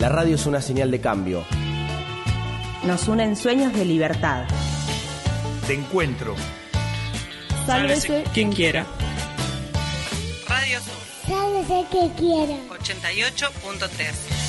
La 0.00 0.08
radio 0.08 0.34
es 0.36 0.46
una 0.46 0.62
señal 0.62 0.90
de 0.90 0.98
cambio. 0.98 1.44
Nos 2.84 3.06
unen 3.06 3.36
sueños 3.36 3.74
de 3.74 3.84
libertad. 3.84 4.44
De 5.68 5.74
encuentro. 5.74 6.34
Sálvese 7.66 8.24
quien 8.32 8.50
quiera. 8.50 8.86
Radio 10.48 10.80
Sur. 10.80 10.94
Sálvese 11.28 11.84
quien 11.90 12.08
quiera. 12.14 12.54
88.3. 12.70 14.39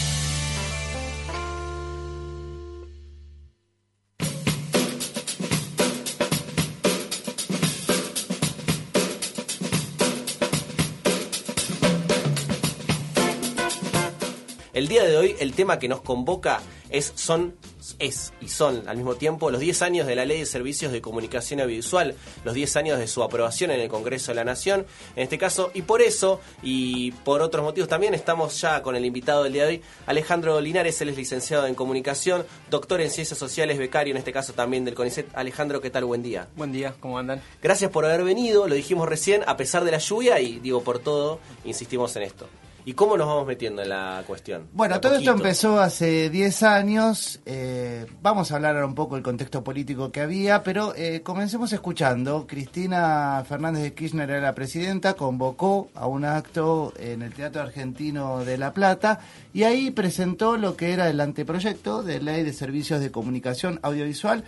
El 14.81 14.87
día 14.87 15.03
de 15.03 15.15
hoy 15.15 15.35
el 15.39 15.53
tema 15.53 15.77
que 15.77 15.87
nos 15.87 16.01
convoca 16.01 16.59
es 16.89 17.13
son 17.13 17.53
es 17.99 18.33
y 18.41 18.47
son 18.47 18.81
al 18.87 18.97
mismo 18.97 19.13
tiempo 19.13 19.51
los 19.51 19.61
10 19.61 19.79
años 19.83 20.07
de 20.07 20.15
la 20.15 20.25
Ley 20.25 20.39
de 20.39 20.47
Servicios 20.47 20.91
de 20.91 21.01
Comunicación 21.01 21.59
Audiovisual, 21.59 22.15
los 22.43 22.55
10 22.55 22.77
años 22.77 22.97
de 22.97 23.05
su 23.05 23.21
aprobación 23.21 23.69
en 23.69 23.79
el 23.79 23.89
Congreso 23.89 24.31
de 24.31 24.37
la 24.37 24.43
Nación, 24.43 24.87
en 25.15 25.21
este 25.21 25.37
caso, 25.37 25.69
y 25.75 25.83
por 25.83 26.01
eso, 26.01 26.41
y 26.63 27.11
por 27.11 27.43
otros 27.43 27.63
motivos 27.63 27.89
también, 27.89 28.15
estamos 28.15 28.59
ya 28.59 28.81
con 28.81 28.95
el 28.95 29.05
invitado 29.05 29.43
del 29.43 29.53
día 29.53 29.65
de 29.65 29.69
hoy, 29.69 29.81
Alejandro 30.07 30.59
Linares, 30.59 30.99
él 31.01 31.09
es 31.09 31.17
licenciado 31.17 31.67
en 31.67 31.75
Comunicación, 31.75 32.43
doctor 32.71 33.01
en 33.01 33.11
Ciencias 33.11 33.37
Sociales, 33.37 33.77
becario 33.77 34.13
en 34.13 34.17
este 34.17 34.33
caso 34.33 34.53
también 34.53 34.83
del 34.83 34.95
CONICET. 34.95 35.27
Alejandro, 35.35 35.79
¿qué 35.79 35.91
tal? 35.91 36.05
Buen 36.05 36.23
día. 36.23 36.47
Buen 36.55 36.71
día, 36.71 36.95
¿cómo 36.99 37.19
andan? 37.19 37.39
Gracias 37.61 37.91
por 37.91 38.05
haber 38.05 38.23
venido, 38.23 38.67
lo 38.67 38.73
dijimos 38.73 39.07
recién, 39.07 39.43
a 39.45 39.57
pesar 39.57 39.83
de 39.83 39.91
la 39.91 39.99
lluvia, 39.99 40.39
y 40.39 40.57
digo 40.57 40.81
por 40.81 40.97
todo, 40.97 41.39
insistimos 41.65 42.15
en 42.15 42.23
esto. 42.23 42.47
¿Y 42.83 42.93
cómo 42.93 43.15
nos 43.15 43.27
vamos 43.27 43.45
metiendo 43.45 43.81
en 43.81 43.89
la 43.89 44.23
cuestión? 44.25 44.67
Bueno, 44.73 44.99
todo 44.99 45.15
esto 45.15 45.31
empezó 45.31 45.79
hace 45.79 46.29
10 46.29 46.63
años. 46.63 47.39
eh, 47.45 48.05
vamos 48.21 48.51
a 48.51 48.55
hablar 48.55 48.75
ahora 48.75 48.87
un 48.87 48.95
poco 48.95 49.15
del 49.15 49.23
contexto 49.23 49.63
político 49.63 50.11
que 50.11 50.21
había, 50.21 50.63
pero 50.63 50.93
eh, 50.95 51.21
comencemos 51.21 51.71
escuchando. 51.73 52.47
Cristina 52.47 53.43
Fernández 53.47 53.83
de 53.83 53.93
Kirchner 53.93 54.29
era 54.29 54.41
la 54.41 54.55
presidenta, 54.55 55.13
convocó 55.13 55.89
a 55.93 56.07
un 56.07 56.25
acto 56.25 56.93
en 56.97 57.21
el 57.21 57.33
Teatro 57.33 57.61
Argentino 57.61 58.43
de 58.43 58.57
La 58.57 58.73
Plata 58.73 59.19
y 59.53 59.63
ahí 59.63 59.91
presentó 59.91 60.57
lo 60.57 60.75
que 60.75 60.93
era 60.93 61.09
el 61.09 61.19
anteproyecto 61.19 62.03
de 62.03 62.21
ley 62.21 62.43
de 62.43 62.53
servicios 62.53 62.99
de 62.99 63.11
comunicación 63.11 63.79
audiovisual. 63.83 64.43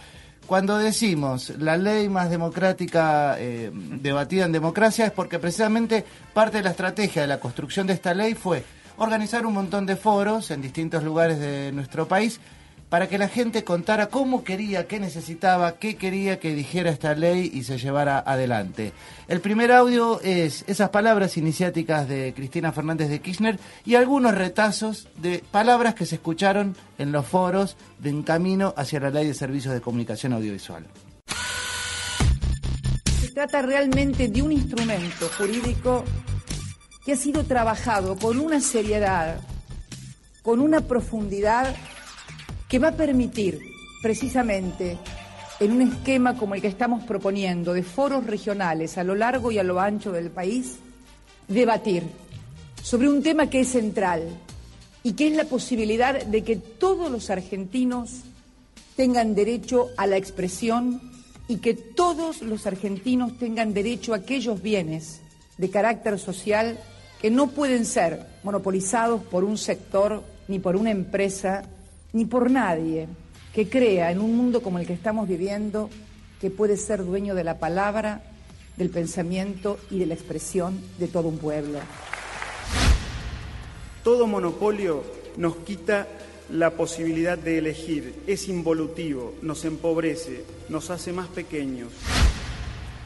Cuando 0.46 0.78
decimos 0.78 1.54
la 1.58 1.78
ley 1.78 2.10
más 2.10 2.30
democrática 2.30 3.36
eh, 3.40 3.72
debatida 3.74 4.46
en 4.46 4.52
democracia 4.52 5.06
es 5.06 5.12
porque 5.12 5.40
precisamente 5.40 6.06
parte 6.34 6.58
de 6.58 6.64
la 6.64 6.72
estrategia 6.72 7.22
de 7.22 7.28
la 7.28 7.40
construcción 7.40 7.88
de 7.88 7.94
esta 7.94 8.14
ley 8.14 8.34
fue 8.34 8.64
organizar 8.98 9.46
un 9.46 9.54
montón 9.54 9.86
de 9.86 9.96
foros 9.96 10.52
en 10.52 10.62
distintos 10.62 11.04
lugares 11.04 11.40
de 11.40 11.72
nuestro 11.72 12.08
país 12.08 12.40
para 12.94 13.10
que 13.10 13.18
la 13.18 13.28
gente 13.28 13.64
contara 13.64 14.06
cómo 14.06 14.44
quería, 14.44 14.86
qué 14.86 15.00
necesitaba, 15.00 15.80
qué 15.80 15.96
quería 15.96 16.40
que 16.40 16.54
dijera 16.54 16.92
esta 16.92 17.16
ley 17.16 17.50
y 17.52 17.64
se 17.64 17.80
llevara 17.80 18.20
adelante. 18.20 18.94
El 19.28 19.42
primer 19.42 19.72
audio 19.72 20.22
es 20.22 20.64
esas 20.68 20.92
palabras 20.92 21.36
iniciáticas 21.36 22.08
de 22.08 22.36
Cristina 22.36 22.72
Fernández 22.72 23.10
de 23.10 23.20
Kirchner 23.20 23.60
y 23.84 23.96
algunos 23.96 24.36
retazos 24.36 25.08
de 25.18 25.44
palabras 25.50 25.96
que 25.96 26.06
se 26.06 26.18
escucharon 26.18 26.76
en 27.00 27.12
los 27.12 27.26
foros 27.26 27.78
de 27.98 28.12
en 28.12 28.22
camino 28.22 28.76
hacia 28.78 29.00
la 29.00 29.10
ley 29.10 29.26
de 29.26 29.34
servicios 29.34 29.74
de 29.74 29.82
comunicación 29.82 30.34
audiovisual. 30.34 30.86
Se 33.22 33.32
trata 33.32 33.64
realmente 33.64 34.28
de 34.28 34.40
un 34.44 34.52
instrumento 34.52 35.32
jurídico 35.36 36.04
que 37.04 37.14
ha 37.14 37.18
sido 37.18 37.44
trabajado 37.44 38.16
con 38.18 38.40
una 38.40 38.62
seriedad, 38.62 39.42
con 40.44 40.60
una 40.60 40.82
profundidad 40.82 41.76
que 42.74 42.80
va 42.80 42.88
a 42.88 42.98
permitir 42.98 43.62
precisamente 44.02 44.98
en 45.60 45.74
un 45.74 45.84
esquema 45.84 46.36
como 46.36 46.56
el 46.56 46.62
que 46.62 46.70
estamos 46.70 47.04
proponiendo 47.04 47.72
de 47.72 47.84
foros 47.84 48.26
regionales 48.26 48.98
a 48.98 49.04
lo 49.04 49.14
largo 49.14 49.52
y 49.52 49.60
a 49.60 49.64
lo 49.64 49.80
ancho 49.80 50.12
del 50.12 50.32
país, 50.32 50.78
debatir 51.48 52.02
sobre 52.82 53.10
un 53.10 53.22
tema 53.22 53.48
que 53.48 53.60
es 53.60 53.68
central 53.68 54.24
y 55.04 55.14
que 55.14 55.28
es 55.28 55.36
la 55.36 55.44
posibilidad 55.44 56.26
de 56.26 56.44
que 56.44 56.56
todos 56.56 57.12
los 57.12 57.30
argentinos 57.30 58.22
tengan 58.96 59.36
derecho 59.36 59.90
a 59.96 60.08
la 60.08 60.18
expresión 60.18 61.00
y 61.48 61.58
que 61.58 61.76
todos 61.76 62.42
los 62.42 62.66
argentinos 62.66 63.38
tengan 63.38 63.76
derecho 63.76 64.16
a 64.16 64.18
aquellos 64.18 64.64
bienes 64.64 65.22
de 65.60 65.70
carácter 65.70 66.18
social 66.18 66.80
que 67.22 67.30
no 67.30 67.52
pueden 67.52 67.86
ser 67.86 68.26
monopolizados 68.42 69.22
por 69.22 69.44
un 69.44 69.60
sector, 69.60 70.24
ni 70.48 70.58
por 70.58 70.76
una 70.76 70.90
empresa, 70.90 71.66
ni 72.14 72.26
por 72.26 72.50
nadie 72.50 73.08
que 73.54 73.70
crea 73.70 74.12
en 74.12 74.22
un 74.22 74.38
mundo 74.38 74.62
como 74.62 74.80
el 74.80 74.88
que 74.88 74.94
estamos 74.94 75.28
viviendo 75.28 75.90
que 76.40 76.50
puede 76.50 76.78
ser 76.78 77.04
dueño 77.04 77.36
de 77.36 77.44
la 77.44 77.60
palabra, 77.60 78.22
del 78.78 78.90
pensamiento 78.90 79.78
y 79.90 80.00
de 80.00 80.06
la 80.06 80.14
expresión 80.14 80.80
de 80.98 81.08
todo 81.08 81.28
un 81.28 81.38
pueblo. 81.38 81.80
Todo 84.04 84.28
monopolio 84.28 85.04
nos 85.38 85.56
quita 85.58 86.08
la 86.50 86.72
posibilidad 86.72 87.38
de 87.38 87.60
elegir, 87.60 88.24
es 88.28 88.50
involutivo, 88.50 89.34
nos 89.42 89.64
empobrece, 89.66 90.44
nos 90.70 90.90
hace 90.90 91.14
más 91.14 91.30
pequeños. 91.30 91.90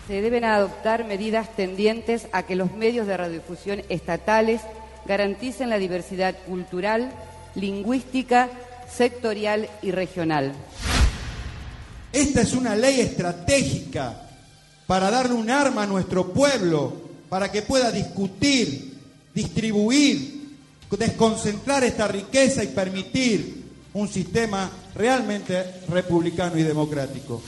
Se 0.08 0.22
deben 0.22 0.44
adoptar 0.44 1.06
medidas 1.06 1.56
tendientes 1.56 2.28
a 2.32 2.44
que 2.44 2.56
los 2.56 2.74
medios 2.74 3.08
de 3.08 3.18
radiodifusión 3.18 3.84
estatales 3.90 4.62
garanticen 5.06 5.70
la 5.70 5.78
diversidad 5.78 6.36
cultural, 6.48 7.12
lingüística, 7.56 8.50
sectorial 8.90 9.70
y 9.82 9.92
regional. 9.92 10.54
Esta 12.12 12.42
es 12.42 12.54
una 12.54 12.76
ley 12.76 13.02
estratégica 13.02 14.28
para 14.88 15.12
darle 15.12 15.34
un 15.34 15.50
arma 15.50 15.84
a 15.84 15.88
nuestro 15.88 16.32
pueblo, 16.32 16.94
para 17.30 17.52
que 17.52 17.62
pueda 17.62 17.92
discutir, 17.92 18.98
distribuir, 19.34 20.38
desconcentrar 20.90 21.84
esta 21.84 22.08
riqueza 22.08 22.64
y 22.64 22.68
permitir 22.68 23.66
un 23.94 24.08
sistema 24.08 24.70
realmente 24.96 25.82
republicano 25.90 26.58
y 26.58 26.64
democrático. 26.64 27.42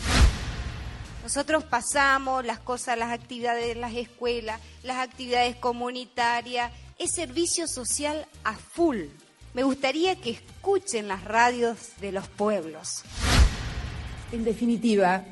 Nosotros 1.24 1.64
pasamos 1.64 2.44
las 2.44 2.60
cosas, 2.60 2.98
las 2.98 3.12
actividades 3.12 3.68
de 3.68 3.76
las 3.76 3.94
escuelas, 3.94 4.60
las 4.84 4.98
actividades 4.98 5.56
comunitarias, 5.58 6.72
es 6.98 7.12
servicio 7.12 7.68
social 7.68 8.26
a 8.44 8.56
full. 8.56 9.06
Me 9.54 9.64
gustaría 9.64 10.16
que 10.16 10.32
escuchen 10.32 11.08
las 11.08 11.24
radios 11.24 11.78
de 12.00 12.12
los 12.12 12.28
pueblos. 12.28 13.04
En 14.32 14.44
definitiva, 14.44 15.26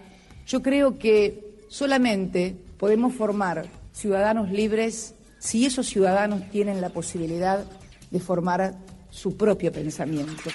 yo 0.47 0.63
creo 0.63 0.97
que 0.97 1.65
solamente 1.69 2.55
podemos 2.79 3.13
formar 3.13 3.67
ciudadanos 3.93 4.49
libres 4.49 5.13
si 5.39 5.65
esos 5.65 5.87
ciudadanos 5.87 6.49
tienen 6.49 6.81
la 6.81 6.89
posibilidad 6.89 7.63
de 8.09 8.19
formar 8.19 8.75
su 9.11 9.37
propio 9.37 9.71
pensamiento. 9.71 10.49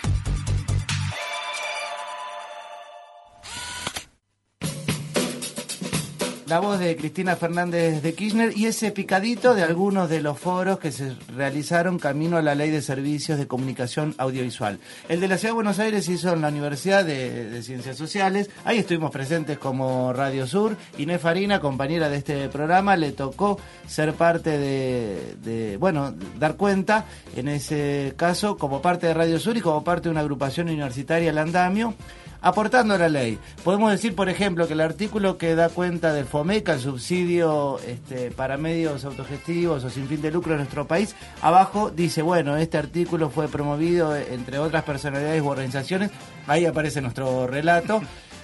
La 6.53 6.61
voz 6.61 6.79
de 6.79 6.95
Cristina 6.99 7.35
Fernández 7.35 8.03
de 8.03 8.13
Kirchner 8.13 8.55
y 8.55 8.67
ese 8.67 8.91
picadito 8.91 9.55
de 9.55 9.63
algunos 9.63 10.11
de 10.11 10.21
los 10.21 10.39
foros 10.39 10.79
que 10.79 10.93
se 10.93 11.15
realizaron 11.35 11.99
camino 11.99 12.37
a 12.37 12.43
la 12.43 12.55
ley 12.55 12.71
de 12.71 12.83
servicios 12.83 13.39
de 13.39 13.47
comunicación 13.47 14.15
audiovisual. 14.19 14.79
El 15.09 15.21
de 15.21 15.29
la 15.29 15.39
Ciudad 15.39 15.53
de 15.53 15.55
Buenos 15.55 15.79
Aires 15.79 16.05
se 16.05 16.13
hizo 16.13 16.31
en 16.31 16.43
la 16.43 16.49
Universidad 16.49 17.07
de, 17.07 17.63
Ciencias 17.63 17.97
Sociales. 17.97 18.51
Ahí 18.67 18.77
estuvimos 18.77 19.11
presentes 19.11 19.57
como 19.57 20.13
Radio 20.13 20.47
Sur. 20.47 20.77
Inés 20.99 21.23
Farina, 21.23 21.59
compañera 21.59 22.11
de 22.11 22.19
este 22.19 22.51
programa, 22.51 22.97
le 22.97 23.13
tocó 23.13 23.59
ser 23.89 24.13
parte 24.13 24.59
de, 24.59 25.37
de, 25.43 25.79
bueno, 25.79 26.13
dar 26.39 26.57
cuenta, 26.57 27.07
en 27.35 27.49
ese 27.49 28.13
caso, 28.19 28.59
como 28.59 28.83
parte 28.83 29.07
de 29.07 29.15
Radio 29.15 29.41
Sur 29.41 29.57
y 29.57 29.63
como 29.63 29.83
parte 29.85 30.03
de 30.03 30.11
una 30.11 30.21
agrupación 30.21 30.69
universitaria, 30.69 31.31
el 31.31 31.39
Andamio 31.39 31.95
aportando 32.43 32.95
a 32.95 32.99
la 32.99 33.09
ley. 33.09 33.39
Podemos 33.65 33.91
decir, 33.91 34.15
por 34.15 34.29
ejemplo, 34.29 34.67
que 34.67 34.75
el 34.75 34.81
artículo 34.81 35.39
que 35.39 35.55
da 35.55 35.69
cuenta 35.69 36.13
del 36.13 36.27
FOMECA, 36.27 36.75
el 36.75 36.81
subsidio 36.81 37.79
este, 37.87 38.31
para 38.33 38.57
medios 38.57 39.05
autogestivos 39.05 39.85
o 39.85 39.91
sin 39.91 40.09
fin 40.09 40.21
de 40.21 40.33
lucro 40.33 40.53
en 40.53 40.59
nuestro 40.59 40.87
país, 40.87 41.15
abajo 41.41 41.91
dice, 41.91 42.21
bueno, 42.23 42.57
este 42.57 42.77
artículo 42.77 43.31
fue 43.31 43.49
promovido 43.49 44.15
entre 44.17 44.59
otras 44.59 44.83
personalidades 44.83 45.41
u 45.41 45.49
organizaciones, 45.49 46.11
ahí 46.47 46.67
aparece 46.67 47.01
nuestro 47.01 47.47
relato, 47.47 48.03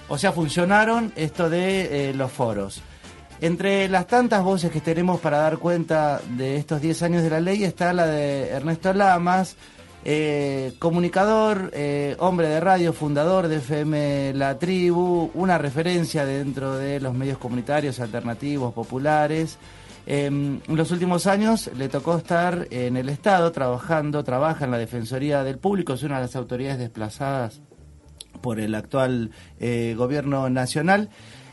o 0.09 0.17
sea, 0.17 0.33
funcionaron 0.33 1.13
esto 1.17 1.51
de 1.51 2.11
eh, 2.11 2.15
los 2.15 2.31
foros. 2.31 2.81
Entre 3.41 3.89
las 3.89 4.07
tantas 4.07 4.43
voces 4.43 4.73
que 4.73 4.81
tenemos 4.81 5.21
para 5.21 5.39
dar 5.39 5.59
cuenta 5.59 6.21
de 6.31 6.57
estos 6.57 6.81
10 6.81 7.03
años 7.03 7.23
de 7.23 7.31
la 7.31 7.41
ley 7.41 7.63
está 7.63 7.93
la 7.93 8.07
de 8.07 8.49
Ernesto 8.49 8.93
Lamas, 8.93 9.57
eh, 10.11 10.73
comunicador, 10.79 11.71
eh, 11.75 12.17
hombre 12.19 12.49
de 12.49 12.61
radio, 12.61 12.95
fundador 12.95 13.47
de 13.47 13.57
FM 13.57 14.33
La 14.33 14.59
Tribu, 14.59 15.31
una 15.35 15.59
referencia 15.59 16.25
dentro 16.25 16.79
de 16.79 16.99
los 16.99 17.13
medios 17.13 17.37
comunitarios 17.37 18.01
alternativos, 18.01 18.73
populares. 18.73 19.59
en 20.07 20.63
los 20.67 20.93
últimos 20.93 21.27
años 21.27 21.71
le 21.77 21.91
tocó 21.91 22.17
estar 22.17 22.69
en 22.71 22.97
el 22.97 23.11
Estado 23.11 23.53
trabajando, 23.53 24.25
trabaja 24.25 24.65
en 24.65 24.71
la 24.71 24.79
Defensoría 24.79 25.45
del 25.45 25.59
Público, 25.59 25.93
es 25.93 26.03
una 26.03 26.17
de 26.17 26.23
las 26.23 26.37
autoridades 26.37 26.79
desplazadas 26.79 27.61
por 28.39 28.61
el 28.61 28.75
actual 28.75 29.31
eh, 29.61 29.95
gobierno 29.97 30.49
nacional. 30.49 31.11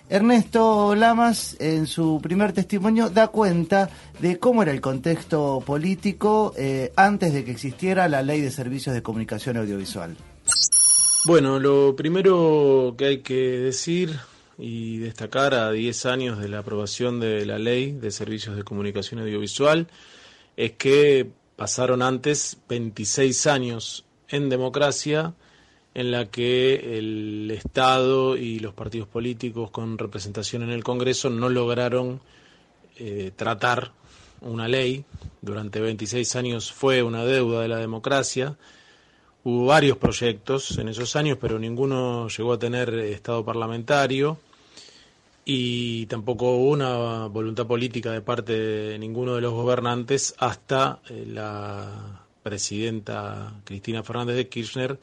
Ernesto 0.08 0.94
Lamas, 0.94 1.58
en 1.60 1.88
su 1.88 2.20
primer 2.22 2.54
testimonio, 2.54 3.10
da 3.10 3.30
cuenta 3.30 3.90
de 4.20 4.38
cómo 4.38 4.62
era 4.62 4.72
el 4.72 4.80
contexto 4.80 5.64
político 5.66 6.54
eh, 6.58 6.94
antes 6.96 7.34
de 7.34 7.44
que 7.44 7.52
existiera 7.52 8.08
la 8.08 8.22
ley 8.22 8.42
de 8.42 8.52
servicios 8.52 8.94
de 8.94 9.02
comunicación 9.02 9.58
audiovisual. 9.58 10.16
Bueno, 11.26 11.60
lo 11.60 11.96
primero 11.96 12.94
que 12.98 13.06
hay 13.06 13.18
que 13.20 13.34
decir 13.34 14.20
y 14.60 15.00
destacar 15.00 15.56
a 15.56 15.72
10 15.72 16.06
años 16.06 16.40
de 16.40 16.50
la 16.50 16.60
aprobación 16.60 17.20
de 17.20 17.44
la 17.46 17.58
ley 17.58 17.92
de 17.92 18.12
servicios 18.12 18.56
de 18.56 18.64
comunicación 18.64 19.22
audiovisual 19.22 19.88
es 20.56 20.74
que 20.74 21.32
pasaron 21.56 22.04
antes 22.04 22.58
26 22.70 23.48
años 23.48 24.06
en 24.30 24.50
democracia 24.50 25.34
en 25.96 26.12
la 26.12 26.26
que 26.26 26.98
el 26.98 27.50
Estado 27.52 28.36
y 28.36 28.60
los 28.60 28.74
partidos 28.74 29.08
políticos 29.08 29.72
con 29.72 29.98
representación 29.98 30.62
en 30.64 30.70
el 30.72 30.84
Congreso 30.84 31.30
no 31.30 31.48
lograron 31.48 32.20
eh, 32.98 33.32
tratar 33.36 33.92
una 34.42 34.68
ley. 34.68 35.06
Durante 35.42 35.80
26 35.80 36.36
años 36.36 36.72
fue 36.72 37.02
una 37.02 37.24
deuda 37.24 37.62
de 37.62 37.70
la 37.70 37.78
democracia. 37.78 38.58
Hubo 39.46 39.68
varios 39.68 39.98
proyectos 39.98 40.78
en 40.78 40.90
esos 40.90 41.16
años, 41.16 41.38
pero 41.40 41.58
ninguno 41.60 42.28
llegó 42.28 42.52
a 42.54 42.60
tener 42.60 42.94
Estado 42.96 43.46
parlamentario 43.46 44.38
y 45.46 46.08
tampoco 46.08 46.58
hubo 46.58 46.72
una 46.72 47.28
voluntad 47.28 47.68
política 47.68 48.12
de 48.12 48.22
parte 48.22 48.52
de 48.54 49.00
ninguno 49.00 49.36
de 49.36 49.42
los 49.42 49.54
gobernantes 49.54 50.36
hasta 50.40 51.00
eh, 51.10 51.26
la 51.26 52.22
presidenta 52.44 53.54
Cristina 53.64 54.04
Fernández 54.04 54.36
de 54.36 54.50
Kirchner 54.50 55.00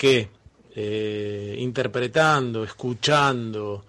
que 0.00 0.30
eh, 0.74 1.56
interpretando, 1.58 2.64
escuchando 2.64 3.84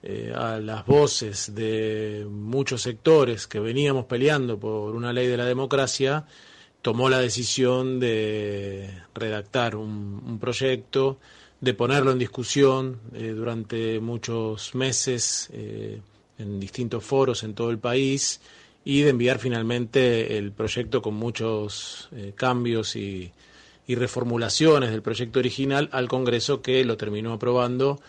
eh, 0.00 0.32
a 0.32 0.60
las 0.60 0.86
voces 0.86 1.52
de 1.52 2.24
muchos 2.30 2.82
sectores 2.82 3.48
que 3.48 3.58
veníamos 3.58 4.04
peleando 4.04 4.56
por 4.56 4.94
una 4.94 5.12
ley 5.12 5.26
de 5.26 5.36
la 5.36 5.44
democracia, 5.44 6.24
tomó 6.80 7.10
la 7.10 7.18
decisión 7.18 7.98
de 7.98 9.02
redactar 9.12 9.74
un, 9.74 10.38
proyecto, 10.40 11.18
de 11.60 11.74
ponerlo 11.74 12.12
en 12.12 12.20
discusión 12.20 13.00
eh, 13.12 13.32
durante 13.34 13.98
muchos 13.98 14.76
meses 14.76 15.50
en 15.50 16.60
distintos 16.60 17.02
foros 17.02 17.42
en 17.42 17.54
todo 17.54 17.72
el 17.72 17.78
país 17.78 18.40
y 18.84 19.00
de 19.00 19.10
enviar 19.10 19.40
finalmente 19.40 20.38
el 20.38 20.52
proyecto 20.52 21.02
con 21.02 21.14
muchos 21.14 22.10
cambios 22.36 22.94
y, 22.94 23.32
y 23.88 23.94
reformulaciones 23.94 24.90
del 24.90 25.02
proyecto 25.02 25.40
original 25.40 25.88
al 25.92 26.08
Congreso 26.08 26.62
que 26.62 26.84
lo 26.84 26.96
terminó 26.96 27.32
aprobando 27.32 28.00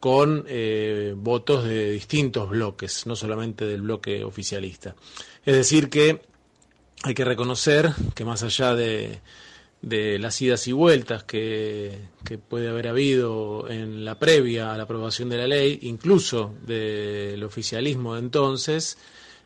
con 0.00 0.44
eh, 0.48 1.14
votos 1.16 1.64
de 1.64 1.92
distintos 1.92 2.50
bloques, 2.50 3.06
no 3.06 3.16
solamente 3.16 3.64
del 3.64 3.80
bloque 3.82 4.22
oficialista. 4.24 4.94
Es 5.46 5.54
decir, 5.54 5.88
que 5.88 6.20
hay 7.04 7.14
que 7.14 7.24
reconocer 7.24 7.92
que 8.14 8.24
más 8.24 8.42
allá 8.42 8.74
de, 8.74 9.20
de 9.80 10.18
las 10.18 10.42
idas 10.42 10.66
y 10.66 10.72
vueltas 10.72 11.22
que, 11.22 11.96
que, 12.24 12.36
puede 12.36 12.68
haber 12.68 12.88
habido 12.88 13.70
en 13.70 14.04
la 14.04 14.18
previa 14.18 14.72
a 14.74 14.76
la 14.76 14.82
aprobación 14.82 15.28
de 15.28 15.38
la 15.38 15.46
ley, 15.46 15.78
incluso 15.82 16.54
del 16.66 17.42
oficialismo 17.44 18.14
de 18.14 18.20
entonces, 18.20 18.98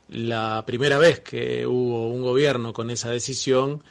la 0.09 0.65
primera 0.67 0.97
vez 0.97 1.21
que 1.21 1.67
hubo 1.67 2.09
un 2.09 2.23
gobierno 2.23 2.73
con 2.73 2.91
esa 2.91 3.11
decisión 3.11 3.83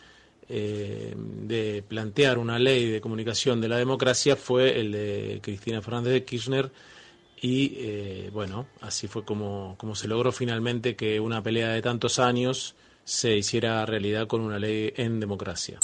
eh, 0.49 1.13
de 1.17 1.83
plantear 1.87 2.37
una 2.37 2.57
ley 2.57 2.89
de 2.89 3.01
comunicación 3.01 3.59
de 3.59 3.67
la 3.67 3.77
democracia 3.77 4.35
fue 4.35 4.79
el 4.79 4.91
de 4.91 5.39
Cristina 5.41 5.81
Fernández 5.81 6.13
de 6.13 6.23
Kirchner 6.23 6.71
y 7.41 7.73
eh, 7.77 8.29
bueno, 8.33 8.67
así 8.81 9.07
fue 9.07 9.23
como, 9.23 9.75
como 9.77 9.95
se 9.95 10.07
logró 10.07 10.31
finalmente 10.31 10.95
que 10.95 11.19
una 11.19 11.43
pelea 11.43 11.69
de 11.69 11.81
tantos 11.81 12.19
años 12.19 12.75
se 13.03 13.37
hiciera 13.37 13.85
realidad 13.85 14.27
con 14.27 14.41
una 14.41 14.57
ley 14.57 14.93
en 14.95 15.19
democracia. 15.19 15.79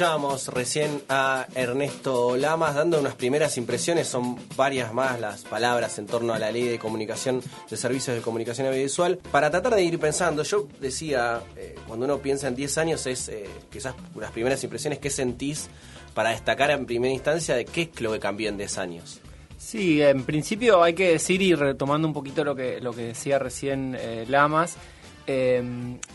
Escuchábamos 0.00 0.48
recién 0.48 1.02
a 1.10 1.46
Ernesto 1.54 2.34
Lamas 2.34 2.74
dando 2.74 2.98
unas 2.98 3.16
primeras 3.16 3.58
impresiones, 3.58 4.08
son 4.08 4.34
varias 4.56 4.94
más 4.94 5.20
las 5.20 5.42
palabras 5.42 5.98
en 5.98 6.06
torno 6.06 6.32
a 6.32 6.38
la 6.38 6.50
ley 6.50 6.62
de 6.62 6.78
comunicación, 6.78 7.42
de 7.68 7.76
servicios 7.76 8.16
de 8.16 8.22
comunicación 8.22 8.66
audiovisual. 8.68 9.18
Para 9.30 9.50
tratar 9.50 9.74
de 9.74 9.82
ir 9.82 9.98
pensando, 9.98 10.42
yo 10.42 10.66
decía, 10.80 11.42
eh, 11.54 11.74
cuando 11.86 12.06
uno 12.06 12.16
piensa 12.16 12.48
en 12.48 12.56
10 12.56 12.78
años, 12.78 13.06
es 13.06 13.28
eh, 13.28 13.44
quizás 13.70 13.94
las 14.18 14.30
primeras 14.30 14.64
impresiones, 14.64 15.00
¿qué 15.00 15.10
sentís 15.10 15.68
para 16.14 16.30
destacar 16.30 16.70
en 16.70 16.86
primera 16.86 17.12
instancia 17.12 17.54
de 17.54 17.66
qué 17.66 17.90
es 17.94 18.00
lo 18.00 18.10
que 18.10 18.20
cambió 18.20 18.48
en 18.48 18.56
10 18.56 18.78
años? 18.78 19.20
Sí, 19.58 20.00
en 20.00 20.24
principio 20.24 20.82
hay 20.82 20.94
que 20.94 21.10
decir, 21.10 21.42
y 21.42 21.54
retomando 21.54 22.08
un 22.08 22.14
poquito 22.14 22.42
lo 22.42 22.56
que, 22.56 22.80
lo 22.80 22.94
que 22.94 23.02
decía 23.02 23.38
recién 23.38 23.94
eh, 24.00 24.24
Lamas, 24.26 24.78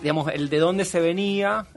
digamos, 0.02 0.30
el 0.34 0.50
de 0.50 0.58
dónde 0.58 0.84
se 0.84 1.00
venía, 1.00 1.68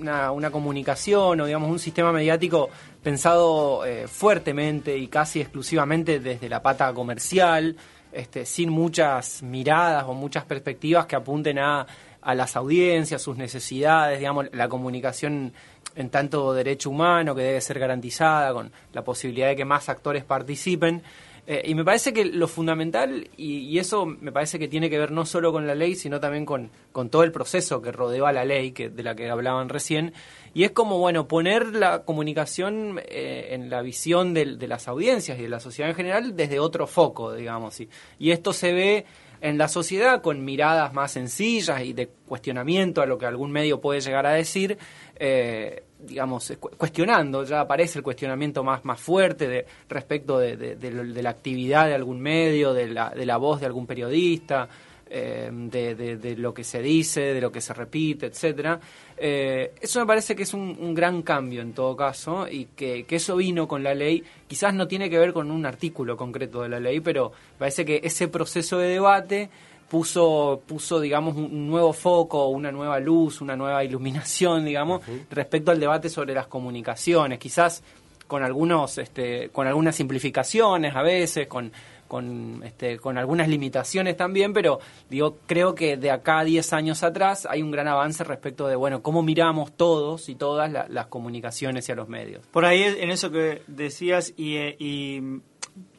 una, 0.00 0.50
comunicación 0.50 1.40
o 1.40 1.46
digamos 1.46 1.70
un 1.70 1.78
sistema 1.78 2.12
mediático 2.12 2.68
pensado 3.02 3.84
eh, 3.84 4.06
fuertemente 4.08 4.96
y 4.96 5.08
casi 5.08 5.40
exclusivamente 5.40 6.20
desde 6.20 6.48
la 6.48 6.62
pata 6.62 6.92
comercial, 6.92 7.76
este, 8.12 8.46
sin 8.46 8.70
muchas 8.70 9.42
miradas 9.42 10.04
o 10.06 10.14
muchas 10.14 10.44
perspectivas 10.44 11.06
que 11.06 11.16
apunten 11.16 11.58
a, 11.58 11.86
a 12.22 12.34
las 12.34 12.56
audiencias, 12.56 13.22
sus 13.22 13.36
necesidades, 13.36 14.18
digamos, 14.18 14.46
la 14.52 14.68
comunicación 14.68 15.52
en 15.94 16.10
tanto 16.10 16.52
derecho 16.52 16.90
humano 16.90 17.34
que 17.34 17.42
debe 17.42 17.60
ser 17.60 17.78
garantizada 17.78 18.52
con 18.52 18.70
la 18.92 19.02
posibilidad 19.02 19.48
de 19.48 19.56
que 19.56 19.64
más 19.64 19.88
actores 19.88 20.24
participen. 20.24 21.02
Eh, 21.48 21.62
y 21.66 21.74
me 21.76 21.84
parece 21.84 22.12
que 22.12 22.24
lo 22.24 22.48
fundamental, 22.48 23.28
y, 23.36 23.78
eso 23.78 24.04
me 24.04 24.32
parece 24.32 24.58
que 24.58 24.66
tiene 24.66 24.90
que 24.90 24.98
ver 24.98 25.12
no 25.12 25.24
solo 25.24 25.52
con 25.52 25.66
la 25.66 25.76
ley, 25.76 25.94
sino 25.94 26.18
también 26.18 26.44
con, 26.44 26.70
con 26.90 27.08
todo 27.08 27.22
el 27.22 27.30
proceso 27.30 27.80
que 27.80 27.92
rodeó 27.92 28.26
a 28.26 28.32
la 28.32 28.44
ley, 28.44 28.72
que, 28.72 28.88
de 28.88 29.02
la 29.04 29.14
que 29.14 29.30
hablaban 29.30 29.68
recién, 29.68 30.12
y 30.54 30.64
es 30.64 30.72
como, 30.72 30.98
bueno, 30.98 31.28
poner 31.28 31.66
la 31.74 32.02
comunicación 32.02 33.00
eh, 33.06 33.48
en 33.50 33.70
la 33.70 33.80
visión 33.82 34.34
de, 34.34 34.56
de, 34.56 34.66
las 34.66 34.88
audiencias 34.88 35.38
y 35.38 35.42
de 35.42 35.48
la 35.48 35.60
sociedad 35.60 35.90
en 35.90 35.96
general 35.96 36.34
desde 36.34 36.58
otro 36.58 36.88
foco, 36.88 37.32
digamos. 37.32 37.80
Y, 37.80 37.88
y 38.18 38.32
esto 38.32 38.52
se 38.52 38.72
ve 38.72 39.06
en 39.40 39.58
la 39.58 39.68
sociedad 39.68 40.22
con 40.22 40.44
miradas 40.44 40.92
más 40.92 41.12
sencillas 41.12 41.82
y 41.82 41.92
de 41.92 42.08
cuestionamiento 42.26 43.02
a 43.02 43.06
lo 43.06 43.18
que 43.18 43.26
algún 43.26 43.52
medio 43.52 43.80
puede 43.80 44.00
llegar 44.00 44.26
a 44.26 44.32
decir, 44.32 44.78
eh, 45.16 45.84
digamos, 46.06 46.52
cuestionando, 46.76 47.44
ya 47.44 47.60
aparece 47.60 47.98
el 47.98 48.02
cuestionamiento 48.02 48.62
más, 48.62 48.84
más 48.84 49.00
fuerte 49.00 49.48
de, 49.48 49.66
respecto 49.88 50.38
de, 50.38 50.56
de, 50.56 51.22
la 51.22 51.30
actividad 51.30 51.86
de 51.86 51.94
algún 51.94 52.20
medio, 52.20 52.72
de 52.72 52.88
la, 52.88 53.10
de 53.10 53.26
la 53.26 53.36
voz 53.36 53.60
de 53.60 53.66
algún 53.66 53.86
periodista, 53.86 54.68
eh, 55.08 55.50
de, 55.52 56.34
lo 56.36 56.52
que 56.52 56.64
se 56.64 56.82
dice, 56.82 57.20
de 57.20 57.40
lo 57.40 57.52
que 57.52 57.60
se 57.60 57.72
repite, 57.72 58.26
etcétera. 58.26 58.80
Eh, 59.16 59.72
eso 59.80 60.00
me 60.00 60.06
parece 60.06 60.34
que 60.34 60.42
es 60.42 60.52
un, 60.52 60.94
gran 60.94 61.22
cambio 61.22 61.62
en 61.62 61.72
todo 61.72 61.94
caso 61.94 62.48
y 62.48 62.66
que, 62.74 63.06
eso 63.08 63.36
vino 63.36 63.68
con 63.68 63.84
la 63.84 63.94
ley. 63.94 64.24
Quizás 64.48 64.74
no 64.74 64.88
tiene 64.88 65.08
que 65.08 65.18
ver 65.18 65.32
con 65.32 65.52
un 65.52 65.64
artículo 65.64 66.16
concreto 66.16 66.62
de 66.62 66.70
la 66.70 66.80
ley, 66.80 66.98
pero 66.98 67.30
parece 67.56 67.84
que 67.84 68.00
ese 68.02 68.26
proceso 68.26 68.78
de 68.78 68.88
debate 68.88 69.48
puso, 69.88 70.62
puso 70.66 71.00
digamos, 71.00 71.36
un 71.36 71.68
nuevo 71.68 71.92
foco, 71.92 72.48
una 72.48 72.72
nueva 72.72 72.98
luz, 73.00 73.40
una 73.40 73.56
nueva 73.56 73.84
iluminación, 73.84 74.64
digamos, 74.64 75.02
respecto 75.30 75.70
al 75.70 75.80
debate 75.80 76.08
sobre 76.08 76.34
las 76.34 76.46
comunicaciones. 76.46 77.38
Quizás 77.38 77.82
con 78.26 78.42
algunos, 78.42 78.98
este, 78.98 79.50
con 79.50 79.66
algunas 79.66 79.94
simplificaciones 79.94 80.94
a 80.94 81.02
veces, 81.02 81.46
con 81.46 81.70
con, 82.06 82.62
este, 82.64 82.98
con 82.98 83.18
algunas 83.18 83.48
limitaciones 83.48 84.16
también, 84.16 84.52
pero 84.52 84.80
digo, 85.10 85.38
creo 85.46 85.74
que 85.74 85.96
de 85.96 86.10
acá 86.10 86.40
a 86.40 86.44
10 86.44 86.72
años 86.72 87.02
atrás 87.02 87.46
hay 87.48 87.62
un 87.62 87.70
gran 87.70 87.88
avance 87.88 88.24
respecto 88.24 88.68
de, 88.68 88.76
bueno, 88.76 89.02
cómo 89.02 89.22
miramos 89.22 89.76
todos 89.76 90.28
y 90.28 90.34
todas 90.34 90.70
las 90.88 91.06
comunicaciones 91.06 91.88
y 91.88 91.92
a 91.92 91.94
los 91.94 92.08
medios. 92.08 92.46
Por 92.50 92.64
ahí 92.64 92.82
en 92.82 93.10
eso 93.10 93.30
que 93.30 93.62
decías 93.66 94.32
y, 94.36 94.56
y 94.78 95.40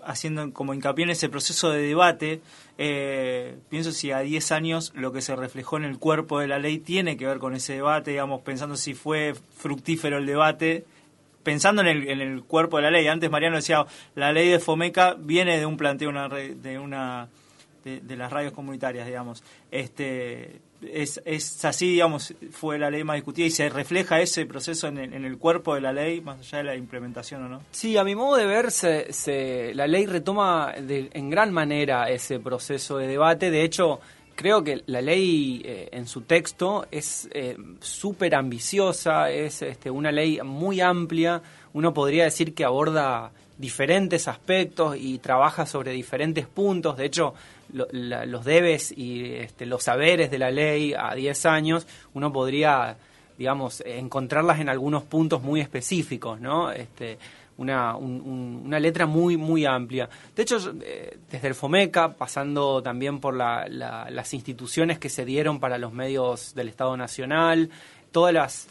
haciendo 0.08 0.52
como 0.54 0.74
hincapié 0.74 1.04
en 1.04 1.12
ese 1.12 1.30
proceso 1.30 1.70
de 1.70 1.82
debate, 1.82 2.42
eh, 2.78 3.58
pienso 3.70 3.92
si 3.92 4.12
a 4.12 4.20
10 4.20 4.52
años 4.52 4.94
lo 4.96 5.12
que 5.12 5.22
se 5.22 5.36
reflejó 5.36 5.78
en 5.78 5.84
el 5.84 6.00
cuerpo 6.00 6.40
de 6.40 6.48
la 6.48 6.58
ley 6.58 6.80
tiene 6.80 7.18
que 7.18 7.28
ver 7.28 7.38
con 7.38 7.54
ese 7.54 7.74
debate, 7.74 8.12
digamos, 8.12 8.42
pensando 8.42 8.78
si 8.78 8.94
fue 8.94 9.36
fructífero 9.58 10.18
el 10.18 10.26
debate 10.26 10.86
pensando 11.44 11.82
en 11.82 11.88
el, 11.88 12.10
en 12.10 12.20
el 12.20 12.44
cuerpo 12.44 12.76
de 12.76 12.84
la 12.84 12.92
ley. 12.92 13.08
Antes 13.08 13.32
Mariano 13.32 13.56
decía, 13.56 13.86
la 14.16 14.34
ley 14.34 14.50
de 14.50 14.60
Fomeca 14.60 15.16
viene 15.18 15.58
de 15.58 15.66
un 15.66 15.78
planteo 15.78 16.10
una, 16.10 16.28
de 16.28 16.78
una 16.78 17.30
de, 17.86 18.18
las 18.18 18.32
radios 18.32 18.52
comunitarias, 18.52 19.06
digamos. 19.06 19.44
Este, 19.72 20.60
es, 20.81 21.65
así, 21.65 21.91
digamos, 21.91 22.34
fue 22.51 22.77
la 22.77 22.89
ley 22.89 23.03
más 23.03 23.15
discutida 23.15 23.46
y 23.48 23.51
se 23.51 23.69
refleja 23.69 24.22
ese 24.22 24.46
proceso 24.46 24.88
en 24.88 24.98
el, 24.98 25.38
cuerpo 25.38 25.75
de 25.75 25.81
la 25.81 25.93
ley, 25.93 26.22
más 26.22 26.39
allá 26.39 26.60
de 26.60 26.63
la 26.63 26.75
implementación 26.75 27.43
o 27.46 27.50
no. 27.50 27.62
Sí, 27.72 27.98
a 27.98 28.03
mi 28.03 28.15
modo 28.15 28.38
de 28.38 28.46
ver, 28.46 28.72
se, 28.72 29.74
la 29.74 29.88
ley 29.88 30.05
retoma 30.05 30.74
en 30.75 31.29
gran 31.29 31.51
manera 31.51 32.10
ese 32.10 32.39
proceso 32.39 32.98
de 32.98 33.07
debate. 33.07 33.51
De 33.51 33.63
hecho, 33.63 34.00
creo 34.36 34.63
que 34.63 34.84
la 34.86 35.01
ley 35.01 35.62
eh, 35.65 35.89
en 35.91 36.07
su 36.07 36.22
texto 36.22 36.86
es 36.91 37.27
eh, 37.34 37.57
súper 37.79 38.36
ambiciosa, 38.36 39.31
es 39.31 39.62
este, 39.63 39.89
una 39.89 40.12
ley 40.12 40.39
muy 40.43 40.79
amplia. 40.79 41.41
Uno 41.74 41.93
podría 41.93 42.25
decir 42.25 42.53
que 42.53 42.63
aborda 42.63 43.31
diferentes 43.57 44.27
aspectos 44.27 44.96
y 45.00 45.17
trabaja 45.17 45.65
sobre 45.65 45.91
diferentes 45.91 46.46
puntos. 46.46 46.98
De 46.98 47.05
hecho, 47.05 47.34
los 47.74 48.46
debes 48.46 48.92
y 48.98 49.34
este, 49.34 49.66
los 49.66 49.84
saberes 49.84 50.32
de 50.32 50.40
la 50.40 50.52
ley 50.52 50.94
a 50.98 51.14
10 51.16 51.46
años, 51.46 51.88
uno 52.14 52.32
podría 52.32 52.98
digamos, 53.38 53.84
encontrarlas 53.86 54.60
en 54.60 54.68
algunos 54.68 55.04
puntos 55.04 55.44
muy 55.44 55.62
específicos, 55.62 56.42
¿no? 56.42 56.72
Este, 56.72 57.20
una, 57.58 57.96
un- 57.96 58.20
un- 58.22 58.62
una 58.66 58.80
letra 58.80 59.06
muy, 59.06 59.38
muy 59.38 59.64
amplia. 59.64 60.10
De 60.36 60.42
hecho, 60.42 60.58
eh, 60.82 61.20
desde 61.30 61.48
el 61.50 61.54
FOMECA, 61.54 62.14
pasando 62.16 62.82
también 62.82 63.20
por 63.20 63.36
la- 63.36 63.68
la- 63.70 64.10
las 64.10 64.34
instituciones 64.34 64.98
que 64.98 65.10
se 65.10 65.24
dieron 65.24 65.60
para 65.60 65.78
los 65.78 65.94
medios 65.94 66.56
del 66.56 66.68
Estado 66.70 66.98
Nacional, 66.98 67.70
todos 68.12 68.34
las- 68.34 68.70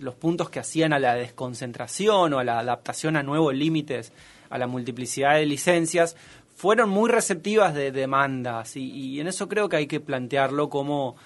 los 0.00 0.14
puntos 0.14 0.48
que 0.48 0.60
hacían 0.60 0.92
a 0.92 1.00
la 1.00 1.16
desconcentración 1.16 2.34
o 2.34 2.38
a 2.38 2.44
la 2.44 2.60
adaptación 2.60 3.16
a 3.16 3.22
nuevos 3.24 3.52
límites, 3.52 4.12
a 4.48 4.58
la 4.58 4.68
multiplicidad 4.68 5.34
de 5.34 5.46
licencias, 5.46 6.16
fueron 6.54 6.88
muy 6.90 7.10
receptivas 7.10 7.74
de 7.74 7.90
demandas 7.92 8.76
y, 8.76 8.84
y 8.90 9.20
en 9.20 9.26
eso 9.26 9.48
creo 9.48 9.68
que 9.68 9.76
hay 9.76 9.86
que 9.86 10.00
plantearlo 10.00 10.68
como, 10.68 11.16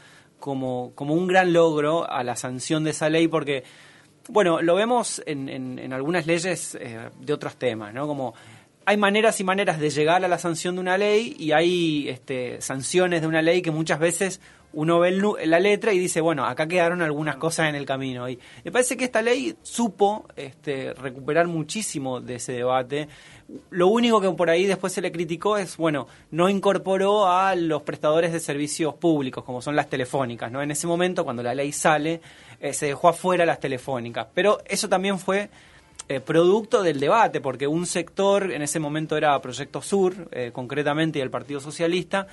como, 0.41 0.93
como 0.95 1.15
un 1.15 1.27
gran 1.27 1.53
logro 1.53 2.11
a 2.11 2.23
la 2.25 2.35
sanción 2.37 2.85
de 2.85 2.91
esa 2.91 3.09
ley 3.11 3.29
porque, 3.29 3.63
bueno, 4.29 4.63
lo 4.63 4.75
vemos 4.75 5.23
en, 5.27 5.49
en- 5.49 5.79
en 5.79 5.93
algunas 5.93 6.27
leyes 6.27 6.77
eh, 6.81 7.11
de 7.21 7.33
otros 7.33 7.57
temas, 7.57 7.93
¿no? 7.95 8.07
Como 8.07 8.35
hay 8.87 8.97
maneras 8.97 9.39
y 9.41 9.45
maneras 9.45 9.79
de 9.79 9.91
llegar 9.91 10.25
a 10.25 10.29
la 10.29 10.39
sanción 10.39 10.77
de 10.77 10.81
una 10.81 10.97
ley 10.97 11.37
y 11.39 11.53
hay 11.53 12.09
este, 12.09 12.61
sanciones 12.63 13.21
de 13.21 13.27
una 13.27 13.43
ley 13.43 13.61
que 13.61 13.71
muchas 13.71 13.99
veces 13.99 14.41
uno 14.73 14.99
ve 14.99 15.11
la 15.47 15.61
letra 15.61 15.93
y 15.93 15.99
dice, 15.99 16.21
bueno, 16.23 16.45
acá 16.47 16.67
quedaron 16.67 17.01
algunas 17.03 17.37
cosas 17.37 17.69
en 17.69 17.75
el 17.75 17.85
camino. 17.87 18.29
Y 18.29 18.39
me 18.65 18.71
parece 18.73 18.97
que 18.99 19.05
esta 19.05 19.21
ley 19.23 19.57
supo 19.63 20.27
este, 20.37 20.93
recuperar 20.95 21.47
muchísimo 21.49 22.21
de 22.21 22.35
ese 22.37 22.53
debate. 22.53 23.09
Lo 23.71 23.89
único 23.89 24.21
que 24.21 24.31
por 24.31 24.51
ahí 24.51 24.67
después 24.67 24.93
se 24.93 25.01
le 25.01 25.11
criticó 25.11 25.57
es, 25.57 25.79
bueno, 25.79 26.07
no 26.31 26.51
incorporó 26.51 27.29
a 27.29 27.55
los 27.55 27.83
prestadores 27.83 28.31
de 28.33 28.41
servicios 28.41 28.95
públicos, 28.95 29.43
como 29.43 29.63
son 29.63 29.75
las 29.75 29.89
telefónicas, 29.89 30.53
¿no? 30.53 30.61
En 30.61 30.71
ese 30.71 30.87
momento, 30.87 31.25
cuando 31.25 31.43
la 31.43 31.55
ley 31.55 31.73
sale, 31.73 32.21
eh, 32.61 32.75
se 32.75 32.87
dejó 32.87 33.09
afuera 33.09 33.47
las 33.47 33.59
telefónicas. 33.59 34.27
Pero 34.35 34.59
eso 34.67 34.91
también 34.91 35.19
fue 35.19 35.49
eh, 36.11 36.21
producto 36.21 36.83
del 36.83 37.01
debate, 37.01 37.41
porque 37.41 37.67
un 37.67 37.87
sector, 37.87 38.53
en 38.53 38.61
ese 38.61 38.81
momento 38.81 39.17
era 39.17 39.41
Proyecto 39.41 39.81
Sur, 39.81 40.29
eh, 40.31 40.51
concretamente, 40.53 41.19
y 41.19 41.23
el 41.23 41.31
Partido 41.31 41.61
Socialista, 41.61 42.27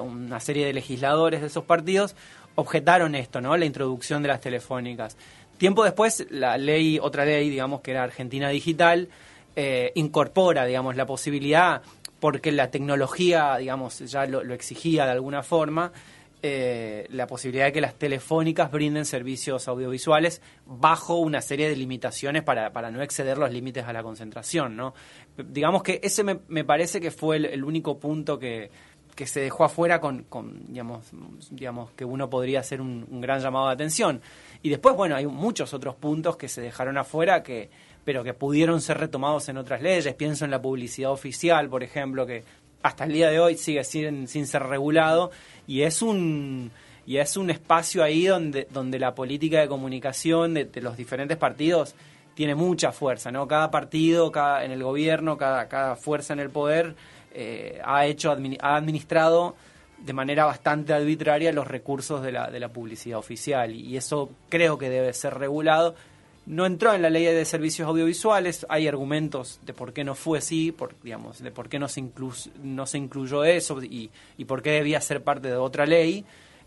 una 0.00 0.38
serie 0.38 0.64
de 0.64 0.72
legisladores 0.72 1.40
de 1.40 1.48
esos 1.48 1.64
partidos 1.64 2.14
objetaron 2.54 3.16
esto, 3.16 3.40
¿no? 3.40 3.56
La 3.56 3.64
introducción 3.64 4.22
de 4.22 4.28
las 4.28 4.40
telefónicas. 4.40 5.16
Tiempo 5.58 5.82
después, 5.82 6.26
la 6.30 6.56
ley, 6.56 6.98
otra 7.00 7.24
ley, 7.24 7.50
digamos, 7.50 7.80
que 7.80 7.90
era 7.90 8.04
Argentina 8.04 8.48
Digital, 8.48 9.08
eh, 9.62 9.92
incorpora, 9.94 10.64
digamos, 10.64 10.96
la 10.96 11.04
posibilidad, 11.04 11.82
porque 12.18 12.50
la 12.50 12.70
tecnología, 12.70 13.58
digamos, 13.58 13.98
ya 13.98 14.24
lo, 14.24 14.40
exigía 14.54 15.04
de 15.04 15.10
alguna 15.10 15.42
forma, 15.42 15.92
eh, 16.40 17.06
la 17.10 17.26
posibilidad 17.26 17.66
de 17.66 17.72
que 17.72 17.82
las 17.82 17.94
telefónicas 17.94 18.72
brinden 18.72 19.04
servicios 19.04 19.68
audiovisuales 19.68 20.40
bajo 20.64 21.16
una 21.16 21.42
serie 21.42 21.68
de 21.68 21.76
limitaciones 21.76 22.42
para, 22.42 22.72
para 22.72 22.90
no 22.90 23.02
exceder 23.02 23.36
los 23.36 23.52
límites 23.52 23.84
a 23.84 23.92
la 23.92 24.02
concentración, 24.02 24.76
¿no? 24.76 24.94
Digamos 25.36 25.82
que 25.82 26.00
ese 26.02 26.24
me, 26.24 26.64
parece 26.64 26.98
que 26.98 27.10
fue 27.10 27.36
el, 27.36 27.62
único 27.62 27.98
punto 27.98 28.38
que, 28.38 28.70
se 29.26 29.40
dejó 29.40 29.64
afuera 29.64 30.00
con, 30.00 30.22
con, 30.22 30.72
digamos, 30.72 31.10
digamos 31.50 31.90
que 31.90 32.06
uno 32.06 32.30
podría 32.30 32.60
hacer 32.60 32.80
un 32.80 33.20
gran 33.20 33.42
llamado 33.42 33.66
de 33.66 33.74
atención. 33.74 34.22
Y 34.62 34.70
después, 34.70 34.96
bueno, 34.96 35.16
hay 35.16 35.26
muchos 35.26 35.74
otros 35.74 35.96
puntos 35.96 36.38
que 36.38 36.48
se 36.48 36.62
dejaron 36.62 36.96
afuera 36.96 37.42
que 37.42 37.68
pero 38.04 38.24
que 38.24 38.34
pudieron 38.34 38.80
ser 38.80 38.98
retomados 38.98 39.48
en 39.48 39.58
otras 39.58 39.82
leyes. 39.82 40.14
Pienso 40.14 40.44
en 40.44 40.50
la 40.50 40.60
publicidad 40.60 41.10
oficial, 41.10 41.68
por 41.68 41.82
ejemplo, 41.82 42.26
que 42.26 42.44
hasta 42.82 43.04
el 43.04 43.12
día 43.12 43.30
de 43.30 43.40
hoy 43.40 43.56
sigue 43.56 43.84
sin, 43.84 44.26
sin 44.28 44.46
ser 44.46 44.62
regulado 44.64 45.30
y 45.66 45.82
es 45.82 46.02
un 46.02 46.70
y 47.06 47.16
es 47.16 47.36
un 47.36 47.50
espacio 47.50 48.02
ahí 48.02 48.26
donde 48.26 48.66
donde 48.70 48.98
la 48.98 49.14
política 49.14 49.60
de 49.60 49.68
comunicación 49.68 50.54
de, 50.54 50.68
los 50.80 50.96
diferentes 50.96 51.36
partidos 51.36 51.94
tiene 52.34 52.54
mucha 52.54 52.92
fuerza, 52.92 53.30
¿no? 53.30 53.46
Cada 53.46 53.70
partido, 53.70 54.30
cada 54.32 54.64
en 54.64 54.70
el 54.70 54.82
gobierno, 54.82 55.36
cada 55.36 55.68
cada 55.68 55.96
fuerza 55.96 56.32
en 56.32 56.40
el 56.40 56.50
poder 56.50 56.94
eh, 57.32 57.80
ha 57.84 58.06
hecho 58.06 58.30
ha 58.30 58.76
administrado 58.76 59.56
de 59.98 60.12
manera 60.14 60.46
bastante 60.46 60.94
arbitraria 60.94 61.52
los 61.52 61.66
recursos 61.66 62.22
de 62.22 62.32
la, 62.32 62.50
de 62.50 62.58
la 62.58 62.68
publicidad 62.68 63.18
oficial 63.18 63.74
y 63.74 63.96
eso 63.98 64.30
creo 64.48 64.78
que 64.78 64.88
debe 64.88 65.12
ser 65.12 65.34
regulado. 65.34 65.94
No 66.46 66.66
entró 66.66 66.94
en 66.94 67.02
la 67.02 67.10
ley 67.10 67.24
de 67.26 67.44
servicios 67.44 67.86
audiovisuales, 67.86 68.66
hay 68.68 68.88
argumentos 68.88 69.60
de 69.64 69.72
por 69.72 69.92
qué 69.92 70.02
no 70.04 70.14
fue 70.14 70.38
así, 70.38 70.72
por, 70.72 70.94
digamos, 71.02 71.40
de 71.42 71.50
por 71.52 71.68
qué 71.68 71.78
no 71.78 71.86
se, 71.86 72.00
inclus- 72.00 72.50
no 72.62 72.86
se 72.86 72.98
incluyó 72.98 73.44
eso 73.44 73.80
y, 73.82 74.10
y 74.36 74.44
por 74.46 74.62
qué 74.62 74.70
debía 74.72 75.00
ser 75.00 75.22
parte 75.22 75.48
de 75.48 75.56
otra 75.56 75.86
ley, 75.86 76.24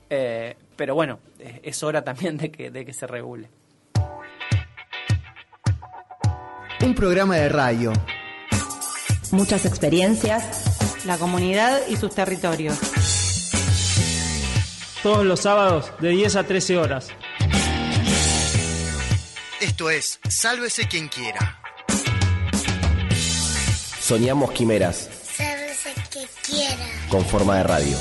eh, 0.10 0.56
pero 0.77 0.96
bueno, 0.96 1.20
es 1.63 1.84
hora 1.84 2.03
también 2.03 2.38
de 2.38 2.50
que, 2.51 2.72
de 2.72 2.86
que 2.86 2.94
se 2.94 3.08
regule. 3.08 3.50
Un 6.82 6.94
programa 6.96 7.36
de 7.38 7.50
radio. 7.50 7.94
Muchas 9.32 9.65
experiencias. 9.65 11.03
La 11.06 11.18
comunidad 11.18 11.82
y 11.89 11.96
sus 11.98 12.13
territorios. 12.15 12.77
Todos 15.01 15.25
los 15.25 15.42
sábados 15.42 15.92
de 16.00 16.10
10 16.10 16.36
a 16.38 16.44
13 16.46 16.77
horas. 16.77 17.10
Esto 19.63 19.89
es 19.89 20.20
Sálvese 20.27 20.88
quien 20.89 21.08
quiera. 21.08 21.58
Soñamos 23.98 24.51
quimeras 24.51 25.10
Sálvese 25.24 25.93
que 26.12 26.27
quiera. 26.46 26.86
con 27.10 27.24
forma 27.24 27.55
de 27.55 27.63
radio. 27.63 27.96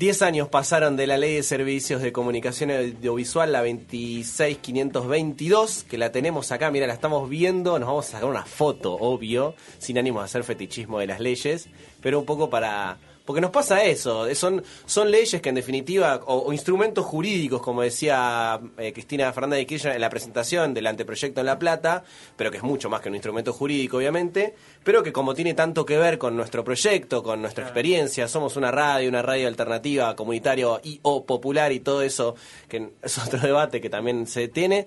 Diez 0.00 0.20
años 0.22 0.48
pasaron 0.48 0.96
de 0.96 1.06
la 1.06 1.16
Ley 1.16 1.36
de 1.36 1.44
Servicios 1.44 2.02
de 2.02 2.10
Comunicación 2.10 2.72
Audiovisual, 2.72 3.52
la 3.52 3.62
26522, 3.62 5.84
que 5.84 5.96
la 5.96 6.10
tenemos 6.10 6.50
acá, 6.50 6.72
mira, 6.72 6.88
la 6.88 6.94
estamos 6.94 7.28
viendo, 7.28 7.78
nos 7.78 7.86
vamos 7.86 8.08
a 8.08 8.10
sacar 8.10 8.28
una 8.28 8.44
foto, 8.44 8.94
obvio, 8.94 9.54
sin 9.78 9.96
ánimo 9.96 10.18
de 10.18 10.24
hacer 10.24 10.42
fetichismo 10.42 10.98
de 10.98 11.06
las 11.06 11.20
leyes, 11.20 11.68
pero 12.00 12.18
un 12.18 12.26
poco 12.26 12.50
para... 12.50 12.98
Porque 13.24 13.40
nos 13.40 13.50
pasa 13.50 13.82
eso, 13.84 14.26
eh, 14.26 14.34
son, 14.34 14.62
son 14.84 15.10
leyes 15.10 15.40
que 15.40 15.48
en 15.48 15.54
definitiva, 15.54 16.20
o, 16.26 16.40
o 16.40 16.52
instrumentos 16.52 17.06
jurídicos, 17.06 17.62
como 17.62 17.80
decía 17.80 18.60
eh, 18.76 18.92
Cristina 18.92 19.32
Fernández 19.32 19.60
de 19.60 19.66
Kirchner 19.66 19.94
en 19.94 20.00
la 20.02 20.10
presentación 20.10 20.74
del 20.74 20.86
anteproyecto 20.86 21.40
en 21.40 21.46
La 21.46 21.58
Plata, 21.58 22.04
pero 22.36 22.50
que 22.50 22.58
es 22.58 22.62
mucho 22.62 22.90
más 22.90 23.00
que 23.00 23.08
un 23.08 23.14
instrumento 23.14 23.54
jurídico, 23.54 23.96
obviamente, 23.96 24.54
pero 24.82 25.02
que 25.02 25.10
como 25.10 25.32
tiene 25.32 25.54
tanto 25.54 25.86
que 25.86 25.96
ver 25.96 26.18
con 26.18 26.36
nuestro 26.36 26.64
proyecto, 26.64 27.22
con 27.22 27.40
nuestra 27.40 27.64
experiencia, 27.64 28.28
somos 28.28 28.58
una 28.58 28.70
radio, 28.70 29.08
una 29.08 29.22
radio 29.22 29.48
alternativa, 29.48 30.14
comunitaria 30.14 30.66
y 30.82 31.00
o 31.02 31.24
popular 31.24 31.72
y 31.72 31.80
todo 31.80 32.02
eso, 32.02 32.34
que 32.68 32.90
es 33.02 33.18
otro 33.18 33.38
debate 33.40 33.80
que 33.80 33.88
también 33.88 34.26
se 34.26 34.48
tiene, 34.48 34.86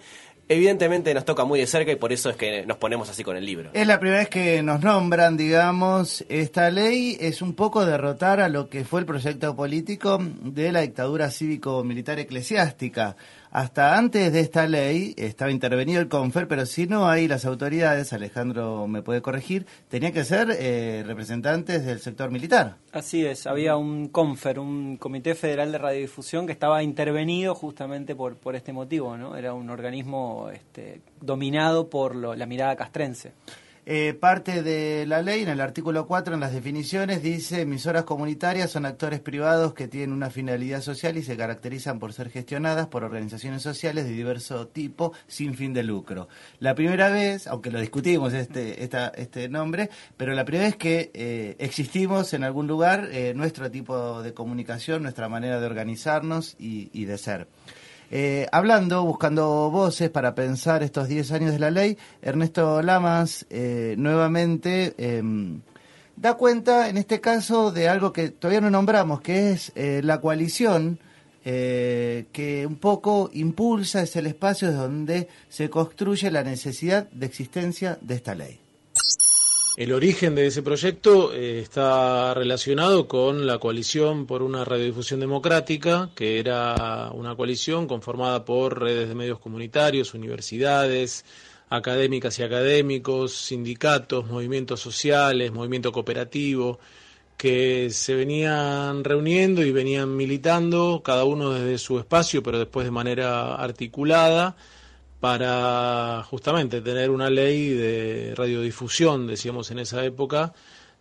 evidentemente 0.50 1.14
nos 1.14 1.26
toca 1.26 1.46
muy 1.46 1.60
de 1.60 1.68
cerca 1.68 1.92
y 1.92 1.96
por 1.96 2.14
eso 2.14 2.30
es 2.30 2.36
que 2.36 2.66
nos 2.66 2.78
ponemos 2.78 3.10
así 3.10 3.24
con 3.24 3.36
el 3.38 3.46
libro. 3.46 3.70
Es 3.74 3.88
la 3.88 4.00
primera 4.00 4.20
vez 4.20 4.30
que 4.30 4.62
nos 4.64 4.82
nombran, 4.82 5.38
digamos, 5.38 6.26
esta 6.30 6.70
ley 6.70 7.18
es 7.20 7.42
un 7.42 7.54
poco 7.54 7.86
derrotar 7.86 8.40
a 8.40 8.50
lo 8.50 8.70
que 8.70 8.86
fue 8.86 9.02
el 9.02 9.06
proyecto 9.06 9.56
político 9.56 10.20
de 10.22 10.72
la 10.72 10.82
dictadura 10.82 11.30
cívico-militar 11.32 12.20
eclesiástica. 12.20 13.16
Hasta 13.58 13.98
antes 13.98 14.32
de 14.32 14.40
esta 14.42 14.68
ley 14.68 15.16
estaba 15.18 15.50
intervenido 15.50 16.00
el 16.00 16.08
CONFER, 16.08 16.48
pero 16.48 16.68
si 16.68 16.86
no 16.86 17.10
hay 17.10 17.28
las 17.28 17.44
autoridades, 17.44 18.14
Alejandro 18.14 18.86
me 18.88 19.02
puede 19.02 19.24
corregir, 19.24 19.66
tenían 19.90 20.14
que 20.14 20.26
ser 20.26 20.50
eh, 20.52 21.04
representantes 21.08 21.84
del 21.84 22.00
sector 22.00 22.30
militar. 22.30 22.76
Así 22.92 23.26
es, 23.26 23.48
había 23.48 23.76
un 23.76 24.10
CONFER, 24.10 24.60
un 24.60 24.98
Comité 24.98 25.34
Federal 25.34 25.72
de 25.72 25.80
Radiodifusión 25.80 26.46
que 26.46 26.52
estaba 26.52 26.84
intervenido 26.84 27.56
justamente 27.56 28.14
por, 28.16 28.36
por 28.36 28.56
este 28.56 28.74
motivo, 28.74 29.18
¿no? 29.18 29.36
Era 29.36 29.56
un 29.56 29.72
organismo 29.72 30.52
este, 30.54 31.02
dominado 31.20 31.90
por 31.90 32.16
lo- 32.16 32.36
la 32.36 32.46
mirada 32.46 32.76
castrense. 32.76 33.32
Eh, 33.90 34.14
parte 34.14 34.64
de 34.64 35.06
la 35.06 35.22
ley, 35.22 35.44
en 35.44 35.48
el 35.48 35.62
artículo 35.62 36.08
4, 36.08 36.34
en 36.34 36.42
las 36.42 36.52
definiciones, 36.52 37.24
dice 37.24 37.62
emisoras 37.62 38.04
comunitarias 38.04 38.70
son 38.70 38.86
actores 38.86 39.22
privados 39.22 39.74
que 39.74 39.88
tienen 39.88 40.12
una 40.12 40.30
finalidad 40.30 40.82
social 40.82 41.16
y 41.16 41.24
se 41.24 41.38
caracterizan 41.38 41.98
por 41.98 42.12
ser 42.12 42.30
gestionadas 42.30 42.88
por 42.88 43.06
organizaciones 43.06 43.62
sociales 43.62 44.04
de 44.04 44.12
diverso 44.12 44.68
tipo 44.68 45.14
sin 45.28 45.56
fin 45.56 45.74
de 45.74 45.84
lucro. 45.84 46.28
La 46.60 46.76
primera 46.76 47.08
vez, 47.08 47.48
aunque 47.48 47.72
lo 47.72 47.80
discutimos 47.80 48.34
este, 48.34 48.84
esta, 48.84 49.08
este 49.08 49.48
nombre, 49.48 49.90
pero 50.18 50.34
la 50.34 50.44
primera 50.44 50.66
vez 50.68 50.76
que 50.76 51.10
eh, 51.14 51.56
existimos 51.58 52.34
en 52.34 52.44
algún 52.44 52.68
lugar 52.68 53.08
eh, 53.14 53.34
nuestro 53.36 53.72
tipo 53.72 54.22
de 54.22 54.34
comunicación, 54.34 55.02
nuestra 55.02 55.30
manera 55.30 55.62
de 55.62 55.66
organizarnos 55.66 56.58
y, 56.60 56.90
y 56.92 57.06
de 57.06 57.18
ser. 57.18 57.48
Eh, 58.10 58.48
hablando, 58.52 59.04
buscando 59.04 59.70
voces 59.70 60.10
para 60.10 60.34
pensar 60.34 60.82
estos 60.82 61.10
10 61.10 61.32
años 61.34 61.52
de 61.52 61.60
la 61.60 61.72
ley, 61.72 61.98
Ernesto 62.22 62.82
Lamas 62.82 63.46
eh, 63.50 63.96
nuevamente 63.98 64.96
em, 64.98 65.60
da 66.16 66.36
cuenta, 66.36 66.88
en 66.88 66.98
este 66.98 67.20
caso, 67.20 67.72
de 67.72 67.90
algo 67.90 68.14
que 68.14 68.30
todavía 68.30 68.62
no 68.62 68.70
nombramos, 68.70 69.20
que 69.22 69.52
es 69.52 69.74
eh, 69.76 70.02
la 70.04 70.22
coalición 70.22 71.00
que 71.44 72.66
un 72.68 72.76
poco 72.76 73.30
impulsa, 73.32 74.02
es 74.02 74.18
el 74.18 74.28
espacio 74.28 74.74
donde 74.74 75.30
se 75.48 75.70
construye 75.70 76.30
la 76.30 76.44
necesidad 76.44 77.10
de 77.12 77.26
existencia 77.26 77.98
de 78.02 78.16
esta 78.16 78.36
ley. 78.36 78.67
El 79.78 79.94
origen 79.94 80.34
de 80.34 80.48
ese 80.48 80.64
proyecto 80.64 81.32
eh, 81.32 81.60
está 81.60 82.34
relacionado 82.34 83.08
con 83.08 83.46
la 83.46 83.60
coalición 83.60 84.26
por 84.26 84.42
una 84.42 84.66
radiodifusión 84.66 85.20
democrática, 85.20 86.10
que 86.16 86.40
era 86.40 87.12
una 87.14 87.36
coalición 87.36 87.86
conformada 87.86 88.44
por 88.44 88.82
redes 88.82 89.08
de 89.08 89.14
medios 89.14 89.38
comunitarios, 89.38 90.16
universidades, 90.16 91.26
académicas 91.70 92.40
y 92.40 92.44
académicos, 92.44 93.34
sindicatos, 93.34 94.26
movimientos 94.26 94.80
sociales, 94.80 95.52
movimiento 95.52 95.92
cooperativo, 95.92 96.80
que 97.38 97.92
se 97.92 98.16
venían 98.16 99.04
reuniendo 99.04 99.62
y 99.64 99.72
venían 99.72 100.16
militando, 100.16 101.04
cada 101.06 101.24
uno 101.24 101.52
desde 101.52 101.78
su 101.78 102.00
espacio, 102.00 102.42
pero 102.42 102.58
después 102.58 102.84
de 102.84 102.92
manera 102.92 103.54
articulada 103.54 104.56
para 105.20 106.24
justamente 106.30 106.82
tener 106.82 107.10
una 107.10 107.30
ley 107.30 107.70
de 107.70 108.34
radiodifusión, 108.36 109.28
decíamos 109.28 109.72
en 109.72 109.80
esa 109.80 110.06
época, 110.06 110.54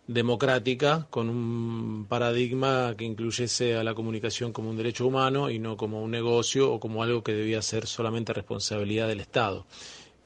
democrática, 0.07 1.07
con 1.09 1.29
un 1.29 2.05
paradigma 2.07 2.95
que 2.97 3.05
incluyese 3.05 3.75
a 3.75 3.83
la 3.83 3.93
comunicación 3.93 4.53
como 4.53 4.69
un 4.69 4.77
derecho 4.77 5.05
humano 5.05 5.49
y 5.49 5.59
no 5.59 5.77
como 5.77 6.01
un 6.01 6.11
negocio 6.11 6.71
o 6.71 6.79
como 6.79 7.03
algo 7.03 7.23
que 7.23 7.33
debía 7.33 7.61
ser 7.61 7.85
solamente 7.85 8.33
responsabilidad 8.33 9.07
del 9.07 9.19
Estado. 9.19 9.65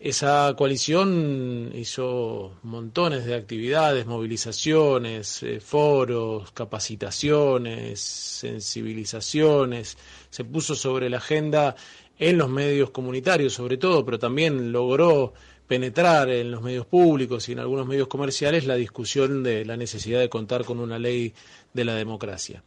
Esa 0.03 0.51
coalición 0.57 1.71
hizo 1.75 2.57
montones 2.63 3.23
de 3.25 3.35
actividades, 3.35 4.07
movilizaciones, 4.07 5.43
eh, 5.43 5.59
foros, 5.59 6.51
capacitaciones, 6.53 7.99
sensibilizaciones, 7.99 9.99
se 10.31 10.43
puso 10.43 10.73
sobre 10.73 11.07
la 11.07 11.17
agenda 11.17 11.75
en 12.21 12.37
los 12.37 12.49
medios 12.49 12.91
comunitarios 12.91 13.53
sobre 13.53 13.77
todo, 13.77 14.05
pero 14.05 14.19
también 14.19 14.71
logró 14.71 15.33
penetrar 15.67 16.29
en 16.29 16.51
los 16.51 16.61
medios 16.61 16.85
públicos 16.85 17.49
y 17.49 17.53
en 17.53 17.59
algunos 17.59 17.87
medios 17.87 18.07
comerciales 18.07 18.67
la 18.67 18.75
discusión 18.75 19.41
de 19.41 19.65
la 19.65 19.75
necesidad 19.75 20.19
de 20.19 20.29
contar 20.29 20.63
con 20.63 20.79
una 20.79 20.99
ley 20.99 21.33
de 21.73 21.83
la 21.83 21.95
democracia. 21.95 22.63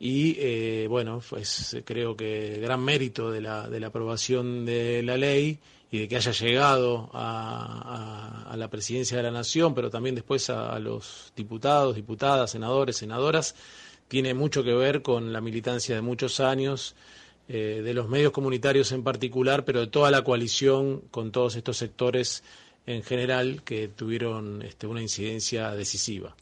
Y 0.00 0.36
eh, 0.38 0.86
bueno, 0.88 1.20
pues 1.28 1.76
creo 1.84 2.16
que 2.16 2.58
gran 2.62 2.82
mérito 2.82 3.30
de 3.30 3.42
la, 3.42 3.68
de 3.68 3.78
la 3.78 3.88
aprobación 3.88 4.64
de 4.64 5.02
la 5.02 5.18
ley 5.18 5.58
y 5.90 5.98
de 5.98 6.08
que 6.08 6.16
haya 6.16 6.32
llegado 6.32 7.10
a, 7.12 8.46
a, 8.50 8.56
la 8.56 8.68
presidencia 8.68 9.18
de 9.18 9.22
la 9.22 9.30
Nación, 9.30 9.74
pero 9.74 9.90
también 9.90 10.14
después 10.14 10.48
a 10.48 10.78
los 10.78 11.30
diputados, 11.36 11.94
diputadas, 11.94 12.52
senadores, 12.52 12.96
senadoras, 12.96 13.54
tiene 14.08 14.32
mucho 14.32 14.64
que 14.64 14.72
ver 14.72 15.02
con 15.02 15.30
la 15.30 15.42
militancia 15.42 15.94
de 15.94 16.00
muchos 16.00 16.40
años 16.40 16.96
eh, 17.48 17.82
de 17.84 17.94
los 17.94 18.08
medios 18.08 18.32
comunitarios 18.32 18.92
en 18.92 19.02
particular, 19.02 19.64
pero 19.64 19.80
de 19.80 19.86
toda 19.86 20.10
la 20.10 20.22
coalición 20.22 21.02
con 21.10 21.30
todos 21.30 21.56
estos 21.56 21.76
sectores 21.76 22.42
en 22.86 23.02
general 23.02 23.62
que 23.64 23.88
tuvieron 23.88 24.62
este, 24.62 24.86
una 24.86 25.02
incidencia 25.02 25.70
decisiva. 25.72 26.34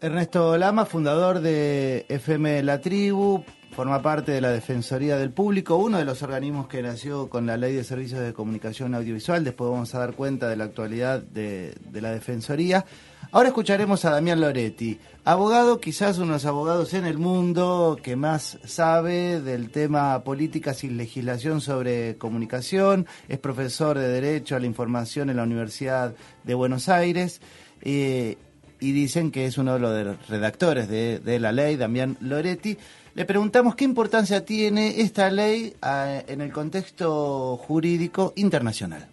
Ernesto 0.00 0.56
Lama, 0.58 0.84
fundador 0.84 1.40
de 1.40 2.04
FM 2.08 2.62
La 2.62 2.80
Tribu, 2.80 3.44
forma 3.74 4.02
parte 4.02 4.32
de 4.32 4.40
la 4.40 4.50
Defensoría 4.50 5.16
del 5.16 5.30
Público, 5.30 5.76
uno 5.76 5.98
de 5.98 6.04
los 6.04 6.22
organismos 6.22 6.68
que 6.68 6.82
nació 6.82 7.28
con 7.28 7.46
la 7.46 7.56
Ley 7.56 7.74
de 7.74 7.84
Servicios 7.84 8.20
de 8.20 8.32
Comunicación 8.32 8.94
Audiovisual. 8.94 9.44
Después 9.44 9.70
vamos 9.70 9.94
a 9.94 9.98
dar 9.98 10.14
cuenta 10.14 10.48
de 10.48 10.56
la 10.56 10.64
actualidad 10.64 11.20
de, 11.20 11.74
de 11.90 12.00
la 12.00 12.12
Defensoría. 12.12 12.84
Ahora 13.32 13.48
escucharemos 13.48 14.04
a 14.04 14.10
Damián 14.10 14.40
Loretti, 14.40 14.98
abogado, 15.24 15.80
quizás 15.80 16.18
uno 16.18 16.28
de 16.28 16.32
los 16.34 16.44
abogados 16.44 16.94
en 16.94 17.06
el 17.06 17.18
mundo 17.18 17.98
que 18.02 18.16
más 18.16 18.58
sabe 18.64 19.40
del 19.40 19.70
tema 19.70 20.22
políticas 20.22 20.84
y 20.84 20.90
legislación 20.90 21.60
sobre 21.60 22.16
comunicación, 22.16 23.06
es 23.28 23.38
profesor 23.38 23.98
de 23.98 24.08
Derecho 24.08 24.56
a 24.56 24.60
la 24.60 24.66
Información 24.66 25.30
en 25.30 25.36
la 25.36 25.42
Universidad 25.42 26.14
de 26.44 26.54
Buenos 26.54 26.88
Aires. 26.88 27.40
Eh, 27.82 28.36
y 28.80 28.92
dicen 28.92 29.30
que 29.30 29.46
es 29.46 29.56
uno 29.56 29.78
de 29.78 30.04
los 30.04 30.28
redactores 30.28 30.88
de, 30.88 31.38
la 31.40 31.52
ley, 31.52 31.76
Damián 31.76 32.18
Loretti. 32.20 32.76
Le 33.14 33.24
preguntamos 33.24 33.76
qué 33.76 33.84
importancia 33.84 34.44
tiene 34.44 35.00
esta 35.00 35.30
ley 35.30 35.74
ah, 35.80 36.20
en 36.26 36.42
el 36.42 36.52
contexto 36.52 37.56
jurídico 37.56 38.34
internacional. 38.36 39.08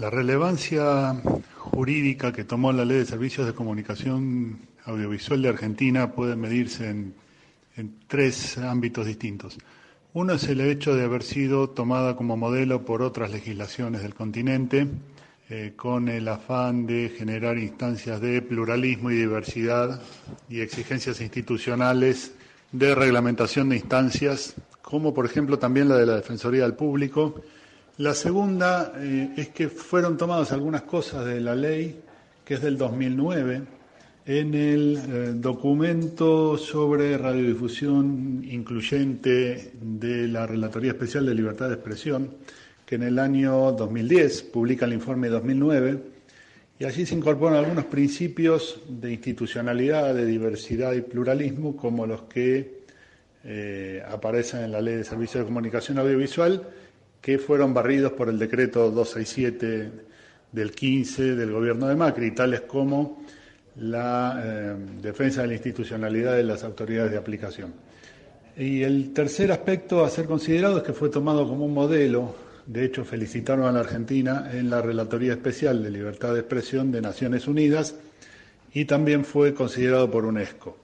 La 0.00 0.10
relevancia 0.10 1.14
jurídica 1.60 2.32
que 2.32 2.44
tomó 2.44 2.72
la 2.72 2.84
Ley 2.84 2.98
de 2.98 3.06
Servicios 3.06 3.46
de 3.46 3.52
Comunicación 3.52 4.60
Audiovisual 4.86 5.42
de 5.42 5.48
Argentina 5.50 6.12
puede 6.12 6.34
medirse 6.34 6.88
en, 6.88 7.14
en, 7.76 7.96
tres 8.08 8.56
ámbitos 8.56 9.06
distintos. 9.06 9.58
Uno 10.14 10.32
es 10.32 10.44
el 10.48 10.62
hecho 10.62 10.96
de 10.96 11.04
haber 11.04 11.22
sido 11.22 11.68
tomada 11.70 12.16
como 12.16 12.36
modelo 12.36 12.84
por 12.84 13.02
otras 13.02 13.30
legislaciones 13.30 14.02
del 14.02 14.14
continente, 14.14 14.88
eh, 15.50 15.74
con 15.76 16.08
el 16.08 16.26
afán 16.28 16.86
de 16.86 17.12
generar 17.16 17.58
instancias 17.58 18.20
de 18.20 18.40
pluralismo 18.40 19.10
y 19.10 19.16
diversidad 19.16 20.00
y 20.48 20.60
exigencias 20.60 21.20
institucionales 21.20 22.34
de 22.72 22.94
reglamentación 22.94 23.68
de 23.68 23.76
instancias, 23.76 24.54
como 24.80 25.12
por 25.12 25.26
ejemplo 25.26 25.58
también 25.58 25.88
la 25.88 25.96
de 25.96 26.06
la 26.06 26.16
Defensoría 26.16 26.62
del 26.62 26.74
Público, 26.74 27.42
la 27.98 28.14
segunda 28.14 28.92
eh, 28.96 29.34
es 29.36 29.48
que 29.48 29.68
fueron 29.68 30.16
tomadas 30.16 30.52
algunas 30.52 30.82
cosas 30.82 31.26
de 31.26 31.40
la 31.40 31.54
ley, 31.54 32.00
que 32.44 32.54
es 32.54 32.62
del 32.62 32.78
2009, 32.78 33.62
en 34.26 34.54
el 34.54 34.96
eh, 34.96 35.32
documento 35.34 36.56
sobre 36.56 37.16
radiodifusión 37.18 38.44
incluyente 38.48 39.72
de 39.80 40.28
la 40.28 40.46
Relatoría 40.46 40.92
Especial 40.92 41.26
de 41.26 41.34
Libertad 41.34 41.68
de 41.68 41.74
Expresión, 41.74 42.30
que 42.86 42.94
en 42.96 43.02
el 43.02 43.18
año 43.18 43.72
2010 43.72 44.42
publica 44.44 44.84
el 44.84 44.92
informe 44.92 45.28
2009, 45.28 45.98
y 46.78 46.84
allí 46.84 47.04
se 47.04 47.14
incorporan 47.14 47.58
algunos 47.58 47.84
principios 47.84 48.80
de 48.88 49.12
institucionalidad, 49.12 50.14
de 50.14 50.24
diversidad 50.24 50.94
y 50.94 51.02
pluralismo, 51.02 51.76
como 51.76 52.06
los 52.06 52.22
que 52.22 52.80
eh, 53.44 54.02
aparecen 54.08 54.64
en 54.64 54.72
la 54.72 54.80
Ley 54.80 54.96
de 54.96 55.04
Servicios 55.04 55.42
de 55.42 55.46
Comunicación 55.46 55.98
Audiovisual 55.98 56.62
que 57.20 57.38
fueron 57.38 57.74
barridos 57.74 58.12
por 58.12 58.28
el 58.28 58.38
decreto 58.38 58.90
267 58.90 59.90
del 60.52 60.72
15 60.72 61.36
del 61.36 61.52
gobierno 61.52 61.86
de 61.86 61.96
Macri, 61.96 62.30
tales 62.32 62.62
como 62.62 63.22
la 63.76 64.42
eh, 64.42 64.74
defensa 65.00 65.42
de 65.42 65.48
la 65.48 65.54
institucionalidad 65.54 66.36
de 66.36 66.44
las 66.44 66.64
autoridades 66.64 67.12
de 67.12 67.18
aplicación. 67.18 67.74
Y 68.56 68.82
el 68.82 69.12
tercer 69.12 69.52
aspecto 69.52 70.04
a 70.04 70.10
ser 70.10 70.26
considerado 70.26 70.78
es 70.78 70.82
que 70.82 70.92
fue 70.92 71.08
tomado 71.08 71.48
como 71.48 71.66
un 71.66 71.74
modelo, 71.74 72.34
de 72.66 72.84
hecho 72.84 73.04
felicitaron 73.04 73.66
a 73.66 73.72
la 73.72 73.80
Argentina 73.80 74.50
en 74.52 74.70
la 74.70 74.82
Relatoría 74.82 75.32
Especial 75.32 75.82
de 75.82 75.90
Libertad 75.90 76.34
de 76.34 76.40
Expresión 76.40 76.92
de 76.92 77.00
Naciones 77.00 77.46
Unidas 77.46 77.94
y 78.72 78.84
también 78.84 79.24
fue 79.24 79.54
considerado 79.54 80.10
por 80.10 80.24
UNESCO. 80.24 80.76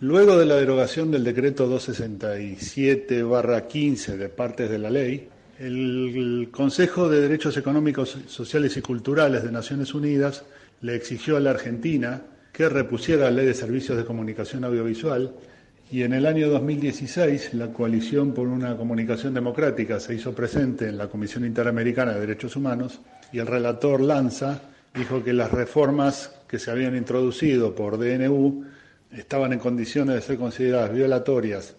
Luego 0.00 0.36
de 0.36 0.46
la 0.46 0.56
derogación 0.56 1.10
del 1.10 1.24
decreto 1.24 1.66
267-15 1.68 4.16
de 4.16 4.28
partes 4.28 4.70
de 4.70 4.78
la 4.78 4.90
ley, 4.90 5.28
el 5.58 6.48
Consejo 6.50 7.08
de 7.08 7.22
Derechos 7.22 7.56
Económicos, 7.56 8.18
Sociales 8.26 8.76
y 8.76 8.82
Culturales 8.82 9.42
de 9.42 9.52
Naciones 9.52 9.94
Unidas 9.94 10.44
le 10.82 10.94
exigió 10.94 11.36
a 11.36 11.40
la 11.40 11.50
Argentina 11.50 12.22
que 12.52 12.68
repusiera 12.68 13.24
la 13.24 13.30
Ley 13.30 13.46
de 13.46 13.54
Servicios 13.54 13.96
de 13.96 14.04
Comunicación 14.04 14.64
Audiovisual 14.64 15.32
y 15.90 16.02
en 16.02 16.12
el 16.12 16.26
año 16.26 16.50
2016 16.50 17.54
la 17.54 17.72
Coalición 17.72 18.34
por 18.34 18.48
una 18.48 18.76
Comunicación 18.76 19.32
Democrática 19.32 19.98
se 19.98 20.14
hizo 20.14 20.34
presente 20.34 20.88
en 20.88 20.98
la 20.98 21.08
Comisión 21.08 21.44
Interamericana 21.46 22.12
de 22.12 22.20
Derechos 22.20 22.56
Humanos 22.56 23.00
y 23.32 23.38
el 23.38 23.46
relator 23.46 24.00
Lanza 24.02 24.60
dijo 24.94 25.24
que 25.24 25.32
las 25.32 25.52
reformas 25.52 26.34
que 26.48 26.58
se 26.58 26.70
habían 26.70 26.96
introducido 26.96 27.74
por 27.74 27.98
DNU 27.98 28.64
estaban 29.12 29.54
en 29.54 29.58
condiciones 29.58 30.16
de 30.16 30.20
ser 30.20 30.36
consideradas 30.36 30.92
violatorias 30.92 31.76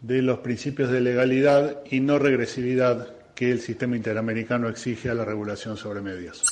de 0.00 0.22
los 0.22 0.38
principios 0.38 0.90
de 0.90 1.00
legalidad 1.00 1.80
y 1.90 2.00
no 2.00 2.18
regresividad 2.18 3.19
que 3.40 3.50
el 3.50 3.62
sistema 3.62 3.96
interamericano 3.96 4.68
exige 4.68 5.08
a 5.08 5.14
la 5.14 5.24
regulación 5.24 5.78
sobre 5.78 6.02
medios. 6.02 6.44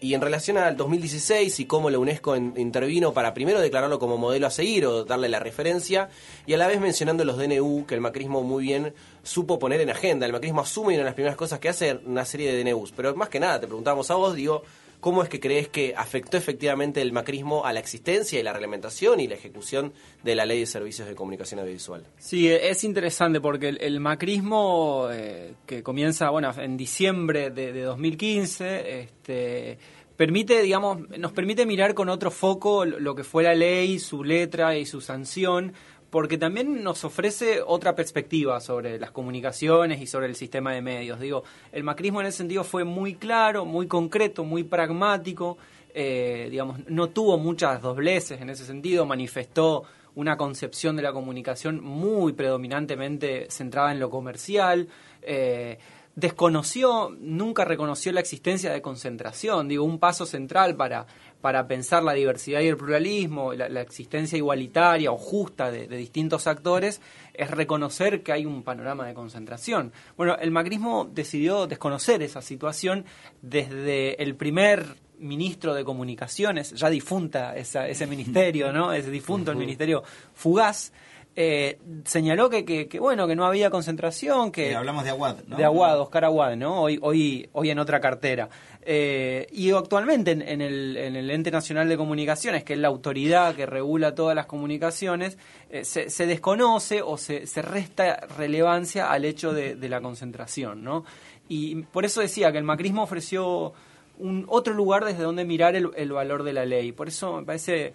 y 0.00 0.14
en 0.14 0.20
relación 0.20 0.58
al 0.58 0.76
2016 0.76 1.60
y 1.60 1.66
cómo 1.66 1.88
la 1.88 2.00
UNESCO 2.00 2.34
intervino 2.34 3.12
para 3.12 3.32
primero 3.32 3.60
declararlo 3.60 4.00
como 4.00 4.18
modelo 4.18 4.48
a 4.48 4.50
seguir 4.50 4.84
o 4.84 5.04
darle 5.04 5.28
la 5.28 5.38
referencia, 5.38 6.08
y 6.44 6.54
a 6.54 6.56
la 6.56 6.66
vez 6.66 6.80
mencionando 6.80 7.24
los 7.24 7.38
DNU, 7.38 7.86
que 7.86 7.94
el 7.94 8.00
macrismo 8.00 8.42
muy 8.42 8.64
bien 8.64 8.92
supo 9.22 9.60
poner 9.60 9.80
en 9.80 9.90
agenda. 9.90 10.26
El 10.26 10.32
macrismo 10.32 10.62
asume 10.62 10.94
una 10.94 10.98
de 10.98 11.04
las 11.04 11.14
primeras 11.14 11.36
cosas 11.36 11.60
que 11.60 11.68
hace 11.68 12.00
una 12.04 12.24
serie 12.24 12.52
de 12.52 12.64
DNUs. 12.64 12.90
Pero 12.90 13.14
más 13.14 13.28
que 13.28 13.38
nada, 13.38 13.60
te 13.60 13.68
preguntamos 13.68 14.10
a 14.10 14.16
vos, 14.16 14.34
digo, 14.34 14.64
¿cómo 15.02 15.24
es 15.24 15.28
que 15.28 15.40
crees 15.40 15.68
que 15.68 15.94
afectó 15.96 16.36
efectivamente 16.36 17.02
el 17.02 17.12
macrismo 17.12 17.66
a 17.66 17.72
la 17.72 17.80
existencia 17.80 18.38
y 18.38 18.42
la 18.44 18.52
reglamentación 18.52 19.18
y 19.18 19.26
la 19.26 19.34
ejecución 19.34 19.92
de 20.22 20.36
la 20.36 20.46
Ley 20.46 20.60
de 20.60 20.66
Servicios 20.66 21.08
de 21.08 21.16
Comunicación 21.16 21.58
Audiovisual? 21.58 22.06
Sí, 22.18 22.48
es 22.48 22.84
interesante 22.84 23.40
porque 23.40 23.70
el, 23.70 23.98
macrismo 23.98 25.08
eh, 25.10 25.54
que 25.66 25.82
comienza 25.82 26.30
bueno 26.30 26.52
en 26.56 26.76
diciembre 26.76 27.50
de, 27.50 27.72
de 27.72 27.82
2015 27.82 29.00
este, 29.00 29.78
permite 30.16 30.62
digamos 30.62 31.08
nos 31.18 31.32
permite 31.32 31.66
mirar 31.66 31.94
con 31.94 32.08
otro 32.08 32.30
foco 32.30 32.84
lo 32.84 33.16
que 33.16 33.24
fue 33.24 33.42
la 33.42 33.56
ley, 33.56 33.98
su 33.98 34.22
letra 34.22 34.76
y 34.76 34.86
su 34.86 35.00
sanción 35.00 35.72
porque 36.12 36.36
también 36.36 36.84
nos 36.84 37.04
ofrece 37.04 37.62
otra 37.66 37.96
perspectiva 37.96 38.60
sobre 38.60 38.98
las 38.98 39.12
comunicaciones 39.12 39.98
y 39.98 40.06
sobre 40.06 40.26
el 40.26 40.36
sistema 40.36 40.74
de 40.74 40.82
medios. 40.82 41.18
Digo, 41.18 41.42
el 41.72 41.84
macrismo 41.84 42.20
en 42.20 42.26
ese 42.26 42.36
sentido 42.36 42.64
fue 42.64 42.84
muy 42.84 43.14
claro, 43.14 43.64
muy 43.64 43.86
concreto, 43.86 44.44
muy 44.44 44.62
pragmático, 44.62 45.56
eh, 45.94 46.48
digamos, 46.50 46.80
no 46.86 47.08
tuvo 47.08 47.38
muchas 47.38 47.80
dobleces 47.80 48.42
en 48.42 48.50
ese 48.50 48.66
sentido, 48.66 49.06
manifestó 49.06 49.84
una 50.14 50.36
concepción 50.36 50.96
de 50.96 51.02
la 51.02 51.14
comunicación 51.14 51.82
muy 51.82 52.34
predominantemente 52.34 53.46
centrada 53.48 53.90
en 53.90 53.98
lo 53.98 54.10
comercial, 54.10 54.88
eh, 55.22 55.78
desconoció, 56.14 57.16
nunca 57.20 57.64
reconoció 57.64 58.12
la 58.12 58.20
existencia 58.20 58.70
de 58.70 58.82
concentración, 58.82 59.66
digo, 59.66 59.84
un 59.84 59.98
paso 59.98 60.26
central 60.26 60.76
para, 60.76 61.06
para 61.42 61.66
pensar 61.68 62.02
la 62.02 62.14
diversidad 62.14 62.60
y 62.60 62.68
el 62.68 62.78
pluralismo, 62.78 63.52
la, 63.52 63.68
la 63.68 63.82
existencia 63.82 64.38
igualitaria 64.38 65.12
o 65.12 65.18
justa 65.18 65.70
de, 65.70 65.86
de 65.88 65.96
distintos 65.98 66.46
actores, 66.46 67.02
es 67.34 67.50
reconocer 67.50 68.22
que 68.22 68.32
hay 68.32 68.46
un 68.46 68.62
panorama 68.62 69.06
de 69.06 69.12
concentración. 69.12 69.92
Bueno, 70.16 70.36
el 70.40 70.50
macrismo 70.50 71.04
decidió 71.12 71.66
desconocer 71.66 72.22
esa 72.22 72.40
situación 72.40 73.04
desde 73.42 74.22
el 74.22 74.34
primer 74.36 74.96
ministro 75.18 75.74
de 75.74 75.84
comunicaciones, 75.84 76.70
ya 76.72 76.88
difunta 76.90 77.54
esa- 77.56 77.86
ese 77.88 78.06
ministerio, 78.06 78.72
¿no? 78.72 78.92
Es 78.92 79.10
difunto 79.10 79.50
el 79.50 79.56
ministerio 79.58 80.02
Fugaz, 80.34 80.92
eh, 81.36 81.78
señaló 82.04 82.50
que, 82.50 82.64
que, 82.64 82.88
que, 82.88 82.98
bueno, 83.00 83.26
que 83.26 83.34
no 83.34 83.44
había 83.44 83.70
concentración, 83.70 84.52
que 84.52 84.70
Eh, 84.70 84.74
hablamos 84.76 85.04
de 85.04 85.10
Aguad, 85.10 85.36
¿no? 85.46 85.56
de 85.56 85.64
Aguad, 85.64 86.00
Oscar 86.00 86.24
Aguad, 86.24 86.56
¿no? 86.56 86.82
Hoy, 86.82 86.98
hoy, 87.02 87.48
hoy 87.52 87.70
en 87.70 87.78
otra 87.78 88.00
cartera. 88.00 88.48
Eh, 88.84 89.46
y 89.52 89.70
actualmente 89.70 90.32
en, 90.32 90.42
en 90.42 90.60
el, 90.60 90.96
en 90.96 91.16
el 91.16 91.30
Ente 91.30 91.50
Nacional 91.50 91.88
de 91.88 91.96
Comunicaciones, 91.96 92.64
que 92.64 92.72
es 92.72 92.78
la 92.78 92.88
autoridad 92.88 93.54
que 93.54 93.64
regula 93.64 94.14
todas 94.14 94.34
las 94.34 94.46
comunicaciones, 94.46 95.38
se, 95.82 96.10
se 96.10 96.26
desconoce 96.26 97.00
o 97.00 97.16
se, 97.16 97.46
se 97.46 97.62
resta 97.62 98.16
relevancia 98.36 99.10
al 99.10 99.24
hecho 99.24 99.52
de, 99.52 99.76
de 99.76 99.88
la 99.88 100.00
concentración, 100.00 100.82
¿no? 100.82 101.04
Y 101.48 101.76
por 101.76 102.04
eso 102.04 102.20
decía 102.20 102.50
que 102.50 102.58
el 102.58 102.64
macrismo 102.64 103.02
ofreció 103.02 103.72
un 104.18 104.44
otro 104.48 104.74
lugar 104.74 105.04
desde 105.04 105.22
donde 105.22 105.44
mirar 105.44 105.74
el, 105.76 105.90
el 105.96 106.12
valor 106.12 106.42
de 106.42 106.52
la 106.52 106.64
ley. 106.64 106.92
Por 106.92 107.08
eso 107.08 107.36
me 107.38 107.44
parece 107.44 107.92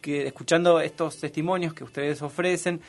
que 0.00 0.26
escuchando 0.26 0.80
estos 0.80 1.18
testimonios 1.18 1.74
que 1.74 1.84
ustedes 1.84 2.22
ofrecen, 2.22 2.80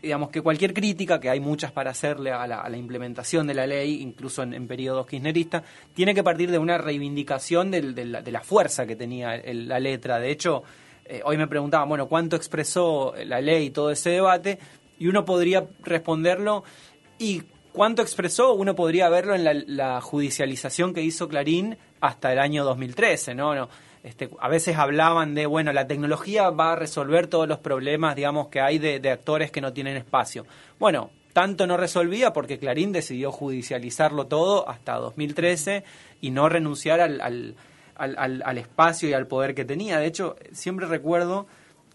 digamos 0.00 0.30
que 0.30 0.40
cualquier 0.40 0.74
crítica, 0.74 1.20
que 1.20 1.30
hay 1.30 1.38
muchas 1.38 1.70
para 1.70 1.90
hacerle 1.92 2.32
a 2.32 2.46
la, 2.46 2.60
a 2.60 2.68
la 2.68 2.76
implementación 2.76 3.46
de 3.46 3.54
la 3.54 3.66
ley, 3.66 4.02
incluso 4.02 4.42
en, 4.42 4.66
periodos 4.66 5.06
kirchneristas, 5.06 5.62
tiene 5.94 6.14
que 6.14 6.24
partir 6.24 6.50
de 6.50 6.58
una 6.58 6.76
reivindicación 6.78 7.70
del- 7.70 7.94
de, 7.94 8.04
la, 8.06 8.20
de 8.22 8.32
la 8.32 8.40
fuerza 8.40 8.84
que 8.86 8.96
tenía 8.96 9.36
el- 9.36 9.68
la 9.68 9.78
letra. 9.78 10.18
De 10.18 10.30
hecho, 10.30 10.64
eh, 11.04 11.20
hoy 11.24 11.36
me 11.36 11.46
preguntaban, 11.46 11.88
bueno, 11.88 12.08
¿cuánto 12.08 12.34
expresó 12.36 13.14
la 13.24 13.40
ley 13.40 13.70
todo 13.70 13.90
ese 13.92 14.10
debate? 14.10 14.58
Y 14.98 15.06
uno 15.06 15.24
podría 15.24 15.66
responderlo, 15.84 16.64
y 17.18 17.42
cuánto 17.72 18.02
expresó, 18.02 18.54
uno 18.54 18.74
podría 18.74 19.08
verlo 19.08 19.34
en 19.36 19.44
la, 19.44 19.54
la 19.54 20.00
judicialización 20.00 20.92
que 20.94 21.02
hizo 21.02 21.28
Clarín 21.28 21.76
hasta 22.00 22.32
el 22.32 22.38
año 22.40 22.64
2013, 22.64 23.34
¿no? 23.36 23.54
no 23.54 23.68
este, 24.02 24.28
a 24.40 24.48
veces 24.48 24.76
hablaban 24.76 25.34
de, 25.34 25.46
bueno, 25.46 25.72
la 25.72 25.86
tecnología 25.86 26.50
va 26.50 26.72
a 26.72 26.76
resolver 26.76 27.26
todos 27.28 27.46
los 27.48 27.58
problemas, 27.58 28.16
digamos, 28.16 28.48
que 28.48 28.60
hay 28.60 28.78
de, 28.78 28.98
de 29.00 29.10
actores 29.10 29.50
que 29.50 29.60
no 29.60 29.72
tienen 29.72 29.96
espacio. 29.96 30.44
Bueno, 30.78 31.10
tanto 31.32 31.66
no 31.66 31.76
resolvía 31.76 32.32
porque 32.32 32.58
Clarín 32.58 32.92
decidió 32.92 33.30
judicializarlo 33.32 34.26
todo 34.26 34.68
hasta 34.68 34.96
2013 34.96 35.84
y 36.20 36.30
no 36.30 36.48
renunciar 36.48 37.00
al, 37.00 37.20
al, 37.20 37.54
al- 37.96 38.42
al- 38.44 38.58
espacio 38.58 39.08
y 39.08 39.12
al 39.12 39.26
poder 39.26 39.54
que 39.54 39.64
tenía. 39.64 39.98
De 39.98 40.06
hecho, 40.06 40.36
siempre 40.52 40.86
recuerdo 40.86 41.46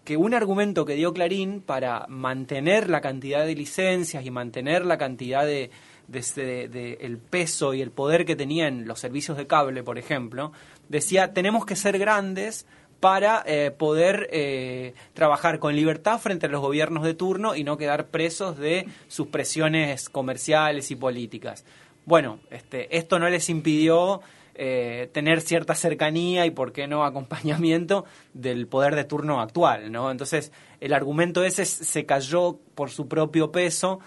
que 0.06 0.16
un 0.18 0.34
argumento 0.34 0.86
que 0.86 0.96
dio 0.96 1.14
Clarín 1.14 1.62
para 1.62 2.06
mantener 2.08 2.90
la 2.90 3.02
cantidad 3.02 3.46
de 3.46 3.54
licencias 3.56 4.26
y 4.26 4.32
mantener 4.32 4.86
la 4.86 4.98
cantidad 4.98 5.46
de, 5.46 5.70
de, 6.08 6.98
el 7.02 7.18
peso 7.18 7.74
y 7.74 7.82
el 7.82 7.92
poder 7.92 8.26
que 8.26 8.36
tenían 8.38 8.88
los 8.88 9.00
servicios 9.00 9.38
de 9.38 9.48
cable, 9.48 9.84
por 9.84 9.98
ejemplo, 9.98 10.54
decía 10.90 11.34
tenemos 11.34 11.66
que 11.66 11.76
ser 11.76 11.98
grandes 11.98 12.66
para 13.00 13.44
eh, 13.46 13.72
poder 13.72 14.28
eh, 14.32 14.94
trabajar 15.14 15.60
con 15.60 15.76
libertad 15.76 16.20
frente 16.20 16.48
a 16.48 16.50
los 16.50 16.62
gobiernos 16.62 17.04
de 17.04 17.14
turno 17.14 17.56
y 17.56 17.64
no 17.64 17.78
quedar 17.78 18.08
presos 18.08 18.58
de 18.58 18.88
sus 19.08 19.28
presiones 19.28 20.10
comerciales 20.10 20.90
y 20.92 20.96
políticas. 20.96 21.64
Bueno, 22.06 22.40
este, 22.50 22.98
esto 22.98 23.20
no 23.20 23.30
les 23.30 23.50
impidió 23.50 24.22
eh, 24.56 25.10
tener 25.14 25.42
cierta 25.42 25.76
cercanía 25.76 26.46
y, 26.46 26.52
por 26.52 26.72
qué 26.72 26.88
no, 26.88 27.04
acompañamiento 27.06 28.06
del 28.34 28.68
poder 28.68 28.96
de 28.96 29.04
turno 29.04 29.42
actual, 29.42 29.92
¿no? 29.92 30.10
Entonces, 30.10 30.52
el 30.80 30.94
argumento 30.94 31.44
ese 31.44 31.66
se 31.66 32.06
cayó 32.06 32.58
por 32.74 32.90
su 32.90 33.08
propio 33.08 33.52
peso 33.52 34.00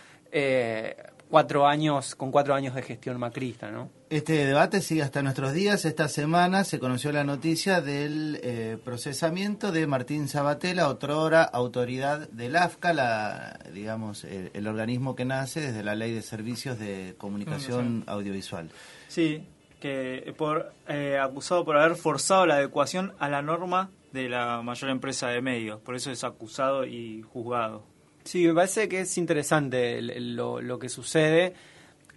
cuatro 1.29 1.67
años, 1.67 2.15
con 2.15 2.31
cuatro 2.31 2.55
años 2.55 2.75
de 2.75 2.83
gestión 2.83 3.19
macrista, 3.19 3.71
¿no? 3.71 3.89
Este 4.11 4.45
debate 4.45 4.81
sigue 4.81 5.03
hasta 5.03 5.23
nuestros 5.23 5.53
días. 5.53 5.85
Esta 5.85 6.09
semana 6.09 6.65
se 6.65 6.81
conoció 6.81 7.13
la 7.13 7.23
noticia 7.23 7.81
del 7.81 8.41
eh, 8.43 8.77
procesamiento 8.85 9.71
de 9.71 9.87
Martín 9.87 10.27
Sabatella, 10.27 10.89
otrora 10.89 11.45
autoridad 11.45 12.29
del 12.31 12.57
AFCA, 12.57 12.93
la, 12.93 13.61
digamos, 13.73 14.25
el, 14.25 14.51
el 14.53 14.67
organismo 14.67 15.15
que 15.15 15.25
nace 15.25 15.61
desde 15.61 15.85
la 15.85 15.95
Ley 15.95 16.13
de 16.13 16.23
Servicios 16.23 16.77
de 16.81 17.15
Comunicación 17.19 18.03
Audiovisual. 18.09 18.71
Sí, 19.07 19.45
que 19.79 20.35
por 20.37 20.73
eh, 20.89 21.17
acusado 21.17 21.65
por 21.65 21.77
haber 21.77 21.95
forzado 21.95 22.47
la 22.47 22.57
adecuación 22.57 23.13
a 23.21 23.29
la 23.29 23.43
norma 23.43 23.91
de 24.13 24.29
la 24.29 24.61
mayor 24.63 24.91
empresa 24.91 25.29
de 25.29 25.41
medios. 25.41 25.81
Por 25.83 25.95
eso 25.95 26.11
es 26.11 26.25
acusado 26.25 26.85
y 26.85 27.23
juzgado. 27.23 27.85
Sí, 28.25 28.45
me 28.45 28.55
parece 28.55 28.89
que 28.89 29.03
es 29.03 29.17
interesante 29.19 30.03
lo 30.03 30.79
que 30.81 30.89
sucede. 30.89 31.55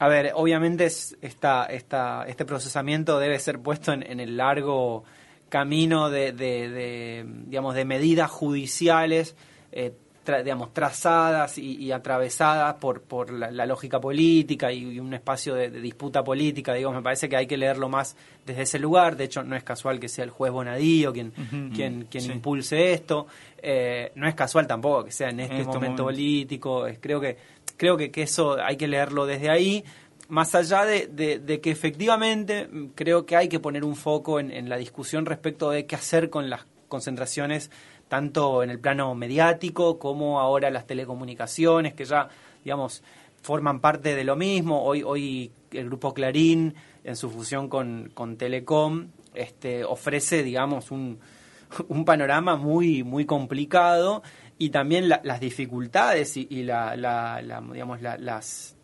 A 0.03 0.07
ver, 0.09 0.31
obviamente 0.35 0.85
es 0.85 1.17
esta, 1.21 1.65
esta, 1.65 2.25
este 2.27 2.45
procesamiento 2.45 3.19
debe 3.19 3.39
ser 3.39 3.59
puesto 3.59 3.93
en, 3.93 4.03
en 4.03 4.19
el 4.19 4.35
largo 4.37 5.03
camino 5.49 6.09
de, 6.09 6.31
de- 6.33 6.69
de, 6.69 7.25
digamos, 7.45 7.75
de 7.75 7.85
medidas 7.85 8.29
judiciales, 8.29 9.35
eh, 9.71 9.93
tra- 10.25 10.41
digamos, 10.43 10.73
trazadas 10.73 11.57
y, 11.57 11.75
y 11.77 11.91
atravesadas 11.91 12.75
por, 12.75 13.01
por 13.03 13.31
la, 13.31 13.51
la 13.51 13.65
lógica 13.65 13.99
política 13.99 14.71
y, 14.71 14.93
y 14.93 14.99
un 14.99 15.13
espacio 15.13 15.53
de, 15.53 15.69
de 15.69 15.79
disputa 15.79 16.23
política. 16.23 16.73
Digo, 16.73 16.91
me 16.91 17.01
parece 17.01 17.29
que 17.29 17.35
hay 17.37 17.45
que 17.45 17.57
leerlo 17.57 17.87
más 17.89 18.15
desde 18.45 18.63
ese 18.63 18.79
lugar. 18.79 19.15
De 19.15 19.25
hecho, 19.25 19.43
no 19.43 19.55
es 19.55 19.63
casual 19.63 19.99
que 19.99 20.07
sea 20.09 20.23
el 20.23 20.31
juez 20.31 20.51
Bonadío 20.51 21.13
quien, 21.13 21.31
quien, 21.75 22.07
quien 22.09 22.23
Sí. 22.23 22.31
impulse 22.31 22.93
esto. 22.93 23.27
Eh, 23.65 24.11
no 24.15 24.27
es 24.27 24.35
casual 24.35 24.65
tampoco 24.67 25.05
que 25.05 25.11
sea 25.11 25.29
en 25.29 25.39
este, 25.39 25.55
En 25.55 25.61
este 25.61 25.67
momento 25.73 26.03
momento. 26.03 26.03
político. 26.05 26.87
Es- 26.87 26.97
creo 26.99 27.21
que 27.21 27.37
creo 27.77 27.97
que, 27.97 28.12
que 28.12 28.23
eso 28.23 28.57
hay 28.62 28.77
que 28.77 28.88
leerlo 28.88 29.25
desde 29.25 29.49
ahí. 29.49 29.83
Más 30.29 30.55
allá 30.55 30.86
de, 30.86 31.07
de- 31.07 31.62
que 31.62 31.69
efectivamente 31.71 32.67
mm, 32.71 32.88
creo 32.95 33.25
que 33.25 33.36
hay 33.36 33.49
que 33.49 33.59
poner 33.59 33.83
un 33.83 33.95
foco 33.95 34.39
en, 34.39 34.51
en 34.51 34.69
la 34.69 34.77
discusión 34.77 35.25
respecto 35.25 35.69
de 35.69 35.86
qué 35.86 35.95
hacer 35.95 36.29
con 36.29 36.49
las 36.49 36.65
concentraciones, 36.88 37.71
tanto 38.07 38.63
en 38.63 38.69
el 38.69 38.79
plano 38.79 39.13
mediático 39.15 39.99
como 39.99 40.39
ahora 40.39 40.69
las 40.69 40.86
telecomunicaciones, 40.88 41.93
que 41.93 42.05
ya, 42.05 42.29
digamos, 42.63 43.03
forman 43.41 43.79
parte 43.81 44.15
de 44.15 44.23
lo 44.23 44.36
mismo. 44.36 44.83
Hoy, 44.83 45.03
hoy 45.03 45.51
el 45.71 45.86
grupo 45.88 46.13
Clarín, 46.13 46.75
en 47.03 47.15
su 47.15 47.29
fusión 47.29 47.67
con, 47.67 48.12
con 48.13 48.38
Telecom, 48.38 49.07
este, 49.33 49.83
ofrece, 49.83 50.43
digamos, 50.43 50.91
un, 50.91 51.19
un 51.89 52.05
panorama 52.05 52.55
muy, 52.55 53.03
muy 53.03 53.25
complicado 53.25 54.23
y 54.65 54.69
también 54.69 55.10
la- 55.10 55.21
las 55.23 55.39
dificultades 55.39 56.38
y, 56.38 56.63
la, 56.63 56.95
la- 56.95 57.41
la, 57.41 57.62
digamos, 57.62 58.02
la- 58.02 58.17
las 58.17 58.76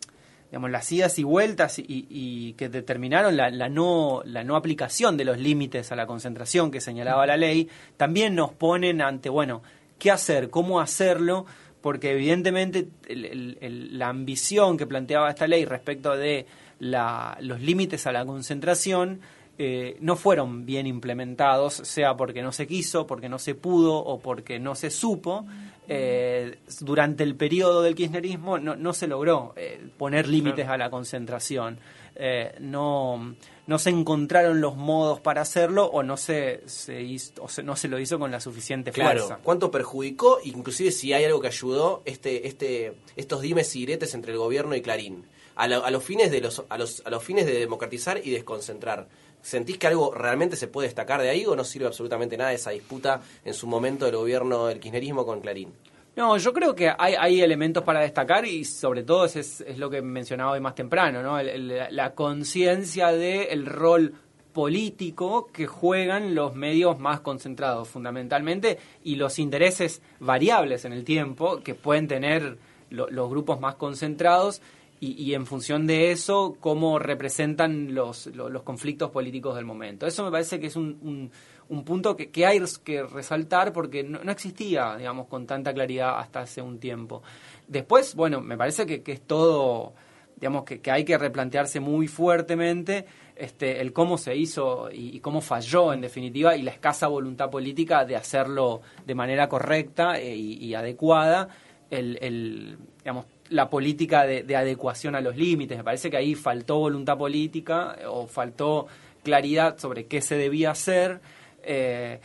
digamos, 0.50 0.70
las 0.72 0.90
idas 0.90 1.16
y 1.20 1.22
vueltas 1.22 1.78
y, 1.78 1.84
y 1.88 2.54
que 2.54 2.68
determinaron 2.68 3.36
la, 3.36 3.50
la 3.50 3.68
no, 3.68 4.20
la 4.24 4.42
no 4.42 4.56
aplicación 4.56 5.16
de 5.16 5.24
los 5.24 5.38
límites 5.38 5.92
a 5.92 5.96
la 5.96 6.06
concentración 6.06 6.72
que 6.72 6.80
señalaba 6.80 7.24
la 7.24 7.36
ley, 7.36 7.68
también 7.96 8.34
nos 8.34 8.52
ponen 8.52 9.00
ante, 9.00 9.28
bueno, 9.28 9.62
qué 10.00 10.10
hacer, 10.10 10.50
cómo 10.50 10.80
hacerlo, 10.80 11.46
porque 11.80 12.10
evidentemente 12.12 12.88
el- 13.08 13.96
la 13.96 14.08
ambición 14.08 14.76
que 14.76 14.86
planteaba 14.88 15.30
esta 15.30 15.46
ley 15.46 15.64
respecto 15.64 16.16
de 16.16 16.46
la- 16.80 17.38
los 17.40 17.60
límites 17.60 18.06
a 18.08 18.12
la 18.12 18.24
concentración 18.26 19.20
eh, 19.62 19.98
no 20.00 20.16
fueron 20.16 20.64
bien 20.64 20.86
implementados, 20.86 21.74
sea 21.74 22.16
porque 22.16 22.40
no 22.40 22.50
se 22.50 22.66
quiso, 22.66 23.06
porque 23.06 23.28
no 23.28 23.38
se 23.38 23.54
pudo 23.54 23.94
o 23.98 24.18
porque 24.18 24.58
no 24.58 24.74
se 24.74 24.88
supo. 24.90 25.44
Eh, 25.92 26.58
durante 26.82 27.24
el 27.24 27.34
periodo 27.34 27.82
del 27.82 27.96
kirchnerismo 27.96 28.58
no, 28.58 28.76
no 28.76 28.92
se 28.92 29.08
logró 29.08 29.54
eh, 29.56 29.80
poner 29.98 30.28
límites 30.28 30.68
a 30.68 30.76
la 30.78 30.88
concentración. 30.88 31.78
Eh, 32.14 32.54
no, 32.60 33.34
no 33.66 33.78
se 33.78 33.90
encontraron 33.90 34.60
los 34.60 34.76
modos 34.76 35.18
para 35.20 35.40
hacerlo 35.40 35.86
o 35.86 36.02
no 36.04 36.16
se, 36.16 36.62
se 36.66 37.02
hizo, 37.02 37.42
o 37.42 37.48
se- 37.48 37.62
no 37.64 37.74
se 37.74 37.88
lo 37.88 37.98
hizo 37.98 38.18
con 38.20 38.30
la 38.30 38.38
suficiente 38.40 38.92
Claro, 38.92 39.26
fuerza. 39.26 39.40
cuánto 39.42 39.70
perjudicó, 39.70 40.38
inclusive 40.44 40.92
si 40.92 41.12
hay 41.12 41.24
algo 41.24 41.40
que 41.40 41.48
ayudó, 41.48 42.02
este, 42.04 42.46
este, 42.46 42.92
estos 43.16 43.40
dimes 43.40 43.74
y 43.74 43.80
diretes 43.80 44.14
entre 44.14 44.32
el 44.32 44.38
gobierno 44.38 44.74
y 44.76 44.82
Clarín, 44.82 45.24
a, 45.56 45.66
lo- 45.66 45.84
a 45.84 45.90
los 45.90 46.04
fines 46.04 46.30
de 46.30 46.40
los, 46.40 46.62
a 46.68 46.78
los, 46.78 47.02
a 47.04 47.10
los 47.10 47.24
fines 47.24 47.46
de 47.46 47.54
democratizar 47.58 48.20
y 48.22 48.30
desconcentrar. 48.30 49.08
¿Sentís 49.42 49.78
que 49.78 49.86
algo 49.86 50.12
realmente 50.14 50.56
se 50.56 50.66
puede 50.68 50.88
destacar 50.88 51.22
de 51.22 51.30
ahí 51.30 51.46
o 51.46 51.56
no 51.56 51.64
sirve 51.64 51.86
absolutamente 51.86 52.36
nada 52.36 52.52
esa 52.52 52.70
disputa 52.70 53.20
en 53.44 53.54
su 53.54 53.66
momento 53.66 54.04
del 54.04 54.16
gobierno 54.16 54.66
del 54.66 54.80
kirchnerismo 54.80 55.24
con 55.24 55.40
Clarín? 55.40 55.72
No, 56.16 56.36
yo 56.36 56.52
creo 56.52 56.74
que 56.74 56.92
hay, 56.98 57.14
hay 57.18 57.40
elementos 57.40 57.82
para 57.84 58.00
destacar 58.00 58.44
y 58.44 58.64
sobre 58.64 59.04
todo 59.04 59.24
es, 59.24 59.36
es, 59.36 59.78
lo 59.78 59.88
que 59.88 60.02
mencionaba 60.02 60.52
hoy 60.52 60.60
más 60.60 60.74
temprano, 60.74 61.22
¿no? 61.22 61.40
La 61.42 62.14
conciencia 62.14 63.12
del 63.12 63.64
rol 63.64 64.12
político 64.52 65.48
que 65.52 65.66
juegan 65.66 66.34
los 66.34 66.54
medios 66.54 66.98
más 66.98 67.20
concentrados 67.20 67.88
fundamentalmente 67.88 68.78
y 69.04 69.16
los 69.16 69.38
intereses 69.38 70.02
variables 70.18 70.84
en 70.84 70.92
el 70.92 71.04
tiempo 71.04 71.60
que 71.62 71.74
pueden 71.74 72.06
tener 72.08 72.58
lo- 72.90 73.08
los 73.08 73.30
grupos 73.30 73.60
más 73.60 73.76
concentrados 73.76 74.60
y, 75.02 75.32
en 75.34 75.46
función 75.46 75.86
de 75.86 76.10
eso 76.12 76.56
cómo 76.60 76.98
representan 76.98 77.94
los, 77.94 78.26
lo- 78.26 78.50
los 78.50 78.62
conflictos 78.62 79.10
políticos 79.10 79.56
del 79.56 79.64
momento. 79.64 80.06
Eso 80.06 80.24
me 80.24 80.30
parece 80.30 80.60
que 80.60 80.66
es 80.66 80.76
un, 80.76 80.98
un- 81.02 81.30
un 81.70 81.84
punto 81.84 82.16
que, 82.16 82.30
que 82.30 82.44
hay 82.46 82.60
que 82.84 83.02
resaltar 83.04 83.72
porque 83.72 84.02
no, 84.02 84.18
existía, 84.30 84.96
digamos, 84.96 85.26
con 85.28 85.46
tanta 85.46 85.72
claridad 85.72 86.18
hasta 86.18 86.40
hace 86.40 86.60
un 86.60 86.78
tiempo. 86.78 87.22
Después, 87.68 88.14
bueno, 88.14 88.40
me 88.40 88.56
parece 88.58 88.84
que, 88.86 89.02
que 89.02 89.12
es 89.12 89.20
todo, 89.22 89.94
digamos, 90.36 90.64
que, 90.64 90.80
que 90.80 90.90
hay 90.90 91.04
que 91.04 91.16
replantearse 91.16 91.78
muy 91.80 92.06
fuertemente 92.08 93.06
este, 93.36 93.80
el 93.80 93.92
cómo 93.94 94.18
se 94.18 94.36
hizo 94.36 94.90
y, 94.92 95.20
cómo 95.20 95.40
falló 95.40 95.92
en 95.94 96.00
definitiva 96.02 96.56
y 96.56 96.62
la 96.62 96.72
escasa 96.72 97.06
voluntad 97.06 97.48
política 97.50 98.04
de 98.04 98.16
hacerlo 98.16 98.82
de 99.06 99.14
manera 99.14 99.48
correcta 99.48 100.18
eh, 100.20 100.36
y, 100.36 100.54
y 100.62 100.74
adecuada, 100.74 101.48
el, 101.88 102.18
el, 102.20 102.76
digamos, 102.98 103.24
la 103.50 103.68
política 103.68 104.24
de, 104.24 104.42
de 104.42 104.56
adecuación 104.56 105.14
a 105.14 105.20
los 105.20 105.36
límites. 105.36 105.76
Me 105.78 105.84
parece 105.84 106.10
que 106.10 106.16
ahí 106.16 106.34
faltó 106.34 106.78
voluntad 106.78 107.18
política 107.18 107.96
eh, 108.00 108.04
o 108.06 108.26
faltó 108.26 108.86
claridad 109.22 109.76
sobre 109.78 110.06
qué 110.06 110.20
se 110.22 110.36
debía 110.36 110.70
hacer, 110.70 111.20
eh, 111.62 112.20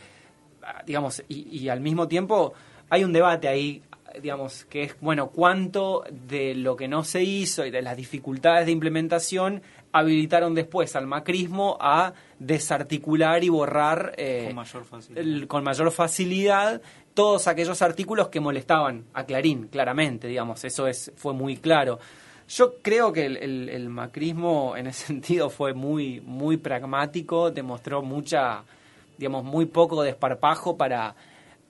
digamos, 0.86 1.22
y, 1.28 1.58
y 1.58 1.68
al 1.68 1.80
mismo 1.80 2.08
tiempo 2.08 2.54
hay 2.88 3.04
un 3.04 3.12
debate 3.12 3.48
ahí, 3.48 3.82
digamos, 4.22 4.64
que 4.64 4.84
es, 4.84 4.96
bueno, 5.00 5.28
cuánto 5.28 6.04
de 6.10 6.54
lo 6.54 6.74
que 6.76 6.88
no 6.88 7.04
se 7.04 7.22
hizo 7.22 7.66
y 7.66 7.70
de 7.70 7.82
las 7.82 7.96
dificultades 7.96 8.64
de 8.66 8.72
implementación 8.72 9.62
habilitaron 9.92 10.54
después 10.54 10.94
al 10.96 11.06
macrismo 11.06 11.76
a 11.80 12.12
desarticular 12.38 13.44
y 13.44 13.48
borrar 13.48 14.14
eh, 14.16 14.44
Con 14.46 14.56
mayor 14.56 14.84
facilidad. 14.84 15.22
el- 15.24 15.46
con 15.48 15.64
mayor 15.64 15.90
facilidad 15.90 16.80
todos 17.16 17.48
aquellos 17.48 17.80
artículos 17.80 18.28
que 18.28 18.40
molestaban 18.40 19.06
a 19.14 19.24
Clarín, 19.24 19.68
claramente, 19.68 20.28
digamos, 20.28 20.62
eso 20.64 20.86
es, 20.86 21.10
fue 21.16 21.32
muy 21.32 21.56
claro. 21.56 21.98
Yo 22.48 22.74
creo 22.82 23.10
que 23.12 23.24
el, 23.26 23.38
el- 23.38 23.68
el 23.70 23.88
macrismo 23.88 24.76
en 24.76 24.86
ese 24.86 25.06
sentido 25.12 25.48
fue 25.50 25.72
muy, 25.72 26.20
muy 26.20 26.58
pragmático, 26.58 27.50
demostró 27.50 28.02
mucha, 28.02 28.64
digamos, 29.16 29.44
muy 29.44 29.64
poco 29.64 30.02
desparpajo 30.02 30.76
para, 30.76 31.16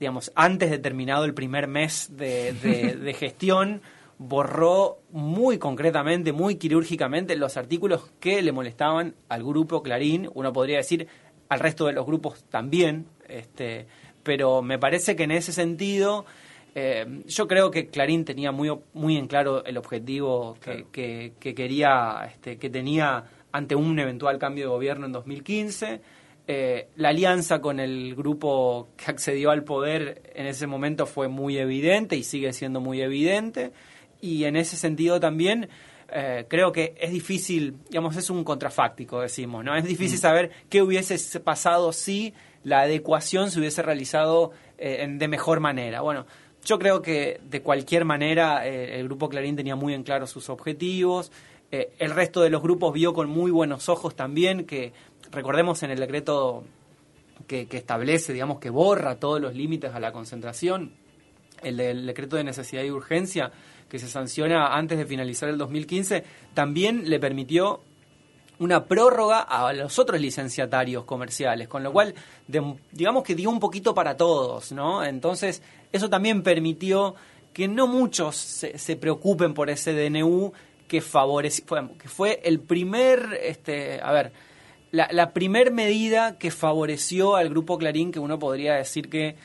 digamos, 0.00 0.32
antes 0.34 0.68
de 0.70 0.78
terminado 0.78 1.24
el 1.24 1.32
primer 1.32 1.68
mes 1.68 2.08
de, 2.16 2.52
de- 2.52 2.96
de 3.06 3.14
gestión, 3.14 3.80
borró 4.18 4.98
muy 5.12 5.58
concretamente, 5.58 6.32
muy 6.32 6.56
quirúrgicamente 6.56 7.36
los 7.36 7.56
artículos 7.56 8.10
que 8.18 8.42
le 8.42 8.50
molestaban 8.50 9.14
al 9.28 9.44
grupo 9.44 9.80
Clarín, 9.82 10.28
uno 10.34 10.52
podría 10.52 10.78
decir 10.78 11.06
al 11.48 11.60
resto 11.60 11.86
de 11.86 11.92
los 11.92 12.04
grupos 12.04 12.42
también, 12.50 13.06
este, 13.28 13.86
pero 14.26 14.60
me 14.60 14.76
parece 14.78 15.14
que 15.14 15.22
en 15.22 15.30
ese 15.30 15.52
sentido 15.52 16.26
eh, 16.74 17.06
yo 17.26 17.46
creo 17.46 17.70
que 17.70 17.86
Clarín 17.86 18.24
tenía 18.24 18.50
muy, 18.52 18.70
muy 18.92 19.16
en 19.16 19.28
claro 19.28 19.64
el 19.64 19.78
objetivo 19.78 20.58
que, 20.60 20.84
que- 20.92 21.32
que 21.40 21.54
quería, 21.54 22.28
este, 22.28 22.58
que 22.58 22.68
tenía 22.68 23.24
ante 23.52 23.74
un 23.76 23.98
eventual 23.98 24.38
cambio 24.38 24.64
de 24.64 24.70
gobierno 24.70 25.06
en 25.06 25.12
2015. 25.12 26.00
Eh, 26.48 26.88
la 26.96 27.08
alianza 27.10 27.60
con 27.60 27.80
el 27.80 28.14
grupo 28.14 28.88
que 28.96 29.10
accedió 29.10 29.50
al 29.52 29.64
poder 29.64 30.22
en 30.34 30.46
ese 30.46 30.66
momento 30.66 31.06
fue 31.06 31.28
muy 31.28 31.56
evidente 31.56 32.16
y 32.16 32.22
sigue 32.24 32.52
siendo 32.52 32.80
muy 32.80 33.00
evidente. 33.00 33.72
Y 34.20 34.44
en 34.44 34.56
ese 34.56 34.76
sentido 34.76 35.18
también 35.18 35.68
eh, 36.12 36.44
creo 36.48 36.72
que 36.72 36.94
es 37.00 37.10
difícil, 37.10 37.76
digamos, 37.88 38.16
es 38.16 38.28
un 38.28 38.44
contrafáctico, 38.44 39.20
decimos, 39.20 39.64
¿no? 39.64 39.74
Es 39.76 39.84
difícil 39.84 40.18
saber 40.18 40.50
qué 40.68 40.82
hubiese 40.82 41.40
pasado 41.40 41.92
si 41.92 42.34
la 42.66 42.80
adecuación 42.80 43.52
se 43.52 43.60
hubiese 43.60 43.80
realizado 43.80 44.50
eh, 44.76 45.06
de 45.08 45.28
mejor 45.28 45.60
manera. 45.60 46.00
Bueno, 46.00 46.26
yo 46.64 46.80
creo 46.80 47.00
que 47.00 47.40
de 47.48 47.62
cualquier 47.62 48.04
manera 48.04 48.66
eh, 48.66 48.98
el 48.98 49.04
grupo 49.04 49.28
Clarín 49.28 49.54
tenía 49.54 49.76
muy 49.76 49.94
en 49.94 50.02
claro 50.02 50.26
sus 50.26 50.50
objetivos. 50.50 51.30
Eh, 51.70 51.92
el 52.00 52.10
resto 52.10 52.42
de 52.42 52.50
los 52.50 52.60
grupos 52.60 52.92
vio 52.92 53.14
con 53.14 53.30
muy 53.30 53.52
buenos 53.52 53.88
ojos 53.88 54.16
también 54.16 54.64
que, 54.64 54.92
recordemos 55.30 55.84
en 55.84 55.92
el 55.92 56.00
decreto 56.00 56.64
que, 57.46 57.68
que 57.68 57.76
establece, 57.76 58.32
digamos, 58.32 58.58
que 58.58 58.70
borra 58.70 59.14
todos 59.14 59.40
los 59.40 59.54
límites 59.54 59.94
a 59.94 60.00
la 60.00 60.10
concentración, 60.10 60.90
el 61.62 61.76
del 61.76 62.04
decreto 62.04 62.34
de 62.34 62.42
necesidad 62.42 62.82
y 62.82 62.90
urgencia 62.90 63.52
que 63.88 64.00
se 64.00 64.08
sanciona 64.08 64.76
antes 64.76 64.98
de 64.98 65.06
finalizar 65.06 65.48
el 65.48 65.56
2015, 65.56 66.24
también 66.52 67.08
le 67.08 67.20
permitió 67.20 67.82
una 68.58 68.84
prórroga 68.84 69.40
a 69.40 69.72
los 69.72 69.98
otros 69.98 70.20
licenciatarios 70.20 71.04
comerciales, 71.04 71.68
con 71.68 71.82
lo 71.82 71.92
cual, 71.92 72.14
digamos 72.46 73.22
que 73.22 73.34
dio 73.34 73.50
un 73.50 73.60
poquito 73.60 73.94
para 73.94 74.16
todos, 74.16 74.72
¿no? 74.72 75.04
Entonces, 75.04 75.62
eso 75.92 76.08
también 76.08 76.42
permitió 76.42 77.14
que 77.52 77.68
no 77.68 77.86
muchos 77.86 78.36
se, 78.36 78.78
se 78.78 78.96
preocupen 78.96 79.54
por 79.54 79.70
ese 79.70 79.92
DNU 79.92 80.52
que 80.88 81.00
favoreció, 81.00 81.64
fue, 81.66 81.88
que 81.98 82.08
fue 82.08 82.40
el 82.44 82.60
primer, 82.60 83.38
este, 83.42 84.00
a 84.02 84.12
ver, 84.12 84.32
la, 84.90 85.08
la 85.10 85.32
primer 85.32 85.72
medida 85.72 86.38
que 86.38 86.50
favoreció 86.50 87.36
al 87.36 87.48
grupo 87.50 87.76
Clarín, 87.76 88.12
que 88.12 88.18
uno 88.18 88.38
podría 88.38 88.74
decir 88.74 89.08
que, 89.10 89.36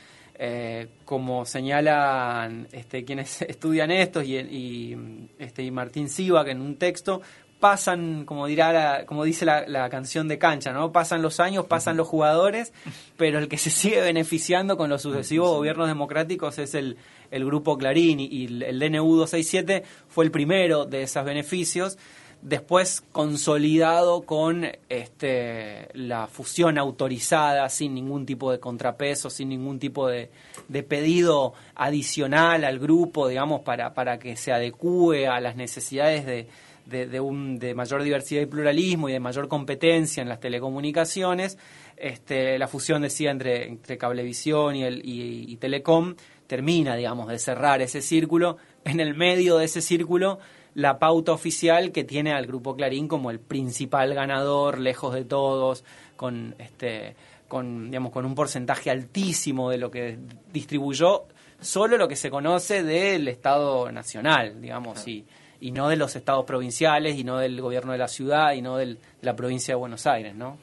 eh, 0.44 0.88
como 1.04 1.44
señalan 1.44 2.66
este, 2.72 3.04
quienes 3.04 3.42
estudian 3.48 3.90
esto 3.90 4.22
y, 4.22 4.36
y, 4.36 5.28
este, 5.38 5.62
y 5.62 5.70
Martín 5.70 6.08
Siva, 6.08 6.44
que 6.44 6.52
en 6.52 6.60
un 6.60 6.76
texto 6.76 7.22
pasan, 7.62 8.26
como 8.26 8.46
dirá 8.46 8.70
la- 8.74 9.06
como 9.06 9.24
dice 9.24 9.46
la, 9.46 9.66
la 9.66 9.88
canción 9.88 10.28
de 10.28 10.36
cancha, 10.38 10.74
¿no? 10.74 10.92
Pasan 10.92 11.22
los 11.22 11.40
años, 11.40 11.64
pasan 11.64 11.96
los 11.96 12.06
jugadores, 12.06 12.74
pero 13.16 13.38
el 13.38 13.48
que 13.48 13.56
se 13.56 13.70
sigue 13.70 14.02
beneficiando 14.02 14.76
con 14.76 14.90
los 14.90 15.00
sucesivos 15.00 15.48
gobiernos 15.56 15.88
democráticos 15.88 16.58
es 16.58 16.74
el, 16.74 16.98
el 17.30 17.44
grupo 17.46 17.78
Clarín 17.78 18.20
y, 18.20 18.26
y 18.26 18.44
el 18.64 18.78
DNU 18.78 19.16
267 19.16 19.84
fue 20.08 20.26
el 20.26 20.30
primero 20.30 20.84
de 20.84 21.04
esos 21.04 21.24
beneficios. 21.24 21.96
Después 22.44 23.04
consolidado 23.12 24.22
con 24.22 24.66
este, 24.88 25.88
la 25.94 26.26
fusión 26.26 26.76
autorizada 26.76 27.68
sin 27.68 27.94
ningún 27.94 28.26
tipo 28.26 28.50
de 28.50 28.58
contrapeso, 28.58 29.30
sin 29.30 29.48
ningún 29.50 29.78
tipo 29.78 30.08
de, 30.08 30.28
de 30.66 30.82
pedido 30.82 31.54
adicional 31.76 32.64
al 32.64 32.80
grupo, 32.80 33.28
digamos, 33.28 33.60
para, 33.60 33.94
para 33.94 34.18
que 34.18 34.34
se 34.36 34.52
adecue 34.52 35.28
a 35.28 35.38
las 35.40 35.54
necesidades 35.54 36.26
de, 36.26 36.48
de, 36.92 37.06
de 37.06 37.18
un, 37.18 37.58
de 37.58 37.74
mayor 37.74 38.04
diversidad 38.04 38.42
y 38.42 38.46
pluralismo 38.46 39.08
y 39.08 39.12
de 39.12 39.20
mayor 39.20 39.48
competencia 39.48 40.22
en 40.22 40.28
las 40.28 40.38
telecomunicaciones. 40.38 41.58
Este, 41.96 42.58
la 42.58 42.68
fusión, 42.68 43.02
decía, 43.02 43.32
entre, 43.32 43.66
entre 43.66 43.98
Cablevisión 43.98 44.76
y, 44.76 44.84
el, 44.84 45.04
y, 45.04 45.50
y 45.50 45.56
Telecom 45.56 46.14
termina, 46.46 46.94
digamos, 46.94 47.28
de 47.28 47.38
cerrar 47.38 47.82
ese 47.82 48.00
círculo. 48.00 48.58
En 48.84 49.00
el 49.00 49.14
medio 49.14 49.58
de 49.58 49.64
ese 49.64 49.80
círculo 49.80 50.38
la 50.74 50.98
pauta 50.98 51.32
oficial 51.32 51.92
que 51.92 52.04
tiene 52.04 52.32
al 52.32 52.46
grupo 52.46 52.74
Clarín 52.74 53.08
como 53.08 53.30
el 53.30 53.40
principal 53.40 54.14
ganador, 54.14 54.78
lejos 54.78 55.14
de 55.14 55.24
todos, 55.24 55.84
con 56.16 56.54
este 56.58 57.14
con 57.48 57.90
digamos 57.90 58.12
con 58.12 58.24
un 58.24 58.34
porcentaje 58.34 58.90
altísimo 58.90 59.68
de 59.68 59.76
lo 59.76 59.90
que 59.90 60.18
distribuyó 60.50 61.26
solo 61.60 61.96
lo 61.96 62.08
que 62.08 62.16
se 62.16 62.30
conoce 62.30 62.82
del 62.82 63.28
Estado 63.28 63.90
nacional, 63.92 64.60
digamos, 64.60 65.06
y, 65.06 65.24
y 65.62 65.70
no 65.70 65.88
de 65.88 65.96
los 65.96 66.16
estados 66.16 66.44
provinciales, 66.44 67.16
y 67.16 67.24
no 67.24 67.38
del 67.38 67.60
gobierno 67.60 67.92
de 67.92 67.98
la 67.98 68.08
ciudad, 68.08 68.52
y 68.52 68.60
no 68.60 68.76
de 68.76 68.98
la 69.20 69.36
provincia 69.36 69.72
de 69.72 69.78
Buenos 69.78 70.06
Aires, 70.06 70.34
¿no? 70.34 70.58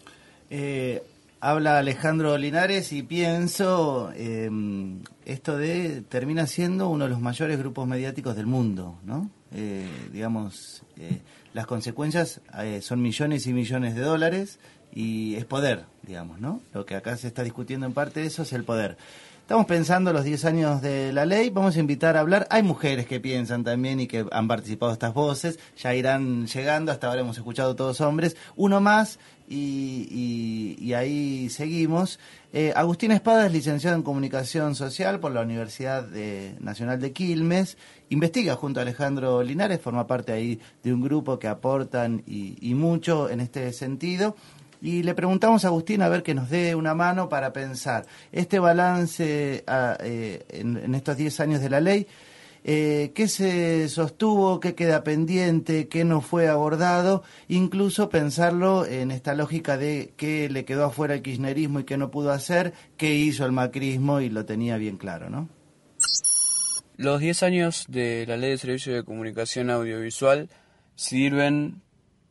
Eh, 0.50 1.02
habla 1.40 1.80
Alejandro 1.80 2.38
Linares 2.38 2.92
y 2.92 3.02
pienso 3.04 4.12
eh, 4.14 4.50
esto 5.26 5.58
de 5.58 6.02
termina 6.02 6.48
siendo 6.48 6.90
uno 6.90 7.06
de 7.06 7.12
los 7.12 7.22
mayores 7.22 7.58
grupos 7.58 7.88
mediáticos 7.88 8.36
del 8.36 8.46
mundo, 8.46 9.00
¿no? 9.06 9.30
Eh, 9.52 9.88
digamos, 10.12 10.84
eh, 10.98 11.22
las 11.54 11.66
consecuencias 11.66 12.42
eh, 12.62 12.82
son 12.82 13.02
millones 13.02 13.48
y 13.48 13.54
millones 13.54 13.96
de 13.96 14.02
dólares 14.02 14.60
y 14.94 15.36
es 15.36 15.46
poder, 15.46 15.86
digamos, 16.04 16.40
¿no? 16.40 16.62
Lo 16.74 16.86
que 16.86 16.96
acá 16.96 17.16
se 17.16 17.28
está 17.28 17.44
discutiendo 17.44 17.86
en 17.86 17.94
parte 17.94 18.20
de 18.20 18.28
eso 18.28 18.44
es 18.44 18.54
el 18.54 18.64
poder. 18.64 18.98
Estamos 19.50 19.66
pensando 19.66 20.14
los 20.14 20.26
10 20.26 20.46
años 20.46 20.80
de 20.80 21.12
la 21.12 21.26
ley, 21.26 21.50
vamos 21.50 21.76
a 21.76 21.80
invitar 21.80 22.16
a 22.16 22.20
hablar. 22.20 22.46
Hay 22.52 22.62
mujeres 22.62 23.08
que 23.08 23.20
piensan 23.20 23.64
también 23.64 24.00
y 24.00 24.06
que 24.06 24.24
han 24.32 24.48
participado 24.48 24.94
estas 24.94 25.12
voces, 25.12 25.58
ya 25.76 25.96
irán 25.96 26.46
llegando, 26.46 26.92
hasta 26.92 27.08
ahora 27.08 27.22
hemos 27.22 27.36
escuchado 27.36 27.76
todos 27.76 28.00
hombres. 28.00 28.38
Uno 28.56 28.80
más 28.80 29.18
y, 29.48 30.94
ahí 30.94 31.50
seguimos. 31.50 32.20
Eh, 32.54 32.74
Agustín 32.76 33.12
Espada 33.12 33.48
es 33.48 33.52
licenciado 33.52 33.96
en 33.96 34.04
Comunicación 34.04 34.76
Social 34.76 35.20
por 35.20 35.32
la 35.32 35.42
Universidad 35.42 36.04
de- 36.04 36.56
Nacional 36.60 37.02
de 37.02 37.12
Quilmes. 37.12 37.76
Investiga 38.10 38.56
junto 38.56 38.80
a 38.80 38.84
Alejandro 38.84 39.42
Linares, 39.42 39.82
forma 39.82 40.06
parte 40.06 40.32
ahí 40.32 40.60
de 40.84 40.94
un 40.94 41.02
grupo 41.02 41.40
que 41.40 41.48
aportan 41.48 42.22
y 42.28 42.76
mucho 42.76 43.32
en 43.32 43.40
este 43.40 43.74
sentido. 43.74 44.36
Y 44.82 45.04
le 45.04 45.14
preguntamos 45.14 45.66
a 45.66 45.68
Agustín 45.68 46.02
a 46.02 46.10
ver 46.10 46.24
que 46.24 46.34
nos 46.34 46.50
dé 46.50 46.74
una 46.74 46.94
mano 46.94 47.28
para 47.28 47.52
pensar 47.52 48.06
este 48.32 48.60
balance 48.60 49.64
ah, 49.68 49.98
eh, 50.02 50.46
en, 50.50 50.96
estos 50.96 51.18
10 51.18 51.40
años 51.42 51.62
de 51.62 51.70
la 51.70 51.82
ley. 51.82 52.08
Eh, 52.64 53.12
¿Qué 53.16 53.28
se 53.28 53.90
sostuvo? 53.90 54.60
¿Qué 54.60 54.76
queda 54.76 55.04
pendiente? 55.04 55.88
¿Qué 55.88 56.04
no 56.06 56.22
fue 56.22 56.48
abordado? 56.48 57.24
Incluso 57.48 58.10
pensarlo 58.10 58.86
en 58.86 59.12
esta 59.12 59.34
lógica 59.34 59.78
de 59.78 60.14
qué 60.16 60.50
le 60.50 60.66
quedó 60.66 60.86
afuera 60.86 61.16
el 61.16 61.22
kirchnerismo 61.22 61.82
y 61.82 61.84
qué 61.84 61.98
no 61.98 62.12
pudo 62.12 62.32
hacer, 62.32 62.74
qué 62.98 63.16
hizo 63.16 63.46
el 63.46 63.52
macrismo 63.52 64.22
y 64.22 64.30
lo 64.30 64.46
tenía 64.46 64.78
bien 64.78 64.98
claro, 64.98 65.30
¿no? 65.30 65.50
Los 66.96 67.22
10 67.22 67.44
años 67.44 67.86
de 67.88 68.26
la 68.28 68.36
Ley 68.36 68.52
de 68.52 68.58
Servicios 68.58 68.96
de 68.96 69.04
Comunicación 69.04 69.70
Audiovisual 69.70 70.50
sirven 70.96 71.82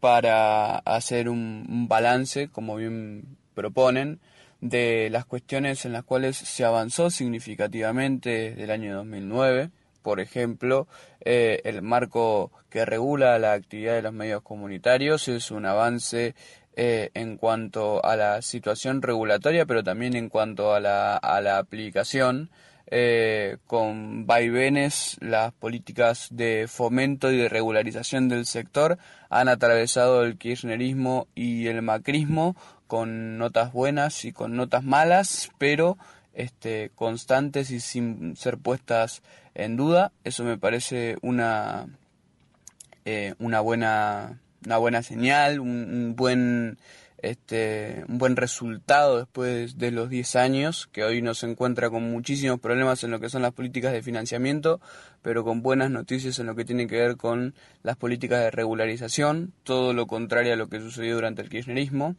para 0.00 0.78
hacer 0.78 1.28
un, 1.28 1.86
balance, 1.88 2.48
como 2.48 2.76
bien 2.76 3.36
proponen, 3.54 4.20
de 4.60 5.08
las 5.10 5.24
cuestiones 5.24 5.84
en 5.84 5.92
las 5.92 6.04
cuales 6.04 6.36
se 6.36 6.64
avanzó 6.64 7.10
significativamente 7.10 8.50
desde 8.50 8.64
el 8.64 8.70
año 8.70 8.96
2009. 8.96 9.70
Por 10.02 10.20
ejemplo, 10.20 10.88
eh, 11.24 11.60
el 11.64 11.82
marco 11.82 12.50
que 12.70 12.84
regula 12.84 13.38
la 13.38 13.52
actividad 13.52 13.94
de 13.94 14.02
los 14.02 14.12
medios 14.12 14.42
comunitarios 14.42 15.28
es 15.28 15.50
un 15.50 15.66
avance 15.66 16.34
eh, 16.76 17.10
en 17.14 17.36
cuanto 17.36 18.04
a 18.04 18.14
la 18.16 18.40
situación 18.40 19.02
regulatoria, 19.02 19.66
pero 19.66 19.82
también 19.82 20.14
en 20.14 20.28
cuanto 20.28 20.74
a 20.74 20.80
la, 20.80 21.16
a 21.16 21.40
la 21.40 21.58
aplicación 21.58 22.50
eh, 22.90 23.58
con 23.66 24.26
vaivenes, 24.26 25.16
las 25.20 25.52
políticas 25.52 26.28
de 26.30 26.66
fomento 26.68 27.30
y 27.30 27.36
de 27.36 27.48
regularización 27.48 28.28
del 28.28 28.46
sector 28.46 28.98
han 29.28 29.48
atravesado 29.48 30.24
el 30.24 30.38
kirchnerismo 30.38 31.26
y 31.34 31.66
el 31.66 31.82
macrismo 31.82 32.56
con 32.86 33.36
notas 33.36 33.72
buenas 33.72 34.24
y 34.24 34.32
con 34.32 34.56
notas 34.56 34.84
malas, 34.84 35.50
pero 35.58 35.98
este, 36.32 36.90
constantes 36.94 37.70
y 37.70 37.80
sin 37.80 38.36
ser 38.36 38.56
puestas 38.56 39.22
en 39.54 39.76
duda. 39.76 40.12
Eso 40.24 40.44
me 40.44 40.56
parece 40.56 41.16
una, 41.20 41.86
eh, 43.04 43.34
una 43.38 43.60
buena 43.60 44.40
una 44.64 44.78
buena 44.78 45.02
señal, 45.02 45.60
un, 45.60 45.68
un 45.68 46.16
buen 46.16 46.78
este 47.22 48.04
un 48.08 48.18
buen 48.18 48.36
resultado 48.36 49.18
después 49.18 49.78
de 49.78 49.90
los 49.90 50.08
10 50.08 50.36
años, 50.36 50.88
que 50.92 51.04
hoy 51.04 51.22
nos 51.22 51.42
encuentra 51.42 51.90
con 51.90 52.10
muchísimos 52.10 52.60
problemas 52.60 53.02
en 53.04 53.10
lo 53.10 53.20
que 53.20 53.28
son 53.28 53.42
las 53.42 53.52
políticas 53.52 53.92
de 53.92 54.02
financiamiento, 54.02 54.80
pero 55.22 55.44
con 55.44 55.62
buenas 55.62 55.90
noticias 55.90 56.38
en 56.38 56.46
lo 56.46 56.54
que 56.54 56.64
tiene 56.64 56.86
que 56.86 56.96
ver 56.96 57.16
con 57.16 57.54
las 57.82 57.96
políticas 57.96 58.40
de 58.40 58.50
regularización, 58.50 59.52
todo 59.64 59.92
lo 59.92 60.06
contrario 60.06 60.52
a 60.52 60.56
lo 60.56 60.68
que 60.68 60.80
sucedió 60.80 61.16
durante 61.16 61.42
el 61.42 61.48
kirchnerismo. 61.48 62.16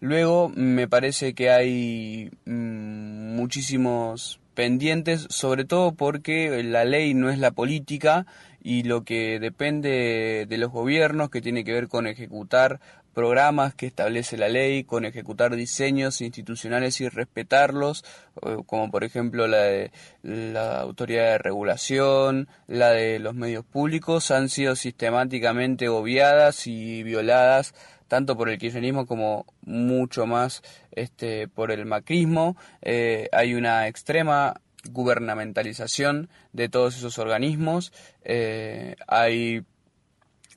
Luego 0.00 0.48
me 0.54 0.86
parece 0.86 1.34
que 1.34 1.50
hay 1.50 2.30
mm, 2.44 3.34
muchísimos 3.34 4.40
pendientes, 4.54 5.26
sobre 5.30 5.64
todo 5.64 5.92
porque 5.92 6.62
la 6.62 6.84
ley 6.84 7.14
no 7.14 7.30
es 7.30 7.38
la 7.38 7.50
política 7.50 8.26
y 8.62 8.82
lo 8.82 9.04
que 9.04 9.38
depende 9.40 10.46
de 10.48 10.58
los 10.58 10.70
gobiernos, 10.70 11.30
que 11.30 11.40
tiene 11.40 11.64
que 11.64 11.72
ver 11.72 11.88
con 11.88 12.06
ejecutar 12.06 12.80
programas 13.18 13.74
que 13.74 13.86
establece 13.86 14.36
la 14.36 14.48
ley, 14.48 14.84
con 14.84 15.04
ejecutar 15.04 15.56
diseños 15.56 16.20
institucionales 16.20 17.00
y 17.00 17.08
respetarlos, 17.08 18.04
eh, 18.46 18.58
como 18.64 18.92
por 18.92 19.02
ejemplo 19.02 19.48
la 19.48 19.58
de 19.58 19.90
la 20.22 20.78
autoridad 20.82 21.32
de 21.32 21.38
regulación, 21.38 22.46
la 22.68 22.90
de 22.90 23.18
los 23.18 23.34
medios 23.34 23.64
públicos, 23.64 24.30
han 24.30 24.48
sido 24.48 24.76
sistemáticamente 24.76 25.88
obviadas 25.88 26.68
y 26.68 27.02
violadas 27.02 27.74
tanto 28.06 28.36
por 28.36 28.50
el 28.50 28.58
kirchnerismo 28.58 29.04
como 29.04 29.46
mucho 29.62 30.24
más 30.24 30.62
este, 30.92 31.48
por 31.48 31.72
el 31.72 31.86
macrismo. 31.86 32.56
Eh, 32.82 33.28
hay 33.32 33.54
una 33.54 33.88
extrema 33.88 34.60
gubernamentalización 34.92 36.30
de 36.52 36.68
todos 36.68 36.96
esos 36.96 37.18
organismos. 37.18 37.92
Eh, 38.22 38.94
hay 39.08 39.64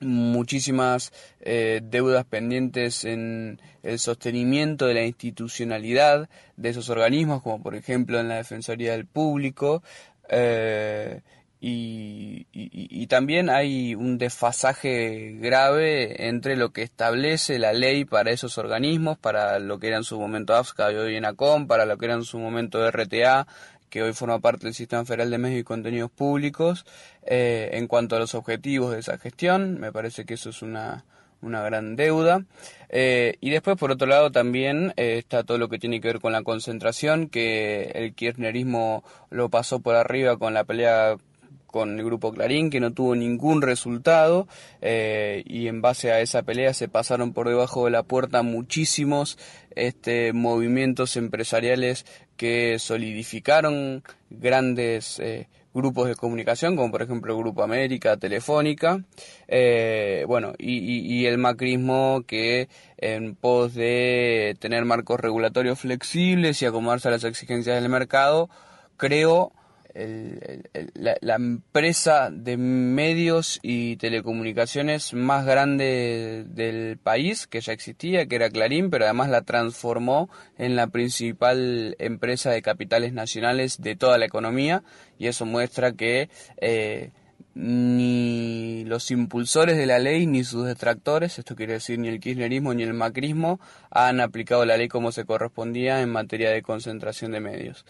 muchísimas 0.02 1.12
eh, 1.40 1.80
deudas 1.82 2.24
pendientes 2.24 3.04
en 3.04 3.60
el 3.82 3.98
sostenimiento 3.98 4.86
de 4.86 4.94
la 4.94 5.04
institucionalidad 5.04 6.28
de 6.56 6.68
esos 6.68 6.88
organismos, 6.90 7.42
como 7.42 7.62
por 7.62 7.74
ejemplo 7.74 8.20
en 8.20 8.28
la 8.28 8.36
Defensoría 8.36 8.92
del 8.92 9.06
Público. 9.06 9.82
eh, 10.28 11.20
y, 11.64 12.46
y- 12.52 12.70
y 13.02 13.06
también 13.06 13.48
hay 13.48 13.94
un 13.94 14.18
desfasaje 14.18 15.36
grave 15.40 16.26
entre 16.28 16.56
lo 16.56 16.72
que 16.72 16.82
establece 16.82 17.58
la 17.60 17.72
ley 17.72 18.04
para 18.04 18.32
esos 18.32 18.58
organismos, 18.58 19.16
para 19.18 19.60
lo 19.60 19.78
que 19.78 19.86
era 19.88 19.96
en 19.98 20.02
su 20.04 20.18
momento 20.18 20.54
AFSCA 20.56 20.90
y 20.92 20.96
hoy 20.96 21.16
ENACOM, 21.16 21.68
para 21.68 21.86
lo 21.86 21.98
que 21.98 22.06
era 22.06 22.14
en 22.14 22.24
su 22.24 22.38
momento 22.40 22.84
RTA, 22.90 23.46
que 23.92 24.02
hoy 24.02 24.14
forma 24.14 24.38
parte 24.38 24.64
del 24.64 24.72
Sistema 24.72 25.04
Federal 25.04 25.30
de 25.30 25.36
Medios 25.36 25.60
y 25.60 25.64
Contenidos 25.64 26.10
Públicos. 26.10 26.86
Eh, 27.26 27.68
en 27.74 27.86
cuanto 27.86 28.16
a 28.16 28.18
los 28.18 28.34
objetivos 28.34 28.90
de 28.90 29.00
esa 29.00 29.18
gestión, 29.18 29.78
me 29.78 29.92
parece 29.92 30.24
que 30.24 30.32
eso 30.32 30.48
es 30.48 30.62
una, 30.62 31.04
una 31.42 31.60
gran 31.60 31.94
deuda. 31.94 32.46
Eh, 32.88 33.36
y 33.42 33.50
después, 33.50 33.76
por 33.76 33.90
otro 33.90 34.06
lado, 34.06 34.32
también 34.32 34.94
eh, 34.96 35.18
está 35.18 35.44
todo 35.44 35.58
lo 35.58 35.68
que 35.68 35.78
tiene 35.78 36.00
que 36.00 36.08
ver 36.08 36.20
con 36.20 36.32
la 36.32 36.42
concentración, 36.42 37.28
que 37.28 37.92
el 37.94 38.14
kirchnerismo 38.14 39.04
lo 39.28 39.50
pasó 39.50 39.80
por 39.80 39.94
arriba 39.94 40.38
con 40.38 40.54
la 40.54 40.64
pelea 40.64 41.18
con 41.66 41.98
el 41.98 42.04
grupo 42.04 42.32
Clarín, 42.32 42.70
que 42.70 42.80
no 42.80 42.92
tuvo 42.92 43.14
ningún 43.14 43.62
resultado, 43.62 44.46
y 44.82 45.68
en 45.68 45.80
base 45.80 46.12
a 46.12 46.20
esa 46.20 46.42
pelea 46.42 46.74
se 46.74 46.86
pasaron 46.86 47.32
por 47.32 47.48
debajo 47.48 47.86
de 47.86 47.90
la 47.90 48.02
puerta 48.02 48.42
muchísimos 48.42 49.38
este, 49.74 50.32
movimientos 50.32 51.16
empresariales 51.16 52.04
que 52.36 52.78
solidificaron 52.78 54.02
grandes 54.30 55.18
eh, 55.20 55.48
grupos 55.74 56.08
de 56.08 56.14
comunicación, 56.16 56.76
como 56.76 56.90
por 56.90 57.02
ejemplo 57.02 57.36
Grupo 57.38 57.62
América, 57.62 58.16
Telefónica, 58.16 59.02
eh, 59.48 60.24
bueno, 60.26 60.52
y, 60.58 60.78
y- 60.78 61.20
y 61.22 61.26
el 61.26 61.38
macrismo 61.38 62.24
que 62.26 62.68
en 62.98 63.34
pos 63.34 63.74
de 63.74 64.56
tener 64.60 64.84
marcos 64.84 65.18
regulatorios 65.20 65.80
flexibles 65.80 66.60
y 66.62 66.66
acomodarse 66.66 67.08
a 67.08 67.12
las 67.12 67.24
exigencias 67.24 67.80
del 67.80 67.90
mercado, 67.90 68.48
creó 68.96 69.52
el- 69.94 70.90
la, 70.94 71.16
la 71.20 71.34
empresa 71.36 72.30
de 72.30 72.56
medios 72.56 73.58
y 73.62 73.96
telecomunicaciones 73.96 75.12
más 75.14 75.44
grande 75.46 76.44
del 76.48 76.98
país, 76.98 77.46
que 77.46 77.60
ya 77.60 77.72
existía, 77.72 78.26
que 78.26 78.36
era 78.36 78.50
Clarín, 78.50 78.90
pero 78.90 79.04
además 79.04 79.28
la 79.30 79.42
transformó 79.42 80.28
en 80.58 80.76
la 80.76 80.86
principal 80.88 81.96
empresa 81.98 82.50
de 82.50 82.62
capitales 82.62 83.12
nacionales 83.12 83.80
de 83.80 83.96
toda 83.96 84.18
la 84.18 84.26
economía, 84.26 84.82
y 85.18 85.26
eso 85.28 85.46
muestra 85.46 85.92
que 85.92 86.28
eh, 86.60 87.10
ni 87.54 88.84
los 88.86 89.10
impulsores 89.10 89.76
de 89.76 89.86
la 89.86 89.98
ley 89.98 90.26
ni 90.26 90.44
sus 90.44 90.66
detractores, 90.66 91.38
esto 91.38 91.54
quiere 91.54 91.74
decir 91.74 91.98
ni 91.98 92.08
el 92.08 92.20
kirchnerismo 92.20 92.72
ni 92.74 92.82
el 92.82 92.94
macrismo, 92.94 93.60
han 93.90 94.20
aplicado 94.20 94.64
la 94.64 94.76
ley 94.76 94.88
como 94.88 95.12
se 95.12 95.24
correspondía 95.24 96.00
en 96.00 96.10
materia 96.10 96.50
de 96.50 96.62
concentración 96.62 97.32
de 97.32 97.40
medios. 97.40 97.84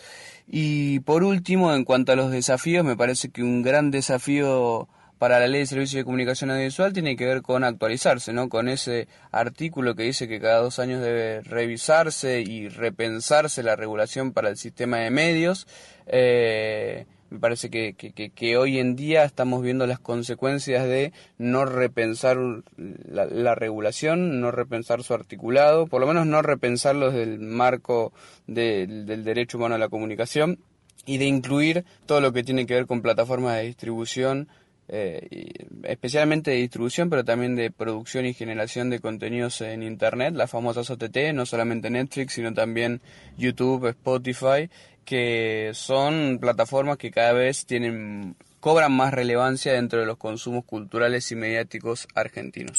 Y 0.49 1.01
por 1.01 1.23
último, 1.23 1.75
en 1.75 1.85
cuanto 1.85 2.13
a 2.13 2.17
los 2.17 2.31
desafíos, 2.31 2.85
me 2.85 2.97
parece 2.97 3.31
que 3.31 3.43
un 3.43 3.63
gran 3.63 3.91
desafío 3.91 4.89
para 5.23 5.39
la 5.39 5.47
ley 5.47 5.61
de 5.61 5.67
servicios 5.67 6.01
de 6.01 6.05
comunicación 6.05 6.51
audiovisual 6.51 6.93
tiene 6.93 7.15
que 7.15 7.27
ver 7.27 7.43
con 7.43 7.63
actualizarse, 7.63 8.33
¿no? 8.33 8.49
Con 8.49 8.69
ese 8.69 9.07
artículo 9.31 9.95
que 9.95 10.03
dice 10.03 10.27
que 10.27 10.41
cada 10.41 10.61
dos 10.61 10.81
años 10.81 11.01
debe 11.01 11.43
revisarse 11.43 12.41
y 12.41 12.69
repensarse 12.69 13.63
la 13.63 13.77
regulación 13.77 14.33
para 14.33 14.49
el 14.49 14.57
sistema 14.57 14.97
de 14.97 15.11
medios. 15.13 15.69
Eh, 16.09 17.07
me 17.33 17.39
parece 17.39 17.71
que, 17.71 17.95
que, 17.95 18.13
que- 18.31 18.57
hoy 18.57 18.79
en 18.79 18.95
día 18.95 19.25
estamos 19.25 19.63
viendo 19.63 19.87
las 19.87 19.99
consecuencias 19.99 20.85
de 20.87 21.13
no 21.39 21.65
repensar 21.65 22.37
la, 22.77 23.25
la 23.27 23.55
regulación, 23.55 24.41
no 24.41 24.51
repensar 24.51 25.03
su 25.03 25.15
articulado, 25.15 25.87
por 25.87 26.01
lo 26.01 26.07
menos 26.07 26.27
no 26.27 26.43
repensarlo 26.43 27.11
desde 27.11 27.23
el 27.23 27.39
marco 27.41 28.13
del- 28.47 29.07
derecho 29.25 29.57
humano 29.59 29.77
a 29.77 29.79
la 29.79 29.89
comunicación 29.89 30.59
y 31.07 31.19
de 31.19 31.25
incluir 31.25 31.85
todo 32.07 32.21
lo 32.21 32.33
que 32.33 32.45
tiene 32.45 32.67
que 32.67 32.75
ver 32.75 32.87
con 32.87 33.03
plataformas 33.03 33.57
de 33.57 33.65
distribución 33.65 34.49
eh, 34.89 35.55
especialmente 35.85 36.51
de 36.51 36.59
distribución, 36.59 37.09
pero 37.09 37.25
también 37.25 37.57
de 37.57 37.71
producción 37.71 38.27
y 38.27 38.35
generación 38.35 38.91
de 38.91 39.01
contenidos 39.01 39.61
en 39.63 39.83
Internet, 39.83 40.35
las 40.35 40.51
famosas 40.51 40.91
OTT, 40.91 41.33
no 41.33 41.47
solamente 41.47 41.89
Netflix, 41.89 42.35
sino 42.35 42.53
también 42.53 43.01
YouTube, 43.39 43.87
Spotify, 43.89 44.69
que 45.05 45.73
son 45.75 46.39
plataformas 46.41 46.99
que 46.99 47.11
cada 47.11 47.33
vez 47.33 47.67
tienen 47.67 48.37
cobran 48.61 48.93
más 48.93 49.13
relevancia 49.13 49.73
dentro 49.73 50.01
de 50.01 50.07
los 50.07 50.19
consumos 50.19 50.65
culturales 50.65 51.31
y 51.33 51.37
mediáticos 51.37 52.07
argentinos 52.15 52.79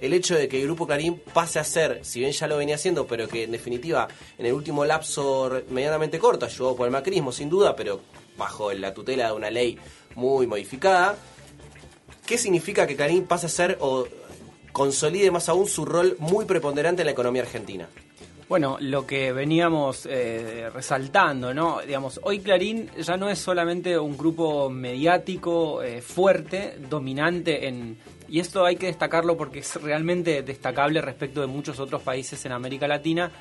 el 0.00 0.12
hecho 0.12 0.36
de 0.36 0.48
que 0.48 0.60
el 0.60 0.66
Grupo 0.66 0.86
Clarín 0.86 1.20
pase 1.32 1.58
a 1.58 1.64
ser, 1.64 2.00
si 2.04 2.20
bien 2.20 2.32
ya 2.32 2.46
lo 2.46 2.56
venía 2.56 2.74
haciendo, 2.74 3.06
pero 3.06 3.28
que 3.28 3.44
en 3.44 3.52
definitiva 3.52 4.08
en 4.38 4.46
el 4.46 4.52
último 4.52 4.84
lapso 4.84 5.62
medianamente 5.70 6.18
corto, 6.18 6.46
ayudado 6.46 6.76
por 6.76 6.86
el 6.86 6.92
macrismo 6.92 7.32
sin 7.32 7.48
duda, 7.48 7.74
pero 7.76 8.00
bajo 8.36 8.72
la 8.72 8.92
tutela 8.92 9.28
de 9.28 9.32
una 9.32 9.50
ley 9.50 9.78
muy 10.14 10.46
modificada, 10.46 11.16
¿qué 12.26 12.38
significa 12.38 12.86
que 12.86 12.96
Clarín 12.96 13.26
pase 13.26 13.46
a 13.46 13.50
ser 13.50 13.78
o 13.80 14.06
consolide 14.72 15.30
más 15.30 15.48
aún 15.48 15.66
su 15.66 15.84
rol 15.84 16.16
muy 16.18 16.44
preponderante 16.44 17.02
en 17.02 17.06
la 17.06 17.12
economía 17.12 17.42
argentina? 17.42 17.88
Bueno, 18.48 18.76
lo 18.80 19.04
que 19.04 19.32
veníamos 19.32 20.06
eh, 20.08 20.70
resaltando, 20.72 21.52
¿no? 21.52 21.80
Digamos, 21.84 22.20
hoy 22.22 22.38
Clarín 22.38 22.88
ya 22.96 23.16
no 23.16 23.28
es 23.28 23.40
solamente 23.40 23.98
un 23.98 24.16
grupo 24.16 24.70
mediático 24.70 25.82
eh, 25.82 26.00
fuerte, 26.00 26.78
dominante 26.88 27.66
en... 27.66 27.98
Y 28.28 28.38
esto 28.38 28.64
hay 28.64 28.76
que 28.76 28.86
destacarlo 28.86 29.36
porque 29.36 29.60
es 29.60 29.82
realmente 29.82 30.42
destacable 30.42 31.00
respecto 31.00 31.40
de 31.40 31.48
muchos 31.48 31.80
otros 31.80 32.02
países 32.02 32.44
en 32.46 32.52
América 32.52 32.86
Latina, 32.86 33.32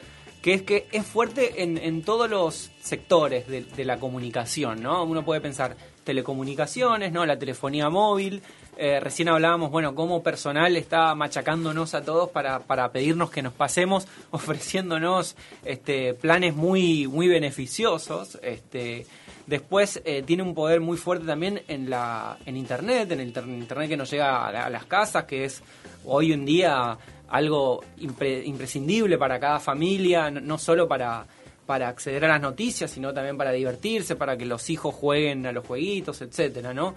que 0.41 0.55
es 0.55 0.61
que 0.63 0.87
es 0.91 1.05
fuerte 1.05 1.61
en, 1.61 1.77
en 1.77 2.03
todos 2.03 2.27
los 2.27 2.71
sectores 2.81 3.47
de, 3.47 3.61
de, 3.61 3.85
la 3.85 3.99
comunicación, 3.99 4.81
¿no? 4.81 5.03
Uno 5.03 5.23
puede 5.23 5.41
pensar 5.41 5.75
telecomunicaciones, 6.03 7.11
¿no? 7.11 7.25
La 7.25 7.37
telefonía 7.37 7.89
móvil, 7.89 8.41
eh, 8.77 8.99
recién 8.99 9.29
hablábamos, 9.29 9.71
bueno, 9.71 9.95
cómo 9.95 10.21
personal 10.21 10.75
está 10.75 11.15
machacándonos 11.15 11.93
a 11.93 12.03
todos 12.03 12.29
para, 12.29 12.59
para 12.59 12.91
pedirnos 12.91 13.29
que 13.29 13.41
nos 13.41 13.53
pasemos, 13.53 14.07
ofreciéndonos 14.31 15.35
este, 15.63 16.13
planes 16.13 16.55
muy, 16.55 17.07
muy 17.07 17.27
beneficiosos. 17.27 18.37
Este, 18.41 19.05
después 19.47 20.01
eh, 20.05 20.23
tiene 20.25 20.43
un 20.43 20.53
poder 20.53 20.81
muy 20.81 20.97
fuerte 20.97 21.25
también 21.25 21.61
en, 21.67 21.89
la, 21.89 22.37
en 22.45 22.57
Internet, 22.57 23.11
en 23.11 23.19
el 23.21 23.27
Internet 23.27 23.89
que 23.89 23.97
nos 23.97 24.11
llega 24.11 24.47
a, 24.47 24.69
las 24.69 24.85
casas, 24.85 25.25
que 25.25 25.45
es 25.45 25.61
hoy 26.05 26.33
en 26.33 26.45
día 26.45 26.97
algo 27.29 27.83
imprescindible 27.97 29.17
para 29.17 29.39
cada 29.39 29.59
familia, 29.59 30.29
no, 30.29 30.41
no 30.41 30.57
solo 30.57 30.87
para 30.87 31.25
para 31.65 31.87
acceder 31.87 32.23
a 32.25 32.27
las 32.27 32.41
noticias, 32.41 32.91
sino 32.91 33.13
también 33.13 33.37
para 33.37 33.51
divertirse, 33.51 34.15
para 34.15 34.37
que 34.37 34.45
los 34.45 34.69
hijos 34.69 34.93
jueguen 34.93 35.45
a 35.47 35.51
los 35.51 35.65
jueguitos, 35.65 36.21
etcétera, 36.21 36.73
¿no? 36.73 36.95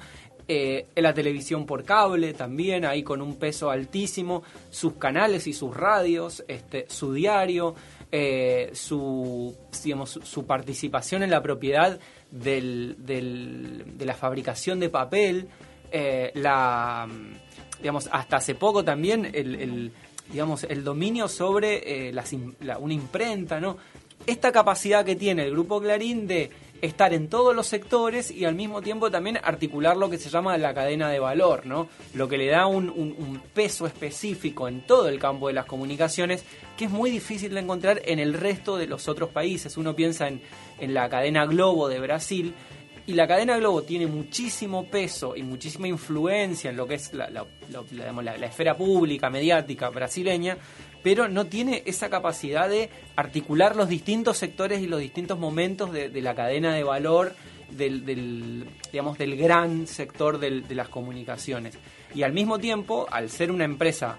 Eh, 0.49 0.86
la 0.96 1.12
televisión 1.12 1.66
por 1.66 1.84
cable 1.84 2.32
también, 2.32 2.84
ahí 2.84 3.03
con 3.03 3.20
un 3.20 3.36
peso 3.36 3.70
altísimo, 3.70 4.42
sus 4.70 4.94
canales 4.94 5.46
y 5.46 5.53
sus 5.53 5.76
radios, 5.76 6.42
este, 6.49 6.86
su 6.88 7.12
diario, 7.12 7.74
eh, 8.11 8.70
su, 8.72 9.55
digamos, 9.84 10.18
su 10.22 10.46
participación 10.46 11.22
en 11.22 11.30
la 11.30 11.42
propiedad 11.42 12.01
del, 12.30 12.96
de 12.99 14.07
la 14.07 14.14
fabricación 14.14 14.80
de 14.80 14.88
papel, 14.88 15.49
eh, 15.90 16.30
la, 16.34 17.07
digamos, 17.78 18.09
hasta 18.11 18.38
hace 18.38 18.55
poco 18.55 18.84
también 18.84 19.30
el, 19.32 19.92
digamos, 20.30 20.64
el 20.64 20.84
dominio 20.84 21.28
sobre 21.28 22.09
eh, 22.09 22.14
una 22.80 22.94
imprenta, 22.94 23.61
¿no? 23.61 23.76
Esta 24.26 24.53
capacidad 24.53 25.05
que 25.05 25.16
tiene 25.16 25.44
el 25.44 25.53
Grupo 25.53 25.80
Clarín 25.80 26.26
de 26.26 26.51
estar 26.81 27.12
en 27.12 27.29
todos 27.29 27.55
los 27.55 27.66
sectores 27.66 28.31
y 28.31 28.45
al 28.45 28.55
mismo 28.55 28.83
tiempo 28.83 29.11
también 29.11 29.39
articular 29.43 29.97
lo 29.97 30.11
que 30.11 30.18
se 30.18 30.31
llama 30.31 30.57
la 30.59 30.74
cadena 30.74 31.11
de 31.11 31.18
valor, 31.18 31.66
¿no? 31.66 31.89
Lo 32.14 32.29
que 32.29 32.39
le 32.39 32.47
da 32.47 32.66
un, 32.66 32.89
un, 32.89 33.41
peso 33.55 33.87
específico 33.87 34.68
en 34.68 34.83
todo 34.87 35.09
el 35.09 35.18
campo 35.18 35.49
de 35.49 35.55
las 35.55 35.66
comunicaciones 35.66 36.45
que 36.76 36.85
es 36.85 36.91
muy 36.91 37.11
difícil 37.11 37.55
de 37.55 37.61
encontrar 37.61 38.01
en 38.05 38.18
el 38.18 38.35
resto 38.35 38.76
de 38.76 38.87
los 38.87 39.09
otros 39.09 39.31
países. 39.31 39.76
Uno 39.76 39.95
piensa 39.97 40.29
en, 40.29 40.41
en 40.79 40.95
la 40.95 41.09
cadena 41.09 41.47
Globo 41.47 41.89
de 41.89 41.99
Brasil 41.99 42.55
y 43.09 43.14
la 43.14 43.26
cadena 43.26 43.57
Globo 43.57 43.85
tiene 43.85 44.07
muchísimo 44.07 44.85
peso 44.85 45.35
y 45.35 45.43
muchísima 45.43 45.89
influencia 45.89 46.68
en 46.68 46.76
lo 46.76 46.87
que 46.87 46.97
es 46.97 47.14
la, 47.14 47.31
la 47.31 48.47
esfera 48.47 48.76
pública, 48.76 49.31
mediática 49.31 49.89
brasileña, 49.89 50.59
pero 51.03 51.28
no 51.28 51.46
tiene 51.46 51.82
esa 51.86 52.11
capacidad 52.11 52.68
de 52.68 52.90
articular 53.16 53.76
los 53.76 53.88
distintos 53.88 54.38
sectores 54.38 54.80
y 54.80 54.86
los 54.86 55.01
distintos 55.01 55.38
momentos 55.38 55.92
de, 55.92 56.11
la 56.20 56.34
cadena 56.34 56.74
de 56.74 56.82
valor 56.82 57.34
del, 57.70 58.66
digamos, 58.90 59.18
del 59.18 59.36
gran 59.36 59.86
sector 59.86 60.38
de 60.38 60.74
las 60.74 60.88
comunicaciones. 60.88 61.78
Y 62.14 62.22
al 62.22 62.32
mismo 62.32 62.59
tiempo, 62.59 63.07
al 63.11 63.30
ser 63.30 63.51
una 63.51 63.64
empresa 63.64 64.18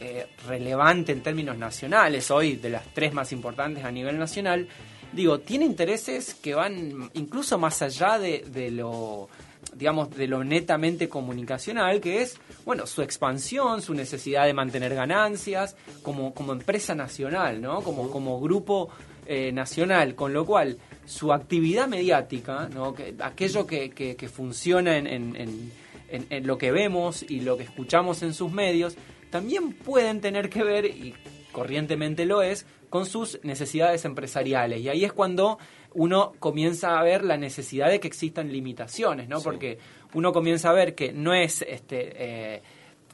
eh, 0.00 0.26
relevante 0.46 1.12
en 1.12 1.22
términos 1.22 1.56
nacionales, 1.56 2.30
hoy 2.30 2.56
de 2.56 2.70
las 2.70 2.84
tres 2.92 3.12
más 3.12 3.32
importantes 3.32 3.84
a 3.84 3.90
nivel 3.90 4.18
nacional, 4.18 4.66
digo, 5.12 5.40
tiene 5.40 5.64
intereses 5.64 6.34
que 6.34 6.54
van 6.54 7.10
incluso 7.14 7.58
más 7.58 7.82
allá 7.82 8.18
de 8.18 8.70
lo 8.70 9.28
digamos, 9.74 10.10
de 10.10 10.26
lo 10.26 10.44
netamente 10.44 11.08
comunicacional, 11.08 12.00
que 12.00 12.22
es, 12.22 12.38
bueno, 12.64 12.86
su 12.86 13.02
expansión, 13.02 13.82
su 13.82 13.94
necesidad 13.94 14.46
de 14.46 14.54
mantener 14.54 14.94
ganancias 14.94 15.76
como, 16.02 16.34
como 16.34 16.52
empresa 16.52 16.94
nacional, 16.94 17.60
¿no? 17.60 17.82
Como, 17.82 18.10
como 18.10 18.40
grupo 18.40 18.90
eh, 19.26 19.52
nacional, 19.52 20.14
con 20.14 20.32
lo 20.32 20.44
cual 20.44 20.78
su 21.04 21.32
actividad 21.32 21.88
mediática, 21.88 22.68
¿no? 22.72 22.94
Que, 22.94 23.14
aquello 23.20 23.66
que, 23.66 23.90
que, 23.90 24.28
funciona 24.28 24.96
en, 24.96 25.06
en, 25.06 25.72
en, 26.08 26.46
lo 26.46 26.58
que 26.58 26.72
vemos 26.72 27.22
y 27.22 27.40
lo 27.40 27.56
que 27.56 27.64
escuchamos 27.64 28.22
en 28.22 28.34
sus 28.34 28.52
medios, 28.52 28.96
también 29.30 29.72
pueden 29.72 30.20
tener 30.20 30.50
que 30.50 30.62
ver, 30.62 30.86
y 30.86 31.14
corrientemente 31.52 32.26
lo 32.26 32.42
es, 32.42 32.66
con 32.90 33.06
sus 33.06 33.40
necesidades 33.42 34.04
empresariales. 34.04 34.80
Y 34.80 34.90
ahí 34.90 35.04
es 35.04 35.12
cuando 35.12 35.58
uno 35.94 36.32
comienza 36.38 36.98
a 36.98 37.02
ver 37.02 37.24
la 37.24 37.36
necesidad 37.36 37.88
de 37.88 38.00
que 38.00 38.08
existan 38.08 38.52
limitaciones, 38.52 39.28
¿no? 39.28 39.40
Porque 39.40 39.78
uno 40.14 40.32
comienza 40.32 40.70
a 40.70 40.72
ver 40.72 40.94
que 40.94 41.12
no 41.12 41.34
es 41.34 41.62
este 41.62 42.54
eh, 42.56 42.62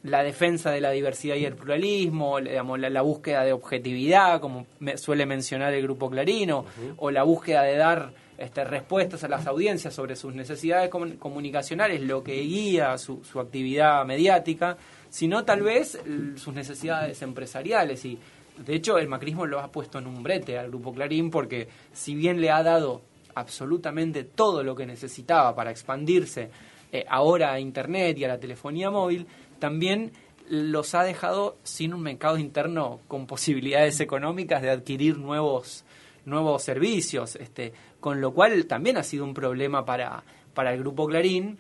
la 0.03 0.22
defensa 0.22 0.70
de 0.70 0.81
la 0.81 0.91
diversidad 0.91 1.37
y 1.37 1.45
el 1.45 1.55
pluralismo, 1.55 2.41
digamos, 2.41 2.79
la, 2.79 3.03
búsqueda 3.03 3.45
de 3.45 3.53
objetividad, 3.53 4.41
como 4.41 4.66
suele 4.97 5.26
mencionar 5.26 5.74
el 5.74 5.83
grupo 5.83 6.09
Clarino, 6.09 6.64
o 6.99 7.11
la 7.11 7.24
búsqueda 7.24 7.62
de 7.62 7.76
dar 7.76 8.12
este, 8.39 8.64
respuestas 8.64 9.24
a 9.24 9.29
las 9.29 9.47
audiencias 9.47 9.93
sobre 9.93 10.14
sus 10.14 10.35
necesidades 10.35 10.89
comunicacionales, 10.89 12.01
lo 12.01 12.22
que 12.22 12.35
guía 12.43 12.97
su, 12.97 13.24
su 13.24 13.41
actividad 13.41 14.05
mediática, 14.05 14.76
sino 15.11 15.45
tal 15.45 15.62
vez 15.62 15.99
sus 16.37 16.55
necesidades 16.55 17.20
empresariales. 17.22 18.05
Y 18.05 18.18
de 18.64 18.74
hecho, 18.74 18.98
el 18.98 19.09
macrismo 19.09 19.46
lo 19.46 19.61
ha 19.61 19.70
puesto 19.70 19.98
en 19.98 20.06
un 20.06 20.22
brete 20.22 20.59
al 20.59 20.68
Grupo 20.68 20.92
Clarín 20.92 21.30
porque 21.30 21.68
si 21.92 22.14
bien 22.14 22.40
le 22.40 22.50
ha 22.50 22.62
dado 22.62 23.02
absolutamente 23.34 24.24
todo 24.24 24.62
lo 24.62 24.74
que 24.74 24.86
necesitaba 24.86 25.54
para 25.54 25.70
expandirse 25.70 26.50
eh, 26.90 27.04
ahora 27.09 27.52
a 27.52 27.61
Internet 27.61 28.18
y 28.18 28.24
a 28.24 28.28
la 28.28 28.40
telefonía 28.40 28.90
móvil, 28.90 29.26
también 29.59 30.12
los 30.48 30.94
ha 30.94 31.04
dejado 31.04 31.59
sin 31.62 31.94
un 31.94 32.02
mercado 32.02 32.38
interno 32.38 33.00
con 33.06 33.26
posibilidades 33.26 34.00
económicas 34.00 34.62
de 34.62 34.70
adquirir 34.70 35.18
nuevos, 35.18 35.84
nuevos 36.24 36.62
servicios, 36.62 37.36
este, 37.36 37.72
con 38.00 38.20
lo 38.20 38.32
cual 38.32 38.66
también 38.66 38.96
ha 38.96 39.02
sido 39.02 39.24
un 39.24 39.34
problema 39.34 39.84
para, 39.84 40.24
para 40.54 40.72
el 40.72 40.80
Grupo 40.80 41.06
Clarín 41.06 41.59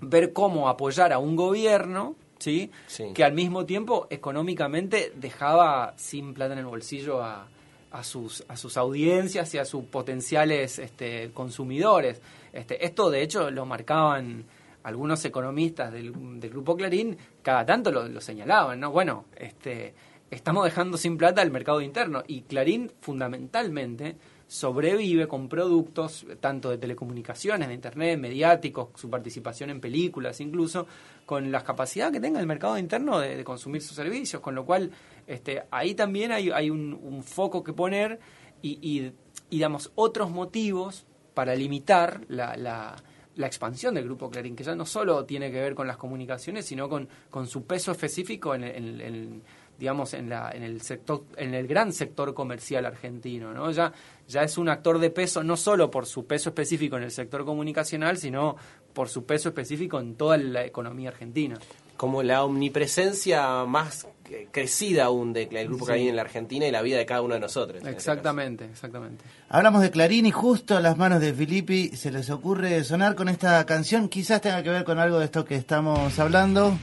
ver 0.00 0.32
cómo 0.32 0.68
apoyar 0.68 1.12
a 1.12 1.18
un 1.18 1.36
gobierno 1.36 2.14
¿sí? 2.44 2.70
Que 3.14 3.24
al 3.24 3.32
mismo 3.32 3.64
tiempo 3.64 4.06
económicamente 4.10 5.12
dejaba 5.16 5.94
sin 5.96 6.34
plata 6.34 6.52
en 6.52 6.60
el 6.60 6.66
bolsillo 6.66 7.22
a, 7.22 7.48
a 7.90 8.02
sus, 8.02 8.44
a 8.48 8.56
sus 8.56 8.76
audiencias 8.76 9.54
y 9.54 9.58
a 9.58 9.64
sus 9.64 9.84
potenciales 9.84 10.78
este, 10.78 11.30
consumidores. 11.32 12.20
Este, 12.52 12.84
esto 12.84 13.10
de 13.10 13.22
hecho 13.22 13.50
lo 13.50 13.66
marcaban 13.66 14.44
algunos 14.82 15.24
economistas 15.24 15.92
del, 15.92 16.12
grupo 16.50 16.76
Clarín, 16.76 17.16
cada 17.42 17.64
tanto 17.64 17.90
lo, 17.90 18.06
lo, 18.06 18.20
señalaban, 18.20 18.80
¿no? 18.80 18.90
Bueno, 18.90 19.24
este, 19.36 19.94
estamos 20.30 20.64
dejando 20.64 20.98
sin 20.98 21.16
plata 21.16 21.40
el 21.40 21.50
mercado 21.50 21.80
interno 21.80 22.22
y 22.26 22.42
Clarín 22.42 22.92
fundamentalmente 23.00 24.16
sobrevive 24.46 25.26
con 25.26 25.48
productos 25.48 26.26
tanto 26.40 26.70
de 26.70 26.78
telecomunicaciones, 26.78 27.68
de 27.68 27.74
internet, 27.74 28.18
mediáticos, 28.18 28.88
su 28.94 29.08
participación 29.08 29.70
en 29.70 29.80
películas 29.80 30.40
incluso, 30.40 30.86
con 31.26 31.50
la 31.50 31.64
capacidad 31.64 32.12
que 32.12 32.20
tenga 32.20 32.40
el 32.40 32.46
mercado 32.46 32.78
interno 32.78 33.18
de, 33.18 33.42
consumir 33.44 33.82
sus 33.82 33.96
servicios, 33.96 34.42
con 34.42 34.54
lo 34.54 34.64
cual 34.64 34.90
este, 35.26 35.64
ahí 35.70 35.94
también 35.94 36.32
hay, 36.32 36.50
hay 36.50 36.70
un, 36.70 37.22
foco 37.22 37.64
que 37.64 37.72
poner 37.72 38.20
y, 38.60 38.78
y, 38.82 39.12
y, 39.50 39.60
damos 39.60 39.90
otros 39.94 40.30
motivos 40.30 41.06
para 41.32 41.54
limitar 41.54 42.20
la, 42.28 42.56
la, 42.56 42.96
la, 43.36 43.46
expansión 43.46 43.94
del 43.94 44.04
grupo 44.04 44.30
Clarín, 44.30 44.54
que 44.54 44.64
ya 44.64 44.74
no 44.74 44.84
solo 44.84 45.24
tiene 45.24 45.50
que 45.50 45.60
ver 45.60 45.74
con 45.74 45.86
las 45.86 45.96
comunicaciones, 45.96 46.66
sino 46.66 46.88
con, 46.88 47.08
con 47.30 47.46
su 47.46 47.64
peso 47.64 47.92
específico 47.92 48.54
en, 48.54 48.64
en, 48.64 49.42
digamos, 49.78 50.14
en, 50.14 50.28
la, 50.28 50.50
en, 50.52 50.62
el 50.62 50.80
sector, 50.82 51.24
en 51.36 51.54
el 51.54 51.66
gran 51.66 51.92
sector 51.92 52.34
comercial 52.34 52.86
argentino. 52.86 53.52
¿no? 53.52 53.70
Ya, 53.70 53.92
ya 54.28 54.42
es 54.42 54.58
un 54.58 54.68
actor 54.68 54.98
de 54.98 55.10
peso 55.10 55.42
no 55.42 55.56
solo 55.56 55.90
por 55.90 56.06
su 56.06 56.26
peso 56.26 56.50
específico 56.50 56.96
en 56.96 57.02
el 57.04 57.10
sector 57.10 57.44
comunicacional, 57.44 58.16
sino 58.16 58.56
por 58.92 59.08
su 59.08 59.24
peso 59.24 59.48
específico 59.48 60.00
en 60.00 60.14
toda 60.14 60.36
la 60.36 60.64
economía 60.64 61.10
argentina. 61.10 61.58
Como 61.96 62.22
la 62.22 62.44
omnipresencia 62.44 63.64
más 63.64 64.06
crecida 64.50 65.04
aún 65.04 65.32
del 65.32 65.48
grupo 65.66 65.84
Sí. 65.84 65.92
Clarín 65.92 66.08
en 66.08 66.16
la 66.16 66.22
Argentina 66.22 66.66
y 66.66 66.70
la 66.70 66.82
vida 66.82 66.98
de 66.98 67.06
cada 67.06 67.20
uno 67.20 67.34
de 67.34 67.40
nosotros. 67.40 67.78
este 67.78 67.90
Exactamente, 67.90 68.64
exactamente. 68.64 69.24
Hablamos 69.48 69.82
de 69.82 69.90
Clarín 69.90 70.26
y 70.26 70.30
justo 70.30 70.76
a 70.76 70.80
las 70.80 70.96
manos 70.96 71.20
de 71.20 71.32
Filippi 71.32 71.88
se 71.88 72.10
les 72.10 72.30
ocurre 72.30 72.82
sonar 72.84 73.14
con 73.14 73.28
esta 73.28 73.64
canción. 73.66 74.08
Quizás 74.08 74.40
tenga 74.40 74.62
que 74.62 74.70
ver 74.70 74.84
con 74.84 74.98
algo 74.98 75.18
de 75.18 75.26
esto 75.26 75.44
que 75.44 75.56
estamos 75.56 76.18
hablando. 76.18 76.76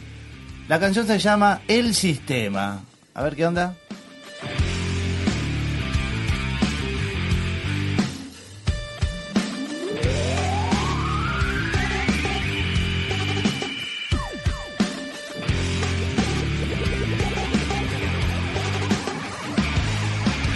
La 0.67 0.79
canción 0.79 1.05
se 1.05 1.19
llama 1.19 1.61
El 1.67 1.93
Sistema. 1.93 2.83
A 3.13 3.23
ver 3.23 3.35
qué 3.35 3.45
onda. 3.45 3.75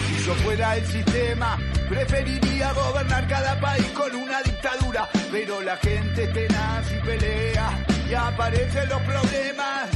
Si 0.07 0.25
yo 0.25 0.33
fuera 0.35 0.77
el 0.77 0.85
sistema, 0.85 1.57
preferiría 1.89 2.71
gobernar 2.73 3.27
cada 3.27 3.59
país 3.59 3.87
con 3.89 4.15
una 4.15 4.41
dictadura. 4.41 5.09
Pero 5.31 5.61
la 5.61 5.75
gente 5.77 6.27
tenaz 6.27 6.85
y 6.91 7.05
pelea 7.05 7.85
y 8.09 8.13
aparecen 8.13 8.87
los 8.89 9.01
problemas. 9.01 9.94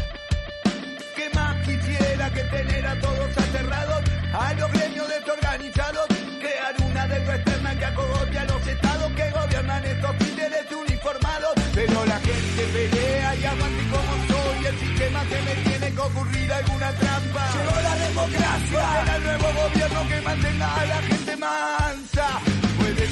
Tener 2.49 2.87
a 2.87 2.99
todos 2.99 3.37
aterrados? 3.37 4.03
A 4.33 4.53
los 4.53 4.71
gremios 4.71 5.07
desorganizados, 5.07 6.07
crear 6.39 6.75
una 6.85 7.07
deuda 7.07 7.35
externa 7.35 7.75
que 7.77 7.85
acogote 7.85 8.39
a 8.39 8.45
los 8.45 8.67
estados 8.67 9.11
que 9.13 9.31
gobiernan 9.31 9.85
estos 9.85 10.17
títeres 10.17 10.71
uniformados. 10.71 11.53
Pero 11.73 12.05
la 12.05 12.19
gente 12.19 12.63
pelea 12.73 13.35
y 13.35 13.45
aguante 13.45 13.83
como 13.89 14.27
soy. 14.27 14.65
El 14.65 14.79
sistema 14.79 15.23
que 15.23 15.41
me 15.41 15.69
tiene 15.69 15.93
que 15.93 16.01
ocurrir 16.01 16.53
alguna 16.53 16.91
trampa. 16.91 17.47
Llegó 17.53 17.81
la 17.81 17.95
democracia. 17.95 18.59
Será 18.69 19.15
el 19.15 19.23
nuevo 19.23 19.47
gobierno 19.63 20.07
que 20.07 20.21
mantenga 20.21 20.75
a 20.75 20.85
la 20.85 21.01
gente 21.01 21.37
mansa. 21.37 22.58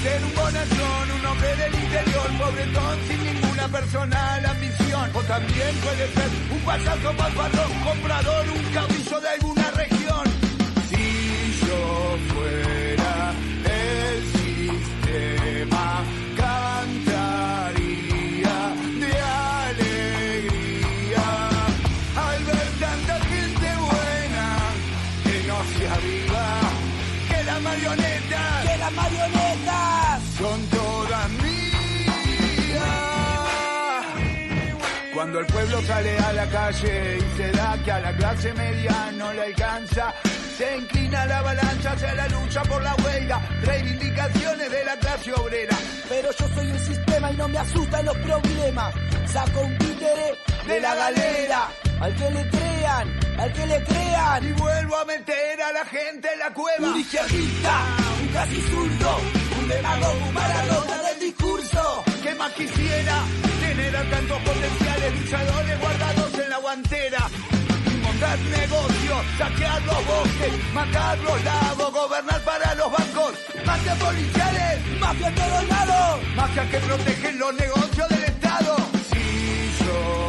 Ser 0.03 0.23
un 0.23 0.35
bonachón, 0.35 1.11
un 1.19 1.25
hombre 1.25 1.55
del 1.55 1.73
interior, 1.73 2.27
pobretón 2.37 2.99
sin 3.07 3.23
ninguna 3.25 3.67
personal 3.67 4.45
ambición. 4.45 5.09
O 5.13 5.21
también 5.23 5.75
puede 5.83 6.07
ser 6.13 6.29
un 6.51 6.59
payaso 6.59 7.13
malvadón, 7.13 7.71
comprador, 7.83 8.45
un 8.49 8.63
caudillo 8.73 9.19
de 9.19 9.29
alguna 9.29 9.71
región. 9.71 10.25
Si 10.89 11.59
yo 11.65 12.17
fuera 12.31 12.76
calle 36.67 37.17
y 37.17 37.37
se 37.37 37.51
da 37.51 37.77
que 37.83 37.91
a 37.91 37.99
la 37.99 38.13
clase 38.13 38.53
media 38.53 39.11
no 39.13 39.33
le 39.33 39.41
alcanza, 39.43 40.13
se 40.57 40.77
inclina 40.77 41.25
la 41.25 41.41
balanza 41.41 41.91
hacia 41.91 42.13
la 42.15 42.27
lucha 42.27 42.61
por 42.63 42.83
la 42.83 42.95
huelga, 42.95 43.41
reivindicaciones 43.61 44.71
de 44.71 44.83
la 44.83 44.95
clase 44.97 45.33
obrera. 45.33 45.77
Pero 46.09 46.29
yo 46.37 46.47
soy 46.55 46.71
un 46.71 46.79
sistema 46.79 47.31
y 47.31 47.37
no 47.37 47.47
me 47.47 47.57
asustan 47.57 48.05
los 48.05 48.17
problemas. 48.17 48.93
Saco 49.27 49.61
un 49.61 49.77
títere 49.77 50.35
de 50.67 50.79
la 50.81 50.95
galera. 50.95 51.69
Al 51.99 52.15
que 52.15 52.29
le 52.31 52.49
crean, 52.49 53.19
al 53.39 53.53
que 53.53 53.65
le 53.65 53.83
crean. 53.83 54.47
Y 54.47 54.51
vuelvo 54.53 54.95
a 54.97 55.05
meter 55.05 55.61
a 55.61 55.71
la 55.71 55.85
gente 55.85 56.27
en 56.33 56.39
la 56.39 56.53
cueva. 56.53 56.89
Un 56.89 56.99
izquierdista, 56.99 57.75
un 58.21 58.27
casi 58.29 58.61
zurdo, 58.61 59.17
un 59.59 59.67
demagogo, 59.69 60.25
un 60.27 60.33
maradona 60.33 60.97
del 61.03 61.19
discurso. 61.19 62.03
¿Qué 62.23 62.35
más 62.35 62.51
quisiera? 62.53 63.23
Tener 63.61 63.95
a 63.95 64.03
tantos 64.09 64.39
potenciales 64.39 65.19
luchadores 65.19 65.79
guardados 65.79 66.06
Y 66.77 67.97
montar 68.01 68.37
negocios, 68.37 69.25
saquear 69.39 69.81
los 69.81 70.05
bosques, 70.05 70.73
matar 70.75 71.17
los 71.19 71.43
lagos, 71.43 71.91
gobernar 71.91 72.39
para 72.43 72.75
los 72.75 72.91
bancos. 72.91 73.33
Mafias 73.65 73.97
policiales, 73.97 74.99
mafia 74.99 75.27
en 75.27 75.35
todos 75.35 75.67
lados. 75.67 76.21
Mafias 76.35 76.69
que 76.69 76.77
protegen 76.77 77.39
los 77.39 77.53
negocios 77.55 78.09
del 78.09 78.23
Estado. 78.25 78.75
Si 79.11 79.73
yo 79.79 80.26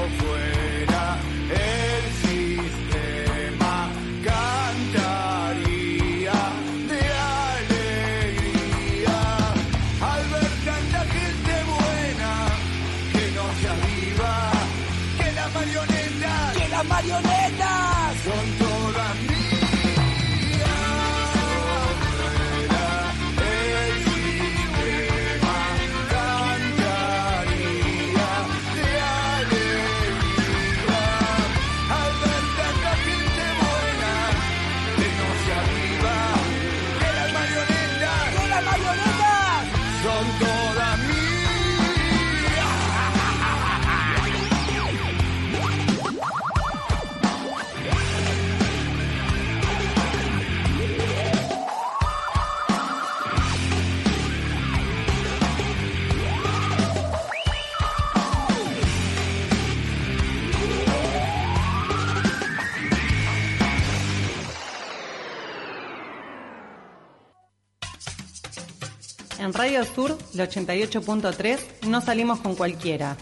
Radio 69.59 69.85
Sur, 69.85 70.17
el 70.35 70.41
88.3, 70.41 71.89
no 71.89 72.01
salimos 72.01 72.39
con 72.39 72.55
cualquiera. 72.55 73.17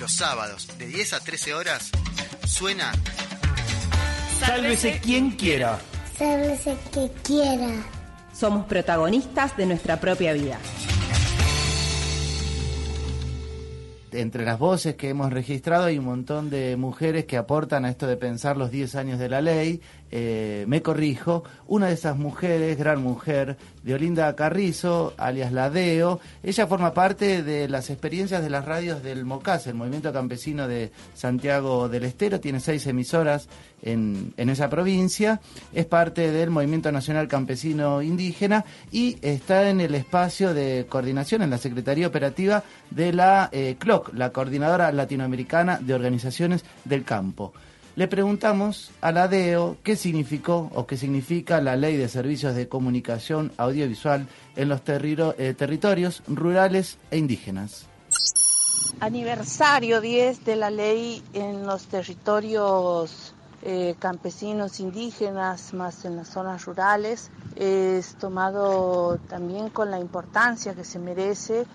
Los 0.00 0.16
sábados, 0.16 0.66
de 0.78 0.88
10 0.88 1.12
a 1.12 1.20
13 1.20 1.54
horas, 1.54 1.92
suena 2.44 2.90
Sálvese 4.40 4.98
quien 4.98 5.30
quiera. 5.30 5.78
Sálvese 6.18 6.76
que 6.92 7.12
quiera. 7.22 7.70
Somos 8.34 8.66
protagonistas 8.66 9.56
de 9.56 9.66
nuestra 9.66 10.00
propia 10.00 10.32
vida. 10.32 10.58
Entre 14.10 14.44
las 14.44 14.58
voces 14.58 14.96
que 14.96 15.10
hemos 15.10 15.32
registrado 15.32 15.84
hay 15.84 15.98
un 15.98 16.06
montón 16.06 16.50
de 16.50 16.76
mujeres 16.76 17.26
que 17.26 17.36
aportan 17.36 17.84
a 17.84 17.90
esto 17.90 18.08
de 18.08 18.16
pensar 18.16 18.56
los 18.56 18.72
10 18.72 18.96
años 18.96 19.18
de 19.20 19.28
la 19.28 19.40
ley. 19.40 19.80
Eh, 20.12 20.64
me 20.66 20.82
corrijo, 20.82 21.44
una 21.68 21.86
de 21.86 21.94
esas 21.94 22.16
mujeres, 22.16 22.76
gran 22.76 23.02
mujer, 23.02 23.56
de 23.82 23.94
Olinda 23.94 24.34
Carrizo, 24.34 25.14
alias 25.16 25.52
Ladeo, 25.52 26.20
ella 26.42 26.66
forma 26.66 26.92
parte 26.92 27.42
de 27.42 27.68
las 27.68 27.90
experiencias 27.90 28.42
de 28.42 28.50
las 28.50 28.64
radios 28.64 29.02
del 29.02 29.24
MOCAS, 29.24 29.68
el 29.68 29.74
Movimiento 29.74 30.12
Campesino 30.12 30.68
de 30.68 30.90
Santiago 31.14 31.88
del 31.88 32.04
Estero, 32.04 32.40
tiene 32.40 32.60
seis 32.60 32.86
emisoras 32.86 33.48
en, 33.82 34.34
en 34.36 34.50
esa 34.50 34.68
provincia, 34.68 35.40
es 35.72 35.86
parte 35.86 36.32
del 36.32 36.50
Movimiento 36.50 36.90
Nacional 36.92 37.28
Campesino 37.28 38.02
Indígena 38.02 38.64
y 38.90 39.16
está 39.22 39.70
en 39.70 39.80
el 39.80 39.94
espacio 39.94 40.52
de 40.52 40.86
coordinación 40.88 41.42
en 41.42 41.50
la 41.50 41.58
Secretaría 41.58 42.08
Operativa 42.08 42.64
de 42.90 43.12
la 43.12 43.48
eh, 43.52 43.76
CLOC, 43.78 44.12
la 44.14 44.30
Coordinadora 44.30 44.92
Latinoamericana 44.92 45.78
de 45.80 45.94
Organizaciones 45.94 46.64
del 46.84 47.04
Campo. 47.04 47.52
Le 47.96 48.06
preguntamos 48.06 48.92
a 49.00 49.10
la 49.10 49.26
DEO 49.26 49.76
qué 49.82 49.96
significó 49.96 50.70
o 50.74 50.86
qué 50.86 50.96
significa 50.96 51.60
la 51.60 51.76
Ley 51.76 51.96
de 51.96 52.08
Servicios 52.08 52.54
de 52.54 52.68
Comunicación 52.68 53.52
Audiovisual 53.56 54.28
en 54.54 54.68
los 54.68 54.80
eh, 54.86 55.54
territorios 55.56 56.22
rurales 56.28 56.98
e 57.10 57.18
indígenas. 57.18 57.86
aniversario 59.00 60.00
10 60.00 60.44
de 60.44 60.56
la 60.56 60.70
ley 60.70 61.22
en 61.32 61.66
los 61.66 61.86
territorios 61.86 63.34
eh, 63.62 63.94
campesinos 63.98 64.80
indígenas, 64.80 65.74
más 65.74 66.04
en 66.04 66.16
las 66.16 66.28
zonas 66.28 66.64
rurales, 66.64 67.30
es 67.56 68.14
tomado 68.14 69.18
también 69.28 69.68
con 69.68 69.90
la 69.90 69.98
importancia 69.98 70.74
que 70.74 70.84
se 70.84 70.98
merece 70.98 71.66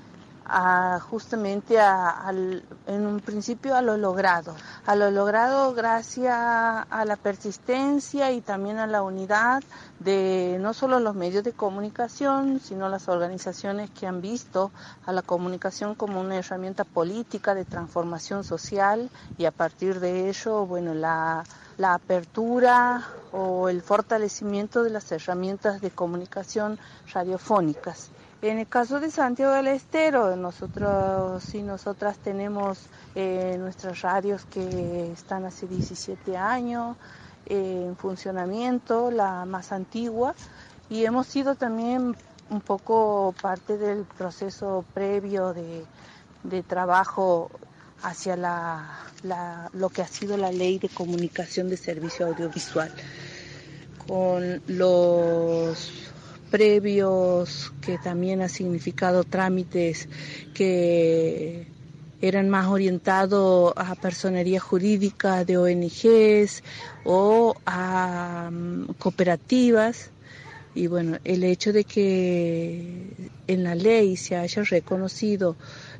a, 0.46 1.00
justamente 1.00 1.78
en 1.80 3.06
un 3.06 3.20
principio 3.20 3.76
a 3.76 3.82
lo 3.82 3.98
logrado, 3.98 4.56
a 4.86 4.96
lo 4.96 5.12
logrado 5.12 5.74
gracias 5.74 6.36
a 6.36 7.06
la 7.06 7.16
persistencia 7.16 8.32
y 8.32 8.42
también 8.42 8.78
a 8.78 8.88
la 8.88 9.02
unidad 9.02 9.64
de 10.00 10.58
no 10.60 10.74
solo 10.74 11.00
los 11.00 11.16
medios 11.16 11.44
de 11.44 11.54
comunicación, 11.54 12.60
sino 12.60 12.90
las 12.90 13.08
organizaciones 13.08 13.90
que 13.90 14.08
han 14.08 14.22
visto 14.22 14.72
a 15.06 15.12
la 15.12 15.22
comunicación 15.22 15.96
como 15.96 16.22
una 16.22 16.38
herramienta 16.38 16.84
política 16.84 17.56
de 17.56 17.66
transformación 17.66 18.44
social 18.44 19.10
y 19.38 19.46
a 19.46 19.52
partir 19.52 20.00
de 20.00 20.30
ello, 20.30 20.66
bueno, 20.66 20.94
la, 20.94 21.44
la 21.78 21.94
apertura 21.94 23.04
o 23.32 23.70
el 23.70 23.82
fortalecimiento 23.82 24.84
de 24.84 24.92
las 24.92 25.12
herramientas 25.12 25.82
de 25.82 25.92
comunicación 25.92 26.80
radiofónicas. 27.14 28.10
En 28.42 28.60
el 28.60 28.68
caso 28.68 29.00
de 29.00 29.10
Santiago 29.10 29.54
del 29.54 29.68
Estero, 29.68 30.36
nosotros 30.36 31.56
y 31.56 31.64
nosotras 31.64 32.18
tenemos 32.18 32.80
eh, 33.16 33.56
nuestras 33.58 34.02
radios 34.02 34.46
que 34.46 35.12
están 35.12 35.46
hace 35.46 35.68
17 35.68 36.38
años 36.38 36.98
eh, 37.46 37.86
en 37.88 37.96
funcionamiento, 37.96 39.10
la 39.10 39.46
más 39.46 39.72
antigua, 39.72 40.36
y 40.90 41.06
hemos 41.06 41.28
sido 41.28 41.56
también 41.56 42.16
un 42.50 42.62
poco 42.62 43.34
parte 43.42 43.78
del 43.78 44.04
proceso 44.04 44.86
previo 44.94 45.54
de, 45.54 45.86
trabajo 46.64 47.50
hacia 48.04 48.36
la, 48.36 49.00
lo 49.74 49.90
que 49.90 50.04
ha 50.04 50.08
sido 50.08 50.38
la 50.38 50.52
ley 50.52 50.78
de 50.78 50.90
comunicación 50.90 51.70
de 51.70 51.78
servicio 51.78 52.28
audiovisual. 52.28 52.92
Con 54.08 54.62
los 54.68 56.05
previos, 56.56 57.74
que 57.82 57.98
también 57.98 58.42
ha 58.42 58.48
significado 58.48 59.26
trámites 59.26 60.08
que 60.54 61.68
eran 62.22 62.48
más 62.50 62.68
orientados 62.68 63.74
a 63.76 63.94
personería 63.96 64.62
jurídica 64.62 65.44
de 65.44 65.58
ONGs 65.58 66.64
o 67.04 67.56
a 67.66 68.50
mm, 68.50 68.94
cooperativas. 68.98 70.12
Y 70.74 70.88
bueno, 70.88 71.18
el 71.26 71.44
hecho 71.44 71.74
de 71.74 71.84
que 71.84 73.04
en 73.48 73.64
la 73.66 73.76
ley 73.76 74.16
se 74.16 74.38
haya 74.38 74.64
reconocido 74.64 75.58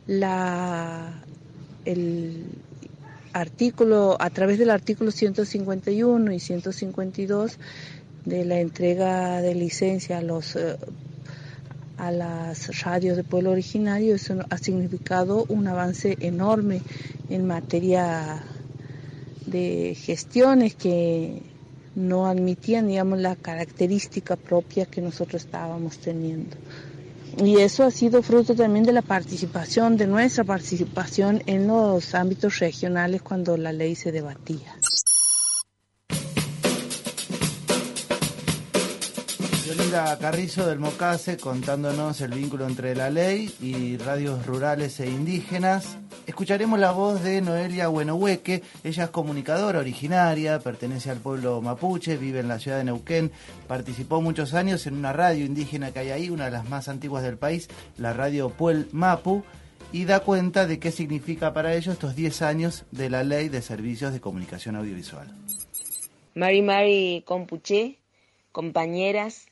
la, 0.08 1.22
el 1.84 2.46
artículo, 3.34 4.16
a 4.22 4.30
través 4.30 4.58
del 4.58 4.70
artículo 4.70 5.12
151 5.12 6.32
y 6.32 6.40
152, 6.40 7.60
de 8.26 8.46
la 8.46 8.60
entrega 8.60 9.42
de 9.42 9.56
licencia 9.56 10.18
a 10.18 10.22
los 10.22 10.56
eh, 10.56 10.78
a 11.98 12.12
las 12.12 12.82
radios 12.82 13.16
de 13.16 13.24
pueblo 13.24 13.52
originario, 13.52 14.16
eso 14.16 14.36
ha 14.50 14.58
significado 14.58 15.46
un 15.48 15.68
avance 15.68 16.18
enorme 16.20 16.82
en 17.30 17.48
materia 17.48 18.44
de 19.46 19.96
gestiones 19.98 20.76
que 20.76 21.42
no 21.96 22.28
admitían, 22.28 22.88
digamos, 22.88 23.20
la 23.20 23.36
característica 23.36 24.36
propia 24.36 24.86
que 24.86 25.02
nosotros 25.02 25.46
estábamos 25.46 25.98
teniendo. 26.00 26.58
Y 27.44 27.58
eso 27.58 27.84
ha 27.84 27.92
sido 27.92 28.22
fruto 28.22 28.56
también 28.56 28.86
de 28.86 28.94
la 28.94 29.02
participación, 29.02 29.98
de 29.98 30.08
nuestra 30.08 30.44
participación 30.44 31.44
en 31.46 31.68
los 31.68 32.16
ámbitos 32.16 32.60
regionales 32.60 33.22
cuando 33.22 33.58
la 33.58 33.72
ley 33.72 33.96
se 33.96 34.12
debatía. 34.12 34.76
Carrizo 39.96 40.68
del 40.68 40.80
Mocase 40.80 41.38
contándonos 41.38 42.20
el 42.20 42.32
vínculo 42.32 42.68
entre 42.68 42.96
la 42.96 43.10
ley 43.10 43.50
y 43.62 43.96
radios 43.96 44.46
rurales 44.46 45.00
e 45.00 45.10
indígenas. 45.10 45.98
Escucharemos 46.28 46.78
la 46.78 46.92
voz 46.92 47.24
de 47.24 47.40
Noelia 47.40 47.88
Buenohueque. 47.88 48.62
Ella 48.84 49.06
es 49.06 49.10
comunicadora 49.12 49.80
originaria, 49.80 50.60
pertenece 50.60 51.12
al 51.12 51.20
pueblo 51.20 51.62
mapuche, 51.62 52.18
vive 52.18 52.42
en 52.42 52.50
la 52.50 52.60
ciudad 52.60 52.80
de 52.80 52.84
Neuquén. 52.84 53.32
Participó 53.70 54.20
muchos 54.20 54.54
años 54.54 54.86
en 54.86 54.96
una 54.96 55.14
radio 55.14 55.46
indígena 55.46 55.92
que 55.92 56.00
hay 56.00 56.10
ahí, 56.10 56.30
una 56.30 56.46
de 56.46 56.52
las 56.52 56.68
más 56.68 56.90
antiguas 56.90 57.24
del 57.24 57.38
país, 57.38 57.70
la 57.98 58.12
radio 58.12 58.50
Puel 58.50 58.90
Mapu, 58.92 59.46
y 59.94 60.04
da 60.04 60.20
cuenta 60.20 60.68
de 60.68 60.78
qué 60.78 60.92
significa 60.92 61.54
para 61.54 61.74
ellos 61.74 61.94
estos 61.94 62.18
10 62.18 62.42
años 62.42 62.84
de 62.92 63.10
la 63.10 63.24
ley 63.24 63.48
de 63.48 63.62
servicios 63.62 64.12
de 64.12 64.20
comunicación 64.20 64.76
audiovisual. 64.76 65.34
Mari 66.34 66.62
Mari 66.62 67.24
Compuche, 67.26 68.00
compañeras, 68.52 69.46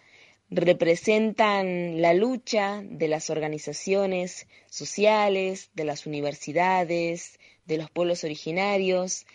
representan 0.51 2.01
la 2.01 2.15
lucha 2.15 2.83
de 2.85 3.09
las 3.09 3.31
organizaciones 3.31 4.47
sociales, 4.71 5.71
de 5.75 5.85
las 5.85 6.07
universidades, 6.07 7.39
de 7.67 7.79
los 7.79 7.91
pueblos 7.91 8.23
originarios, 8.23 9.27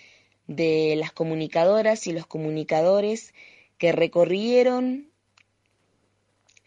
de 0.48 0.96
las 0.98 1.12
comunicadoras 1.12 2.08
y 2.08 2.14
los 2.14 2.28
comunicadores 2.28 3.34
que 3.78 3.92
recorrieron 3.92 5.10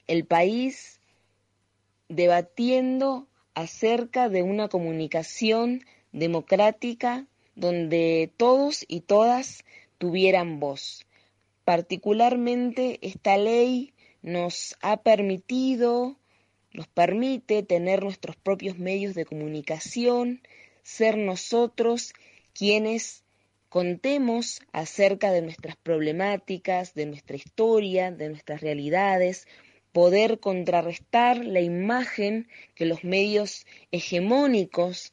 el 0.07 0.27
país 0.27 1.01
debatiendo 2.09 3.27
acerca 3.55 4.29
de 4.29 4.43
una 4.43 4.69
comunicación 4.69 5.85
democrática 6.13 7.27
donde 7.55 8.31
todos 8.37 8.85
y 8.89 9.01
todas 9.01 9.65
tuvieran 9.99 10.61
voz. 10.61 11.07
Particularmente 11.65 12.99
esta 13.01 13.39
ley 13.39 13.95
nos 14.25 14.75
ha 14.81 15.03
permitido, 15.03 16.17
nos 16.73 16.89
permite 16.89 17.63
tener 17.63 18.03
nuestros 18.03 18.37
propios 18.37 18.79
medios 18.79 19.15
de 19.15 19.27
comunicación, 19.27 20.41
ser 20.83 21.19
nosotros 21.19 22.15
quienes 22.55 23.23
contemos 23.69 24.63
acerca 24.73 25.31
de 25.31 25.43
nuestras 25.43 25.77
problemáticas, 25.77 26.95
de 26.95 27.05
nuestra 27.05 27.37
historia, 27.37 28.13
de 28.13 28.31
nuestras 28.31 28.63
realidades, 28.63 29.47
poder 29.93 30.41
contrarrestar 30.41 31.45
la 31.45 31.61
imagen 31.61 32.49
que 32.75 32.87
los 32.87 33.05
medios 33.05 33.67
hegemónicos 33.93 35.13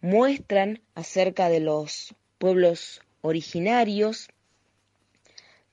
muestran 0.00 0.80
acerca 0.94 1.48
de 1.48 1.58
los 1.58 2.14
pueblos 2.38 3.02
originarios. 3.22 4.28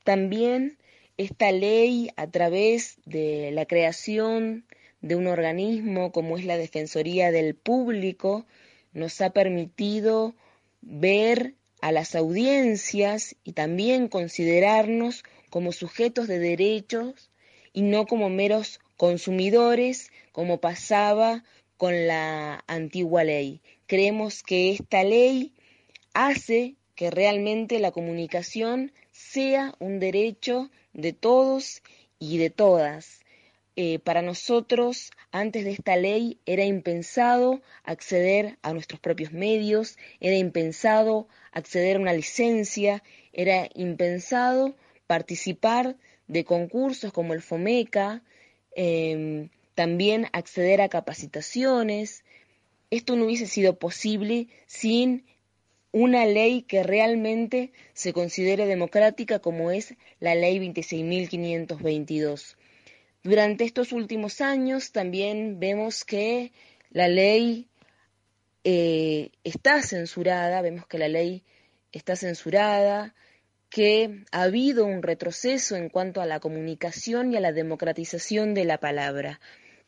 También 0.04 0.79
esta 1.20 1.52
ley, 1.52 2.12
a 2.16 2.28
través 2.28 2.96
de 3.06 3.52
la 3.52 3.66
creación 3.66 4.66
de 5.02 5.18
un 5.18 5.28
organismo 5.28 6.14
como 6.14 6.38
es 6.38 6.46
la 6.46 6.58
Defensoría 6.58 7.30
del 7.30 7.56
Público, 7.56 8.46
nos 8.94 9.20
ha 9.20 9.32
permitido 9.32 10.34
ver 10.80 11.56
a 11.82 11.92
las 11.92 12.16
audiencias 12.16 13.36
y 13.44 13.52
también 13.52 14.08
considerarnos 14.08 15.26
como 15.50 15.74
sujetos 15.74 16.30
de 16.30 16.40
derechos 16.40 17.30
y 17.74 17.82
no 17.82 18.06
como 18.06 18.30
meros 18.30 18.80
consumidores, 18.96 20.14
como 20.32 20.62
pasaba 20.62 21.44
con 21.76 22.08
la 22.08 22.64
antigua 22.66 23.26
ley. 23.26 23.62
Creemos 23.88 24.42
que 24.42 24.72
esta 24.72 25.04
ley 25.04 25.54
hace 26.14 26.78
que 26.96 27.12
realmente 27.12 27.80
la 27.80 27.92
comunicación 27.92 28.94
sea 29.20 29.76
un 29.80 30.00
derecho 30.00 30.72
de 30.94 31.12
todos 31.12 31.84
y 32.20 32.38
de 32.38 32.50
todas. 32.50 33.20
Eh, 33.76 34.00
para 34.00 34.22
nosotros, 34.22 35.12
antes 35.32 35.66
de 35.66 35.72
esta 35.72 35.98
ley, 35.98 36.40
era 36.46 36.64
impensado 36.64 37.62
acceder 37.84 38.58
a 38.62 38.74
nuestros 38.74 39.00
propios 39.00 39.32
medios, 39.34 39.98
era 40.22 40.36
impensado 40.36 41.28
acceder 41.52 41.98
a 41.98 42.00
una 42.00 42.14
licencia, 42.14 43.04
era 43.34 43.70
impensado 43.76 44.76
participar 45.06 45.98
de 46.28 46.46
concursos 46.46 47.12
como 47.12 47.34
el 47.34 47.42
FOMECA, 47.42 48.24
em, 48.76 49.50
también 49.76 50.28
acceder 50.32 50.82
a 50.82 50.90
capacitaciones. 50.90 52.24
Esto 52.90 53.16
no 53.16 53.26
hubiese 53.26 53.48
sido 53.48 53.78
posible 53.78 54.48
sin 54.66 55.26
una 55.92 56.26
ley 56.26 56.62
que 56.64 56.84
realmente 56.84 57.72
se 57.94 58.14
considere 58.14 58.66
democrática 58.66 59.40
como 59.40 59.72
es 59.72 59.96
la 60.20 60.36
ley 60.36 60.60
26.522. 60.60 62.56
Durante 63.24 63.64
estos 63.64 63.92
últimos 63.92 64.42
años 64.42 64.92
también 64.92 65.60
vemos 65.60 66.06
que 66.06 66.52
la 66.92 67.08
ley 67.08 67.68
eh, 68.64 69.32
está 69.44 69.82
censurada, 69.82 70.62
vemos 70.62 70.88
que 70.88 71.00
la 71.00 71.08
ley 71.08 71.44
está 71.92 72.16
censurada, 72.16 73.16
que 73.70 74.24
ha 74.32 74.44
habido 74.44 74.86
un 74.86 75.04
retroceso 75.04 75.76
en 75.76 75.90
cuanto 75.90 76.22
a 76.22 76.26
la 76.26 76.40
comunicación 76.40 77.32
y 77.32 77.38
a 77.38 77.40
la 77.42 77.52
democratización 77.52 78.54
de 78.54 78.66
la 78.66 78.80
palabra, 78.80 79.40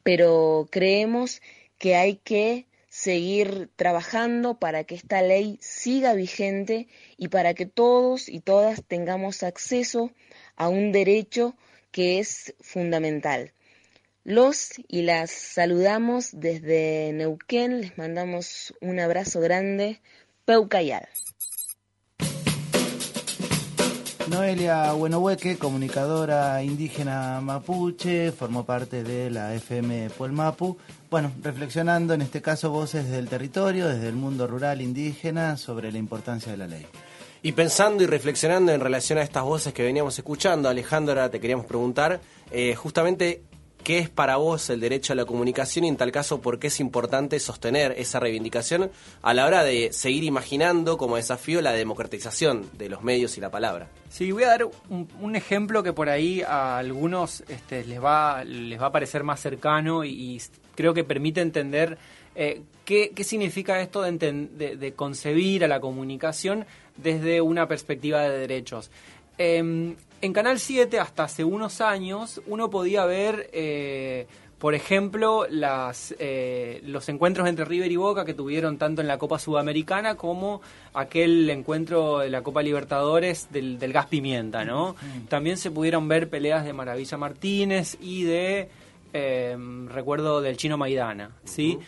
pero 0.04 0.68
creemos 0.72 1.42
que 1.78 1.96
hay 1.96 2.18
que 2.18 2.68
seguir 2.92 3.70
trabajando 3.78 4.60
para 4.60 4.84
que 4.84 4.96
esta 4.96 5.22
ley 5.22 5.58
siga 5.62 6.14
vigente 6.14 6.90
y 7.16 7.30
para 7.30 7.54
que 7.54 7.66
todos 7.66 8.28
y 8.28 8.42
todas 8.42 8.84
tengamos 8.86 9.44
acceso 9.44 10.12
a 10.58 10.68
un 10.68 10.92
derecho 10.92 11.56
que 11.92 12.20
es 12.20 12.54
fundamental. 12.60 13.54
Los 14.26 14.74
y 14.90 15.04
las 15.04 15.32
saludamos 15.32 16.32
desde 16.34 17.14
Neuquén, 17.14 17.80
les 17.80 17.98
mandamos 17.98 18.74
un 18.82 19.00
abrazo 19.00 19.40
grande. 19.40 20.02
Peucayal. 20.44 21.08
Noelia 24.32 24.94
Buenohueque, 24.94 25.58
comunicadora 25.58 26.64
indígena 26.64 27.42
mapuche, 27.42 28.32
formó 28.32 28.66
parte 28.66 29.04
de 29.04 29.30
la 29.30 29.54
FM 29.54 30.10
Puelmapu. 30.12 30.78
Bueno, 31.10 31.34
reflexionando 31.44 32.14
en 32.14 32.22
este 32.22 32.42
caso 32.42 32.70
voces 32.70 33.10
del 33.10 33.28
territorio, 33.28 33.90
desde 33.90 34.08
el 34.08 34.16
mundo 34.16 34.48
rural 34.48 34.82
indígena, 34.82 35.58
sobre 35.58 35.92
la 35.92 35.98
importancia 35.98 36.50
de 36.50 36.58
la 36.58 36.68
ley. 36.68 36.86
Y 37.44 37.52
pensando 37.52 38.04
y 38.04 38.06
reflexionando 38.06 38.72
en 38.72 38.80
relación 38.80 39.20
a 39.20 39.24
estas 39.24 39.44
voces 39.44 39.74
que 39.74 39.84
veníamos 39.84 40.18
escuchando, 40.18 40.70
Alejandra, 40.70 41.30
te 41.30 41.42
queríamos 41.42 41.66
preguntar 41.66 42.22
eh, 42.52 42.74
justamente 42.74 43.42
¿Qué 43.84 43.98
es 43.98 44.10
para 44.10 44.36
vos 44.36 44.70
el 44.70 44.80
derecho 44.80 45.14
a 45.14 45.16
la 45.16 45.26
comunicación 45.26 45.86
y 45.86 45.88
en 45.88 45.98
tal 45.98 46.12
caso 46.12 46.40
por 46.40 46.60
qué 46.60 46.68
es 46.68 46.80
importante 46.80 47.40
sostener 47.40 47.96
esa 47.98 48.20
reivindicación 48.20 48.92
a 49.24 49.34
la 49.34 49.46
hora 49.48 49.64
de 49.64 49.92
seguir 49.92 50.24
imaginando 50.24 50.98
como 50.98 51.16
desafío 51.16 51.62
la 51.62 51.72
democratización 51.72 52.70
de 52.78 52.90
los 52.90 53.02
medios 53.02 53.38
y 53.38 53.42
la 53.42 53.50
palabra? 53.50 53.88
Sí, 54.10 54.32
voy 54.32 54.44
a 54.44 54.50
dar 54.50 54.70
un, 54.90 55.36
ejemplo 55.36 55.82
que 55.82 55.94
por 55.94 56.10
ahí 56.10 56.42
a 56.42 56.78
algunos 56.78 57.44
este, 57.48 57.84
les, 57.86 58.04
va, 58.04 58.44
les 58.44 58.80
va 58.80 58.88
a 58.88 58.92
parecer 58.92 59.24
más 59.24 59.40
cercano 59.40 60.06
y, 60.06 60.40
creo 60.76 60.94
que 60.94 61.04
permite 61.04 61.42
entender 61.42 61.98
eh, 62.36 62.62
qué, 62.86 63.12
significa 63.24 63.82
esto 63.82 64.02
de, 64.02 64.94
concebir 64.96 65.64
a 65.64 65.68
la 65.68 65.80
comunicación 65.80 66.66
desde 66.98 67.42
una 67.42 67.68
perspectiva 67.68 68.22
de 68.22 68.38
derechos. 68.38 68.92
Em, 69.38 69.96
en 70.22 70.34
Canal 70.34 70.60
7, 70.60 71.00
hasta 71.00 71.24
hace 71.24 71.44
unos 71.44 71.82
años, 71.82 72.42
uno 72.48 72.70
podía 72.70 73.06
ver, 73.06 73.50
eh, 73.54 74.28
por 74.60 74.76
ejemplo, 74.76 75.48
las, 75.50 76.14
eh, 76.20 76.82
los 76.86 77.10
encuentros 77.10 77.48
entre 77.48 77.66
River 77.66 77.92
y 77.92 77.96
Boca 77.96 78.24
que 78.24 78.34
tuvieron 78.34 78.78
tanto 78.78 79.02
en 79.02 79.08
la 79.08 79.18
Copa 79.18 79.40
Sudamericana 79.40 80.16
como 80.16 80.62
aquel 80.94 81.50
encuentro 81.50 82.20
de 82.20 82.30
la 82.30 82.44
Copa 82.44 82.62
Libertadores 82.62 83.48
del, 83.52 83.80
gas 83.92 84.06
pimienta, 84.06 84.64
¿no? 84.64 84.94
Mm. 84.94 85.26
También 85.28 85.58
se 85.58 85.72
pudieron 85.72 86.08
ver 86.08 86.30
peleas 86.30 86.66
de 86.66 86.74
Maravilla 86.74 87.18
Martínez 87.18 87.98
y 88.00 88.24
de, 88.24 88.70
eh, 89.14 89.58
recuerdo, 89.88 90.42
del 90.42 90.58
Chino 90.58 90.78
Maidana, 90.78 91.32
¿sí? 91.44 91.80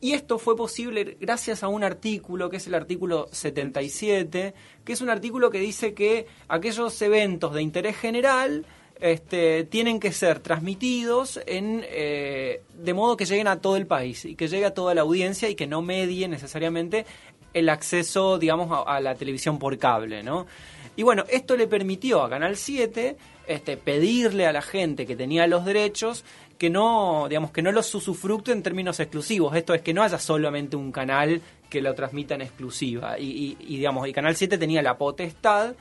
Y 0.00 0.12
esto 0.12 0.38
fue 0.38 0.56
posible 0.56 1.16
gracias 1.20 1.62
a 1.62 1.68
un 1.68 1.82
artículo, 1.82 2.50
que 2.50 2.58
es 2.58 2.66
el 2.68 2.74
artículo 2.74 3.28
77, 3.32 4.54
que 4.84 4.92
es 4.92 5.00
un 5.00 5.10
artículo 5.10 5.50
que 5.50 5.58
dice 5.58 5.92
que 5.92 6.26
aquellos 6.46 7.00
eventos 7.02 7.52
de 7.52 7.62
interés 7.62 7.96
general 7.96 8.64
este, 9.00 9.64
tienen 9.64 9.98
que 9.98 10.12
ser 10.12 10.38
transmitidos 10.38 11.40
en, 11.46 11.84
eh, 11.88 12.62
de 12.74 12.94
modo 12.94 13.16
que 13.16 13.24
lleguen 13.24 13.48
a 13.48 13.60
todo 13.60 13.76
el 13.76 13.86
país 13.86 14.24
y 14.24 14.36
que 14.36 14.46
llegue 14.46 14.66
a 14.66 14.74
toda 14.74 14.94
la 14.94 15.00
audiencia 15.00 15.48
y 15.48 15.56
que 15.56 15.66
no 15.66 15.82
medie 15.82 16.28
necesariamente 16.28 17.04
el 17.52 17.68
acceso, 17.68 18.38
digamos, 18.38 18.70
a, 18.70 18.96
a 18.96 19.00
la 19.00 19.16
televisión 19.16 19.58
por 19.58 19.78
cable, 19.78 20.22
¿no? 20.22 20.46
Y 20.94 21.02
bueno, 21.04 21.24
esto 21.28 21.56
le 21.56 21.66
permitió 21.68 22.22
a 22.22 22.30
Canal 22.30 22.56
7 22.56 23.16
este, 23.46 23.76
pedirle 23.76 24.46
a 24.46 24.52
la 24.52 24.62
gente 24.62 25.06
que 25.06 25.16
tenía 25.16 25.46
los 25.46 25.64
derechos 25.64 26.24
que 26.58 26.68
no, 26.68 27.26
digamos, 27.28 27.52
que 27.52 27.62
no 27.62 27.70
los 27.70 27.94
usufructe 27.94 28.50
en 28.50 28.62
términos 28.62 28.98
exclusivos. 28.98 29.54
Esto 29.54 29.74
es 29.74 29.80
que 29.80 29.94
no 29.94 30.02
haya 30.02 30.18
solamente 30.18 30.76
un 30.76 30.90
canal 30.90 31.40
que 31.70 31.80
lo 31.80 31.94
transmita 31.94 32.34
en 32.34 32.42
exclusiva. 32.42 33.18
Y, 33.18 33.54
digamos, 33.54 34.08
y 34.08 34.12
Canal 34.12 34.34
7 34.34 34.58
tenía 34.58 34.82
la 34.82 34.98
potestad 34.98 35.74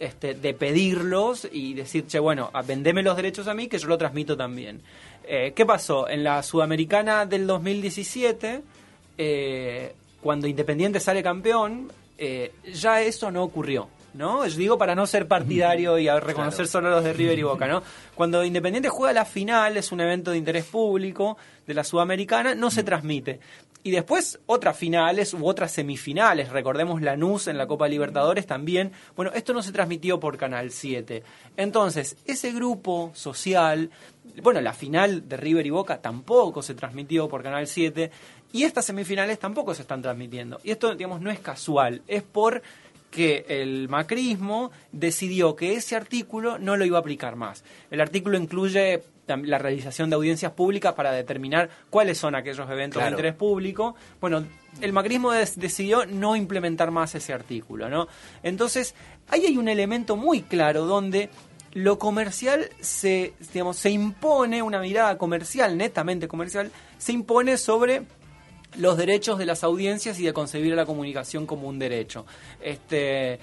este, 0.00 0.34
de 0.34 0.52
pedirlos 0.52 1.48
y 1.50 1.74
decir, 1.74 2.06
che, 2.06 2.18
bueno, 2.18 2.50
vendeme 2.66 3.02
los 3.02 3.16
derechos 3.16 3.46
a 3.46 3.54
mí 3.54 3.68
que 3.68 3.78
yo 3.78 3.86
lo 3.86 3.96
transmito 3.96 4.36
también. 4.36 4.82
Eh, 5.24 5.52
¿Qué 5.54 5.64
pasó? 5.64 6.08
En 6.08 6.24
la 6.24 6.42
Sudamericana 6.42 7.24
del 7.24 7.46
2017, 7.46 8.62
eh, 9.18 9.94
cuando 10.20 10.48
Independiente 10.48 10.98
sale 10.98 11.22
campeón, 11.22 11.90
eh, 12.18 12.52
ya 12.72 13.00
eso 13.00 13.30
no 13.30 13.44
ocurrió. 13.44 13.88
¿No? 14.16 14.46
Yo 14.46 14.56
digo 14.56 14.78
para 14.78 14.94
no 14.94 15.06
ser 15.06 15.28
partidario 15.28 15.98
y 15.98 16.08
a 16.08 16.18
reconocer 16.20 16.66
solo 16.66 16.90
los 16.90 17.04
de 17.04 17.12
River 17.12 17.38
y 17.38 17.42
Boca, 17.42 17.66
¿no? 17.66 17.82
Cuando 18.14 18.44
Independiente 18.44 18.88
juega 18.88 19.12
la 19.12 19.24
final, 19.24 19.76
es 19.76 19.92
un 19.92 20.00
evento 20.00 20.30
de 20.30 20.38
interés 20.38 20.64
público 20.64 21.36
de 21.66 21.74
la 21.74 21.84
Sudamericana, 21.84 22.54
no 22.54 22.70
se 22.70 22.82
transmite. 22.82 23.40
Y 23.86 23.92
después 23.92 24.40
otras 24.46 24.76
finales 24.76 25.32
u 25.32 25.46
otras 25.46 25.70
semifinales, 25.70 26.48
recordemos 26.48 27.02
la 27.02 27.16
NUS 27.16 27.46
en 27.46 27.56
la 27.56 27.68
Copa 27.68 27.86
Libertadores 27.86 28.44
también. 28.44 28.90
Bueno, 29.14 29.30
esto 29.32 29.52
no 29.52 29.62
se 29.62 29.70
transmitió 29.70 30.18
por 30.18 30.36
Canal 30.36 30.72
7. 30.72 31.22
Entonces, 31.56 32.16
ese 32.24 32.50
grupo 32.50 33.12
social, 33.14 33.90
bueno, 34.42 34.60
la 34.60 34.72
final 34.72 35.28
de 35.28 35.36
River 35.36 35.66
y 35.66 35.70
Boca 35.70 36.02
tampoco 36.02 36.62
se 36.62 36.74
transmitió 36.74 37.28
por 37.28 37.44
Canal 37.44 37.68
7 37.68 38.10
y 38.52 38.64
estas 38.64 38.86
semifinales 38.86 39.38
tampoco 39.38 39.72
se 39.72 39.82
están 39.82 40.02
transmitiendo. 40.02 40.58
Y 40.64 40.72
esto, 40.72 40.94
digamos, 40.94 41.20
no 41.20 41.30
es 41.30 41.38
casual, 41.38 42.02
es 42.08 42.24
por 42.24 42.62
que 43.16 43.46
el 43.48 43.88
macrismo 43.88 44.70
decidió 44.92 45.56
que 45.56 45.72
ese 45.72 45.96
artículo 45.96 46.58
no 46.58 46.76
lo 46.76 46.84
iba 46.84 46.98
a 46.98 47.00
aplicar 47.00 47.34
más. 47.34 47.64
El 47.90 48.02
artículo 48.02 48.36
incluye 48.36 49.00
la 49.26 49.56
realización 49.56 50.10
de 50.10 50.16
audiencias 50.16 50.52
públicas 50.52 50.92
para 50.92 51.12
determinar 51.12 51.70
cuáles 51.88 52.18
son 52.18 52.34
aquellos 52.34 52.68
eventos 52.68 53.02
de 53.02 53.08
interés 53.08 53.34
público. 53.34 53.96
Bueno, 54.20 54.44
el 54.82 54.92
macrismo 54.92 55.32
decidió 55.32 56.04
no 56.04 56.36
implementar 56.36 56.90
más 56.90 57.14
ese 57.14 57.32
artículo, 57.32 57.88
¿no? 57.88 58.06
Entonces, 58.42 58.94
ahí 59.28 59.46
hay 59.46 59.56
un 59.56 59.68
elemento 59.68 60.16
muy 60.16 60.42
claro 60.42 60.84
donde 60.84 61.30
lo 61.72 61.98
comercial 61.98 62.68
se, 62.80 63.32
digamos, 63.50 63.78
se 63.78 63.88
impone, 63.88 64.60
una 64.60 64.78
mirada 64.78 65.16
comercial, 65.16 65.78
netamente 65.78 66.28
comercial, 66.28 66.70
se 66.98 67.12
impone 67.12 67.56
sobre 67.56 68.02
los 68.78 68.96
derechos 68.96 69.38
de 69.38 69.46
las 69.46 69.64
audiencias 69.64 70.18
y 70.20 70.24
de 70.24 70.32
concebir 70.32 70.74
la 70.74 70.86
comunicación 70.86 71.46
como 71.46 71.68
un 71.68 71.78
derecho. 71.78 72.26
Este, 72.60 73.38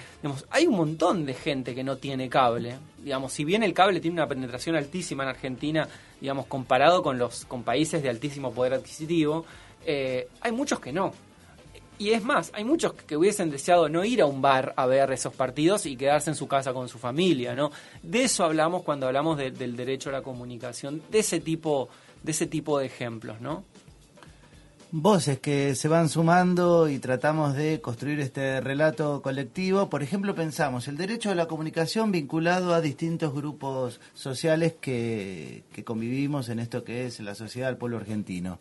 hay 0.49 0.67
un 0.67 0.75
montón 0.75 1.25
de 1.25 1.33
gente 1.33 1.73
que 1.73 1.83
no 1.83 1.97
tiene 1.97 2.29
cable. 2.29 2.77
Digamos, 2.99 3.33
si 3.33 3.43
bien 3.43 3.63
el 3.63 3.73
cable 3.73 3.99
tiene 3.99 4.15
una 4.15 4.27
penetración 4.27 4.75
altísima 4.75 5.23
en 5.23 5.29
Argentina, 5.29 5.87
digamos, 6.21 6.45
comparado 6.45 7.01
con 7.03 7.17
los 7.17 7.45
con 7.45 7.63
países 7.63 8.03
de 8.03 8.09
altísimo 8.09 8.53
poder 8.53 8.73
adquisitivo, 8.73 9.45
eh, 9.85 10.27
hay 10.41 10.51
muchos 10.51 10.79
que 10.79 10.91
no. 10.91 11.13
Y 11.99 12.11
es 12.11 12.23
más, 12.23 12.51
hay 12.53 12.63
muchos 12.63 12.93
que 12.93 13.15
hubiesen 13.15 13.51
deseado 13.51 13.87
no 13.87 14.03
ir 14.03 14.21
a 14.21 14.25
un 14.25 14.41
bar 14.41 14.73
a 14.77 14.85
ver 14.87 15.11
esos 15.11 15.33
partidos 15.33 15.85
y 15.85 15.95
quedarse 15.95 16.31
en 16.31 16.35
su 16.35 16.47
casa 16.47 16.73
con 16.73 16.89
su 16.89 16.97
familia, 16.97 17.55
¿no? 17.55 17.71
De 18.01 18.23
eso 18.23 18.43
hablamos 18.43 18.81
cuando 18.81 19.07
hablamos 19.07 19.37
del 19.37 19.75
derecho 19.75 20.09
a 20.09 20.13
la 20.13 20.21
comunicación, 20.21 21.03
de 21.11 21.19
ese 21.19 21.39
tipo, 21.39 21.89
de 22.23 22.31
ese 22.31 22.47
tipo 22.47 22.79
de 22.79 22.87
ejemplos, 22.87 23.39
¿no? 23.41 23.63
Voces 24.95 25.39
que 25.39 25.73
se 25.73 25.87
van 25.87 26.07
sumando 26.07 26.87
y 26.87 26.99
tratamos 26.99 27.55
de 27.55 27.81
construir 27.81 28.19
este 28.19 28.61
relato 28.61 29.23
colectivo. 29.23 29.89
Por 29.89 30.03
ejemplo, 30.03 30.35
pensamos 30.35 30.87
el 30.87 30.97
derecho 30.97 31.31
a 31.31 31.35
la 31.35 31.47
comunicación 31.47 32.11
vinculado 32.11 32.75
a 32.75 32.79
distintos 32.79 33.33
grupos 33.33 33.99
sociales 34.13 34.75
que, 34.79 35.63
que 35.73 35.83
convivimos 35.83 36.47
en 36.49 36.59
esto 36.59 36.83
que 36.83 37.07
es 37.07 37.19
la 37.21 37.33
sociedad 37.33 37.69
del 37.69 37.77
pueblo 37.77 37.97
argentino. 37.97 38.59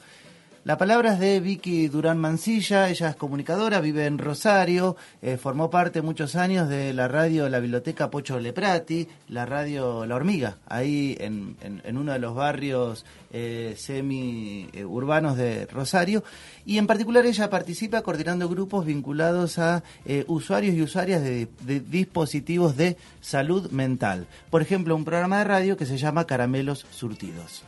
La 0.64 0.78
palabra 0.78 1.14
es 1.14 1.18
de 1.18 1.40
Vicky 1.40 1.88
Durán 1.88 2.18
Mancilla, 2.18 2.88
ella 2.88 3.08
es 3.08 3.16
comunicadora, 3.16 3.80
vive 3.80 4.06
en 4.06 4.16
Rosario, 4.16 4.94
eh, 5.20 5.36
formó 5.36 5.70
parte 5.70 6.02
muchos 6.02 6.36
años 6.36 6.68
de 6.68 6.92
la 6.92 7.08
radio 7.08 7.48
La 7.48 7.58
Biblioteca 7.58 8.12
Pocho 8.12 8.38
Leprati, 8.38 9.08
la 9.26 9.44
radio 9.44 10.06
La 10.06 10.14
Hormiga, 10.14 10.58
ahí 10.68 11.16
en, 11.18 11.56
en, 11.62 11.96
uno 11.96 12.12
de 12.12 12.20
los 12.20 12.36
barrios 12.36 13.04
eh, 13.32 13.74
semi-urbanos 13.76 15.36
de 15.36 15.66
Rosario, 15.66 16.22
y 16.64 16.78
en 16.78 16.86
particular 16.86 17.26
ella 17.26 17.50
participa 17.50 18.02
coordinando 18.02 18.48
grupos 18.48 18.86
vinculados 18.86 19.58
a 19.58 19.82
eh, 20.06 20.24
usuarios 20.28 20.76
y 20.76 20.82
usuarias 20.82 21.24
de 21.24 21.48
dispositivos 21.90 22.76
de 22.76 22.96
salud 23.20 23.68
mental. 23.72 24.28
Por 24.48 24.62
ejemplo, 24.62 24.94
un 24.94 25.04
programa 25.04 25.38
de 25.38 25.44
radio 25.44 25.76
que 25.76 25.86
se 25.86 25.98
llama 25.98 26.24
Caramelos 26.24 26.86
Surtidos. 26.92 27.64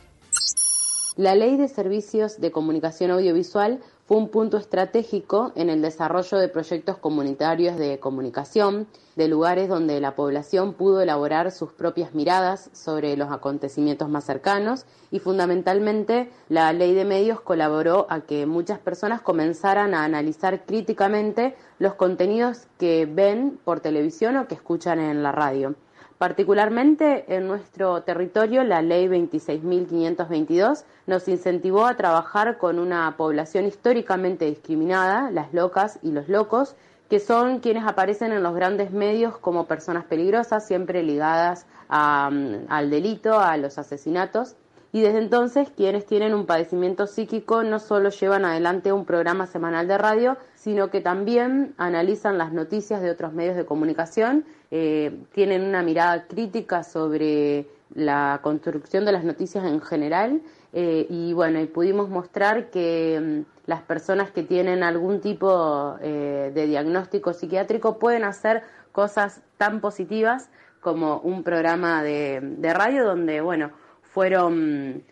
La 1.17 1.33
Ley 1.33 1.55
de 1.55 1.69
Servicios 1.69 2.41
de 2.41 2.51
Comunicación 2.51 3.09
Audiovisual 3.09 3.79
fue 4.05 4.17
un 4.17 4.27
punto 4.27 4.57
estratégico 4.57 5.53
en 5.55 5.69
el 5.69 5.81
desarrollo 5.81 6.37
de 6.37 6.49
proyectos 6.49 6.97
comunitarios 6.97 7.77
de 7.77 7.99
comunicación, 7.99 8.85
de 9.15 9.29
lugares 9.29 9.69
donde 9.69 10.01
la 10.01 10.13
población 10.13 10.73
pudo 10.73 10.99
elaborar 10.99 11.53
sus 11.53 11.71
propias 11.71 12.13
miradas 12.13 12.69
sobre 12.73 13.15
los 13.15 13.31
acontecimientos 13.31 14.09
más 14.09 14.25
cercanos 14.25 14.85
y 15.09 15.19
fundamentalmente 15.19 16.29
la 16.49 16.73
ley 16.73 16.93
de 16.93 17.05
medios 17.05 17.39
colaboró 17.39 18.07
a 18.09 18.19
que 18.19 18.45
muchas 18.45 18.79
personas 18.79 19.21
comenzaran 19.21 19.93
a 19.93 20.03
analizar 20.03 20.65
críticamente 20.65 21.55
los 21.79 21.93
contenidos 21.93 22.67
que 22.77 23.05
ven 23.05 23.57
por 23.63 23.79
televisión 23.79 24.35
o 24.35 24.49
que 24.49 24.55
escuchan 24.55 24.99
en 24.99 25.23
la 25.23 25.31
radio. 25.31 25.75
Particularmente 26.17 27.25
en 27.35 27.45
nuestro 27.45 28.03
territorio, 28.03 28.63
la 28.63 28.81
ley 28.81 29.07
26.522 29.07 30.85
nos 31.07 31.27
incentivó 31.27 31.85
a 31.85 31.97
trabajar 31.97 32.57
con 32.57 32.79
una 32.79 33.15
población 33.17 33.65
históricamente 33.65 34.45
discriminada, 34.45 35.29
las 35.29 35.53
locas 35.53 35.99
y 36.01 36.11
los 36.11 36.29
locos, 36.29 36.77
que 37.09 37.19
son 37.19 37.59
quienes 37.59 37.85
aparecen 37.85 38.31
en 38.31 38.43
los 38.43 38.55
grandes 38.55 38.91
medios 38.91 39.37
como 39.37 39.67
personas 39.67 40.05
peligrosas, 40.05 40.65
siempre 40.65 41.03
ligadas 41.03 41.65
a, 41.89 42.29
mm, 42.31 42.67
al 42.69 42.89
delito, 42.89 43.39
a 43.39 43.57
los 43.57 43.77
asesinatos. 43.77 44.55
Y 44.93 45.01
desde 45.01 45.17
entonces, 45.17 45.69
quienes 45.75 46.05
tienen 46.05 46.33
un 46.33 46.45
padecimiento 46.45 47.05
psíquico 47.05 47.63
no 47.63 47.79
solo 47.79 48.09
llevan 48.09 48.45
adelante 48.45 48.93
un 48.93 49.03
programa 49.03 49.45
semanal 49.45 49.89
de 49.89 49.97
radio, 49.97 50.37
sino 50.55 50.89
que 50.89 51.01
también 51.01 51.75
analizan 51.77 52.37
las 52.37 52.53
noticias 52.53 53.01
de 53.01 53.11
otros 53.11 53.33
medios 53.33 53.57
de 53.57 53.65
comunicación, 53.65 54.45
eh, 54.77 55.09
tienen 55.31 55.63
una 55.63 55.81
mirada 55.83 56.27
crítica 56.27 56.83
sobre 56.83 57.65
la 57.93 58.41
construcción 58.43 59.05
de 59.05 59.13
las 59.13 59.23
noticias 59.23 59.63
en 59.63 59.79
general 59.79 60.41
eh, 60.73 61.07
y 61.09 61.31
bueno, 61.31 61.61
y 61.61 61.65
pudimos 61.65 62.09
mostrar 62.09 62.71
que 62.71 63.45
mm, 63.45 63.69
las 63.69 63.83
personas 63.83 64.31
que 64.31 64.43
tienen 64.43 64.83
algún 64.83 65.21
tipo 65.21 65.95
eh, 66.01 66.51
de 66.53 66.67
diagnóstico 66.67 67.31
psiquiátrico 67.31 67.99
pueden 67.99 68.25
hacer 68.25 68.63
cosas 68.91 69.39
tan 69.55 69.79
positivas 69.79 70.49
como 70.81 71.19
un 71.19 71.43
programa 71.43 72.03
de, 72.03 72.57
radio 72.73 73.05
donde, 73.05 73.39
bueno, 73.39 73.71
fueron 74.01 75.05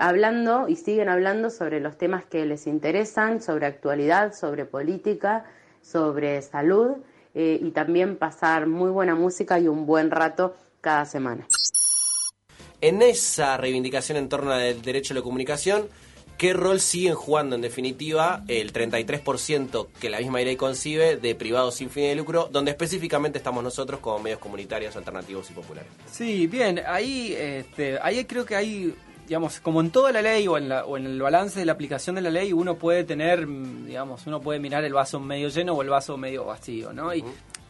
hablando 0.00 0.68
y 0.68 0.76
siguen 0.76 1.08
hablando 1.08 1.48
sobre 1.48 1.80
los 1.80 1.96
temas 1.96 2.26
que 2.26 2.44
les 2.44 2.66
interesan, 2.66 3.40
sobre 3.40 3.64
actualidad, 3.64 4.34
sobre 4.34 4.66
política, 4.66 5.44
sobre 5.80 6.42
salud 6.42 6.98
eh, 7.34 7.58
y 7.62 7.70
también 7.70 8.16
pasar 8.16 8.66
muy 8.66 8.90
buena 8.90 9.14
música 9.14 9.58
y 9.58 9.68
un 9.68 9.86
buen 9.86 10.10
rato 10.10 10.56
cada 10.80 11.04
semana. 11.04 11.46
En 12.80 13.02
esa 13.02 13.56
reivindicación 13.56 14.18
en 14.18 14.28
torno 14.28 14.52
al 14.52 14.80
derecho 14.82 15.12
a 15.12 15.16
la 15.16 15.22
comunicación, 15.22 15.88
¿qué 16.36 16.52
rol 16.52 16.78
siguen 16.78 17.14
jugando 17.14 17.56
en 17.56 17.62
definitiva 17.62 18.44
el 18.46 18.72
33% 18.72 19.88
que 20.00 20.08
la 20.08 20.18
misma 20.18 20.40
ley 20.40 20.54
concibe 20.54 21.16
de 21.16 21.34
privados 21.34 21.74
sin 21.74 21.90
fin 21.90 22.04
de 22.04 22.14
lucro, 22.14 22.48
donde 22.52 22.70
específicamente 22.70 23.38
estamos 23.38 23.64
nosotros 23.64 23.98
como 23.98 24.20
medios 24.20 24.38
comunitarios, 24.38 24.96
alternativos 24.96 25.50
y 25.50 25.54
populares? 25.54 25.90
Sí, 26.10 26.46
bien, 26.46 26.80
ahí, 26.86 27.34
este, 27.36 27.98
ahí 28.00 28.24
creo 28.24 28.44
que 28.44 28.54
hay 28.54 28.94
digamos, 29.28 29.60
como 29.60 29.82
en 29.82 29.90
toda 29.90 30.10
la 30.10 30.22
ley 30.22 30.48
o 30.48 30.56
en, 30.56 30.70
la, 30.70 30.86
o 30.86 30.96
en 30.96 31.04
el 31.04 31.20
balance 31.20 31.60
de 31.60 31.66
la 31.66 31.72
aplicación 31.72 32.16
de 32.16 32.22
la 32.22 32.30
ley, 32.30 32.54
uno 32.54 32.76
puede 32.76 33.04
tener, 33.04 33.46
digamos, 33.46 34.26
uno 34.26 34.40
puede 34.40 34.58
mirar 34.58 34.84
el 34.84 34.94
vaso 34.94 35.20
medio 35.20 35.50
lleno 35.50 35.74
o 35.74 35.82
el 35.82 35.90
vaso 35.90 36.16
medio 36.16 36.46
vacío, 36.46 36.94
¿no? 36.94 37.14
Y, 37.14 37.22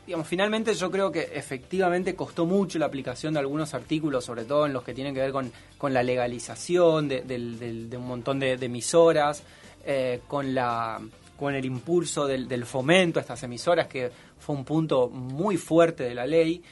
digamos, 0.07 0.29
finalmente 0.29 0.73
yo 0.75 0.89
creo 0.89 1.11
que 1.11 1.31
efectivamente 1.35 2.15
costó 2.15 2.47
mucho 2.47 2.79
la 2.79 2.87
aplicación 2.87 3.35
de 3.35 3.41
algunos 3.41 3.75
artículos, 3.75 4.25
sobre 4.25 4.45
todo 4.45 4.67
en 4.67 4.73
los 4.73 4.85
que 4.85 4.95
tienen 4.95 5.13
que 5.15 5.21
ver 5.21 5.33
con, 5.33 5.51
con 5.77 5.93
la 5.93 6.05
legalización 6.05 7.09
de, 7.09 7.23
de 7.23 7.97
un 7.97 8.07
montón 8.07 8.39
de, 8.39 8.53
emisoras, 8.53 9.43
eh, 9.85 10.21
con 10.29 10.55
la 10.55 11.01
con 11.37 11.55
el 11.55 11.65
impulso 11.65 12.27
del, 12.27 12.49
del 12.49 12.67
fomento 12.67 13.21
a 13.21 13.23
estas 13.23 13.41
emisoras, 13.45 13.87
que 13.87 14.11
fue 14.41 14.57
un 14.57 14.65
punto 14.65 15.09
muy 15.09 15.57
fuerte 15.57 16.03
de 16.03 16.15
la 16.15 16.27
ley 16.27 16.63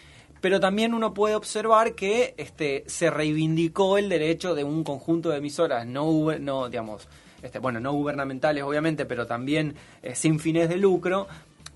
pero 0.46 0.60
también 0.60 0.94
uno 0.94 1.12
puede 1.12 1.34
observar 1.34 1.96
que 1.96 2.36
este, 2.36 2.84
se 2.86 3.10
reivindicó 3.10 3.98
el 3.98 4.08
derecho 4.08 4.54
de 4.54 4.62
un 4.62 4.84
conjunto 4.84 5.30
de 5.30 5.38
emisoras 5.38 5.84
no, 5.88 6.38
no 6.38 6.68
digamos, 6.68 7.08
este, 7.42 7.58
bueno, 7.58 7.80
no 7.80 7.92
gubernamentales 7.92 8.62
obviamente, 8.62 9.06
pero 9.06 9.26
también 9.26 9.74
eh, 10.04 10.14
sin 10.14 10.38
fines 10.38 10.68
de 10.68 10.76
lucro, 10.76 11.26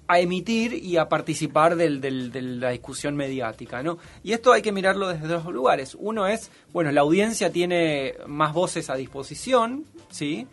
a 0.07 0.21
emitir 0.21 0.73
y 0.73 0.99
a 0.99 1.09
participar 1.09 1.75
del, 1.75 2.01
del, 2.01 2.31
de 2.31 2.43
la 2.43 2.71
discusión 2.71 3.17
mediática, 3.17 3.83
¿no? 3.83 3.99
Y 4.23 4.35
esto 4.35 4.53
hay 4.53 4.63
que 4.63 4.71
mirarlo 4.71 5.09
desde 5.09 5.27
dos 5.27 5.45
lugares. 5.47 5.97
Uno 5.99 6.29
es, 6.29 6.53
bueno, 6.73 6.93
la 6.93 7.01
audiencia 7.01 7.51
tiene 7.51 8.15
más 8.29 8.53
voces 8.55 8.89
a 8.89 8.95
disposición, 8.95 9.85
¿sí? 10.11 10.47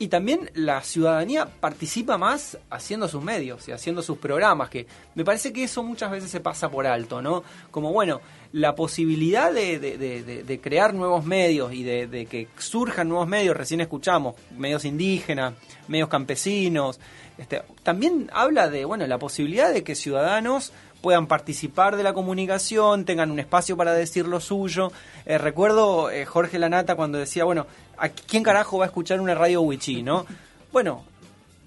Y 0.00 0.08
también 0.08 0.50
la 0.54 0.80
ciudadanía 0.80 1.46
participa 1.46 2.16
más 2.16 2.56
haciendo 2.70 3.06
sus 3.06 3.22
medios 3.22 3.68
y 3.68 3.72
haciendo 3.72 4.00
sus 4.00 4.16
programas, 4.16 4.70
que 4.70 4.86
me 5.14 5.26
parece 5.26 5.52
que 5.52 5.64
eso 5.64 5.82
muchas 5.82 6.10
veces 6.10 6.30
se 6.30 6.40
pasa 6.40 6.70
por 6.70 6.86
alto, 6.86 7.20
¿no? 7.20 7.44
Como, 7.70 7.92
bueno, 7.92 8.22
la 8.52 8.74
posibilidad 8.74 9.52
de, 9.52 9.78
de, 9.78 10.60
crear 10.62 10.94
nuevos 10.94 11.26
medios 11.26 11.74
y 11.74 11.82
de, 11.82 12.26
que 12.30 12.48
surjan 12.56 13.10
nuevos 13.10 13.28
medios, 13.28 13.54
recién 13.54 13.82
escuchamos, 13.82 14.36
medios 14.56 14.86
indígenas, 14.86 15.52
medios 15.86 16.08
campesinos, 16.08 16.98
este, 17.36 17.60
también 17.82 18.30
habla 18.32 18.70
de, 18.70 18.86
bueno, 18.86 19.06
la 19.06 19.18
posibilidad 19.18 19.70
de 19.70 19.84
que 19.84 19.94
ciudadanos 19.94 20.72
puedan 21.00 21.26
participar 21.26 21.96
de 21.96 22.02
la 22.02 22.12
comunicación, 22.12 23.04
tengan 23.04 23.30
un 23.30 23.38
espacio 23.38 23.76
para 23.76 23.92
decir 23.92 24.26
lo 24.26 24.40
suyo. 24.40 24.92
Eh, 25.26 25.38
recuerdo 25.38 26.10
eh, 26.10 26.26
Jorge 26.26 26.58
Lanata 26.58 26.94
cuando 26.94 27.18
decía, 27.18 27.44
bueno, 27.44 27.66
¿a 28.00 28.08
quién 28.08 28.42
carajo 28.42 28.78
va 28.78 28.86
a 28.86 28.88
escuchar 28.88 29.20
una 29.20 29.34
radio 29.34 29.60
wichí, 29.60 30.02
no? 30.02 30.26
Bueno, 30.72 31.04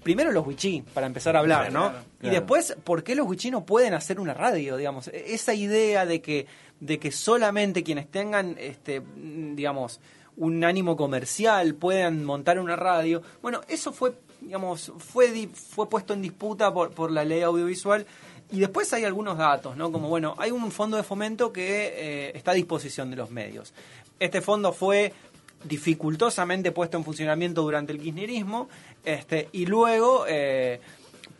primero 0.02 0.32
los 0.32 0.46
wichí, 0.46 0.82
para 0.92 1.06
empezar 1.06 1.36
a 1.36 1.40
hablar, 1.40 1.72
¿no? 1.72 1.92
Y 2.22 2.30
después, 2.30 2.76
¿por 2.84 3.02
qué 3.02 3.14
los 3.14 3.26
wichí 3.26 3.50
no 3.50 3.64
pueden 3.64 3.94
hacer 3.94 4.20
una 4.20 4.34
radio, 4.34 4.76
digamos? 4.76 5.08
E-, 5.08 5.34
esa 5.34 5.54
idea 5.54 6.06
de 6.06 6.20
que, 6.20 6.46
de 6.80 6.98
que 6.98 7.12
solamente 7.12 7.82
quienes 7.82 8.10
tengan, 8.10 8.56
este, 8.58 9.02
digamos, 9.16 10.00
un 10.36 10.64
ánimo 10.64 10.96
comercial 10.96 11.74
puedan 11.74 12.24
montar 12.24 12.58
una 12.58 12.76
radio, 12.76 13.22
bueno, 13.40 13.60
eso 13.68 13.92
fue, 13.92 14.14
digamos, 14.40 14.92
fue, 14.98 15.48
fue 15.48 15.88
puesto 15.88 16.14
en 16.14 16.22
disputa 16.22 16.72
por, 16.72 16.90
por 16.90 17.10
la 17.10 17.24
ley 17.24 17.42
audiovisual 17.42 18.06
y 18.50 18.60
después 18.60 18.92
hay 18.92 19.04
algunos 19.04 19.38
datos, 19.38 19.76
¿no? 19.76 19.90
Como, 19.90 20.08
bueno, 20.08 20.34
hay 20.38 20.50
un 20.50 20.70
fondo 20.70 20.96
de 20.96 21.02
fomento 21.02 21.52
que 21.52 21.92
eh, 21.94 22.32
está 22.36 22.50
a 22.50 22.54
disposición 22.54 23.10
de 23.10 23.16
los 23.16 23.30
medios. 23.30 23.72
Este 24.20 24.40
fondo 24.40 24.72
fue 24.72 25.12
dificultosamente 25.64 26.72
puesto 26.72 26.96
en 26.96 27.04
funcionamiento 27.04 27.62
durante 27.62 27.92
el 27.92 27.98
kirchnerismo 27.98 28.68
este, 29.04 29.48
y 29.52 29.66
luego 29.66 30.24
eh, 30.28 30.80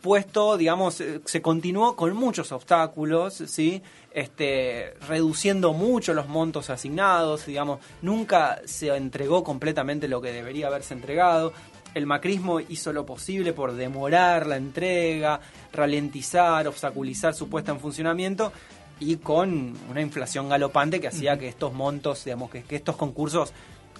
puesto, 0.01 0.57
digamos, 0.57 0.99
eh, 1.01 1.21
se 1.25 1.41
continuó 1.41 1.95
con 1.95 2.15
muchos 2.15 2.51
obstáculos, 2.51 3.43
¿sí? 3.47 3.81
Este, 4.11 4.93
reduciendo 5.07 5.73
mucho 5.73 6.13
los 6.13 6.27
montos 6.27 6.69
asignados, 6.69 7.45
digamos, 7.45 7.79
nunca 8.01 8.61
se 8.65 8.95
entregó 8.95 9.43
completamente 9.43 10.07
lo 10.07 10.21
que 10.21 10.31
debería 10.31 10.67
haberse 10.67 10.93
entregado 10.93 11.53
el 11.95 12.05
macrismo 12.05 12.59
hizo 12.59 12.93
lo 12.93 13.05
posible 13.05 13.53
por 13.53 13.73
demorar 13.73 14.45
la 14.45 14.57
entrega, 14.57 15.39
ralentizar, 15.71 16.67
obstaculizar 16.67 17.33
su 17.33 17.47
puesta 17.47 17.71
en 17.71 17.79
funcionamiento 17.79 18.51
y 18.99 19.15
con 19.17 19.73
una 19.89 20.01
inflación 20.01 20.49
galopante 20.49 20.99
que 20.99 21.07
hacía 21.07 21.39
que 21.39 21.47
estos 21.47 21.73
montos, 21.73 22.25
digamos, 22.25 22.51
que, 22.51 22.63
estos 22.69 22.97
concursos, 22.97 23.53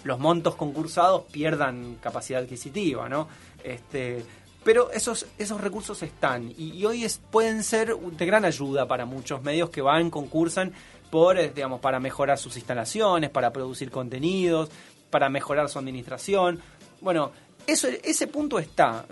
los 0.05 0.19
montos 0.19 0.55
concursados 0.55 1.23
pierdan 1.31 1.95
capacidad 1.95 2.41
adquisitiva, 2.41 3.09
¿no? 3.09 3.27
Este, 3.63 4.23
pero 4.63 4.91
esos, 4.91 5.25
esos 5.37 5.59
recursos 5.59 6.01
están 6.03 6.53
y, 6.57 6.85
hoy 6.85 7.03
es, 7.03 7.19
pueden 7.31 7.63
ser 7.63 7.95
de 7.95 8.25
gran 8.25 8.45
ayuda 8.45 8.87
para 8.87 9.05
muchos 9.05 9.41
medios 9.41 9.71
que 9.71 9.81
van, 9.81 10.11
concursan 10.11 10.73
por, 11.09 11.39
eh, 11.39 11.51
digamos, 11.53 11.79
para 11.81 11.99
mejorar 11.99 12.37
sus 12.37 12.55
instalaciones, 12.55 13.31
para 13.31 13.51
producir 13.51 13.89
contenidos, 13.89 14.69
para 15.09 15.27
mejorar 15.27 15.69
su 15.69 15.79
administración. 15.79 16.59
Bueno, 17.01 17.31
eso, 17.65 17.87
ese 18.03 18.27
punto 18.27 18.59
está. 18.59 19.05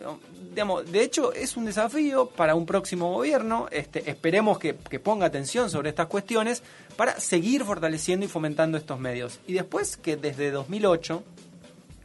Digamos, 0.54 0.92
de 0.92 1.04
hecho, 1.04 1.34
es 1.34 1.58
un 1.58 1.66
desafío 1.66 2.28
para 2.28 2.54
un 2.54 2.68
próximo 2.68 3.12
gobierno. 3.12 3.68
Este, 3.72 4.08
esperemos 4.08 4.60
que, 4.60 4.74
ponga 4.74 5.26
atención 5.26 5.70
sobre 5.72 5.90
estas 5.90 6.06
cuestiones 6.06 6.62
para 6.96 7.20
seguir 7.20 7.64
fortaleciendo 7.64 8.26
y 8.26 8.30
fomentando 8.30 8.78
estos 8.78 9.00
medios. 9.00 9.40
Y 9.48 9.54
después 9.54 9.98
que 9.98 10.16
desde 10.16 10.52
2008, 10.52 11.24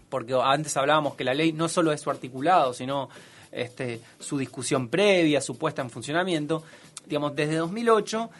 porque 0.08 0.34
antes 0.42 0.76
hablábamos 0.78 1.14
que 1.14 1.24
la 1.24 1.34
ley 1.34 1.52
no 1.52 1.68
solo 1.68 1.92
es 1.92 2.00
su 2.00 2.10
articulado, 2.10 2.72
sino 2.72 3.10
este, 3.52 4.00
su 4.18 4.38
discusión 4.38 4.88
previa, 4.88 5.42
su 5.42 5.58
puesta 5.58 5.82
en 5.82 5.90
funcionamiento, 5.90 6.62
digamos, 7.06 7.36
desde 7.36 7.56
2008 7.56 8.30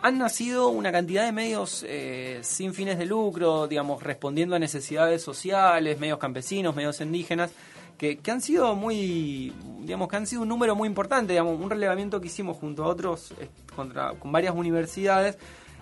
han 0.00 0.18
nacido 0.18 0.68
una 0.68 0.92
cantidad 0.92 1.24
de 1.24 1.32
medios 1.32 1.84
eh, 1.86 2.38
sin 2.42 2.72
fines 2.72 2.98
de 2.98 3.06
lucro, 3.06 3.66
digamos, 3.66 4.02
respondiendo 4.02 4.54
a 4.54 4.58
necesidades 4.58 5.22
sociales, 5.22 5.98
medios 5.98 6.18
campesinos, 6.18 6.74
medios 6.74 7.00
indígenas, 7.00 7.50
que, 7.98 8.30
han 8.30 8.40
sido 8.40 8.74
muy, 8.76 9.52
digamos, 9.80 10.08
que 10.08 10.16
han 10.16 10.26
sido 10.26 10.42
un 10.42 10.48
número 10.48 10.76
muy 10.76 10.86
importante, 10.86 11.32
digamos, 11.32 11.60
un 11.60 11.68
relevamiento 11.68 12.20
que 12.20 12.28
hicimos 12.28 12.56
junto 12.56 12.84
a 12.84 12.86
otros, 12.86 13.32
eh, 13.40 13.48
contra, 13.74 14.12
con 14.14 14.30
varias 14.30 14.54
universidades, 14.54 15.36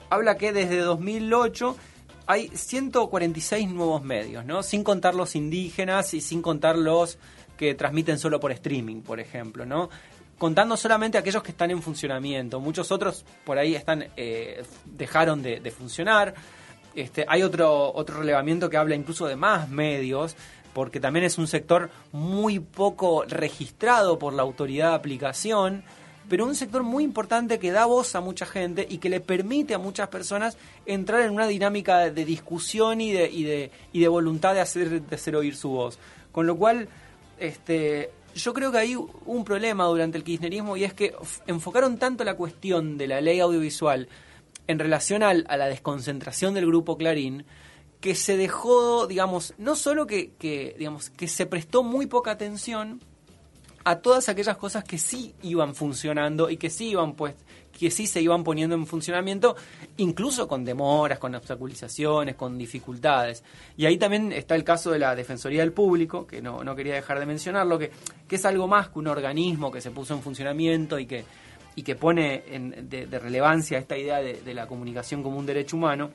habla 0.08 0.36
que 0.36 0.52
desde 0.52 0.78
2008 0.78 1.76
hay 2.26 2.48
146 2.48 3.68
nuevos 3.68 4.02
medios, 4.02 4.44
¿no? 4.44 4.62
Sin 4.62 4.82
contar 4.82 5.14
los 5.14 5.36
indígenas 5.36 6.14
y 6.14 6.20
sin 6.20 6.42
contar 6.42 6.76
los 6.76 7.18
que 7.56 7.74
transmiten 7.74 8.18
solo 8.18 8.40
por 8.40 8.50
streaming, 8.50 9.02
por 9.02 9.20
ejemplo, 9.20 9.66
¿no? 9.66 9.90
Contando 10.38 10.76
solamente 10.76 11.18
aquellos 11.18 11.42
que 11.42 11.52
están 11.52 11.70
en 11.70 11.82
funcionamiento. 11.82 12.60
Muchos 12.60 12.90
otros 12.90 13.24
por 13.44 13.58
ahí 13.58 13.74
están 13.74 14.06
eh, 14.16 14.64
dejaron 14.86 15.42
de, 15.42 15.60
de 15.60 15.70
funcionar. 15.70 16.34
Este, 16.94 17.26
hay 17.28 17.42
otro, 17.42 17.92
otro 17.94 18.18
relevamiento 18.18 18.70
que 18.70 18.78
habla 18.78 18.94
incluso 18.94 19.26
de 19.26 19.36
más 19.36 19.68
medios, 19.68 20.34
porque 20.76 21.00
también 21.00 21.24
es 21.24 21.38
un 21.38 21.46
sector 21.46 21.88
muy 22.12 22.58
poco 22.60 23.24
registrado 23.26 24.18
por 24.18 24.34
la 24.34 24.42
autoridad 24.42 24.90
de 24.90 24.96
aplicación, 24.96 25.84
pero 26.28 26.44
un 26.44 26.54
sector 26.54 26.82
muy 26.82 27.02
importante 27.02 27.58
que 27.58 27.70
da 27.72 27.86
voz 27.86 28.14
a 28.14 28.20
mucha 28.20 28.44
gente 28.44 28.86
y 28.86 28.98
que 28.98 29.08
le 29.08 29.20
permite 29.20 29.72
a 29.72 29.78
muchas 29.78 30.08
personas 30.08 30.58
entrar 30.84 31.22
en 31.22 31.30
una 31.30 31.46
dinámica 31.46 32.10
de 32.10 32.24
discusión 32.26 33.00
y 33.00 33.10
de, 33.10 33.30
y 33.30 33.44
de, 33.44 33.70
y 33.94 34.00
de 34.00 34.08
voluntad 34.08 34.52
de 34.52 34.60
hacer, 34.60 35.00
de 35.00 35.16
hacer 35.16 35.34
oír 35.34 35.56
su 35.56 35.70
voz. 35.70 35.98
Con 36.30 36.46
lo 36.46 36.58
cual, 36.58 36.90
este, 37.38 38.10
yo 38.34 38.52
creo 38.52 38.70
que 38.70 38.76
hay 38.76 38.96
un 38.96 39.44
problema 39.46 39.84
durante 39.86 40.18
el 40.18 40.24
kirchnerismo 40.24 40.76
y 40.76 40.84
es 40.84 40.92
que 40.92 41.14
enfocaron 41.46 41.96
tanto 41.96 42.22
la 42.22 42.34
cuestión 42.34 42.98
de 42.98 43.06
la 43.06 43.22
ley 43.22 43.40
audiovisual 43.40 44.10
en 44.66 44.78
relación 44.78 45.22
a 45.22 45.32
la 45.32 45.68
desconcentración 45.68 46.52
del 46.52 46.66
grupo 46.66 46.98
Clarín, 46.98 47.46
que 48.00 48.14
se 48.14 48.36
dejó, 48.36 49.06
digamos, 49.06 49.54
no 49.58 49.74
solo 49.76 50.06
que, 50.06 50.32
que, 50.38 50.74
digamos, 50.78 51.10
que 51.10 51.28
se 51.28 51.46
prestó 51.46 51.82
muy 51.82 52.06
poca 52.06 52.30
atención 52.30 53.00
a 53.84 54.00
todas 54.00 54.28
aquellas 54.28 54.56
cosas 54.56 54.82
que 54.82 54.98
sí 54.98 55.34
iban 55.42 55.74
funcionando 55.74 56.50
y 56.50 56.56
que 56.56 56.70
sí 56.70 56.88
iban 56.88 57.14
pues 57.14 57.34
que 57.76 57.90
sí 57.90 58.06
se 58.06 58.20
iban 58.22 58.42
poniendo 58.42 58.74
en 58.74 58.86
funcionamiento, 58.86 59.54
incluso 59.98 60.48
con 60.48 60.64
demoras, 60.64 61.18
con 61.18 61.34
obstaculizaciones, 61.34 62.34
con 62.34 62.56
dificultades. 62.56 63.44
Y 63.76 63.84
ahí 63.84 63.98
también 63.98 64.32
está 64.32 64.54
el 64.54 64.64
caso 64.64 64.90
de 64.90 64.98
la 64.98 65.14
Defensoría 65.14 65.60
del 65.60 65.72
Público, 65.72 66.26
que 66.26 66.40
no, 66.40 66.64
no 66.64 66.74
quería 66.74 66.94
dejar 66.94 67.20
de 67.20 67.26
mencionarlo, 67.26 67.78
que, 67.78 67.90
que 68.26 68.36
es 68.36 68.44
algo 68.46 68.66
más 68.66 68.88
que 68.88 68.98
un 68.98 69.08
organismo 69.08 69.70
que 69.70 69.80
se 69.80 69.90
puso 69.90 70.14
en 70.14 70.22
funcionamiento 70.22 70.98
y 70.98 71.06
que, 71.06 71.24
y 71.74 71.82
que 71.82 71.96
pone 71.96 72.44
en, 72.48 72.88
de, 72.88 73.18
relevancia 73.18 73.78
esta 73.78 73.96
idea 73.96 74.18
de, 74.18 74.40
de 74.40 74.54
la 74.54 74.66
comunicación 74.66 75.22
como 75.22 75.38
un 75.38 75.46
derecho 75.46 75.76
humano. 75.76 76.10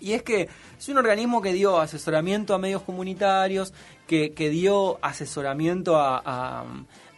Y 0.00 0.12
es 0.12 0.22
que 0.22 0.48
es 0.78 0.88
un 0.88 0.98
organismo 0.98 1.42
que 1.42 1.52
dio 1.52 1.78
asesoramiento 1.78 2.54
a 2.54 2.58
medios 2.58 2.82
comunitarios, 2.82 3.72
que, 4.06 4.32
que 4.32 4.50
dio 4.50 4.98
asesoramiento 5.02 5.96
a, 5.96 6.22
a, 6.24 6.64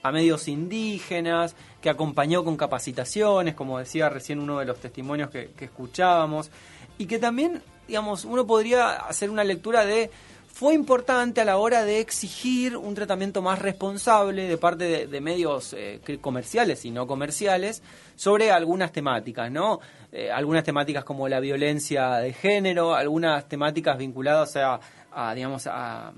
a, 0.02 0.12
medios 0.12 0.48
indígenas, 0.48 1.54
que 1.80 1.88
acompañó 1.88 2.44
con 2.44 2.56
capacitaciones, 2.56 3.54
como 3.54 3.78
decía 3.78 4.08
recién 4.08 4.40
uno 4.40 4.58
de 4.58 4.66
los 4.66 4.78
testimonios 4.78 5.30
que, 5.30 5.50
que 5.56 5.66
escuchábamos, 5.66 6.50
y 6.98 7.06
que 7.06 7.18
también, 7.18 7.62
digamos, 7.86 8.24
uno 8.24 8.46
podría 8.46 8.90
hacer 8.90 9.30
una 9.30 9.44
lectura 9.44 9.84
de 9.84 10.10
fue 10.52 10.74
importante 10.74 11.40
a 11.40 11.44
la 11.46 11.56
hora 11.56 11.84
de 11.84 11.98
exigir 12.00 12.76
un 12.76 12.94
tratamiento 12.94 13.40
más 13.40 13.58
responsable 13.58 14.46
de 14.46 14.58
parte 14.58 15.06
de, 15.06 15.20
medios 15.20 15.74
eh, 15.76 16.00
comerciales 16.20 16.84
y 16.84 16.90
no 16.90 17.06
comerciales 17.06 17.82
sobre 18.16 18.52
algunas 18.52 18.92
temáticas, 18.92 19.50
¿no? 19.50 19.80
Eh, 20.12 20.30
algunas 20.30 20.62
temáticas 20.62 21.04
como 21.04 21.26
la 21.26 21.40
violencia 21.40 22.16
de 22.16 22.34
género, 22.34 22.94
algunas 22.94 23.48
temáticas 23.48 23.96
vinculadas 23.96 24.54
a, 24.56 24.78
a 25.10 25.34
digamos, 25.34 25.66
a, 25.66 26.12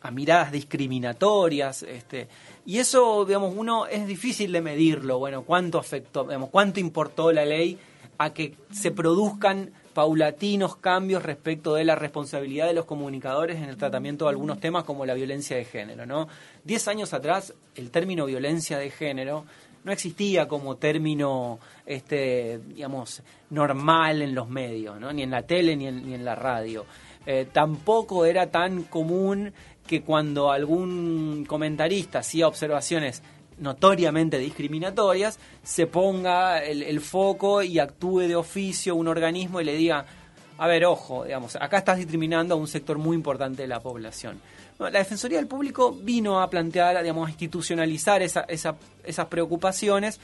a, 0.00 0.10
miradas 0.12 0.52
discriminatorias, 0.52 1.82
este, 1.82 2.28
y 2.64 2.78
eso, 2.78 3.24
digamos, 3.24 3.54
uno 3.56 3.86
es 3.86 4.06
difícil 4.06 4.52
de 4.52 4.60
medirlo, 4.60 5.18
bueno, 5.18 5.42
cuánto 5.42 5.78
afectó, 5.78 6.22
digamos, 6.22 6.50
cuánto 6.50 6.78
importó 6.78 7.32
la 7.32 7.44
ley 7.44 7.76
a 8.18 8.32
que 8.32 8.54
se 8.70 8.92
produzcan 8.92 9.72
paulatinos 9.94 10.76
cambios 10.76 11.22
respecto 11.22 11.74
de 11.74 11.84
la 11.84 11.94
responsabilidad 11.94 12.66
de 12.66 12.74
los 12.74 12.84
comunicadores 12.84 13.56
en 13.56 13.64
el 13.64 13.76
tratamiento 13.76 14.26
de 14.26 14.30
algunos 14.30 14.60
temas 14.60 14.84
como 14.84 15.06
la 15.06 15.14
violencia 15.14 15.56
de 15.56 15.64
género, 15.64 16.04
¿no? 16.04 16.28
Diez 16.64 16.86
años 16.88 17.14
atrás, 17.14 17.54
el 17.76 17.90
término 17.90 18.26
violencia 18.26 18.76
de 18.76 18.90
género 18.90 19.44
no 19.84 19.92
existía 19.92 20.48
como 20.48 20.76
término, 20.76 21.58
este, 21.86 22.58
digamos, 22.58 23.22
normal 23.50 24.22
en 24.22 24.34
los 24.34 24.48
medios, 24.48 24.98
¿no? 24.98 25.12
Ni 25.12 25.22
en 25.22 25.30
la 25.30 25.42
tele 25.42 25.76
ni 25.76 25.86
en, 25.86 26.24
la 26.24 26.34
radio. 26.34 26.86
Eh, 27.26 27.46
tampoco 27.52 28.24
era 28.24 28.50
tan 28.50 28.84
común 28.84 29.52
que 29.86 30.02
cuando 30.02 30.50
algún 30.50 31.44
comentarista 31.46 32.20
hacía 32.20 32.48
observaciones 32.48 33.22
notoriamente 33.58 34.38
discriminatorias, 34.38 35.38
se 35.62 35.86
ponga 35.86 36.62
el, 36.62 37.00
foco 37.00 37.62
y 37.62 37.78
actúe 37.78 38.20
de 38.20 38.36
oficio 38.36 38.94
un 38.94 39.08
organismo 39.08 39.60
y 39.60 39.64
le 39.64 39.76
diga, 39.76 40.06
a 40.58 40.66
ver, 40.66 40.84
ojo, 40.84 41.24
digamos, 41.24 41.56
acá 41.56 41.78
estás 41.78 41.98
discriminando 41.98 42.54
a 42.54 42.56
un 42.56 42.68
sector 42.68 42.98
muy 42.98 43.16
importante 43.16 43.62
de 43.62 43.68
la 43.68 43.80
población. 43.80 44.40
La 44.78 44.90
Defensoría 44.90 45.38
del 45.38 45.46
Público 45.46 45.92
vino 45.92 46.40
a 46.40 46.50
plantear, 46.50 47.00
digamos, 47.00 47.28
a 47.28 47.30
institucionalizar 47.30 48.22
esa, 48.22 48.40
esa, 48.48 48.76
esas 49.04 49.26
preocupaciones 49.26 50.20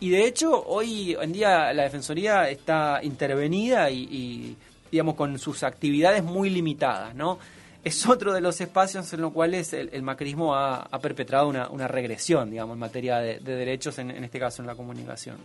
y 0.00 0.10
de 0.10 0.26
hecho 0.26 0.64
hoy 0.66 1.16
en 1.20 1.32
día 1.32 1.72
la 1.72 1.84
Defensoría 1.84 2.50
está 2.50 3.00
intervenida 3.02 3.90
y, 3.90 4.02
y 4.10 4.56
digamos, 4.90 5.14
con 5.14 5.38
sus 5.38 5.62
actividades 5.62 6.22
muy 6.22 6.50
limitadas, 6.50 7.14
¿no? 7.14 7.38
Es 7.84 8.06
otro 8.08 8.32
de 8.32 8.40
los 8.40 8.60
espacios 8.60 9.12
en 9.12 9.20
los 9.20 9.32
cuales 9.32 9.72
el, 9.72 9.90
el 9.92 10.02
macrismo 10.02 10.54
ha, 10.56 10.88
perpetrado 11.00 11.48
una, 11.48 11.88
regresión, 11.88 12.50
digamos, 12.50 12.74
en 12.74 12.80
materia 12.80 13.18
de, 13.18 13.38
de 13.38 13.54
derechos, 13.54 13.98
en, 13.98 14.10
en, 14.10 14.24
este 14.24 14.38
caso 14.38 14.62
en 14.62 14.66
la 14.66 14.74
comunicación. 14.74 15.36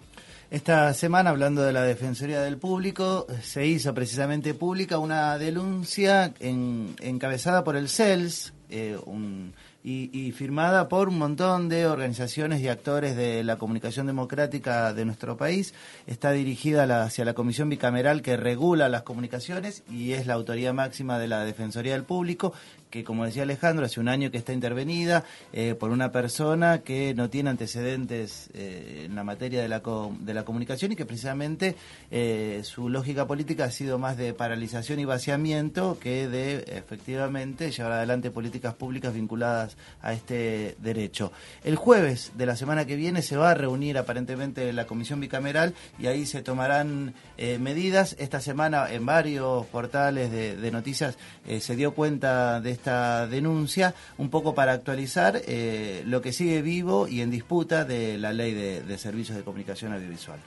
Esta 0.50 0.94
semana, 0.94 1.30
hablando 1.30 1.62
de 1.62 1.74
la 1.74 1.84
Defensoría 1.84 2.42
del 2.42 2.58
Público, 2.58 3.28
se 3.44 3.68
hizo 3.68 3.94
precisamente 3.94 4.54
pública 4.54 4.98
una 4.98 5.38
denuncia 5.38 6.34
en, 6.40 6.96
encabezada 7.02 7.64
por 7.64 7.76
el 7.76 7.90
CELS, 7.90 8.54
eh, 8.70 8.98
un 9.06 9.54
y, 9.84 10.10
y, 10.12 10.32
firmada 10.34 10.90
por 10.90 11.08
un 11.08 11.18
montón 11.18 11.70
de 11.70 11.88
organizaciones 11.88 12.62
y 12.62 12.68
actores 12.68 13.16
de 13.16 13.44
la 13.44 13.58
comunicación 13.58 14.08
democrática 14.08 14.94
de 14.94 15.06
nuestro 15.06 15.38
país. 15.38 15.74
Está 16.06 16.32
dirigida 16.32 16.86
la, 16.86 17.04
hacia 17.04 17.24
la 17.24 17.34
Comisión 17.34 17.70
Bicameral 17.70 18.22
que 18.22 18.36
regula 18.36 18.90
las 18.90 19.04
comunicaciones 19.04 19.84
y 19.90 20.12
es 20.14 20.28
la 20.28 20.34
autoridad 20.34 20.74
máxima 20.74 21.18
de 21.18 21.28
la 21.28 21.46
Defensoría 21.46 21.94
del 21.94 22.04
Público 22.04 22.54
que, 22.90 23.04
como 23.04 23.26
decía 23.26 23.44
Alejandro, 23.44 23.86
hace 23.86 24.00
un 24.00 24.08
año 24.08 24.32
que 24.32 24.38
está 24.38 24.54
intervenida 24.54 25.24
eh, 25.54 25.76
por 25.76 25.92
una 25.92 26.12
persona 26.12 26.80
que 26.80 27.14
no 27.14 27.30
tiene 27.30 27.50
antecedentes 27.50 28.50
eh, 28.54 29.04
en 29.06 29.16
la 29.16 29.24
materia 29.24 29.62
de 29.62 29.68
la, 29.68 29.82
de 30.20 30.34
la 30.34 30.44
comunicación 30.44 30.92
y 30.92 30.96
que 30.96 31.06
precisamente 31.06 31.76
eh, 32.10 32.62
su 32.64 32.90
lógica 32.90 33.28
política 33.28 33.66
ha 33.66 33.72
sido 33.72 34.00
más 34.00 34.18
de 34.18 34.34
paralización 34.34 35.00
y 35.00 35.06
vaciamiento 35.06 35.98
que 36.00 36.28
de 36.28 36.66
efectivamente 36.78 37.72
llevar 37.72 37.94
adelante 37.94 38.32
políticas 38.32 38.74
públicas 38.74 39.14
vinculadas 39.14 39.78
a 40.02 40.14
este 40.14 40.76
derecho. 40.80 41.32
El 41.64 41.76
jueves 41.76 42.32
de 42.36 42.46
la 42.46 42.56
semana 42.56 42.86
que 42.86 42.96
viene 42.96 43.22
se 43.22 43.38
va 43.38 43.52
a 43.52 43.54
reunir 43.54 43.98
aparentemente 43.98 44.74
la 44.74 44.86
comisión 44.86 45.20
bicameral 45.20 45.76
y 46.00 46.08
ahí 46.08 46.26
se 46.26 46.42
tomarán 46.42 47.14
medidas. 47.38 48.16
Esta 48.20 48.42
semana 48.42 48.92
en 48.92 49.06
varios 49.06 49.66
portales 49.68 50.32
de, 50.32 50.56
de 50.56 50.72
noticias 50.72 51.18
se 51.60 51.76
dio 51.76 51.94
cuenta 51.94 52.62
de 52.62 52.79
esta 52.80 53.28
denuncia, 53.28 53.94
un 54.18 54.30
poco 54.30 54.56
para 54.56 54.72
actualizar 54.72 55.42
eh, 55.46 56.02
lo 56.06 56.22
que 56.22 56.32
sigue 56.32 56.62
vivo 56.62 57.08
y 57.10 57.22
en 57.22 57.30
disputa 57.30 57.84
de 57.84 58.18
la 58.18 58.32
ley 58.32 58.54
de, 58.54 58.82
de 58.82 58.98
servicios 58.98 59.38
de 59.38 59.44
comunicación 59.44 59.94
audiovisual. 59.94 60.40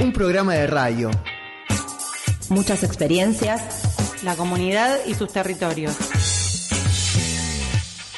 Un 0.00 0.12
programa 0.12 0.54
de 0.54 0.66
radio. 0.66 1.10
Muchas 2.50 2.82
experiencias. 2.82 4.22
La 4.22 4.36
comunidad 4.36 4.98
y 5.06 5.14
sus 5.14 5.32
territorios. 5.32 5.96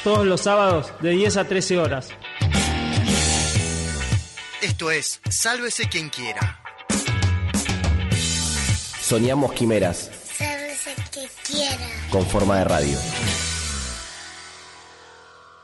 Todos 0.03 0.25
los 0.25 0.41
sábados 0.41 0.91
de 1.01 1.11
10 1.11 1.37
a 1.37 1.45
13 1.45 1.77
horas. 1.79 2.09
Esto 4.61 4.91
es 4.91 5.21
Sálvese 5.29 5.87
quien 5.87 6.09
quiera. 6.09 6.59
Soñamos 9.01 9.53
quimeras. 9.53 10.20
Con 12.11 12.25
forma 12.25 12.57
de 12.57 12.65
radio. 12.65 12.97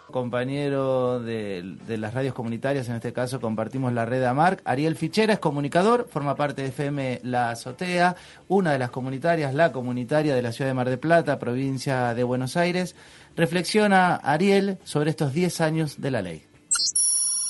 Compañero 0.10 1.20
de, 1.20 1.76
de, 1.86 1.98
las 1.98 2.14
radios 2.14 2.34
comunitarias, 2.34 2.88
en 2.88 2.96
este 2.96 3.12
caso 3.12 3.42
compartimos 3.42 3.92
la 3.92 4.06
red 4.06 4.24
AMARC. 4.24 4.62
Ariel 4.64 4.96
Fichera 4.96 5.34
es 5.34 5.40
comunicador, 5.40 6.08
forma 6.10 6.36
parte 6.36 6.62
de 6.62 6.70
FM 6.70 7.20
La 7.24 7.50
Azotea, 7.50 8.16
una 8.48 8.72
de 8.72 8.80
las 8.80 8.92
comunitarias, 8.92 9.54
la 9.54 9.74
comunitaria 9.74 10.34
de 10.36 10.42
la 10.42 10.54
ciudad 10.54 10.70
de 10.70 10.76
Mar 10.76 10.90
de 10.90 10.98
Plata, 10.98 11.38
provincia 11.38 12.14
de 12.14 12.24
Buenos 12.24 12.56
Aires. 12.56 12.96
Reflexiona 13.36 14.16
Ariel 14.16 14.78
sobre 14.86 15.10
estos 15.10 15.34
10 15.34 15.60
años 15.60 16.00
de 16.00 16.12
la 16.12 16.22
ley. 16.22 16.44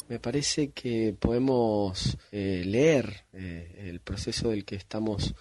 Me 0.09 0.19
parece 0.19 0.71
que 0.71 1.15
podemos 1.19 2.17
eh, 2.31 2.63
leer 2.65 3.25
eh, 3.33 3.89
el 3.89 3.99
proceso 3.99 4.49
del 4.49 4.65
que 4.65 4.75
estamos 4.75 5.35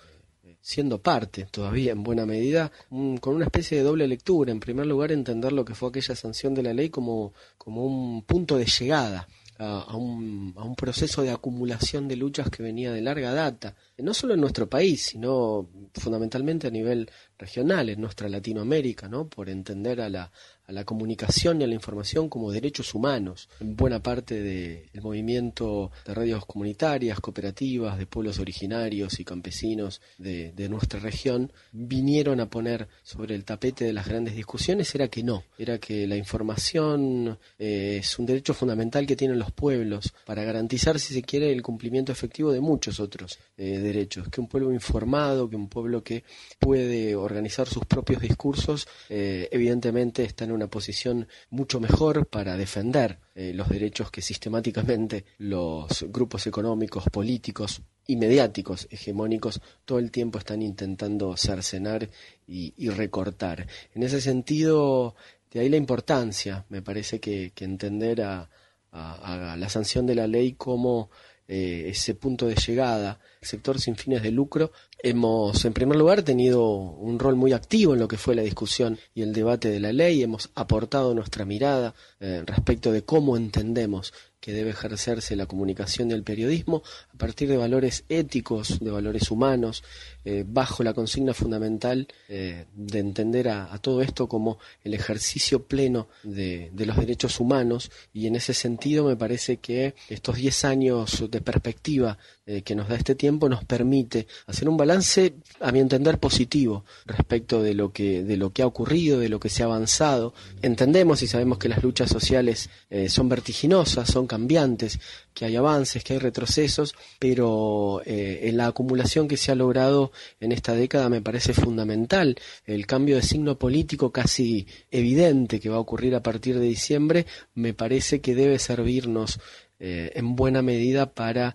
siendo 0.66 1.00
parte 1.00 1.46
todavía 1.48 1.92
en 1.92 2.02
buena 2.02 2.26
medida, 2.26 2.72
con 2.90 3.36
una 3.36 3.44
especie 3.44 3.78
de 3.78 3.84
doble 3.84 4.08
lectura. 4.08 4.50
En 4.50 4.58
primer 4.58 4.84
lugar, 4.84 5.12
entender 5.12 5.52
lo 5.52 5.64
que 5.64 5.76
fue 5.76 5.90
aquella 5.90 6.16
sanción 6.16 6.54
de 6.54 6.64
la 6.64 6.74
ley 6.74 6.90
como, 6.90 7.34
como 7.56 7.86
un 7.86 8.22
punto 8.22 8.58
de 8.58 8.64
llegada 8.64 9.28
a, 9.58 9.82
a, 9.82 9.96
un, 9.96 10.54
a, 10.56 10.64
un, 10.64 10.74
proceso 10.74 11.22
de 11.22 11.30
acumulación 11.30 12.08
de 12.08 12.16
luchas 12.16 12.50
que 12.50 12.64
venía 12.64 12.90
de 12.90 13.00
larga 13.00 13.32
data, 13.32 13.76
no 13.98 14.12
solo 14.12 14.34
en 14.34 14.40
nuestro 14.40 14.68
país, 14.68 15.06
sino 15.06 15.68
fundamentalmente 15.94 16.66
a 16.66 16.70
nivel 16.72 17.08
regional 17.38 17.88
en 17.88 18.00
nuestra 18.00 18.28
Latinoamérica, 18.28 19.08
¿no? 19.08 19.28
Por 19.28 19.48
entender 19.48 20.00
a 20.00 20.08
la, 20.08 20.32
a 20.66 20.72
la 20.72 20.84
comunicación 20.84 21.60
y 21.60 21.64
a 21.64 21.66
la 21.66 21.74
información 21.74 22.28
como 22.28 22.50
derechos 22.50 22.94
humanos. 22.94 23.48
En 23.60 23.76
buena 23.76 24.02
parte 24.02 24.40
del 24.42 25.02
movimiento 25.02 25.90
de 26.04 26.14
radios 26.14 26.44
comunitarias, 26.46 27.20
cooperativas, 27.20 27.98
de 27.98 28.06
pueblos 28.06 28.38
originarios 28.38 29.20
y 29.20 29.24
campesinos 29.24 30.00
de, 30.18 30.52
nuestra 30.68 30.98
región, 30.98 31.52
vinieron 31.70 32.40
a 32.40 32.50
poner 32.50 32.88
sobre 33.04 33.36
el 33.36 33.44
tapete 33.44 33.84
de 33.84 33.92
las 33.92 34.08
grandes 34.08 34.34
discusiones 34.34 34.92
era 34.94 35.06
que 35.08 35.22
no, 35.22 35.44
era 35.58 35.78
que 35.78 36.06
la 36.08 36.16
información 36.16 37.38
eh, 37.58 37.98
es 38.00 38.18
un 38.18 38.26
derecho 38.26 38.52
fundamental 38.52 39.06
que 39.06 39.14
tienen 39.14 39.38
los 39.38 39.52
pueblos 39.52 40.12
para 40.24 40.42
garantizar, 40.42 40.98
si 40.98 41.14
se 41.14 41.22
quiere, 41.22 41.52
el 41.52 41.62
cumplimiento 41.62 42.10
efectivo 42.10 42.50
de 42.50 42.60
muchos 42.60 42.98
otros 42.98 43.38
eh, 43.56 43.78
derechos, 43.78 44.28
que 44.28 44.40
un 44.40 44.48
pueblo 44.48 44.72
informado, 44.72 45.48
que 45.48 45.56
un 45.56 45.68
pueblo 45.68 46.02
que 46.02 46.24
puede 46.58 47.14
organizar 47.14 47.68
sus 47.68 47.84
propios 47.84 48.20
discursos, 48.20 48.88
eh, 49.08 49.48
evidentemente 49.52 50.24
está 50.24 50.44
en 50.44 50.52
una 50.57 50.68
posición 50.68 51.28
mucho 51.50 51.78
mejor 51.78 52.26
para 52.26 52.57
defender 52.57 53.20
eh, 53.34 53.52
los 53.54 53.68
derechos 53.68 54.11
que 54.11 54.22
sistemáticamente 54.22 55.24
los 55.38 56.04
grupos 56.09 56.46
económicos, 56.46 57.04
políticos 57.12 57.82
y 58.07 58.16
mediáticos 58.16 58.88
hegemónicos 58.90 59.61
todo 59.84 59.98
el 59.98 60.11
tiempo 60.11 60.38
están 60.38 60.62
intentando 60.62 61.36
cercenar 61.36 62.09
y, 62.46 62.88
recortar. 62.90 63.66
En 63.94 64.02
ese 64.02 64.20
sentido, 64.20 65.16
de 65.50 65.61
ahí 65.61 65.68
la 65.68 65.76
importancia, 65.76 66.64
me 66.68 66.82
parece 66.82 67.20
que, 67.20 67.52
entender 67.61 68.22
a, 68.22 68.48
la 68.92 69.68
sanción 69.68 70.07
de 70.07 70.14
la 70.14 70.26
ley 70.26 70.52
como 70.52 71.11
eh, 71.48 71.88
ese 71.88 72.14
punto 72.14 72.46
de 72.46 72.54
llegada, 72.54 73.20
sector 73.42 73.78
sin 73.78 73.94
fines 73.94 74.22
de 74.22 74.30
lucro 74.30 74.72
Hemos, 74.99 75.64
en 75.64 75.74
primer 75.74 75.99
lugar, 75.99 76.22
tenido 76.22 76.66
un 76.68 77.18
rol 77.18 77.36
muy 77.36 77.53
activo 77.53 77.92
en 77.92 78.01
lo 78.01 78.09
que 78.09 78.16
fue 78.16 78.34
la 78.34 78.42
discusión 78.42 78.99
y 79.14 79.22
el 79.22 79.32
debate 79.32 79.68
de 79.68 79.78
la 79.78 79.92
ley. 79.92 80.22
Hemos 80.22 80.51
aportado 80.55 81.14
nuestra 81.14 81.44
mirada 81.44 81.94
eh, 82.18 82.42
respecto 82.47 82.90
de 82.92 83.03
cómo 83.03 83.36
entendemos 83.36 84.12
que 84.40 84.53
debe 84.53 84.70
ejercerse 84.70 85.36
la 85.36 85.47
comunicación 85.47 86.11
y 86.11 86.14
el 86.14 86.22
periodismo 86.22 86.82
a 87.12 87.18
partir 87.18 87.49
de 87.49 87.57
valores 87.57 88.05
éticos, 88.09 88.78
de 88.80 88.90
valores 88.90 89.30
humanos, 89.30 89.82
eh, 90.29 90.45
bajo 90.45 90.83
la 90.83 90.93
consigna 90.93 91.33
fundamental 91.33 92.09
eh, 92.29 92.66
de 92.74 92.99
entender 92.99 93.49
a, 93.49 93.79
todo 93.79 94.03
esto 94.03 94.27
como 94.27 94.59
el 94.83 94.93
ejercicio 94.93 95.62
pleno 95.62 96.09
de, 96.24 96.72
los 96.74 96.97
derechos 96.97 97.39
humanos 97.39 97.93
y 98.12 98.27
en 98.27 98.35
ese 98.35 98.53
sentido 98.53 99.05
me 99.05 99.14
parece 99.14 99.59
que 99.59 99.95
estos 100.09 100.35
10 100.35 100.64
años 100.64 101.24
de 101.31 101.41
perspectiva 101.41 102.18
que 102.64 102.77
nos 102.77 102.89
da 102.89 102.95
este 102.95 103.16
tiempo 103.16 103.49
nos 103.49 103.64
permite 103.64 104.29
hacer 104.47 104.68
un 104.68 104.77
balance, 104.77 105.35
a 105.59 105.72
mi 105.72 105.81
entender, 105.81 106.18
positivo 106.18 106.85
respecto 107.05 107.62
de 107.62 107.74
lo 107.74 107.93
que, 107.93 108.22
de 108.22 108.37
lo 108.37 108.53
que 108.53 108.62
ha 108.62 108.66
ocurrido, 108.66 109.18
de 109.18 109.29
lo 109.29 109.41
que 109.41 109.49
se 109.49 109.62
ha 109.62 109.66
avanzado. 109.66 110.35
Entendemos 110.62 111.22
y 111.22 111.27
sabemos 111.27 111.59
que 111.59 111.68
las 111.68 111.83
luchas 111.83 112.11
sociales 112.11 112.70
eh, 112.91 113.09
son 113.09 113.29
vertiginosas, 113.29 114.09
son 114.09 114.27
cambiantes, 114.27 115.01
que 115.35 115.45
hay 115.45 115.57
avances, 115.57 116.03
que 116.03 116.14
hay 116.14 116.18
retrocesos, 116.18 116.95
pero 117.18 118.01
eh, 118.07 118.41
en 118.45 118.57
la 118.57 118.68
acumulación 118.68 119.29
que 119.29 119.37
se 119.37 119.53
ha 119.53 119.55
logrado 119.55 120.12
en 120.40 120.52
esta 120.52 120.74
década 120.74 121.08
me 121.08 121.20
parece 121.20 121.52
fundamental. 121.52 122.36
El 122.64 122.86
cambio 122.86 123.16
de 123.16 123.22
signo 123.22 123.58
político 123.58 124.12
casi 124.12 124.66
evidente 124.90 125.60
que 125.60 125.68
va 125.68 125.76
a 125.76 125.80
ocurrir 125.80 126.14
a 126.14 126.22
partir 126.22 126.58
de 126.58 126.66
diciembre 126.66 127.26
me 127.54 127.74
parece 127.74 128.20
que 128.20 128.34
debe 128.34 128.58
servirnos 128.58 129.40
eh, 129.78 130.12
en 130.14 130.36
buena 130.36 130.62
medida 130.62 131.12
para 131.12 131.54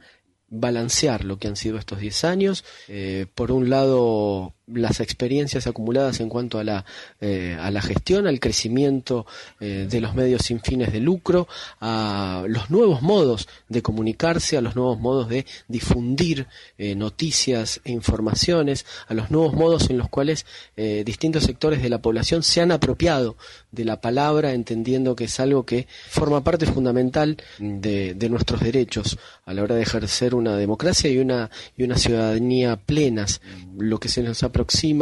balancear 0.51 1.23
lo 1.23 1.39
que 1.39 1.47
han 1.47 1.55
sido 1.55 1.77
estos 1.77 1.99
10 1.99 2.23
años. 2.25 2.65
Eh, 2.87 3.25
por 3.33 3.51
un 3.51 3.69
lado, 3.69 4.53
las 4.73 4.99
experiencias 4.99 5.67
acumuladas 5.67 6.19
en 6.19 6.29
cuanto 6.29 6.59
a 6.59 6.63
la, 6.63 6.85
eh, 7.19 7.57
a 7.59 7.71
la 7.71 7.81
gestión, 7.81 8.27
al 8.27 8.39
crecimiento 8.39 9.25
eh, 9.59 9.87
de 9.89 10.01
los 10.01 10.15
medios 10.15 10.43
sin 10.43 10.61
fines 10.61 10.91
de 10.91 10.99
lucro, 10.99 11.47
a 11.79 12.43
los 12.47 12.69
nuevos 12.69 13.01
modos 13.01 13.47
de 13.69 13.81
comunicarse, 13.81 14.57
a 14.57 14.61
los 14.61 14.75
nuevos 14.75 14.99
modos 14.99 15.29
de 15.29 15.45
difundir 15.67 16.47
eh, 16.77 16.95
noticias 16.95 17.81
e 17.83 17.91
informaciones, 17.91 18.85
a 19.07 19.13
los 19.13 19.31
nuevos 19.31 19.53
modos 19.53 19.89
en 19.89 19.97
los 19.97 20.09
cuales 20.09 20.45
distintos 21.05 21.43
sectores 21.43 21.81
de 21.81 21.89
la 21.89 22.01
población 22.01 22.43
se 22.43 22.61
han 22.61 22.71
apropiado 22.71 23.37
de 23.71 23.85
la 23.85 24.01
palabra, 24.01 24.53
entendiendo 24.53 25.15
que 25.15 25.25
es 25.25 25.39
algo 25.39 25.65
que 25.65 25.87
forma 26.09 26.43
parte 26.43 26.65
fundamental 26.65 27.37
de, 27.59 28.13
de 28.15 28.29
nuestros 28.29 28.61
derechos 28.61 29.17
a 29.45 29.53
la 29.53 29.63
hora 29.63 29.75
de 29.75 29.83
ejercer 29.83 30.35
una 30.35 30.55
democracia 30.55 31.09
y 31.09 31.17
una, 31.19 31.49
y 31.77 31.83
una 31.83 31.97
ciudadanía 31.97 32.77
plenas. 32.77 33.41
Lo 33.77 33.99
que 33.99 34.09
se 34.09 34.23
nos 34.23 34.43
ha 34.43 34.51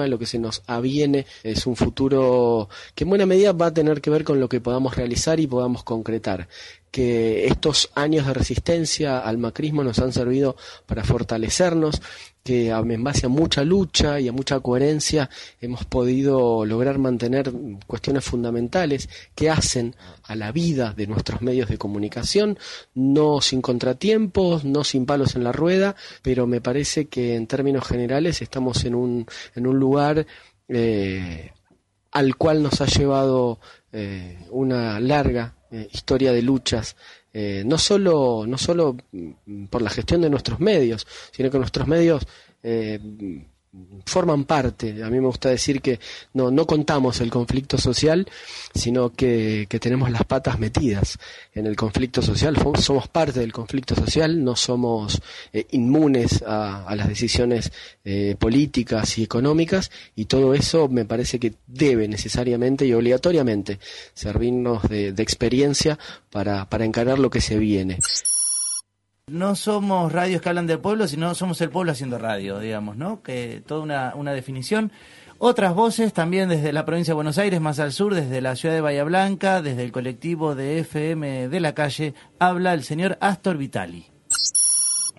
lo 0.08 0.20
que 0.20 0.26
se 0.26 0.40
nos 0.40 0.64
aviene 0.68 1.26
es 1.44 1.66
un 1.66 1.76
futuro 1.76 2.70
que 2.96 3.04
en 3.04 3.10
buena 3.10 3.26
medida 3.26 3.52
va 3.52 3.68
a 3.68 3.74
tener 3.74 4.02
que 4.02 4.10
ver 4.10 4.24
con 4.24 4.40
lo 4.40 4.50
que 4.50 4.62
podamos 4.62 4.96
realizar 4.96 5.40
y 5.40 5.48
podamos 5.48 5.84
concretar 5.84 6.48
que 6.92 7.46
estos 7.48 7.92
años 7.96 8.26
de 8.26 8.34
resistencia 8.34 9.20
al 9.20 9.38
macrismo 9.38 9.84
nos 9.84 10.00
han 10.00 10.12
servido 10.12 10.56
para 10.86 11.04
fortalecernos, 11.04 12.02
que 12.44 12.70
en 12.70 13.04
base 13.04 13.26
a 13.26 13.30
mucha 13.30 13.64
lucha 13.64 14.20
y 14.20 14.28
a 14.28 14.32
mucha 14.32 14.60
coherencia 14.60 15.30
hemos 15.62 15.86
podido 15.86 16.66
lograr 16.66 16.98
mantener 16.98 17.52
cuestiones 17.86 18.24
fundamentales 18.24 19.10
que 19.36 19.50
hacen 19.50 19.96
a 20.24 20.36
la 20.36 20.52
vida 20.52 20.94
de 20.94 21.08
nuestros 21.08 21.42
medios 21.42 21.70
de 21.70 21.78
comunicación, 21.78 22.58
no 22.94 23.42
sin 23.42 23.62
contratiempos, 23.62 24.66
no 24.66 24.84
sin 24.84 25.06
palos 25.06 25.36
en 25.36 25.44
la 25.44 25.52
rueda, 25.52 25.96
pero 26.22 26.48
me 26.48 26.62
parece 26.62 27.08
que 27.08 27.36
en 27.36 27.48
términos 27.48 27.86
generales 27.86 28.42
estamos 28.42 28.86
en 28.86 28.96
un, 28.96 29.26
en 29.56 29.68
un 29.68 29.78
lugar 29.78 30.26
eh, 30.68 31.52
al 32.12 32.36
cual 32.36 32.64
nos 32.64 32.82
ha 32.82 32.86
llevado 32.86 33.60
eh, 33.92 34.40
una 34.52 35.00
larga 35.00 35.56
eh, 35.72 35.88
historia 35.92 36.32
de 36.32 36.42
luchas, 36.42 36.96
eh, 37.34 37.64
no, 37.66 37.78
solo, 37.78 38.46
no 38.48 38.58
solo 38.58 38.98
por 39.70 39.82
la 39.82 39.90
gestión 39.90 40.22
de 40.22 40.30
nuestros 40.30 40.60
medios, 40.60 41.08
sino 41.32 41.50
que 41.52 41.58
nuestros 41.58 41.88
medios 41.88 42.26
eh, 42.64 43.00
forman 44.06 44.46
parte. 44.46 45.04
A 45.04 45.10
mí 45.10 45.20
me 45.20 45.28
gusta 45.28 45.50
decir 45.50 45.82
que 45.82 46.00
no, 46.34 46.50
no 46.50 46.66
contamos 46.66 47.22
el 47.22 47.30
conflicto 47.30 47.78
social, 47.78 48.28
sino 48.74 49.12
que, 49.12 49.68
tenemos 49.80 50.12
las 50.12 50.26
patas 50.26 50.60
metidas 50.60 51.18
en 51.54 51.68
el 51.68 51.76
conflicto 51.76 52.22
social. 52.22 52.58
Somos 52.80 53.08
parte 53.08 53.40
del 53.40 53.54
conflicto 53.54 53.96
social, 53.96 54.44
no 54.44 54.56
somos 54.56 55.22
eh, 55.54 55.68
inmunes 55.72 56.44
a, 56.46 56.94
las 56.96 57.08
decisiones 57.08 57.72
eh, 58.04 58.36
políticas 58.38 59.18
y 59.18 59.24
económicas, 59.24 59.92
y 60.16 60.26
todo 60.26 60.54
eso 60.54 60.88
me 60.90 61.06
parece 61.06 61.40
que 61.40 61.54
debe 61.68 62.08
necesariamente 62.08 62.86
y 62.86 62.94
obligatoriamente 62.94 63.80
servirnos 64.14 64.84
de, 64.90 65.14
de 65.14 65.24
experiencia 65.24 66.00
para, 66.32 66.68
para 66.68 66.86
encarar 66.86 67.20
lo 67.20 67.30
que 67.30 67.42
se 67.42 67.58
viene 67.58 68.00
no 69.30 69.56
somos 69.56 70.12
radios 70.12 70.42
que 70.42 70.50
hablan 70.50 70.68
del 70.68 70.80
pueblo, 70.80 71.08
sino 71.08 71.34
somos 71.36 71.60
el 71.62 71.70
pueblo 71.70 71.92
haciendo 71.92 72.18
radio, 72.18 72.60
digamos, 72.60 72.98
¿no? 72.98 73.22
Que 73.22 73.62
toda 73.66 73.82
una, 73.82 74.14
una 74.16 74.34
definición. 74.34 74.92
Otras 75.38 75.74
voces 75.74 76.12
también 76.12 76.50
desde 76.50 76.74
la 76.74 76.86
provincia 76.86 77.12
de 77.12 77.16
Buenos 77.16 77.38
Aires, 77.38 77.62
más 77.62 77.80
al 77.80 77.94
sur, 77.94 78.14
desde 78.14 78.42
la 78.42 78.58
ciudad 78.58 78.76
de 78.76 78.82
Bahía 78.82 79.06
Blanca, 79.06 79.62
desde 79.62 79.86
el 79.86 79.92
colectivo 79.94 80.54
de 80.54 80.80
FM 80.80 81.48
de 81.48 81.60
la 81.62 81.74
calle, 81.74 82.14
habla 82.40 82.74
el 82.74 82.84
señor 82.84 83.18
Astor 83.22 83.58
Vitali. 83.58 84.08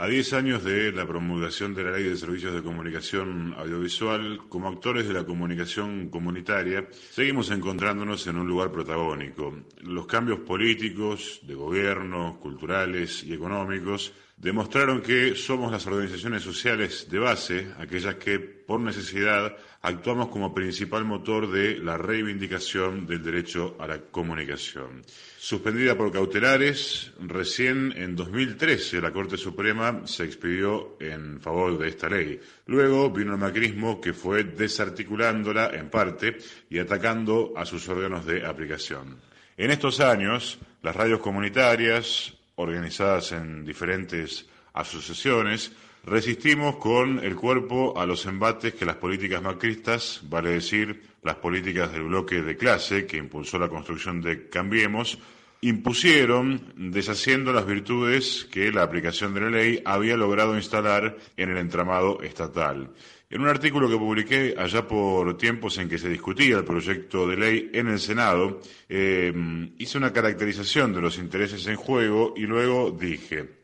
A 0.00 0.06
10 0.06 0.32
años 0.32 0.64
de 0.64 0.92
la 0.92 1.06
promulgación 1.06 1.74
de 1.74 1.84
la 1.84 1.90
Ley 1.90 2.04
de 2.04 2.16
Servicios 2.16 2.54
de 2.54 2.62
Comunicación 2.62 3.54
Audiovisual, 3.58 4.40
como 4.48 4.70
actores 4.70 5.06
de 5.06 5.12
la 5.12 5.26
comunicación 5.26 6.08
comunitaria, 6.08 6.88
seguimos 7.10 7.50
encontrándonos 7.50 8.26
en 8.26 8.38
un 8.38 8.48
lugar 8.48 8.72
protagónico. 8.72 9.54
Los 9.82 10.06
cambios 10.06 10.40
políticos, 10.40 11.40
de 11.42 11.54
gobierno, 11.54 12.40
culturales 12.40 13.22
y 13.24 13.34
económicos 13.34 14.14
demostraron 14.38 15.02
que 15.02 15.34
somos 15.34 15.70
las 15.70 15.86
organizaciones 15.86 16.42
sociales 16.44 17.06
de 17.10 17.18
base, 17.18 17.68
aquellas 17.78 18.14
que, 18.14 18.38
por 18.38 18.80
necesidad, 18.80 19.54
actuamos 19.82 20.28
como 20.28 20.54
principal 20.54 21.04
motor 21.04 21.50
de 21.50 21.76
la 21.76 21.98
reivindicación 21.98 23.06
del 23.06 23.22
derecho 23.22 23.76
a 23.78 23.86
la 23.86 24.00
comunicación. 24.00 25.02
Suspendida 25.42 25.96
por 25.96 26.12
cautelares, 26.12 27.12
recién 27.18 27.94
en 27.96 28.14
2013 28.14 29.00
la 29.00 29.10
Corte 29.10 29.38
Suprema 29.38 30.02
se 30.06 30.24
expidió 30.24 30.98
en 31.00 31.40
favor 31.40 31.78
de 31.78 31.88
esta 31.88 32.10
ley. 32.10 32.38
Luego 32.66 33.10
vino 33.10 33.32
el 33.32 33.38
macrismo 33.38 34.02
que 34.02 34.12
fue 34.12 34.44
desarticulándola 34.44 35.70
en 35.72 35.88
parte 35.88 36.36
y 36.68 36.78
atacando 36.78 37.54
a 37.56 37.64
sus 37.64 37.88
órganos 37.88 38.26
de 38.26 38.44
aplicación. 38.44 39.16
En 39.56 39.70
estos 39.70 40.00
años, 40.00 40.58
las 40.82 40.94
radios 40.94 41.20
comunitarias, 41.20 42.34
organizadas 42.56 43.32
en 43.32 43.64
diferentes 43.64 44.44
asociaciones, 44.74 45.72
resistimos 46.04 46.76
con 46.76 47.18
el 47.18 47.36
cuerpo 47.36 47.98
a 47.98 48.06
los 48.06 48.26
embates 48.26 48.74
que 48.74 48.84
las 48.84 48.96
políticas 48.96 49.42
macristas, 49.42 50.20
vale 50.24 50.50
decir, 50.50 51.02
las 51.22 51.36
políticas 51.36 51.92
del 51.92 52.04
bloque 52.04 52.42
de 52.42 52.56
clase 52.56 53.06
que 53.06 53.18
impulsó 53.18 53.58
la 53.58 53.68
construcción 53.68 54.20
de 54.20 54.48
Cambiemos, 54.48 55.18
impusieron 55.62 56.72
deshaciendo 56.76 57.52
las 57.52 57.66
virtudes 57.66 58.48
que 58.50 58.72
la 58.72 58.82
aplicación 58.82 59.34
de 59.34 59.40
la 59.42 59.50
ley 59.50 59.82
había 59.84 60.16
logrado 60.16 60.56
instalar 60.56 61.16
en 61.36 61.50
el 61.50 61.58
entramado 61.58 62.22
estatal. 62.22 62.90
En 63.28 63.42
un 63.42 63.48
artículo 63.48 63.88
que 63.88 63.96
publiqué 63.96 64.54
allá 64.58 64.88
por 64.88 65.36
tiempos 65.36 65.78
en 65.78 65.88
que 65.88 65.98
se 65.98 66.08
discutía 66.08 66.56
el 66.56 66.64
proyecto 66.64 67.28
de 67.28 67.36
ley 67.36 67.70
en 67.72 67.88
el 67.88 68.00
Senado, 68.00 68.60
eh, 68.88 69.32
hice 69.78 69.98
una 69.98 70.12
caracterización 70.12 70.92
de 70.92 71.00
los 71.00 71.18
intereses 71.18 71.64
en 71.68 71.76
juego 71.76 72.34
y 72.36 72.42
luego 72.46 72.90
dije, 72.90 73.59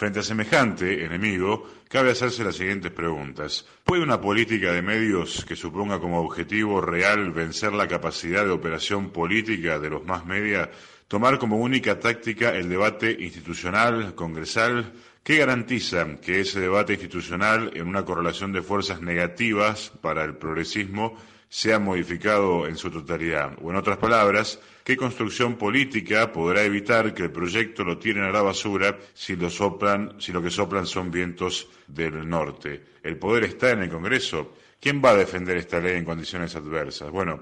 Frente 0.00 0.20
a 0.20 0.22
semejante 0.22 1.04
enemigo, 1.04 1.68
cabe 1.86 2.12
hacerse 2.12 2.42
las 2.42 2.56
siguientes 2.56 2.90
preguntas. 2.90 3.66
¿Puede 3.84 4.02
una 4.02 4.18
política 4.18 4.72
de 4.72 4.80
medios 4.80 5.44
que 5.44 5.54
suponga 5.56 6.00
como 6.00 6.22
objetivo 6.22 6.80
real 6.80 7.32
vencer 7.32 7.74
la 7.74 7.86
capacidad 7.86 8.46
de 8.46 8.50
operación 8.50 9.10
política 9.10 9.78
de 9.78 9.90
los 9.90 10.02
más 10.06 10.24
media 10.24 10.70
tomar 11.06 11.38
como 11.38 11.58
única 11.58 12.00
táctica 12.00 12.56
el 12.56 12.70
debate 12.70 13.14
institucional, 13.20 14.14
congresal, 14.14 14.90
¿Qué 15.22 15.36
garantiza 15.36 16.16
que 16.22 16.40
ese 16.40 16.60
debate 16.60 16.94
institucional, 16.94 17.70
en 17.74 17.86
una 17.86 18.06
correlación 18.06 18.52
de 18.54 18.62
fuerzas 18.62 19.02
negativas 19.02 19.92
para 20.00 20.24
el 20.24 20.34
progresismo, 20.38 21.14
sea 21.50 21.78
modificado 21.78 22.66
en 22.66 22.76
su 22.78 22.90
totalidad? 22.90 23.52
O 23.60 23.70
en 23.70 23.76
otras 23.76 23.98
palabras, 23.98 24.60
¿qué 24.90 24.96
construcción 24.96 25.54
política 25.54 26.32
podrá 26.32 26.64
evitar 26.64 27.14
que 27.14 27.22
el 27.22 27.30
proyecto 27.30 27.84
lo 27.84 27.96
tiren 27.96 28.24
a 28.24 28.32
la 28.32 28.42
basura 28.42 28.98
si 29.14 29.36
lo, 29.36 29.48
soplan, 29.48 30.16
si 30.18 30.32
lo 30.32 30.42
que 30.42 30.50
soplan 30.50 30.84
son 30.84 31.12
vientos 31.12 31.68
del 31.86 32.28
norte? 32.28 32.82
¿El 33.00 33.16
poder 33.16 33.44
está 33.44 33.70
en 33.70 33.82
el 33.84 33.88
Congreso? 33.88 34.52
¿Quién 34.80 35.00
va 35.00 35.10
a 35.10 35.16
defender 35.16 35.56
esta 35.58 35.78
ley 35.78 35.96
en 35.96 36.04
condiciones 36.04 36.56
adversas? 36.56 37.08
Bueno, 37.08 37.40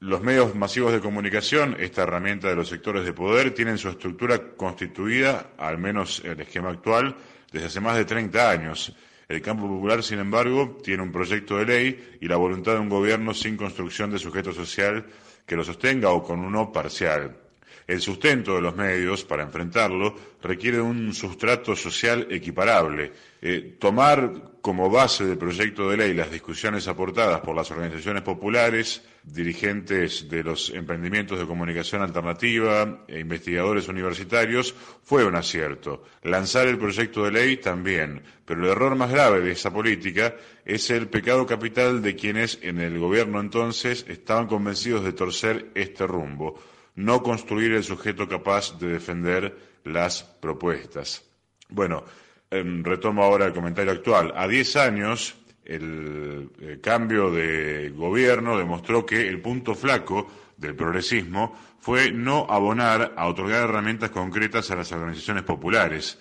los 0.00 0.20
medios 0.20 0.54
masivos 0.54 0.92
de 0.92 1.00
comunicación, 1.00 1.74
esta 1.80 2.02
herramienta 2.02 2.48
de 2.48 2.56
los 2.56 2.68
sectores 2.68 3.06
de 3.06 3.14
poder, 3.14 3.54
tienen 3.54 3.78
su 3.78 3.88
estructura 3.88 4.54
constituida, 4.54 5.52
al 5.56 5.78
menos 5.78 6.20
el 6.22 6.38
esquema 6.38 6.68
actual, 6.68 7.16
desde 7.50 7.68
hace 7.68 7.80
más 7.80 7.96
de 7.96 8.04
30 8.04 8.50
años. 8.50 8.94
El 9.26 9.40
campo 9.40 9.66
popular, 9.66 10.02
sin 10.02 10.18
embargo, 10.18 10.78
tiene 10.84 11.02
un 11.02 11.12
proyecto 11.12 11.56
de 11.56 11.64
ley 11.64 12.18
y 12.20 12.28
la 12.28 12.36
voluntad 12.36 12.74
de 12.74 12.80
un 12.80 12.90
gobierno 12.90 13.32
sin 13.32 13.56
construcción 13.56 14.10
de 14.10 14.18
sujeto 14.18 14.52
social 14.52 15.06
que 15.48 15.56
lo 15.56 15.64
sostenga 15.64 16.10
o 16.10 16.22
con 16.22 16.40
uno 16.40 16.70
parcial. 16.70 17.47
El 17.88 18.02
sustento 18.02 18.54
de 18.54 18.60
los 18.60 18.76
medios 18.76 19.24
para 19.24 19.42
enfrentarlo 19.42 20.14
requiere 20.42 20.78
un 20.78 21.14
sustrato 21.14 21.74
social 21.74 22.26
equiparable. 22.30 23.12
Eh, 23.40 23.76
tomar 23.80 24.58
como 24.60 24.90
base 24.90 25.24
del 25.24 25.38
proyecto 25.38 25.88
de 25.88 25.96
ley 25.96 26.12
las 26.12 26.30
discusiones 26.30 26.86
aportadas 26.86 27.40
por 27.40 27.56
las 27.56 27.70
organizaciones 27.70 28.20
populares, 28.20 29.02
dirigentes 29.24 30.28
de 30.28 30.44
los 30.44 30.68
emprendimientos 30.68 31.38
de 31.38 31.46
comunicación 31.46 32.02
alternativa 32.02 33.06
e 33.08 33.20
investigadores 33.20 33.88
universitarios 33.88 34.74
fue 35.02 35.24
un 35.24 35.36
acierto. 35.36 36.04
Lanzar 36.24 36.68
el 36.68 36.76
proyecto 36.76 37.24
de 37.24 37.32
ley 37.32 37.56
también, 37.56 38.22
pero 38.44 38.64
el 38.64 38.70
error 38.70 38.96
más 38.96 39.10
grave 39.10 39.40
de 39.40 39.52
esa 39.52 39.72
política 39.72 40.36
es 40.66 40.90
el 40.90 41.08
pecado 41.08 41.46
capital 41.46 42.02
de 42.02 42.16
quienes 42.16 42.58
en 42.60 42.80
el 42.80 42.98
gobierno 42.98 43.40
entonces 43.40 44.04
estaban 44.08 44.46
convencidos 44.46 45.04
de 45.04 45.14
torcer 45.14 45.70
este 45.74 46.06
rumbo 46.06 46.60
no 46.98 47.22
construir 47.22 47.72
el 47.72 47.84
sujeto 47.84 48.28
capaz 48.28 48.76
de 48.78 48.88
defender 48.88 49.56
las 49.84 50.24
propuestas. 50.24 51.24
Bueno, 51.68 52.04
em, 52.50 52.82
retomo 52.82 53.22
ahora 53.22 53.46
el 53.46 53.52
comentario 53.52 53.92
actual. 53.92 54.32
A 54.34 54.48
diez 54.48 54.74
años, 54.74 55.36
el, 55.64 56.50
el 56.60 56.80
cambio 56.80 57.30
de 57.30 57.90
gobierno 57.90 58.58
demostró 58.58 59.06
que 59.06 59.28
el 59.28 59.40
punto 59.40 59.76
flaco 59.76 60.26
del 60.56 60.74
progresismo 60.74 61.56
fue 61.78 62.10
no 62.10 62.46
abonar 62.50 63.14
a 63.16 63.28
otorgar 63.28 63.62
herramientas 63.68 64.10
concretas 64.10 64.68
a 64.72 64.76
las 64.76 64.90
organizaciones 64.90 65.44
populares, 65.44 66.18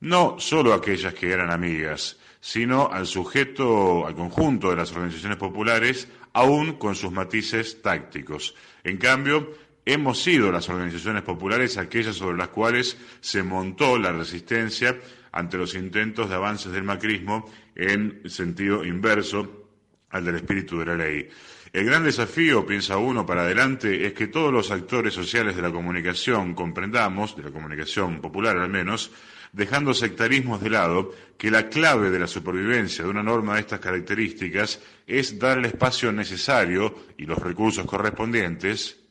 no 0.00 0.38
solo 0.38 0.74
aquellas 0.74 1.14
que 1.14 1.32
eran 1.32 1.50
amigas, 1.50 2.18
sino 2.38 2.90
al 2.92 3.06
sujeto, 3.06 4.06
al 4.06 4.14
conjunto 4.14 4.68
de 4.68 4.76
las 4.76 4.92
organizaciones 4.92 5.38
populares, 5.38 6.06
aún 6.34 6.74
con 6.74 6.94
sus 6.94 7.10
matices 7.10 7.80
tácticos. 7.80 8.54
En 8.84 8.98
cambio, 8.98 9.54
hemos 9.88 10.22
sido 10.22 10.52
las 10.52 10.68
organizaciones 10.68 11.22
populares 11.22 11.78
aquellas 11.78 12.14
sobre 12.14 12.36
las 12.36 12.48
cuales 12.48 12.98
se 13.20 13.42
montó 13.42 13.98
la 13.98 14.12
resistencia 14.12 14.98
ante 15.32 15.56
los 15.56 15.74
intentos 15.74 16.28
de 16.28 16.34
avances 16.34 16.72
del 16.72 16.84
macrismo 16.84 17.50
en 17.74 18.20
sentido 18.28 18.84
inverso 18.84 19.70
al 20.10 20.26
del 20.26 20.36
espíritu 20.36 20.78
de 20.78 20.86
la 20.86 20.94
ley. 20.94 21.28
El 21.72 21.86
gran 21.86 22.04
desafío, 22.04 22.66
piensa 22.66 22.98
uno, 22.98 23.24
para 23.24 23.42
adelante 23.42 24.06
es 24.06 24.12
que 24.12 24.26
todos 24.26 24.52
los 24.52 24.70
actores 24.70 25.14
sociales 25.14 25.56
de 25.56 25.62
la 25.62 25.72
comunicación 25.72 26.54
comprendamos, 26.54 27.34
de 27.34 27.44
la 27.44 27.50
comunicación 27.50 28.20
popular 28.20 28.58
al 28.58 28.68
menos, 28.68 29.10
dejando 29.52 29.94
sectarismos 29.94 30.60
de 30.60 30.68
lado, 30.68 31.14
que 31.38 31.50
la 31.50 31.70
clave 31.70 32.10
de 32.10 32.18
la 32.18 32.26
supervivencia 32.26 33.04
de 33.04 33.10
una 33.10 33.22
norma 33.22 33.54
de 33.54 33.60
estas 33.60 33.80
características 33.80 34.80
es 35.06 35.38
dar 35.38 35.58
el 35.58 35.64
espacio 35.64 36.12
necesario 36.12 36.94
y 37.16 37.24
los 37.24 37.38
recursos 37.38 37.86
correspondientes 37.86 39.07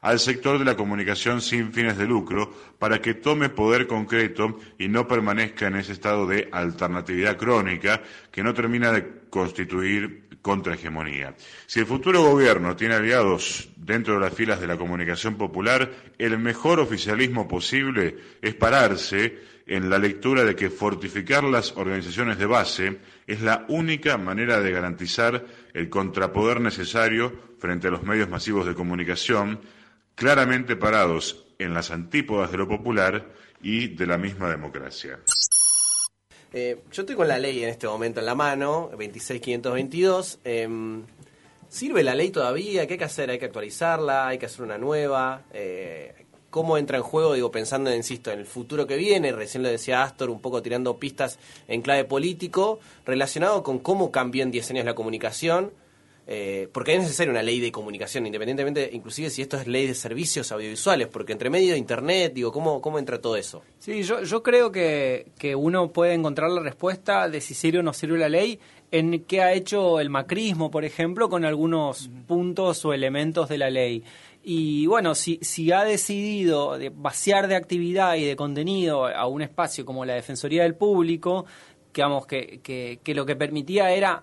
al 0.00 0.18
sector 0.18 0.58
de 0.58 0.64
la 0.64 0.76
comunicación 0.76 1.40
sin 1.40 1.72
fines 1.72 1.96
de 1.98 2.06
lucro 2.06 2.52
para 2.78 3.00
que 3.00 3.14
tome 3.14 3.48
poder 3.48 3.86
concreto 3.86 4.58
y 4.78 4.88
no 4.88 5.06
permanezca 5.08 5.66
en 5.66 5.76
ese 5.76 5.92
estado 5.92 6.26
de 6.26 6.48
alternatividad 6.52 7.36
crónica 7.36 8.02
que 8.30 8.42
no 8.42 8.54
termina 8.54 8.92
de 8.92 9.06
constituir 9.30 10.28
contrahegemonía. 10.42 11.34
Si 11.66 11.80
el 11.80 11.86
futuro 11.86 12.22
gobierno 12.22 12.76
tiene 12.76 12.94
aliados 12.94 13.68
dentro 13.76 14.14
de 14.14 14.20
las 14.20 14.32
filas 14.34 14.60
de 14.60 14.66
la 14.66 14.76
comunicación 14.76 15.36
popular, 15.36 15.90
el 16.16 16.38
mejor 16.38 16.80
oficialismo 16.80 17.48
posible 17.48 18.16
es 18.40 18.54
pararse 18.54 19.36
en 19.66 19.90
la 19.90 19.98
lectura 19.98 20.44
de 20.44 20.56
que 20.56 20.70
fortificar 20.70 21.44
las 21.44 21.76
organizaciones 21.76 22.38
de 22.38 22.46
base 22.46 22.98
es 23.26 23.42
la 23.42 23.66
única 23.68 24.16
manera 24.16 24.60
de 24.60 24.70
garantizar 24.72 25.44
el 25.74 25.90
contrapoder 25.90 26.60
necesario 26.60 27.32
frente 27.58 27.88
a 27.88 27.90
los 27.90 28.02
medios 28.02 28.30
masivos 28.30 28.64
de 28.66 28.74
comunicación 28.74 29.60
claramente 30.18 30.74
parados 30.74 31.46
en 31.58 31.72
las 31.72 31.90
antípodas 31.92 32.50
de 32.50 32.58
lo 32.58 32.68
popular 32.68 33.30
y 33.62 33.88
de 33.94 34.06
la 34.06 34.18
misma 34.18 34.50
democracia. 34.50 35.20
Eh, 36.52 36.82
yo 36.90 37.02
estoy 37.02 37.14
con 37.14 37.28
la 37.28 37.38
ley 37.38 37.62
en 37.62 37.68
este 37.68 37.86
momento 37.86 38.20
en 38.20 38.26
la 38.26 38.34
mano, 38.34 38.90
26522. 38.96 40.40
Em, 40.44 41.04
¿Sirve 41.68 42.02
la 42.02 42.14
ley 42.14 42.30
todavía? 42.30 42.86
¿Qué 42.86 42.94
hay 42.94 42.98
que 42.98 43.04
hacer? 43.04 43.30
¿Hay 43.30 43.38
que 43.38 43.44
actualizarla? 43.44 44.28
¿Hay 44.28 44.38
que 44.38 44.46
hacer 44.46 44.62
una 44.62 44.78
nueva? 44.78 45.42
Eh, 45.52 46.14
¿Cómo 46.50 46.78
entra 46.78 46.96
en 46.96 47.02
juego? 47.02 47.34
Digo, 47.34 47.50
pensando, 47.50 47.94
insisto, 47.94 48.32
en 48.32 48.40
el 48.40 48.46
futuro 48.46 48.86
que 48.86 48.96
viene, 48.96 49.32
recién 49.32 49.62
lo 49.62 49.68
decía 49.68 50.02
Astor, 50.02 50.30
un 50.30 50.40
poco 50.40 50.62
tirando 50.62 50.98
pistas 50.98 51.38
en 51.68 51.82
clave 51.82 52.04
político, 52.04 52.80
relacionado 53.04 53.62
con 53.62 53.78
cómo 53.78 54.10
cambió 54.10 54.42
en 54.42 54.50
10 54.50 54.70
años 54.70 54.84
la 54.86 54.94
comunicación 54.94 55.70
eh, 56.30 56.68
porque 56.72 56.94
es 56.94 57.00
necesaria 57.00 57.30
una 57.30 57.42
ley 57.42 57.58
de 57.58 57.72
comunicación, 57.72 58.26
independientemente, 58.26 58.90
inclusive 58.92 59.30
si 59.30 59.40
esto 59.40 59.56
es 59.56 59.66
ley 59.66 59.86
de 59.86 59.94
servicios 59.94 60.52
audiovisuales, 60.52 61.06
porque 61.08 61.32
entre 61.32 61.48
medio 61.48 61.72
de 61.72 61.78
Internet, 61.78 62.34
digo, 62.34 62.52
¿cómo, 62.52 62.82
cómo 62.82 62.98
entra 62.98 63.18
todo 63.18 63.34
eso? 63.36 63.62
Sí, 63.78 64.02
yo, 64.02 64.22
yo 64.22 64.42
creo 64.42 64.70
que, 64.70 65.28
que 65.38 65.56
uno 65.56 65.88
puede 65.88 66.12
encontrar 66.12 66.50
la 66.50 66.60
respuesta 66.60 67.30
de 67.30 67.40
si 67.40 67.54
sirve 67.54 67.78
o 67.78 67.82
no 67.82 67.94
sirve 67.94 68.18
la 68.18 68.28
ley 68.28 68.60
en 68.90 69.24
qué 69.24 69.40
ha 69.40 69.54
hecho 69.54 70.00
el 70.00 70.10
macrismo, 70.10 70.70
por 70.70 70.84
ejemplo, 70.84 71.30
con 71.30 71.46
algunos 71.46 72.10
puntos 72.26 72.84
o 72.84 72.92
elementos 72.92 73.48
de 73.48 73.56
la 73.56 73.70
ley. 73.70 74.04
Y 74.42 74.86
bueno, 74.86 75.14
si, 75.14 75.38
si 75.40 75.72
ha 75.72 75.82
decidido 75.82 76.78
vaciar 76.96 77.48
de 77.48 77.56
actividad 77.56 78.16
y 78.16 78.24
de 78.26 78.36
contenido 78.36 79.06
a 79.06 79.26
un 79.26 79.40
espacio 79.40 79.86
como 79.86 80.04
la 80.04 80.12
Defensoría 80.12 80.64
del 80.64 80.74
Público, 80.74 81.46
digamos 81.94 82.26
que, 82.26 82.60
que, 82.62 83.00
que 83.02 83.14
lo 83.14 83.26
que 83.26 83.34
permitía 83.34 83.90
era 83.90 84.22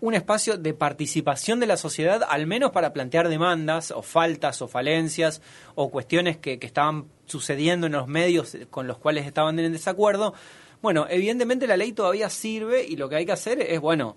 un 0.00 0.14
espacio 0.14 0.56
de 0.56 0.74
participación 0.74 1.58
de 1.60 1.66
la 1.66 1.76
sociedad, 1.76 2.22
al 2.28 2.46
menos 2.46 2.70
para 2.70 2.92
plantear 2.92 3.28
demandas 3.28 3.90
o 3.90 4.02
faltas 4.02 4.62
o 4.62 4.68
falencias 4.68 5.42
o 5.74 5.90
cuestiones 5.90 6.36
que, 6.36 6.58
estaban 6.60 7.06
sucediendo 7.26 7.86
en 7.86 7.94
los 7.94 8.06
medios 8.06 8.56
con 8.70 8.86
los 8.86 8.98
cuales 8.98 9.26
estaban 9.26 9.58
en 9.58 9.72
desacuerdo. 9.72 10.34
Bueno, 10.80 11.06
evidentemente 11.10 11.66
la 11.66 11.76
ley 11.76 11.92
todavía 11.92 12.30
sirve 12.30 12.84
y 12.84 12.96
lo 12.96 13.08
que 13.08 13.16
hay 13.16 13.26
que 13.26 13.32
hacer 13.32 13.60
es, 13.60 13.80
bueno, 13.80 14.16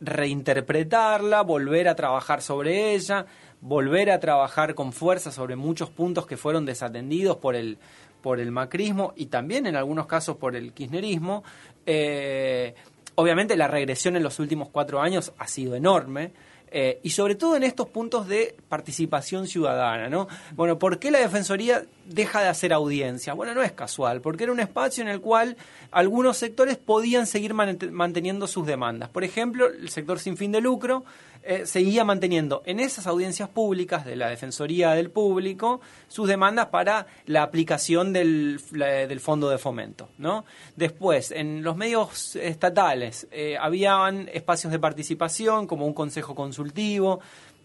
reinterpretarla, 0.00 1.42
volver 1.42 1.88
a 1.88 1.94
trabajar 1.94 2.42
sobre 2.42 2.94
ella, 2.94 3.24
volver 3.60 4.10
a 4.10 4.20
trabajar 4.20 4.74
con 4.74 4.92
fuerza 4.92 5.32
sobre 5.32 5.56
muchos 5.56 5.90
puntos 5.90 6.26
que 6.26 6.36
fueron 6.36 6.66
desatendidos 6.66 7.38
por 7.38 7.56
el, 7.56 7.78
por 8.20 8.40
el 8.40 8.50
macrismo 8.50 9.12
y 9.16 9.26
también 9.26 9.66
en 9.66 9.76
algunos 9.76 10.06
casos 10.06 10.36
por 10.36 10.56
el 10.56 10.72
kirchnerismo. 10.72 11.42
Eh, 11.86 12.74
Obviamente 13.20 13.54
la 13.54 13.68
regresión 13.68 14.16
en 14.16 14.22
los 14.22 14.38
últimos 14.38 14.70
cuatro 14.70 14.98
años 14.98 15.34
ha 15.36 15.46
sido 15.46 15.74
enorme. 15.74 16.32
Eh, 16.72 17.00
y 17.02 17.10
sobre 17.10 17.34
todo 17.34 17.54
en 17.54 17.64
estos 17.64 17.88
puntos 17.88 18.26
de 18.28 18.56
participación 18.68 19.46
ciudadana, 19.46 20.08
¿no? 20.08 20.26
Bueno, 20.54 20.78
¿por 20.78 20.98
qué 20.98 21.10
la 21.10 21.18
Defensoría 21.18 21.82
deja 22.06 22.40
de 22.40 22.48
hacer 22.48 22.72
audiencia? 22.72 23.34
Bueno, 23.34 23.52
no 23.52 23.62
es 23.62 23.72
casual, 23.72 24.22
porque 24.22 24.44
era 24.44 24.52
un 24.52 24.60
espacio 24.60 25.02
en 25.02 25.08
el 25.08 25.20
cual 25.20 25.58
algunos 25.90 26.38
sectores 26.38 26.78
podían 26.78 27.26
seguir 27.26 27.52
manteniendo 27.52 28.46
sus 28.46 28.66
demandas. 28.66 29.10
Por 29.10 29.22
ejemplo, 29.22 29.66
el 29.66 29.90
sector 29.90 30.18
sin 30.18 30.38
fin 30.38 30.50
de 30.50 30.62
lucro 30.62 31.04
eh, 31.42 31.64
seguía 31.64 32.04
manteniendo 32.04 32.62
en 32.66 32.80
esas 32.80 33.06
audiencias 33.06 33.48
públicas 33.48 34.04
de 34.04 34.14
la 34.14 34.28
Defensoría 34.28 34.90
del 34.90 35.10
Público 35.10 35.80
sus 36.06 36.28
demandas 36.28 36.66
para 36.66 37.06
la 37.24 37.42
aplicación 37.42 38.12
del, 38.12 38.60
del 38.70 39.20
fondo 39.20 39.48
de 39.48 39.56
fomento. 39.56 40.10
¿no? 40.18 40.44
Después, 40.76 41.30
en 41.30 41.62
los 41.62 41.76
medios 41.76 42.36
estatales, 42.36 43.26
eh, 43.30 43.56
habían 43.58 44.28
espacios 44.28 44.70
de 44.70 44.78
participación 44.78 45.66
como 45.66 45.86
un 45.86 45.94
consejo 45.94 46.34
consultivo, 46.34 47.20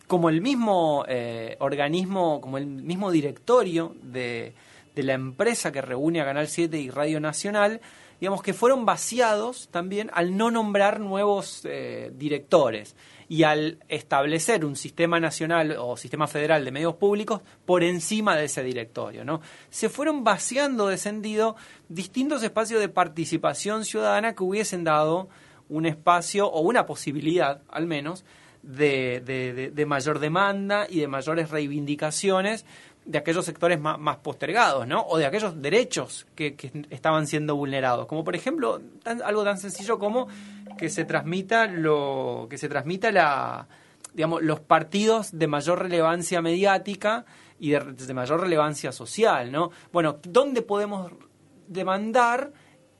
como 0.07 0.29
el 0.29 0.39
mismo 0.39 1.03
eh, 1.09 1.57
organismo, 1.59 2.39
como 2.39 2.57
el 2.57 2.67
mismo 2.67 3.11
directorio 3.11 3.93
de, 4.01 4.53
de 4.95 5.03
la 5.03 5.15
empresa 5.15 5.73
que 5.73 5.81
reúne 5.81 6.21
a 6.21 6.25
Canal 6.25 6.47
7 6.47 6.79
y 6.79 6.89
Radio 6.89 7.19
Nacional, 7.19 7.81
digamos 8.21 8.41
que 8.41 8.53
fueron 8.53 8.85
vaciados 8.85 9.67
también 9.69 10.09
al 10.13 10.37
no 10.37 10.49
nombrar 10.49 11.01
nuevos 11.01 11.67
directores 12.13 12.95
y 13.27 13.43
al 13.43 13.79
establecer 13.87 14.65
un 14.65 14.75
sistema 14.75 15.19
nacional 15.19 15.75
o 15.79 15.97
sistema 15.97 16.27
federal 16.27 16.63
de 16.63 16.71
medios 16.71 16.95
públicos 16.95 17.41
por 17.65 17.83
encima 17.83 18.35
de 18.35 18.45
ese 18.45 18.63
directorio. 18.63 19.25
¿no? 19.25 19.41
Se 19.69 19.89
fueron 19.89 20.23
vaciando 20.23 20.87
de 20.87 20.97
distintos 21.89 22.43
espacios 22.43 22.79
de 22.79 22.89
participación 22.89 23.85
ciudadana 23.85 24.33
que 24.35 24.43
hubiesen 24.43 24.83
dado 24.83 25.29
un 25.69 25.85
espacio 25.85 26.47
o 26.47 26.61
una 26.61 26.85
posibilidad, 26.85 27.61
al 27.69 27.87
menos, 27.87 28.23
de, 28.61 29.71
de, 29.73 29.85
mayor 29.85 30.19
demanda 30.19 30.87
y 30.89 30.99
de 30.99 31.07
mayores 31.07 31.51
reivindicaciones 31.51 32.65
de 33.05 33.19
aquellos 33.19 33.45
sectores 33.45 33.79
más, 33.79 34.17
postergados, 34.17 34.87
¿no? 34.87 35.05
O 35.07 35.17
de 35.17 35.25
aquellos 35.25 35.61
derechos 35.61 36.25
que, 36.35 36.55
que 36.55 36.71
estaban 36.89 37.27
siendo 37.27 37.55
vulnerados. 37.55 38.07
Como 38.07 38.23
por 38.23 38.35
ejemplo, 38.35 38.81
algo 39.03 39.43
tan 39.43 39.57
sencillo 39.57 39.99
como 39.99 40.27
que 40.77 40.89
se 40.89 41.05
transmita 41.05 41.67
lo 41.67 42.47
que 42.49 42.57
se 42.57 42.67
transmita 42.67 43.11
la 43.11 43.67
digamos 44.13 44.41
los 44.41 44.61
partidos 44.61 45.37
de 45.37 45.47
mayor 45.47 45.79
relevancia 45.79 46.41
mediática 46.41 47.25
y 47.59 47.71
de, 47.71 48.13
mayor 48.13 48.41
relevancia 48.41 48.91
social, 48.91 49.51
¿no? 49.51 49.71
Bueno, 49.91 50.19
¿dónde 50.23 50.61
podemos 50.61 51.11
demandar 51.67 52.51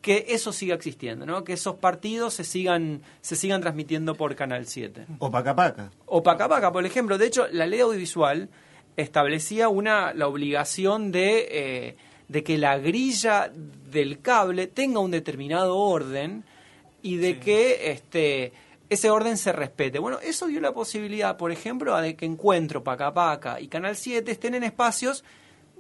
que 0.02 0.26
eso 0.30 0.54
siga 0.54 0.76
existiendo, 0.76 1.26
¿no? 1.26 1.44
Que 1.44 1.54
esos 1.54 1.76
partidos 1.76 2.34
se 2.36 2.44
sigan 2.44 3.02
se 3.22 3.36
sigan 3.36 3.62
transmitiendo 3.62 4.16
por 4.16 4.36
Canal 4.36 4.68
7. 4.68 5.08
O 5.20 5.32
Paca 5.32 5.56
Paca. 5.56 5.92
O 6.06 6.22
Paca 6.22 6.48
Paca, 6.48 6.72
por 6.72 6.86
ejemplo. 6.86 7.18
De 7.18 7.26
hecho, 7.26 7.48
la 7.52 7.66
ley 7.66 7.80
audiovisual 7.80 8.50
establecía 8.98 9.70
una 9.70 10.14
la 10.14 10.28
obligación 10.28 11.12
de 11.12 11.48
eh, 11.52 11.96
de 12.28 12.44
que 12.44 12.58
la 12.58 12.78
grilla 12.78 13.52
del 13.54 14.22
cable 14.22 14.68
tenga 14.68 15.00
un 15.00 15.12
determinado 15.12 15.78
orden 15.78 16.44
y 17.02 17.18
de 17.18 17.40
que 17.40 17.92
este 17.92 18.54
ese 18.90 19.10
orden 19.10 19.38
se 19.38 19.52
respete. 19.52 20.00
Bueno, 20.00 20.20
eso 20.20 20.48
dio 20.48 20.62
la 20.62 20.74
posibilidad, 20.74 21.38
por 21.38 21.52
ejemplo, 21.52 22.00
de 22.00 22.16
que 22.16 22.26
Encuentro, 22.26 22.84
Paca 22.84 23.14
Paca 23.14 23.60
y 23.60 23.68
Canal 23.68 23.96
7 23.96 24.32
estén 24.32 24.56
en 24.56 24.64
espacios 24.64 25.24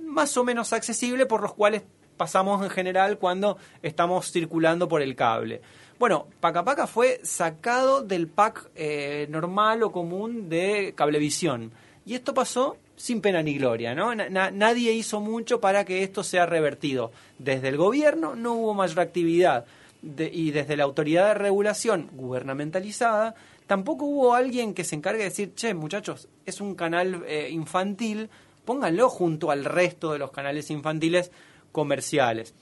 más 0.02 0.36
o 0.38 0.44
menos 0.44 0.74
accesibles 0.74 1.28
por 1.28 1.42
los 1.42 1.54
cuales 1.54 1.84
pasamos 2.18 2.64
en 2.64 2.70
general 2.70 3.18
cuando 3.18 3.58
estamos 3.82 4.32
circulando 4.32 4.88
por 4.88 5.02
el 5.02 5.16
cable. 5.16 5.62
Bueno, 6.00 6.28
Paca 6.40 6.64
Paca 6.64 6.88
fue 6.88 7.20
sacado 7.24 8.02
del 8.02 8.28
pack 8.28 8.70
eh, 8.76 9.28
normal 9.30 9.84
o 9.84 9.92
común 9.92 10.50
de 10.50 10.94
Cablevisión. 10.96 11.72
Y 12.06 12.14
esto 12.14 12.34
pasó 12.34 12.78
sin 12.96 13.20
pena 13.20 13.42
ni 13.42 13.58
gloria, 13.58 13.94
¿no? 13.94 14.16
nadie 14.16 14.94
hizo 14.94 15.20
mucho 15.20 15.60
para 15.60 15.84
que 15.84 16.04
esto 16.04 16.24
sea 16.24 16.46
revertido. 16.46 17.12
Desde 17.40 17.68
el 17.68 17.78
gobierno 17.78 18.36
no 18.36 18.54
hubo 18.54 18.74
mayor 18.74 19.02
actividad 19.02 19.66
y 20.02 20.52
desde 20.52 20.78
la 20.78 20.84
autoridad 20.84 21.30
de 21.30 21.34
regulación 21.34 22.10
gubernamentalizada, 22.14 23.36
tampoco 23.68 24.06
hubo 24.06 24.36
alguien 24.36 24.74
que 24.74 24.84
se 24.84 24.96
encargue 24.96 25.24
de 25.24 25.30
decir, 25.30 25.54
che, 25.56 25.74
muchachos, 25.74 26.30
es 26.46 26.62
un 26.62 26.76
canal 26.76 27.24
eh, 27.28 27.50
infantil, 27.52 28.30
pónganlo 28.66 29.10
junto 29.10 29.52
al 29.52 29.66
resto 29.66 30.14
de 30.14 30.20
los 30.20 30.32
canales 30.32 30.70
infantiles 30.70 31.32
comerciales. 31.72 32.54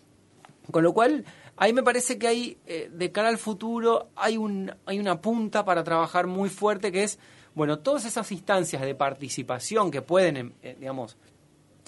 Con 0.71 0.83
lo 0.83 0.93
cual, 0.93 1.25
ahí 1.57 1.73
me 1.73 1.83
parece 1.83 2.17
que 2.17 2.27
hay, 2.27 2.57
eh, 2.65 2.89
de 2.91 3.11
cara 3.11 3.27
al 3.27 3.37
futuro, 3.37 4.07
hay, 4.15 4.37
un, 4.37 4.73
hay 4.85 4.99
una 4.99 5.21
punta 5.21 5.65
para 5.65 5.83
trabajar 5.83 6.27
muy 6.27 6.49
fuerte 6.49 6.91
que 6.91 7.03
es, 7.03 7.19
bueno, 7.55 7.79
todas 7.79 8.05
esas 8.05 8.31
instancias 8.31 8.81
de 8.81 8.95
participación 8.95 9.91
que 9.91 10.01
pueden, 10.01 10.55
eh, 10.61 10.75
digamos, 10.79 11.17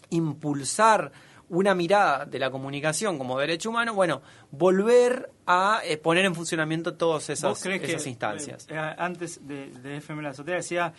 impulsar 0.09 1.11
una 1.49 1.75
mirada 1.75 2.25
de 2.25 2.39
la 2.39 2.49
comunicación 2.49 3.17
como 3.17 3.39
derecho 3.39 3.69
humano, 3.69 3.93
bueno, 3.93 4.21
volver 4.51 5.29
a 5.45 5.81
eh, 5.83 5.97
poner 5.97 6.25
en 6.25 6.33
funcionamiento 6.33 6.95
todas 6.95 7.29
esas, 7.29 7.63
esas 7.65 8.07
instancias. 8.07 8.67
Eh, 8.69 8.77
antes 8.77 9.47
de, 9.47 9.67
de 9.69 9.97
FM 9.97 10.23
La 10.23 10.29
Azotea 10.29 10.55
decía, 10.55 10.93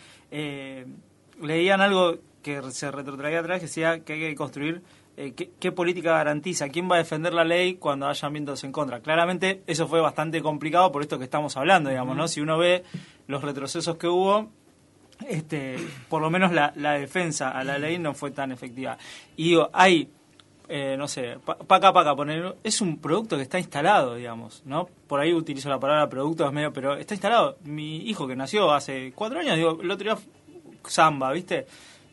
leían 1.41 1.81
algo 1.81 2.19
que 2.41 2.61
se 2.71 2.91
retrotraía 2.91 3.39
atrás, 3.39 3.59
que 3.59 3.65
decía 3.65 3.99
que 3.99 4.13
hay 4.13 4.19
que 4.19 4.35
construir 4.35 4.83
qué, 5.17 5.71
política 5.71 6.11
garantiza, 6.11 6.69
quién 6.69 6.89
va 6.89 6.95
a 6.95 6.99
defender 6.99 7.33
la 7.33 7.43
ley 7.43 7.75
cuando 7.75 8.07
haya 8.07 8.29
vientos 8.29 8.63
en 8.63 8.71
contra. 8.71 8.99
Claramente 8.99 9.63
eso 9.65 9.87
fue 9.87 9.99
bastante 9.99 10.41
complicado 10.41 10.91
por 10.91 11.01
esto 11.01 11.17
que 11.17 11.23
estamos 11.23 11.57
hablando, 11.57 11.89
digamos, 11.89 12.15
¿no? 12.15 12.27
Si 12.27 12.39
uno 12.39 12.57
ve 12.57 12.83
los 13.27 13.43
retrocesos 13.43 13.97
que 13.97 14.07
hubo, 14.07 14.49
este, 15.27 15.77
por 16.07 16.21
lo 16.21 16.29
menos 16.29 16.51
la, 16.51 16.71
la 16.75 16.93
defensa 16.93 17.49
a 17.49 17.63
la 17.63 17.79
ley 17.79 17.97
no 17.97 18.13
fue 18.13 18.31
tan 18.31 18.51
efectiva. 18.51 18.97
Y 19.35 19.49
digo, 19.49 19.69
hay 19.73 20.09
eh, 20.69 20.95
no 20.97 21.07
sé, 21.07 21.37
paca 21.65 21.93
paca, 21.93 22.13
poner, 22.13 22.57
es 22.61 22.81
un 22.81 22.97
producto 22.97 23.37
que 23.37 23.43
está 23.43 23.57
instalado, 23.57 24.15
digamos, 24.15 24.63
¿no? 24.65 24.89
Por 25.07 25.21
ahí 25.21 25.33
utilizo 25.33 25.69
la 25.69 25.79
palabra 25.79 26.09
producto, 26.09 26.45
es 26.45 26.51
medio, 26.51 26.73
pero 26.73 26.95
está 26.95 27.13
instalado. 27.13 27.57
Mi 27.63 28.09
hijo 28.09 28.27
que 28.27 28.35
nació 28.35 28.73
hace 28.73 29.13
cuatro 29.15 29.39
años, 29.39 29.55
digo, 29.55 29.79
el 29.81 29.89
otro 29.89 30.03
día 30.03 30.17
samba, 30.85 31.31
¿viste? 31.31 31.67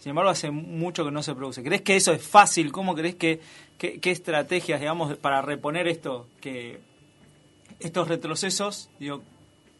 Sin 0.04 0.10
embargo, 0.10 0.30
hace 0.30 0.50
mucho 0.50 1.02
que 1.02 1.10
no 1.10 1.22
se 1.22 1.34
produce. 1.34 1.62
¿Crees 1.62 1.80
que 1.80 1.96
eso 1.96 2.12
es 2.12 2.22
fácil? 2.22 2.72
¿Cómo 2.72 2.94
crees 2.94 3.14
que, 3.14 3.40
qué 3.78 4.10
estrategias, 4.10 4.78
digamos, 4.78 5.16
para 5.16 5.40
reponer 5.40 5.88
esto, 5.88 6.28
que 6.42 6.78
estos 7.80 8.08
retrocesos, 8.08 8.90
digo, 9.00 9.22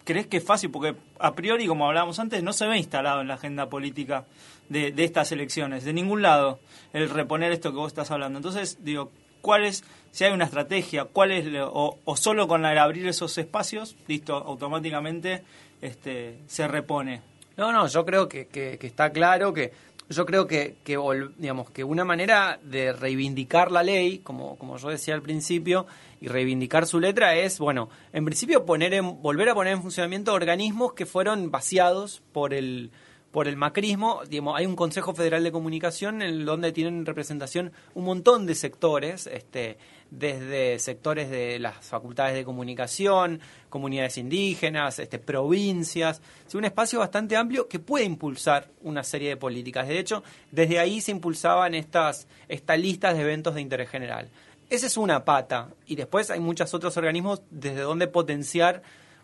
crees 0.03 0.27
que 0.27 0.39
es 0.39 0.43
fácil? 0.43 0.71
Porque 0.71 0.97
a 1.19 1.35
priori, 1.35 1.67
como 1.67 1.87
hablábamos 1.87 2.19
antes, 2.21 2.43
no 2.43 2.55
se 2.55 2.67
ve 2.67 2.79
instalado 2.79 3.21
en 3.21 3.29
la 3.29 3.35
agenda 3.35 3.69
política 3.69 4.25
de, 4.71 4.95
estas 4.97 5.31
elecciones, 5.31 5.85
de 5.85 5.93
ningún 5.93 6.23
lado, 6.23 6.59
el 6.95 7.11
reponer 7.11 7.53
esto 7.53 7.73
que 7.73 7.77
vos 7.77 7.89
estás 7.89 8.11
hablando. 8.11 8.39
Entonces, 8.39 8.79
digo, 8.83 9.13
¿cuál 9.43 9.65
es, 9.65 9.85
si 10.11 10.25
hay 10.25 10.33
una 10.33 10.47
estrategia, 10.47 11.05
cuál 11.05 11.33
es, 11.33 11.47
o, 11.55 12.17
solo 12.17 12.49
con 12.49 12.65
el 12.65 12.79
abrir 12.79 13.07
esos 13.07 13.37
espacios, 13.37 13.95
listo, 14.07 14.37
automáticamente 14.37 15.43
este, 15.83 16.39
se 16.47 16.67
repone? 16.67 17.21
No, 17.57 17.71
no, 17.73 17.87
yo 17.87 18.05
creo 18.05 18.29
que, 18.29 18.47
que, 18.47 18.79
está 18.81 19.11
claro 19.11 19.53
que 19.53 19.73
yo 20.09 20.27
creo 20.27 20.47
que, 20.47 20.77
que, 20.85 20.99
digamos, 21.39 21.71
que 21.71 21.85
una 21.85 22.05
manera 22.05 22.59
de 22.63 22.93
reivindicar 22.93 23.71
la 23.71 23.83
ley, 23.83 24.19
como, 24.19 24.57
como 24.57 24.77
yo 24.77 24.89
decía 24.89 25.15
al 25.15 25.23
principio, 25.23 25.87
y 26.21 26.29
reivindicar 26.29 26.87
su 26.87 27.01
letra 27.01 27.35
es, 27.37 27.59
bueno, 27.59 27.89
en 28.13 28.25
principio 28.25 28.67
poner 28.67 28.95
en, 28.95 29.23
volver 29.23 29.49
a 29.49 29.55
poner 29.55 29.75
en 29.75 29.83
funcionamiento 29.83 30.33
organismos 30.33 30.93
que 30.93 31.07
fueron 31.07 31.51
vaciados 31.51 32.23
por 32.33 32.55
el, 32.55 32.91
por 33.35 33.49
el 33.49 33.57
macrismo, 33.57 34.23
digamos, 34.29 34.57
hay 34.57 34.65
un 34.65 34.77
Consejo 34.77 35.13
Federal 35.13 35.43
de 35.43 35.51
Comunicación 35.51 36.23
en 36.23 36.45
donde 36.45 36.71
tienen 36.71 37.05
representación 37.05 37.73
un 37.95 38.05
montón 38.05 38.47
de 38.47 38.55
sectores, 38.55 39.27
este, 39.27 39.77
desde 40.09 40.79
sectores 40.79 41.29
de 41.31 41.59
las 41.59 41.85
facultades 41.85 42.37
de 42.37 42.45
comunicación, 42.45 43.41
comunidades 43.71 44.19
indígenas, 44.19 45.01
este, 45.01 45.19
provincias, 45.19 46.23
es 46.47 46.55
un 46.55 46.65
espacio 46.65 47.01
bastante 47.01 47.37
amplio 47.37 47.67
que 47.67 47.81
puede 47.81 48.05
impulsar 48.05 48.71
una 48.83 49.03
serie 49.03 49.31
de 49.31 49.37
políticas. 49.37 49.89
De 49.89 49.99
hecho, 49.99 50.23
desde 50.53 50.79
ahí 50.79 51.01
se 51.01 51.11
impulsaban 51.11 51.75
estas, 51.75 52.29
estas 52.47 52.79
listas 52.79 53.17
de 53.17 53.23
eventos 53.23 53.57
de 53.57 53.63
interés 53.63 53.91
general. 53.91 54.31
Esa 54.71 54.87
es 54.87 54.97
una 54.97 55.25
pata, 55.25 55.71
y 55.89 55.97
después 55.97 56.31
hay 56.31 56.39
muchos 56.39 56.73
otros 56.73 56.97
organismos 56.97 57.43
desde 57.51 57.81
donde 57.81 58.07
potenciar 58.07 58.83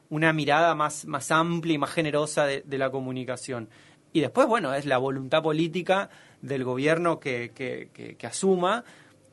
una 0.09 0.33
mirada 0.33 0.75
más, 0.75 1.07
más 1.07 1.31
amplia 1.31 1.75
y 1.75 1.79
más 1.79 1.93
generosa 1.93 2.45
de 2.45 2.79
la 2.79 2.91
comunicación. 2.91 3.69
Y 4.13 4.21
después, 4.21 4.47
bueno, 4.47 4.75
es 4.75 4.87
la 4.87 4.99
voluntad 4.99 5.43
política 5.43 6.11
del 6.43 6.65
gobierno 6.65 7.21
que, 7.21 7.53
que, 7.55 8.27
asuma 8.27 8.85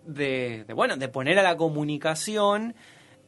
de, 0.05 0.65
bueno, 0.75 0.97
de 0.97 1.07
poner 1.07 1.39
a 1.39 1.43
la 1.43 1.57
comunicación 1.57 2.75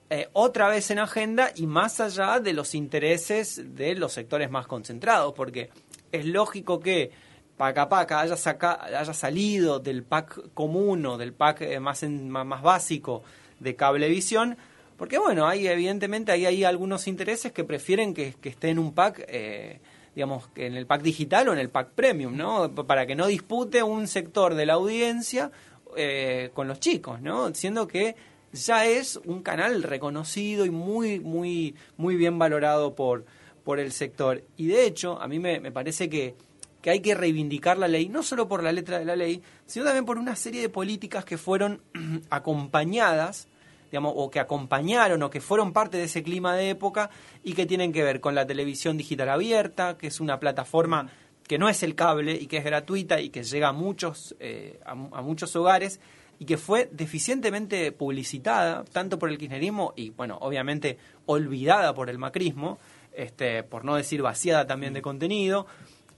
eh, 0.10 0.28
otra 0.34 0.70
vez 0.70 0.92
en 0.92 1.00
agenda 1.00 1.52
y 1.56 1.66
más 1.68 2.00
allá 2.00 2.40
de 2.40 2.54
los 2.54 2.76
intereses 2.76 3.76
de 3.76 3.96
los 3.96 4.14
sectores 4.14 4.50
más 4.50 4.68
concentrados, 4.68 5.34
porque 5.34 5.70
es 6.12 6.26
lógico 6.26 6.80
que 6.80 7.12
Paca 7.58 7.90
Paca 7.90 8.22
haya, 8.22 8.36
haya 8.36 9.14
salido 9.14 9.80
del 9.80 10.04
pack 10.04 10.54
común 10.54 11.06
o 11.06 11.18
del 11.18 11.34
pack 11.34 11.62
eh, 11.62 11.80
más, 11.80 12.04
más 12.04 12.62
básico 12.62 13.24
de 13.60 13.76
cablevisión, 13.76 14.58
porque 14.98 15.18
bueno, 15.18 15.48
hay 15.48 15.68
evidentemente 15.68 16.32
hay, 16.32 16.46
hay 16.46 16.64
algunos 16.64 17.08
intereses 17.08 17.52
que 17.52 17.64
prefieren 17.64 18.14
que, 18.14 18.34
que 18.34 18.50
esté 18.50 18.70
en 18.70 18.80
un 18.80 18.94
pack 18.94 19.26
eh, 19.28 19.80
digamos, 20.16 20.50
en 20.56 20.76
el 20.76 20.86
pack 20.86 21.02
digital 21.02 21.50
o 21.50 21.54
en 21.54 21.60
el 21.60 21.70
pack 21.70 21.92
premium, 21.92 22.36
¿no? 22.36 22.74
Para 22.74 23.06
que 23.06 23.16
no 23.16 23.28
dispute 23.28 23.84
un 23.84 24.08
sector 24.08 24.56
de 24.56 24.66
la 24.66 24.74
audiencia 24.74 25.52
eh, 25.96 26.52
con 26.54 26.68
los 26.68 26.80
chicos, 26.80 27.22
¿no? 27.22 27.54
Siendo 27.54 27.88
que 27.88 28.16
ya 28.52 28.86
es 28.86 29.20
un 29.26 29.42
canal 29.42 29.84
reconocido 29.84 30.66
y 30.66 30.70
muy, 30.70 31.20
muy, 31.20 31.76
muy 31.98 32.16
bien 32.16 32.40
valorado 32.40 32.96
por, 32.96 33.26
por 33.64 33.80
el 33.80 33.92
sector. 33.92 34.44
Y 34.58 34.68
de 34.68 34.86
hecho, 34.86 35.22
a 35.22 35.28
mí 35.28 35.40
me, 35.40 35.60
me 35.60 35.72
parece 35.72 36.10
que, 36.10 36.36
que 36.82 36.90
hay 36.90 37.00
que 37.02 37.16
reivindicar 37.16 37.78
la 37.78 37.88
ley, 37.88 38.10
no 38.10 38.24
solo 38.24 38.48
por 38.48 38.64
la 38.64 38.72
letra 38.72 39.00
de 39.00 39.06
la 39.06 39.16
ley, 39.16 39.42
sino 39.66 39.86
también 39.86 40.06
por 40.06 40.18
una 40.18 40.36
serie 40.36 40.62
de 40.62 40.70
políticas 40.70 41.26
que 41.26 41.38
fueron 41.38 41.82
acompañadas, 42.30 43.48
digamos, 43.92 44.14
o 44.16 44.30
que 44.30 44.40
acompañaron 44.40 45.22
o 45.24 45.30
que 45.30 45.42
fueron 45.42 45.74
parte 45.74 45.98
de 45.98 46.04
ese 46.04 46.24
clima 46.24 46.56
de 46.56 46.72
época 46.72 47.10
y 47.44 47.54
que 47.54 47.66
tienen 47.66 47.92
que 47.92 48.04
ver 48.04 48.20
con 48.20 48.36
la 48.36 48.46
televisión 48.46 48.98
digital 48.98 49.30
abierta, 49.30 49.98
que 49.98 50.08
es 50.08 50.20
una 50.20 50.40
plataforma 50.40 51.10
que 51.48 51.58
no 51.58 51.68
es 51.68 51.82
el 51.82 51.96
cable 51.96 52.34
y 52.34 52.48
que 52.48 52.58
es 52.58 52.64
gratuita 52.64 53.20
y 53.20 53.30
que 53.30 53.44
llega 53.44 53.70
a 53.70 53.74
muchos, 53.74 54.36
eh, 54.40 54.80
a, 54.86 54.92
a 54.92 55.22
muchos 55.22 55.56
hogares 55.56 56.00
y 56.40 56.46
que 56.46 56.58
fue 56.58 56.90
deficientemente 56.92 57.92
publicitada, 57.92 58.86
tanto 58.86 59.20
por 59.20 59.30
el 59.30 59.38
kirchnerismo 59.38 59.94
y, 59.96 60.12
bueno, 60.12 60.38
obviamente 60.42 60.98
olvidada 61.26 61.94
por 61.94 62.10
el 62.10 62.18
macrismo, 62.18 62.80
este, 63.14 63.64
por 63.64 63.84
no 63.84 63.96
decir 63.96 64.22
vaciada 64.22 64.66
también 64.66 64.94
de 64.94 65.02
contenido. 65.02 65.68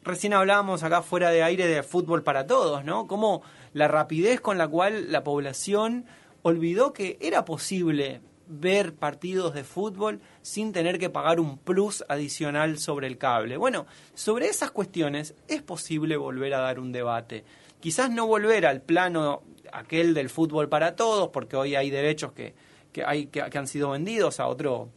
Recién 0.04 0.34
hablábamos 0.34 0.84
acá 0.84 1.02
fuera 1.02 1.32
de 1.32 1.44
aire 1.44 1.68
de 1.68 1.82
fútbol 1.82 2.24
para 2.24 2.46
todos, 2.46 2.84
¿no? 2.86 3.08
Como 3.08 3.42
la 3.74 3.88
rapidez 3.88 4.42
con 4.42 4.58
la 4.58 4.68
cual 4.68 5.12
la 5.12 5.24
población 5.24 6.06
olvidó 6.44 6.94
que 6.94 7.18
era 7.22 7.46
posible 7.46 8.22
ver 8.48 8.94
partidos 8.94 9.54
de 9.54 9.64
fútbol 9.64 10.20
sin 10.42 10.74
tener 10.74 11.00
que 11.00 11.10
pagar 11.10 11.40
un 11.40 11.58
plus 11.58 12.04
adicional 12.10 12.78
sobre 12.80 13.08
el 13.08 13.18
cable. 13.18 13.56
Bueno, 13.56 13.86
sobre 14.14 14.48
esas 14.48 14.72
cuestiones 14.72 15.36
es 15.48 15.62
posible 15.62 16.18
volver 16.18 16.54
a 16.54 16.60
dar 16.60 16.80
un 16.80 16.92
debate. 16.92 17.46
Quizás 17.80 18.12
no 18.12 18.28
volver 18.28 18.66
al 18.66 18.82
plano 18.82 19.42
aquel 19.72 20.14
del 20.14 20.30
fútbol 20.30 20.68
para 20.68 20.96
todos, 20.96 21.30
porque 21.30 21.56
hoy 21.56 21.76
hay 21.76 21.90
derechos 21.90 22.34
que, 22.34 22.54
que 22.92 23.06
hay, 23.06 23.28
que, 23.28 23.42
han 23.42 23.68
sido 23.68 23.92
vendidos 23.92 24.40
a 24.40 24.48
otro, 24.48 24.90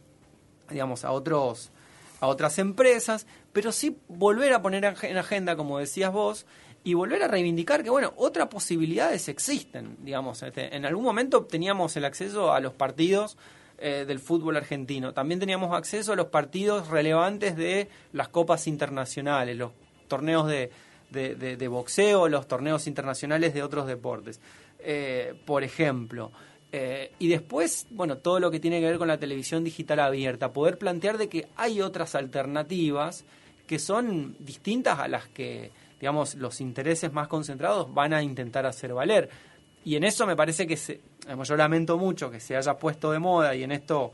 digamos, 0.68 1.04
a 1.04 1.12
otros 1.12 1.70
a 2.20 2.26
otras 2.26 2.58
empresas, 2.58 3.26
pero 3.52 3.70
sí 3.70 3.98
volver 4.08 4.54
a 4.54 4.62
poner 4.62 4.96
en 5.02 5.16
agenda, 5.18 5.56
como 5.56 5.78
decías 5.78 6.10
vos, 6.10 6.46
y 6.84 6.92
volver 6.94 7.22
a 7.22 7.28
reivindicar 7.28 7.82
que, 7.82 7.90
bueno, 7.90 8.12
otras 8.16 8.48
posibilidades 8.48 9.28
existen, 9.28 9.96
digamos. 10.02 10.42
Este, 10.42 10.76
en 10.76 10.84
algún 10.84 11.04
momento 11.04 11.44
teníamos 11.44 11.96
el 11.96 12.04
acceso 12.04 12.52
a 12.52 12.60
los 12.60 12.74
partidos 12.74 13.38
eh, 13.78 14.04
del 14.06 14.20
fútbol 14.20 14.56
argentino, 14.56 15.12
también 15.12 15.40
teníamos 15.40 15.74
acceso 15.74 16.12
a 16.12 16.16
los 16.16 16.26
partidos 16.26 16.88
relevantes 16.88 17.56
de 17.56 17.88
las 18.12 18.28
copas 18.28 18.66
internacionales, 18.66 19.56
los 19.56 19.72
torneos 20.08 20.46
de, 20.46 20.70
de, 21.10 21.68
boxeo, 21.68 22.28
los 22.28 22.46
torneos 22.46 22.86
internacionales 22.86 23.54
de 23.54 23.62
otros 23.62 23.86
deportes. 23.86 24.40
Eh, 24.86 25.34
por 25.46 25.64
ejemplo. 25.64 26.30
Eh, 26.70 27.12
y 27.18 27.28
después, 27.28 27.86
bueno, 27.90 28.18
todo 28.18 28.40
lo 28.40 28.50
que 28.50 28.60
tiene 28.60 28.80
que 28.80 28.86
ver 28.86 28.98
con 28.98 29.08
la 29.08 29.18
televisión 29.18 29.64
digital 29.64 30.00
abierta, 30.00 30.52
poder 30.52 30.76
plantear 30.76 31.16
de 31.16 31.28
que 31.28 31.46
hay 31.56 31.80
otras 31.80 32.14
alternativas 32.14 33.24
que 33.66 33.78
son 33.78 34.36
distintas 34.40 34.98
a 34.98 35.08
las 35.08 35.26
que, 35.28 35.70
digamos, 36.04 36.34
los 36.34 36.60
intereses 36.60 37.14
más 37.14 37.28
concentrados 37.28 37.94
van 37.94 38.12
a 38.12 38.22
intentar 38.22 38.66
hacer 38.66 38.92
valer. 38.92 39.30
Y 39.86 39.96
en 39.96 40.04
eso 40.04 40.26
me 40.26 40.36
parece 40.36 40.66
que 40.66 40.76
se, 40.76 41.00
yo 41.44 41.56
lamento 41.56 41.96
mucho 41.96 42.30
que 42.30 42.40
se 42.40 42.58
haya 42.58 42.76
puesto 42.76 43.10
de 43.10 43.18
moda 43.18 43.54
y 43.54 43.62
en 43.62 43.72
esto 43.72 44.12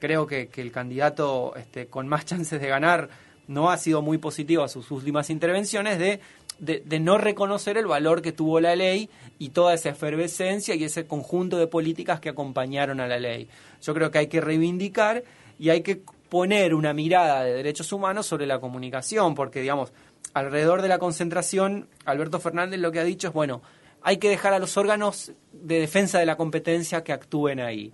creo 0.00 0.26
que, 0.26 0.50
el 0.56 0.72
candidato 0.72 1.54
este, 1.54 1.86
con 1.86 2.08
más 2.08 2.24
chances 2.26 2.60
de 2.60 2.66
ganar 2.66 3.10
no 3.46 3.70
ha 3.70 3.76
sido 3.76 4.02
muy 4.02 4.18
positivo 4.18 4.64
a 4.64 4.68
sus 4.68 4.90
últimas 4.90 5.30
intervenciones 5.30 6.00
de 6.00 6.20
de, 6.58 7.00
no 7.00 7.16
reconocer 7.16 7.78
el 7.78 7.86
valor 7.86 8.20
que 8.20 8.32
tuvo 8.32 8.60
la 8.60 8.76
ley 8.76 9.08
y 9.38 9.50
toda 9.50 9.72
esa 9.72 9.90
efervescencia 9.90 10.74
y 10.74 10.84
ese 10.84 11.06
conjunto 11.06 11.58
de 11.58 11.68
políticas 11.68 12.20
que 12.20 12.28
acompañaron 12.28 13.00
a 13.00 13.06
la 13.06 13.18
ley. 13.18 13.48
Yo 13.80 13.94
creo 13.94 14.10
que 14.10 14.18
hay 14.18 14.26
que 14.26 14.42
reivindicar 14.42 15.24
y 15.58 15.70
hay 15.70 15.80
que 15.82 16.02
poner 16.30 16.74
una 16.74 16.94
mirada 16.94 17.44
de 17.44 17.52
derechos 17.52 17.92
humanos 17.92 18.26
sobre 18.26 18.46
la 18.46 18.60
comunicación, 18.60 19.34
porque, 19.34 19.60
digamos, 19.60 19.92
alrededor 20.34 20.82
de 20.82 20.88
la 20.88 20.98
concentración, 20.98 21.88
Alberto 22.04 22.40
Fernández 22.40 22.80
lo 22.80 22.92
que 22.92 23.00
ha 23.00 23.04
dicho 23.04 23.28
es, 23.28 23.34
bueno, 23.34 23.62
hay 24.02 24.18
que 24.18 24.28
dejar 24.28 24.52
a 24.52 24.58
los 24.58 24.76
órganos 24.76 25.32
de 25.52 25.80
defensa 25.80 26.18
de 26.18 26.26
la 26.26 26.36
competencia 26.36 27.04
que 27.04 27.12
actúen 27.12 27.60
ahí. 27.60 27.92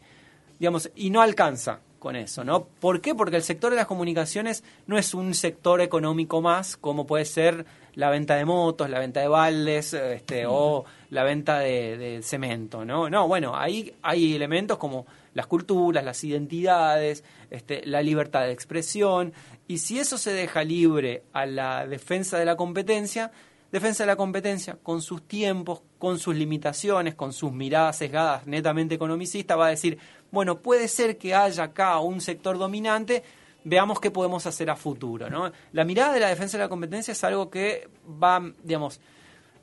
Digamos, 0.59 0.91
y 0.95 1.11
no 1.11 1.21
alcanza 1.21 1.81
con 1.99 2.17
eso, 2.17 2.45
¿no? 2.45 2.65
¿Por 2.65 3.01
qué? 3.01 3.15
Porque 3.15 3.37
el 3.37 3.43
sector 3.43 3.71
de 3.71 3.77
las 3.77 3.87
comunicaciones 3.87 4.63
no 4.87 4.97
es 4.97 5.15
un 5.15 5.35
sector 5.35 5.81
económico 5.81 6.41
más, 6.41 6.77
como 6.77 7.07
puede 7.07 7.25
ser 7.25 7.67
la 7.95 8.11
venta 8.11 8.37
de 8.37 8.45
motos, 8.45 8.89
la 8.89 9.01
venta 9.01 9.21
de 9.21 9.29
baldes, 9.29 9.93
este, 9.93 10.47
o 10.47 10.85
la 11.11 11.25
venta 11.25 11.59
de, 11.61 12.21
cemento, 12.23 12.85
¿no? 12.85 13.09
No, 13.09 13.29
bueno, 13.29 13.57
ahí 13.57 13.95
hay 14.03 14.35
elementos 14.35 14.79
como 14.79 15.07
las 15.35 15.47
culturas, 15.47 16.05
las 16.05 16.23
identidades, 16.25 17.25
este, 17.51 17.85
la 17.87 18.03
libertad 18.03 18.43
de 18.43 18.53
expresión, 18.53 19.33
y 19.69 19.79
si 19.79 19.99
eso 19.99 20.19
se 20.19 20.33
deja 20.33 20.65
libre 20.65 21.25
a 21.33 21.47
la 21.47 21.87
defensa 21.87 22.39
de 22.39 22.45
la 22.45 22.57
competencia, 22.57 23.31
defensa 23.71 24.05
de 24.05 24.09
la 24.09 24.17
competencia 24.17 24.79
con 24.83 25.03
sus 25.03 25.27
tiempos, 25.27 25.83
con 25.99 26.19
sus 26.19 26.35
limitaciones, 26.35 27.15
con 27.15 27.33
sus 27.33 27.53
miradas 27.53 27.99
sesgadas 27.99 28.47
netamente 28.47 28.95
economicistas, 28.95 29.59
va 29.59 29.67
a 29.67 29.71
decir, 29.71 29.99
bueno, 30.31 30.59
puede 30.59 30.89
ser 30.89 31.19
que 31.19 31.35
haya 31.35 31.65
acá 31.65 31.99
un 32.01 32.21
sector 32.21 32.59
dominante, 32.59 33.23
veamos 33.65 34.01
qué 34.01 34.11
podemos 34.11 34.47
hacer 34.47 34.71
a 34.71 34.77
futuro. 34.77 35.29
¿no? 35.29 35.51
La 35.73 35.85
mirada 35.85 36.15
de 36.15 36.21
la 36.21 36.29
defensa 36.29 36.57
de 36.57 36.65
la 36.65 36.69
competencia 36.69 37.13
es 37.13 37.25
algo 37.25 37.51
que 37.51 37.89
va, 38.07 38.41
digamos, 38.63 39.01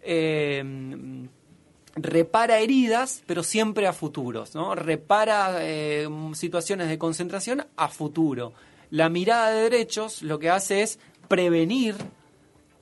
eh, 0.04 0.64
repara 1.96 2.60
heridas, 2.60 3.24
pero 3.26 3.44
siempre 3.44 3.88
a 3.88 3.94
futuros, 3.94 4.56
¿no? 4.56 4.76
Repara 4.76 5.58
eh, 5.62 6.08
situaciones 6.34 6.90
de 6.90 6.98
concentración 6.98 7.66
a 7.76 7.88
futuro. 7.88 8.54
La 8.90 9.10
mirada 9.10 9.52
de 9.52 9.64
derechos 9.64 10.22
lo 10.22 10.40
que 10.40 10.50
hace 10.50 10.82
es 10.82 11.00
prevenir 11.28 11.96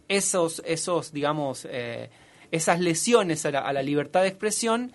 esos, 0.07 0.61
esos 0.65 1.13
digamos, 1.13 1.67
eh, 1.69 2.09
esas 2.51 2.79
lesiones 2.79 3.45
a 3.45 3.51
la, 3.51 3.83
libertad 3.83 4.21
de 4.21 4.27
expresión 4.27 4.91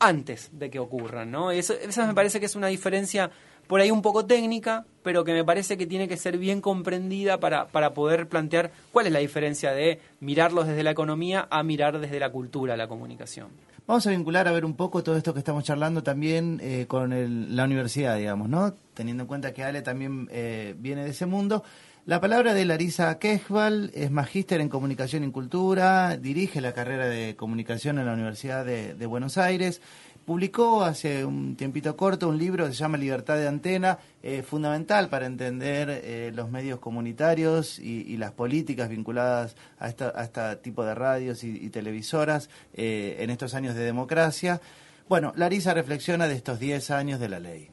antes 0.00 0.50
de 0.52 0.70
que 0.70 0.80
ocurran, 0.80 1.30
¿no? 1.30 1.52
Eso, 1.52 1.74
esa 1.74 2.06
me 2.06 2.14
parece 2.14 2.40
que 2.40 2.46
es 2.46 2.56
una 2.56 2.66
diferencia 2.66 3.30
por 3.68 3.80
ahí 3.80 3.92
un 3.92 4.02
poco 4.02 4.26
técnica, 4.26 4.84
pero 5.04 5.24
que 5.24 5.32
me 5.32 5.44
parece 5.44 5.76
que 5.76 5.86
tiene 5.86 6.08
que 6.08 6.16
ser 6.16 6.38
bien 6.38 6.60
comprendida 6.60 7.38
para, 7.38 7.68
para 7.68 7.94
poder 7.94 8.28
plantear 8.28 8.72
cuál 8.90 9.06
es 9.06 9.12
la 9.12 9.20
diferencia 9.20 9.72
de 9.72 10.00
mirarlos 10.20 10.66
desde 10.66 10.82
la 10.82 10.90
economía 10.90 11.46
a 11.50 11.62
mirar 11.62 12.00
desde 12.00 12.18
la 12.18 12.32
cultura, 12.32 12.76
la 12.76 12.88
comunicación. 12.88 13.48
Vamos 13.86 14.06
a 14.06 14.10
vincular 14.10 14.48
a 14.48 14.52
ver 14.52 14.64
un 14.64 14.74
poco 14.74 15.02
todo 15.02 15.16
esto 15.16 15.32
que 15.32 15.38
estamos 15.38 15.64
charlando 15.64 16.02
también 16.02 16.60
eh, 16.62 16.86
con 16.88 17.56
la 17.56 17.64
universidad, 17.64 18.16
digamos, 18.16 18.48
¿no? 18.48 18.74
Teniendo 18.92 19.22
en 19.22 19.26
cuenta 19.26 19.54
que 19.54 19.64
Ale 19.64 19.80
también 19.80 20.28
eh, 20.30 20.74
viene 20.78 21.04
de 21.04 21.10
ese 21.10 21.24
mundo. 21.24 21.64
La 22.04 22.20
palabra 22.20 22.54
de 22.54 22.64
Larisa 22.64 23.18
Kejval 23.18 23.90
es 23.94 24.10
magíster 24.10 24.60
en 24.60 24.68
comunicación 24.68 25.24
y 25.24 25.30
cultura, 25.30 26.16
dirige 26.16 26.62
la 26.62 26.72
carrera 26.72 27.06
de 27.06 27.36
comunicación 27.36 27.98
en 27.98 28.06
la 28.06 28.14
Universidad 28.14 28.64
de 28.64 29.06
Buenos 29.06 29.36
Aires 29.36 29.82
publicó 30.28 30.84
hace 30.84 31.24
un 31.24 31.56
tiempito 31.56 31.96
corto 31.96 32.28
un 32.28 32.36
libro 32.36 32.66
que 32.66 32.72
se 32.72 32.80
llama 32.80 32.98
Libertad 32.98 33.38
de 33.38 33.48
Antena, 33.48 33.98
eh, 34.22 34.42
fundamental 34.42 35.08
para 35.08 35.24
entender 35.24 35.88
eh, 36.04 36.30
los 36.34 36.50
medios 36.50 36.80
comunitarios 36.80 37.78
y, 37.78 38.14
las 38.18 38.32
políticas 38.32 38.90
vinculadas 38.90 39.56
a, 39.78 39.88
este 39.88 40.56
tipo 40.56 40.84
de 40.84 40.94
radios 40.94 41.44
y, 41.44 41.70
televisoras 41.70 42.50
eh, 42.74 43.16
en 43.20 43.30
estos 43.30 43.54
años 43.54 43.74
de 43.74 43.80
democracia. 43.80 44.60
Bueno, 45.08 45.32
Larisa 45.34 45.72
reflexiona 45.72 46.28
de 46.28 46.34
estos 46.34 46.60
10 46.60 46.90
años 46.90 47.20
de 47.20 47.28
la 47.30 47.40
ley. 47.40 47.70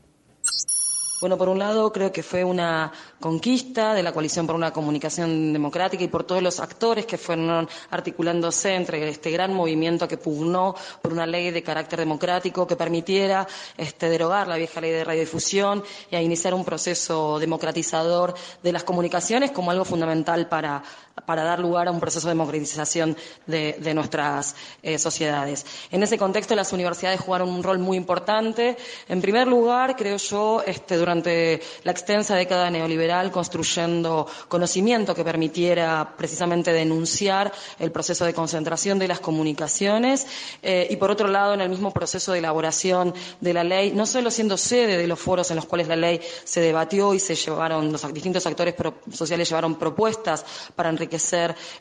Bueno, 1.25 1.39
por 1.39 1.49
un 1.49 1.57
lado 1.57 1.91
creo 1.91 2.11
que 2.11 2.21
fue 2.21 2.43
una 2.43 2.91
conquista 3.19 3.95
de 3.95 4.03
la 4.03 4.11
coalición 4.11 4.45
por 4.45 4.55
una 4.55 4.71
comunicación 4.71 5.53
democrática 5.53 6.03
y 6.03 6.07
por 6.07 6.23
todos 6.23 6.43
los 6.43 6.59
actores 6.59 7.07
que 7.07 7.17
fueron 7.17 7.67
articulándose 7.89 8.75
entre 8.75 9.09
este 9.09 9.31
gran 9.31 9.51
movimiento 9.51 10.07
que 10.07 10.17
pugnó 10.17 10.75
por 11.01 11.13
una 11.13 11.25
ley 11.25 11.49
de 11.49 11.63
carácter 11.63 11.97
democrático 11.97 12.67
que 12.67 12.75
permitiera 12.75 13.47
este, 13.75 14.07
derogar 14.07 14.47
la 14.47 14.57
vieja 14.57 14.79
ley 14.79 14.91
de 14.91 15.03
radiodifusión 15.03 15.83
y 16.11 16.15
iniciar 16.17 16.53
un 16.53 16.63
proceso 16.63 17.39
democratizador 17.39 18.35
de 18.61 18.71
las 18.71 18.83
comunicaciones 18.83 19.49
como 19.49 19.71
algo 19.71 19.83
fundamental 19.83 20.47
para 20.47 20.83
para 21.23 21.43
dar 21.43 21.59
lugar 21.59 21.87
a 21.87 21.91
un 21.91 21.99
proceso 21.99 22.27
de 22.27 22.33
democratización 22.33 23.15
de, 23.47 23.93
nuestras 23.93 24.55
eh, 24.83 24.99
sociedades. 24.99 25.65
En 25.91 26.03
ese 26.03 26.17
contexto, 26.17 26.55
las 26.55 26.73
universidades 26.73 27.21
jugaron 27.21 27.49
un 27.49 27.63
rol 27.63 27.79
muy 27.79 27.95
importante. 27.95 28.75
En 29.07 29.21
primer 29.21 29.47
lugar, 29.47 29.95
creo 29.95 30.17
yo, 30.17 30.61
este, 30.65 30.97
durante 30.97 31.61
la 31.83 31.91
extensa 31.91 32.35
década 32.35 32.69
neoliberal 32.69 33.31
construyendo 33.31 34.27
conocimiento 34.49 35.15
que 35.15 35.23
permitiera 35.23 36.15
precisamente 36.17 36.73
denunciar 36.73 37.53
el 37.79 37.91
proceso 37.91 38.25
de 38.25 38.33
concentración 38.33 38.99
de 38.99 39.07
las 39.07 39.21
comunicaciones 39.21 40.27
eh, 40.61 40.87
y 40.89 40.97
por 40.97 41.11
otro 41.11 41.29
lado 41.29 41.53
en 41.53 41.61
el 41.61 41.69
mismo 41.69 41.91
proceso 41.91 42.33
de 42.33 42.39
elaboración 42.39 43.13
de 43.39 43.53
la 43.53 43.63
ley, 43.63 43.93
no 43.93 44.05
solo 44.05 44.29
siendo 44.29 44.57
sede 44.57 44.97
de 44.97 45.07
los 45.07 45.19
foros 45.19 45.49
en 45.49 45.55
los 45.55 45.65
cuales 45.65 45.87
la 45.87 45.95
ley 45.95 46.19
se 46.43 46.59
debatió 46.59 47.13
y 47.13 47.19
se 47.19 47.35
llevaron, 47.35 47.91
los 47.91 48.13
distintos 48.13 48.45
actores 48.45 48.75
sociales 49.13 49.47
llevaron 49.47 49.75
propuestas 49.75 50.43
para 50.75 50.89
enriquecer 50.89 51.04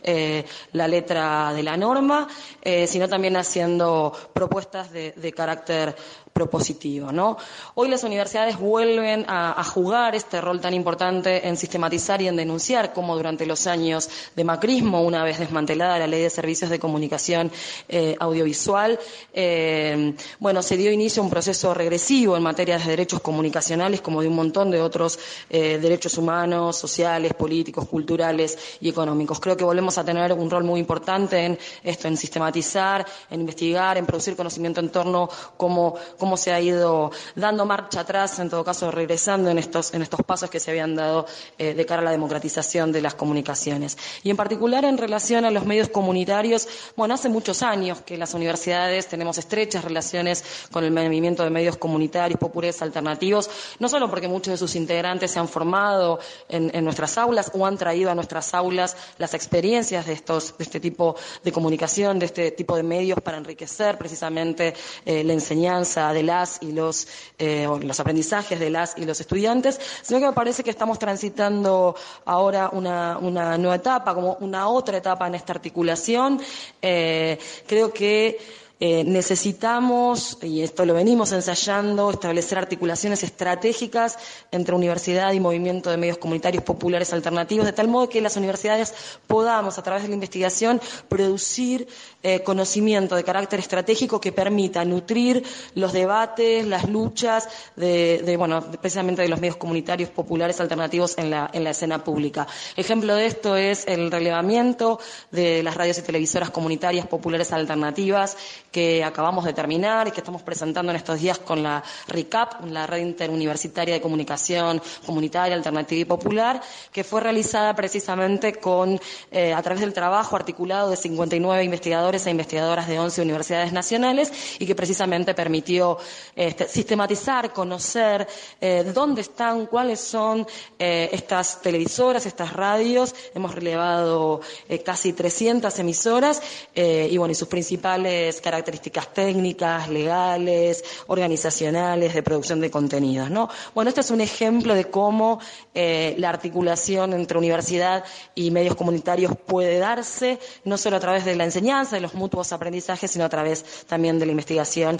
eh, 0.02 0.44
la 0.72 0.88
letra 0.88 1.52
de 1.54 1.62
la 1.62 1.76
norma, 1.76 2.28
eh, 2.62 2.86
sino 2.86 3.08
también 3.08 3.36
haciendo 3.36 4.12
propuestas 4.32 4.92
de 4.92 5.32
carácter 5.36 5.94
propositivo. 6.34 7.12
¿no? 7.12 7.38
Hoy 7.76 7.88
las 7.88 8.02
universidades 8.02 8.58
vuelven 8.58 9.24
a, 9.28 9.62
jugar 9.64 10.16
este 10.16 10.40
rol 10.40 10.60
tan 10.60 10.74
importante 10.74 11.46
en 11.46 11.56
sistematizar 11.56 12.20
y 12.20 12.26
en 12.28 12.36
denunciar 12.36 12.92
cómo 12.92 13.16
durante 13.16 13.46
los 13.46 13.66
años 13.68 14.10
de 14.34 14.42
macrismo, 14.42 15.02
una 15.02 15.22
vez 15.22 15.38
desmantelada 15.38 15.98
la 15.98 16.08
ley 16.08 16.22
de 16.22 16.30
servicios 16.30 16.70
de 16.70 16.80
comunicación 16.80 17.52
eh, 17.88 18.16
audiovisual, 18.18 18.98
eh, 19.32 20.14
bueno, 20.40 20.60
se 20.62 20.76
dio 20.76 20.90
inicio 20.90 21.22
a 21.22 21.24
un 21.24 21.30
proceso 21.30 21.72
regresivo 21.72 22.36
en 22.36 22.42
materia 22.42 22.78
de 22.78 22.84
derechos 22.84 23.20
comunicacionales 23.20 24.00
como 24.00 24.20
de 24.20 24.26
un 24.26 24.34
montón 24.34 24.72
de 24.72 24.82
otros 24.82 25.18
eh, 25.48 25.78
derechos 25.78 26.18
humanos, 26.18 26.76
sociales, 26.76 27.32
políticos, 27.34 27.86
culturales 27.88 28.58
y 28.80 28.88
económicos. 28.88 29.38
Creo 29.38 29.56
que 29.56 29.64
volvemos 29.64 29.98
a 29.98 30.04
tener 30.04 30.32
un 30.32 30.50
rol 30.50 30.64
muy 30.64 30.80
importante 30.80 31.44
en 31.44 31.58
esto, 31.84 32.08
en 32.08 32.16
sistematizar, 32.16 33.06
en 33.30 33.40
investigar, 33.40 33.96
en 33.98 34.04
producir 34.04 34.34
conocimiento 34.34 34.80
en 34.80 34.90
torno 34.90 35.28
cómo 35.56 35.94
cómo 36.24 36.38
se 36.38 36.54
ha 36.54 36.58
ido 36.58 37.12
dando 37.36 37.66
marcha 37.66 38.00
atrás, 38.00 38.38
en 38.38 38.48
todo 38.48 38.64
caso 38.64 38.90
regresando 38.90 39.50
en 39.50 39.58
estos, 39.58 39.92
en 39.92 40.00
estos 40.00 40.22
pasos 40.22 40.48
que 40.48 40.58
se 40.58 40.70
habían 40.70 40.96
dado 40.96 41.26
eh, 41.58 41.74
de 41.74 41.84
cara 41.84 42.00
a 42.00 42.04
la 42.06 42.12
democratización 42.12 42.92
de 42.92 43.02
las 43.02 43.14
comunicaciones. 43.14 43.98
Y 44.22 44.30
en 44.30 44.36
particular 44.38 44.86
en 44.86 44.96
relación 44.96 45.44
a 45.44 45.50
los 45.50 45.66
medios 45.66 45.90
comunitarios, 45.90 46.66
bueno, 46.96 47.12
hace 47.12 47.28
muchos 47.28 47.62
años 47.62 48.00
que 48.00 48.16
las 48.16 48.32
universidades 48.32 49.06
tenemos 49.06 49.36
estrechas 49.36 49.84
relaciones 49.84 50.42
con 50.72 50.82
el 50.84 50.92
movimiento 50.92 51.44
de 51.44 51.50
medios 51.50 51.76
comunitarios, 51.76 52.40
populares, 52.40 52.80
alternativos, 52.80 53.50
no 53.78 53.90
solo 53.90 54.08
porque 54.08 54.26
muchos 54.26 54.52
de 54.52 54.56
sus 54.56 54.76
integrantes 54.76 55.30
se 55.30 55.40
han 55.40 55.48
formado 55.48 56.20
en, 56.48 56.82
nuestras 56.82 57.18
aulas 57.18 57.50
o 57.52 57.66
han 57.66 57.76
traído 57.76 58.10
a 58.10 58.14
nuestras 58.14 58.54
aulas 58.54 58.96
las 59.18 59.34
experiencias 59.34 60.06
de, 60.06 60.14
estos, 60.14 60.56
de 60.56 60.64
este 60.64 60.80
tipo 60.80 61.16
de 61.42 61.52
comunicación, 61.52 62.18
de 62.18 62.24
este 62.24 62.50
tipo 62.52 62.76
de 62.76 62.82
medios 62.82 63.20
para 63.20 63.36
enriquecer 63.36 63.98
precisamente 63.98 64.72
eh, 65.04 65.22
la 65.22 65.34
enseñanza 65.34 66.13
de 66.14 66.22
las 66.22 66.62
y 66.62 66.72
los, 66.72 67.06
eh, 67.38 67.68
los 67.82 68.00
aprendizajes 68.00 68.58
de 68.58 68.70
las 68.70 68.96
y 68.96 69.04
los 69.04 69.20
estudiantes, 69.20 69.78
sino 70.02 70.20
que 70.20 70.26
me 70.26 70.32
parece 70.32 70.64
que 70.64 70.70
estamos 70.70 70.98
transitando 70.98 71.94
ahora 72.24 72.70
una, 72.72 73.18
una 73.18 73.58
nueva 73.58 73.76
etapa, 73.76 74.14
como 74.14 74.38
una 74.40 74.68
otra 74.68 74.96
etapa 74.96 75.26
en 75.26 75.34
esta 75.34 75.52
articulación. 75.52 76.40
Eh, 76.80 77.38
creo 77.66 77.92
que 77.92 78.63
eh, 78.80 79.04
necesitamos, 79.04 80.38
y 80.42 80.62
esto 80.62 80.84
lo 80.84 80.94
venimos 80.94 81.30
ensayando, 81.32 82.10
establecer 82.10 82.58
articulaciones 82.58 83.22
estratégicas 83.22 84.18
entre 84.50 84.74
universidad 84.74 85.32
y 85.32 85.38
movimiento 85.38 85.90
de 85.90 85.96
medios 85.96 86.18
comunitarios 86.18 86.64
populares 86.64 87.12
alternativos, 87.12 87.66
de 87.66 87.72
tal 87.72 87.86
modo 87.86 88.08
que 88.08 88.20
las 88.20 88.36
universidades 88.36 88.92
podamos, 89.28 89.78
a 89.78 89.82
través 89.82 90.02
de 90.02 90.08
la 90.08 90.14
investigación, 90.14 90.80
producir 91.08 91.86
eh, 92.24 92.42
conocimiento 92.42 93.14
de 93.14 93.22
carácter 93.22 93.60
estratégico 93.60 94.20
que 94.20 94.32
permita 94.32 94.84
nutrir 94.84 95.44
los 95.76 95.92
debates, 95.92 96.66
las 96.66 96.88
luchas 96.88 97.48
de, 97.76 98.34
bueno, 98.36 98.60
precisamente 98.80 99.22
de 99.22 99.28
los 99.28 99.40
medios 99.40 99.56
comunitarios 99.56 100.10
populares 100.10 100.60
alternativos 100.60 101.16
en 101.16 101.30
la, 101.30 101.48
en 101.52 101.62
la 101.62 101.70
escena 101.70 102.02
pública. 102.02 102.46
Ejemplo 102.76 103.14
de 103.14 103.26
esto 103.26 103.56
es 103.56 103.86
el 103.86 104.10
relevamiento 104.10 104.98
de 105.30 105.62
las 105.62 105.76
radios 105.76 105.98
y 105.98 106.02
televisoras 106.02 106.50
comunitarias 106.50 107.06
populares 107.06 107.52
alternativas 107.52 108.36
que 108.74 109.04
acabamos 109.04 109.44
de 109.44 109.52
terminar 109.52 110.08
y 110.08 110.10
que 110.10 110.18
estamos 110.18 110.42
presentando 110.42 110.90
en 110.90 110.96
estos 110.96 111.20
días 111.20 111.38
con 111.38 111.62
la 111.62 111.80
RICAP, 112.08 112.64
la 112.66 112.88
Red 112.88 113.02
Interuniversitaria 113.02 113.94
de 113.94 114.00
Comunicación 114.00 114.82
Comunitaria, 115.06 115.54
Alternativa 115.54 116.00
y 116.00 116.04
Popular, 116.04 116.60
que 116.90 117.04
fue 117.04 117.20
realizada 117.20 117.72
precisamente 117.76 118.54
con, 118.56 118.98
eh, 119.30 119.54
a 119.54 119.62
través 119.62 119.80
del 119.80 119.92
trabajo 119.92 120.34
articulado 120.34 120.90
de 120.90 120.96
59 120.96 121.62
investigadores 121.62 122.26
e 122.26 122.30
investigadoras 122.32 122.88
de 122.88 122.98
11 122.98 123.22
universidades 123.22 123.72
nacionales 123.72 124.32
y 124.58 124.66
que 124.66 124.74
precisamente 124.74 125.34
permitió 125.34 125.96
este, 126.34 126.66
sistematizar, 126.66 127.52
conocer 127.52 128.26
eh, 128.60 128.90
dónde 128.92 129.20
están, 129.20 129.66
cuáles 129.66 130.00
son 130.00 130.44
eh, 130.80 131.10
estas 131.12 131.62
televisoras, 131.62 132.26
estas 132.26 132.52
radios. 132.52 133.14
Hemos 133.36 133.54
relevado 133.54 134.40
casi 134.84 135.12
300 135.12 135.78
emisoras 135.78 136.42
y, 136.74 137.16
bueno, 137.18 137.30
y 137.30 137.34
sus 137.36 137.46
principales 137.46 138.40
características 138.40 138.63
características 138.64 139.12
técnicas, 139.12 139.90
legales, 139.90 140.82
organizacionales, 141.06 142.14
de 142.14 142.22
producción 142.22 142.60
de 142.60 142.70
contenidos. 142.70 143.30
¿no? 143.30 143.50
Bueno, 143.74 143.90
este 143.90 144.00
es 144.00 144.10
un 144.10 144.22
ejemplo 144.22 144.74
de 144.74 144.86
cómo 144.86 145.38
eh, 145.74 146.14
la 146.18 146.30
articulación 146.30 147.12
entre 147.12 147.36
universidad 147.36 148.04
y 148.34 148.50
medios 148.50 148.74
comunitarios 148.74 149.36
puede 149.36 149.78
darse, 149.78 150.38
no 150.64 150.78
solo 150.78 150.96
a 150.96 151.00
través 151.00 151.26
de 151.26 151.36
la 151.36 151.44
enseñanza, 151.44 151.96
de 151.96 152.00
los 152.00 152.14
mutuos 152.14 152.52
aprendizajes, 152.52 153.10
sino 153.10 153.26
a 153.26 153.28
través 153.28 153.84
también 153.86 154.18
de 154.18 154.24
la 154.24 154.32
investigación 154.32 154.98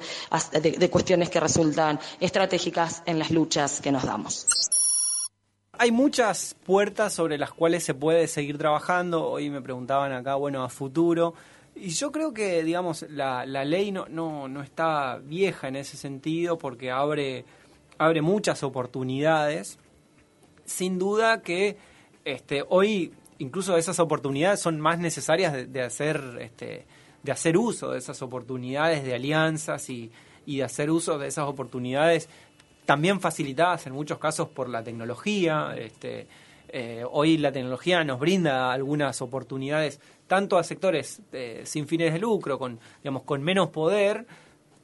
de, 0.53 0.73
de 0.73 0.91
cuestiones 0.91 1.31
que 1.31 1.41
resultan 1.41 1.99
estratégicas 2.21 3.03
en 3.07 3.19
las 3.19 3.31
luchas 3.31 3.81
que 3.81 3.91
nos 3.91 4.05
damos. 4.05 4.47
Hay 5.79 5.91
muchas 5.91 6.55
puertas 6.67 7.15
sobre 7.15 7.39
las 7.39 7.53
cuales 7.53 7.83
se 7.83 7.95
puede 7.95 8.29
seguir 8.29 8.59
trabajando. 8.59 9.27
Hoy 9.27 9.49
me 9.49 9.63
preguntaban 9.63 10.13
acá, 10.13 10.35
bueno, 10.35 10.63
a 10.63 10.69
futuro. 10.69 11.35
Y 11.77 11.91
yo 11.91 12.13
creo 12.13 12.33
que, 12.33 12.63
digamos, 12.63 13.05
la, 13.09 13.45
la 13.47 13.65
ley 13.65 13.91
no, 13.91 14.07
no, 14.09 14.49
no 14.49 14.63
está 14.63 15.19
vieja 15.19 15.69
en 15.69 15.77
ese 15.77 15.97
sentido 15.97 16.57
porque 16.57 16.91
abre, 16.91 17.45
abre 17.99 18.23
muchas 18.23 18.63
oportunidades. 18.63 19.79
Sin 20.65 20.99
duda 20.99 21.43
que 21.43 21.77
este, 22.25 22.65
hoy 22.69 23.13
incluso 23.39 23.77
esas 23.77 23.99
oportunidades 23.99 24.61
son 24.61 24.81
más 24.81 24.99
necesarias 24.99 25.71
de, 25.73 25.83
hacer 25.83 26.39
este, 26.41 26.87
de 27.23 27.33
hacer 27.33 27.59
uso 27.59 27.91
de 27.91 27.99
esas 27.99 28.23
oportunidades 28.23 29.05
de 29.05 29.15
alianzas 29.15 29.91
y, 29.91 30.11
y 30.47 30.59
de 30.59 30.65
hacer 30.65 30.91
uso 30.91 31.19
de 31.19 31.29
esas 31.29 31.47
oportunidades 31.49 32.29
también 32.85 33.21
facilitadas 33.21 33.87
en 33.87 33.95
muchos 33.95 34.19
casos 34.19 34.49
por 34.49 34.69
la 34.69 34.83
tecnología. 34.83 35.75
Este, 35.77 36.27
eh, 36.69 37.05
hoy 37.11 37.39
la 37.39 37.53
tecnología 37.53 38.05
nos 38.05 38.19
brinda 38.19 38.73
algunas 38.73 39.23
oportunidades 39.23 40.01
tanto 40.27 40.57
a 40.57 40.65
sectores 40.65 41.21
eh, 41.33 41.63
sin 41.65 41.87
fines 41.87 42.13
de 42.13 42.19
lucro, 42.19 42.59
con, 42.59 42.79
digamos, 43.03 43.23
con 43.23 43.43
menos 43.43 43.69
poder, 43.69 44.27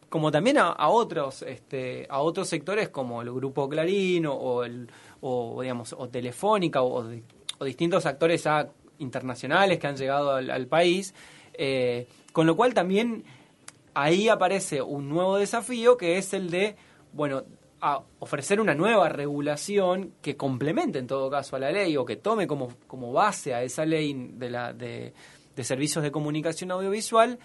como 0.08 0.32
también 0.32 0.58
a, 0.58 0.88
otros, 0.88 1.42
este, 1.42 2.06
a 2.10 2.20
otros 2.20 2.48
sectores 2.48 2.88
como 2.88 3.22
el 3.22 3.32
Grupo 3.32 3.68
Clarín 3.68 4.26
o, 4.26 4.64
el, 4.64 4.90
o, 5.20 5.62
digamos, 5.62 5.94
o 5.96 6.08
Telefónica 6.08 6.82
o, 6.82 7.08
distintos 7.64 8.06
actores 8.06 8.44
internacionales 8.98 9.78
que 9.78 9.86
han 9.86 9.96
llegado 9.96 10.34
al, 10.34 10.66
país, 10.66 11.14
eh, 11.54 12.08
con 12.32 12.46
lo 12.46 12.56
cual 12.56 12.74
también 12.74 13.24
ahí 13.94 14.28
aparece 14.28 14.82
un 14.82 15.08
nuevo 15.08 15.36
desafío 15.36 15.96
que 15.96 16.18
es 16.18 16.34
el 16.34 16.50
de, 16.50 16.74
bueno, 17.12 17.44
a 17.80 18.02
ofrecer 18.18 18.60
una 18.60 18.74
nueva 18.74 19.08
regulación 19.08 20.14
que 20.20 20.36
complemente 20.36 20.98
en 20.98 21.06
todo 21.06 21.30
caso 21.30 21.56
a 21.56 21.58
la 21.58 21.70
ley 21.70 21.96
o 21.96 22.04
que 22.04 22.16
tome 22.16 22.46
como, 22.46 22.68
como 22.86 23.12
base 23.12 23.54
a 23.54 23.62
esa 23.62 23.84
ley 23.84 24.30
de, 24.34 24.50
la, 24.50 24.72
de, 24.72 25.12
servicios 25.62 26.02
de 26.02 26.10
comunicación 26.10 26.70
audiovisual 26.70 27.38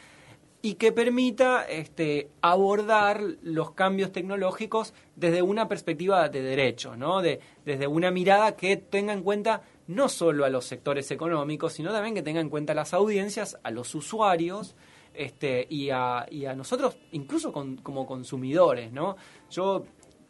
y 0.62 0.76
que 0.76 0.92
permita 0.92 1.64
este, 1.66 2.30
abordar 2.42 3.22
los 3.44 3.72
cambios 3.72 4.12
tecnológicos 4.12 4.94
desde 5.16 5.42
una 5.42 5.68
perspectiva 5.68 6.28
de 6.30 6.42
derecho, 6.42 6.96
¿no? 6.96 7.22
de, 7.22 7.40
desde 7.66 7.88
una 7.88 8.10
mirada 8.10 8.56
que 8.56 8.78
tenga 8.78 9.14
en 9.14 9.22
cuenta 9.22 9.62
no 9.88 10.10
solo 10.10 10.46
a 10.46 10.50
los 10.50 10.66
sectores 10.66 11.12
económicos, 11.12 11.74
sino 11.74 11.92
también 11.92 12.16
que 12.16 12.24
tenga 12.24 12.40
en 12.40 12.50
cuenta 12.50 12.74
a 12.74 12.76
las 12.76 12.94
audiencias, 12.94 13.58
a 13.64 13.70
los 13.70 13.94
usuarios 13.94 14.76
este, 15.14 15.66
y, 15.70 15.90
a, 15.92 16.26
y 16.30 16.46
a 16.46 16.56
nosotros 16.56 16.98
incluso 17.12 17.52
como 17.52 18.06
consumidores. 18.06 18.92
¿no? 18.92 19.18
Yo 19.50 19.86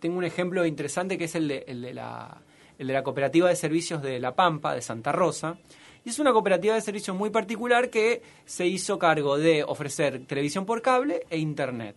tengo 0.05 0.19
un 0.19 0.23
ejemplo 0.23 0.63
interesante 0.67 1.17
que 1.17 1.23
es 1.23 1.33
el 1.33 1.47
de, 1.47 1.65
el 1.67 1.81
de, 1.81 1.91
la, 1.91 2.39
el 2.77 2.85
de 2.85 2.93
la 2.93 3.01
cooperativa 3.01 3.49
de 3.49 3.55
servicios 3.55 4.03
de 4.03 4.19
La 4.19 4.35
Pampa, 4.35 4.75
de 4.75 4.83
Santa 4.83 5.11
Rosa. 5.11 5.57
Y 6.03 6.09
es 6.09 6.19
una 6.19 6.31
cooperativa 6.31 6.75
de 6.75 6.81
servicios 6.81 7.17
muy 7.17 7.31
particular 7.31 7.89
que 7.89 8.21
se 8.45 8.67
hizo 8.67 8.99
cargo 8.99 9.39
de 9.39 9.63
ofrecer 9.63 10.27
televisión 10.27 10.63
por 10.63 10.83
cable 10.83 11.25
e 11.31 11.39
internet. 11.39 11.95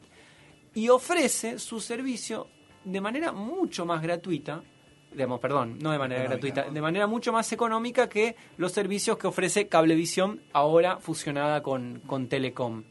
Y 0.72 0.88
ofrece 0.88 1.58
su 1.58 1.80
servicio 1.80 2.46
de 2.82 2.98
manera 3.02 3.30
mucho 3.30 3.84
más 3.84 4.00
gratuita, 4.00 4.62
digamos, 5.12 5.38
perdón, 5.38 5.78
no 5.78 5.92
de 5.92 5.98
manera 5.98 6.22
gratuita, 6.22 6.70
de 6.70 6.80
manera 6.80 7.06
mucho 7.06 7.30
más 7.30 7.52
económica 7.52 8.08
que 8.08 8.36
los 8.56 8.72
servicios 8.72 9.18
que 9.18 9.26
ofrece 9.26 9.68
Cablevisión 9.68 10.40
ahora 10.54 10.96
fusionada 10.96 11.62
con, 11.62 12.00
con 12.06 12.26
Telecom. 12.26 12.84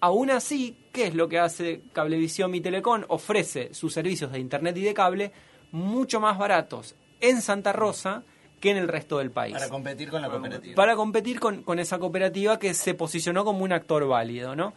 Aún 0.00 0.30
así, 0.30 0.76
¿qué 0.92 1.08
es 1.08 1.14
lo 1.14 1.28
que 1.28 1.38
hace 1.38 1.82
Cablevisión 1.92 2.54
y 2.54 2.60
Telecom? 2.60 3.04
Ofrece 3.08 3.74
sus 3.74 3.92
servicios 3.92 4.32
de 4.32 4.38
Internet 4.38 4.76
y 4.78 4.82
de 4.82 4.94
cable 4.94 5.32
mucho 5.72 6.20
más 6.20 6.38
baratos 6.38 6.94
en 7.20 7.42
Santa 7.42 7.72
Rosa 7.72 8.22
que 8.60 8.70
en 8.70 8.76
el 8.76 8.88
resto 8.88 9.18
del 9.18 9.30
país. 9.30 9.54
Para 9.54 9.68
competir 9.68 10.10
con 10.10 10.22
la 10.22 10.28
cooperativa. 10.28 10.74
Para 10.74 10.96
competir 10.96 11.40
con, 11.40 11.62
con 11.62 11.78
esa 11.78 11.98
cooperativa 11.98 12.58
que 12.58 12.74
se 12.74 12.94
posicionó 12.94 13.44
como 13.44 13.64
un 13.64 13.72
actor 13.72 14.06
válido, 14.06 14.56
¿no? 14.56 14.74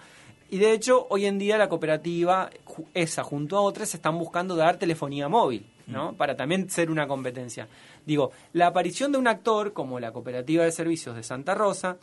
Y 0.50 0.58
de 0.58 0.72
hecho, 0.72 1.08
hoy 1.10 1.26
en 1.26 1.40
día 1.40 1.58
la 1.58 1.68
cooperativa, 1.68 2.50
esa 2.94 3.24
junto 3.24 3.58
a 3.58 3.62
otras, 3.62 3.96
están 3.96 4.20
buscando 4.20 4.56
dar 4.56 4.78
telefonía 4.78 5.28
móvil, 5.28 5.66
¿no? 5.88 6.14
Para 6.14 6.36
también 6.36 6.70
ser 6.70 6.92
una 6.92 7.08
competencia. 7.08 7.68
Digo, 8.06 8.32
la 8.54 8.68
aparición 8.68 9.12
de 9.12 9.18
un 9.18 9.28
actor 9.28 9.74
como 9.74 10.00
la 10.00 10.12
Cooperativa 10.12 10.64
de 10.64 10.72
Servicios 10.72 11.16
de 11.16 11.24
Santa 11.24 11.56
Rosa 11.56 11.98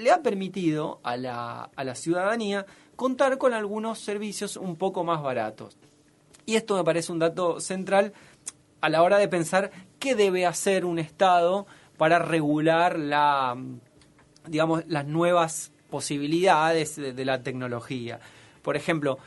le 0.00 0.10
ha 0.10 0.22
permitido 0.22 1.00
a 1.02 1.16
la, 1.16 1.70
a 1.74 1.84
la 1.84 1.94
ciudadanía 1.94 2.66
contar 2.96 3.38
con 3.38 3.54
algunos 3.54 3.98
servicios 3.98 4.56
un 4.56 4.76
poco 4.76 5.04
más 5.04 5.22
baratos. 5.22 5.76
Y 6.46 6.56
esto 6.56 6.76
me 6.76 6.84
parece 6.84 7.12
un 7.12 7.18
dato 7.18 7.60
central 7.60 8.12
a 8.80 8.88
la 8.88 9.02
hora 9.02 9.18
de 9.18 9.28
pensar 9.28 9.70
qué 9.98 10.14
debe 10.14 10.46
hacer 10.46 10.84
un 10.84 10.98
Estado 10.98 11.66
para 11.96 12.18
regular 12.18 12.98
la, 12.98 13.56
digamos, 14.46 14.84
las 14.86 15.06
nuevas 15.06 15.72
posibilidades 15.90 16.96
de, 16.96 17.24
la 17.24 17.42
tecnología. 17.42 18.20
Por 18.62 18.76
ejemplo, 18.76 19.18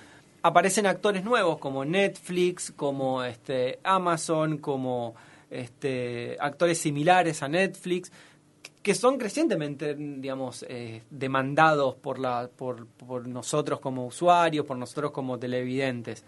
aparecen 0.41 0.87
actores 0.87 1.23
nuevos 1.23 1.59
como 1.59 1.85
Netflix, 1.85 2.71
como 2.75 3.23
este, 3.23 3.79
Amazon, 3.83 4.57
como 4.57 5.13
este, 5.51 6.35
actores 6.39 6.79
similares 6.79 7.43
a 7.43 7.47
Netflix, 7.47 8.11
que 8.83 8.93
son 8.93 9.17
crecientemente, 9.17 9.95
digamos, 9.95 10.65
eh, 10.67 11.03
demandados 11.09 11.95
por, 11.95 12.19
nosotros 13.27 13.79
como 13.79 14.05
usuarios, 14.05 14.65
por 14.65 14.77
nosotros 14.77 15.11
como 15.11 15.39
televidentes. 15.39 16.23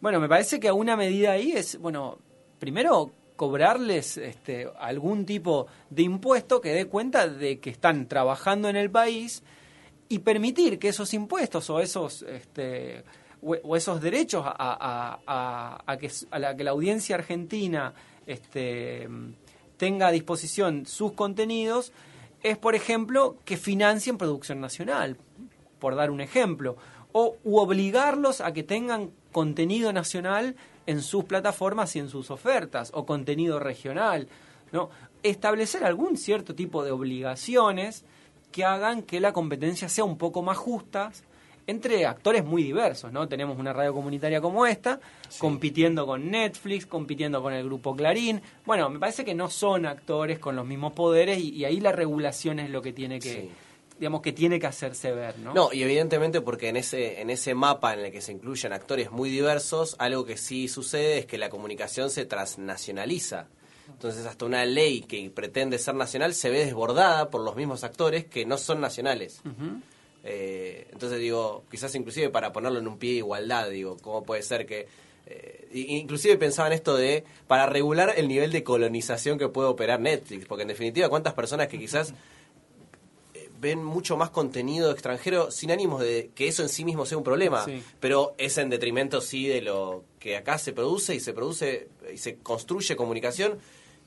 Bueno, 0.00 0.20
me 0.20 0.28
parece 0.28 0.60
que 0.60 0.70
una 0.70 0.96
medida 0.96 1.32
ahí 1.32 1.50
es, 1.52 1.78
bueno, 1.80 2.18
primero 2.60 3.10
cobrarles 3.34 4.16
este, 4.18 4.68
algún 4.78 5.26
tipo 5.26 5.66
de 5.90 6.02
impuesto 6.04 6.60
que 6.60 6.72
dé 6.72 6.86
cuenta 6.86 7.28
de 7.28 7.58
que 7.58 7.70
están 7.70 8.06
trabajando 8.06 8.68
en 8.68 8.76
el 8.76 8.90
país 8.90 9.42
y 10.08 10.20
permitir 10.20 10.78
que 10.78 10.88
esos 10.88 11.12
impuestos 11.12 11.68
o 11.70 11.80
esos 11.80 12.22
este, 12.22 13.02
o, 13.42 13.76
esos 13.76 14.00
derechos 14.00 14.42
a, 14.46 14.54
a- 14.56 15.18
a- 15.26 15.82
a 15.92 15.96
que, 15.98 16.10
a 16.30 16.38
la 16.38 16.56
que 16.56 16.64
la 16.64 16.70
audiencia 16.70 17.16
argentina 17.16 17.92
este, 18.26 19.08
tenga 19.76 20.08
a 20.08 20.12
disposición 20.12 20.86
sus 20.86 21.12
contenidos 21.12 21.92
es, 22.42 22.56
por 22.58 22.74
ejemplo, 22.74 23.36
que 23.44 23.56
financien 23.56 24.18
producción 24.18 24.60
nacional, 24.60 25.16
por 25.78 25.96
dar 25.96 26.10
un 26.10 26.20
ejemplo, 26.20 26.76
o 27.12 27.36
u 27.44 27.58
obligarlos 27.58 28.40
a 28.40 28.52
que 28.52 28.62
tengan 28.62 29.10
contenido 29.32 29.92
nacional 29.92 30.54
en 30.86 31.02
sus 31.02 31.24
plataformas 31.24 31.96
y 31.96 31.98
en 31.98 32.08
sus 32.08 32.30
ofertas, 32.30 32.90
o 32.94 33.06
contenido 33.06 33.58
regional, 33.58 34.28
¿no? 34.72 34.90
Establecer 35.22 35.84
algún 35.84 36.16
cierto 36.16 36.54
tipo 36.54 36.84
de 36.84 36.92
obligaciones 36.92 38.04
que 38.52 38.64
hagan 38.64 39.02
que 39.02 39.20
la 39.20 39.32
competencia 39.32 39.88
sea 39.88 40.04
un 40.04 40.18
poco 40.18 40.42
más 40.42 40.56
justa 40.56 41.10
entre 41.66 42.06
actores 42.06 42.44
muy 42.44 42.62
diversos, 42.62 43.12
¿no? 43.12 43.28
Tenemos 43.28 43.58
una 43.58 43.72
radio 43.72 43.92
comunitaria 43.92 44.40
como 44.40 44.66
esta, 44.66 45.00
compitiendo 45.38 46.06
con 46.06 46.30
Netflix, 46.30 46.86
compitiendo 46.86 47.42
con 47.42 47.52
el 47.52 47.64
grupo 47.64 47.96
Clarín. 47.96 48.40
Bueno, 48.64 48.88
me 48.88 48.98
parece 48.98 49.24
que 49.24 49.34
no 49.34 49.50
son 49.50 49.86
actores 49.86 50.38
con 50.38 50.54
los 50.54 50.66
mismos 50.66 50.92
poderes 50.92 51.38
y, 51.38 51.50
y 51.50 51.64
ahí 51.64 51.80
la 51.80 51.92
regulación 51.92 52.60
es 52.60 52.70
lo 52.70 52.82
que 52.82 52.92
tiene 52.92 53.18
que, 53.18 53.50
digamos, 53.98 54.20
que 54.22 54.32
tiene 54.32 54.60
que 54.60 54.66
hacerse 54.66 55.12
ver, 55.12 55.38
¿no? 55.38 55.54
No, 55.54 55.72
y 55.72 55.82
evidentemente 55.82 56.40
porque 56.40 56.68
en 56.68 56.76
ese, 56.76 57.20
en 57.20 57.30
ese 57.30 57.54
mapa 57.54 57.94
en 57.94 58.00
el 58.00 58.12
que 58.12 58.20
se 58.20 58.32
incluyen 58.32 58.72
actores 58.72 59.10
muy 59.10 59.30
diversos, 59.30 59.96
algo 59.98 60.24
que 60.24 60.36
sí 60.36 60.68
sucede 60.68 61.18
es 61.18 61.26
que 61.26 61.38
la 61.38 61.48
comunicación 61.48 62.10
se 62.10 62.26
transnacionaliza. 62.26 63.48
Entonces 63.88 64.26
hasta 64.26 64.44
una 64.44 64.64
ley 64.64 65.02
que 65.02 65.30
pretende 65.30 65.78
ser 65.78 65.94
nacional 65.94 66.34
se 66.34 66.50
ve 66.50 66.64
desbordada 66.64 67.30
por 67.30 67.42
los 67.42 67.54
mismos 67.54 67.84
actores 67.84 68.24
que 68.24 68.44
no 68.44 68.58
son 68.58 68.80
nacionales. 68.80 69.42
Eh, 70.26 70.88
entonces 70.92 71.18
digo, 71.20 71.64
quizás 71.70 71.94
inclusive 71.94 72.28
para 72.30 72.52
ponerlo 72.52 72.78
en 72.80 72.88
un 72.88 72.98
pie 72.98 73.12
de 73.12 73.16
igualdad, 73.18 73.70
digo, 73.70 73.96
¿cómo 74.02 74.22
puede 74.24 74.42
ser 74.42 74.66
que... 74.66 74.86
eh, 75.26 75.68
inclusive 75.72 76.36
pensaba 76.36 76.68
en 76.68 76.74
esto 76.74 76.96
de, 76.96 77.24
para 77.46 77.66
regular 77.66 78.12
el 78.16 78.28
nivel 78.28 78.50
de 78.52 78.62
colonización 78.64 79.38
que 79.38 79.48
puede 79.48 79.68
operar 79.68 80.00
Netflix, 80.00 80.46
porque 80.46 80.62
en 80.62 80.68
definitiva, 80.68 81.08
¿cuántas 81.08 81.34
personas 81.34 81.68
que 81.68 81.78
quizás 81.78 82.12
eh, 83.34 83.48
ven 83.60 83.82
mucho 83.84 84.16
más 84.16 84.30
contenido 84.30 84.90
extranjero 84.90 85.50
sin 85.50 85.70
ánimos 85.70 86.00
de 86.00 86.30
que 86.34 86.48
eso 86.48 86.62
en 86.62 86.68
sí 86.68 86.84
mismo 86.84 87.06
sea 87.06 87.18
un 87.18 87.24
problema, 87.24 87.64
Sí. 87.64 87.82
pero 88.00 88.34
es 88.38 88.58
en 88.58 88.70
detrimento 88.70 89.20
sí 89.20 89.46
de 89.46 89.62
lo 89.62 90.04
que 90.18 90.36
acá 90.36 90.58
se 90.58 90.72
produce 90.72 91.14
y 91.14 91.20
se 91.20 91.32
produce 91.32 91.88
y 92.12 92.18
se 92.18 92.36
construye 92.38 92.96
comunicación 92.96 93.58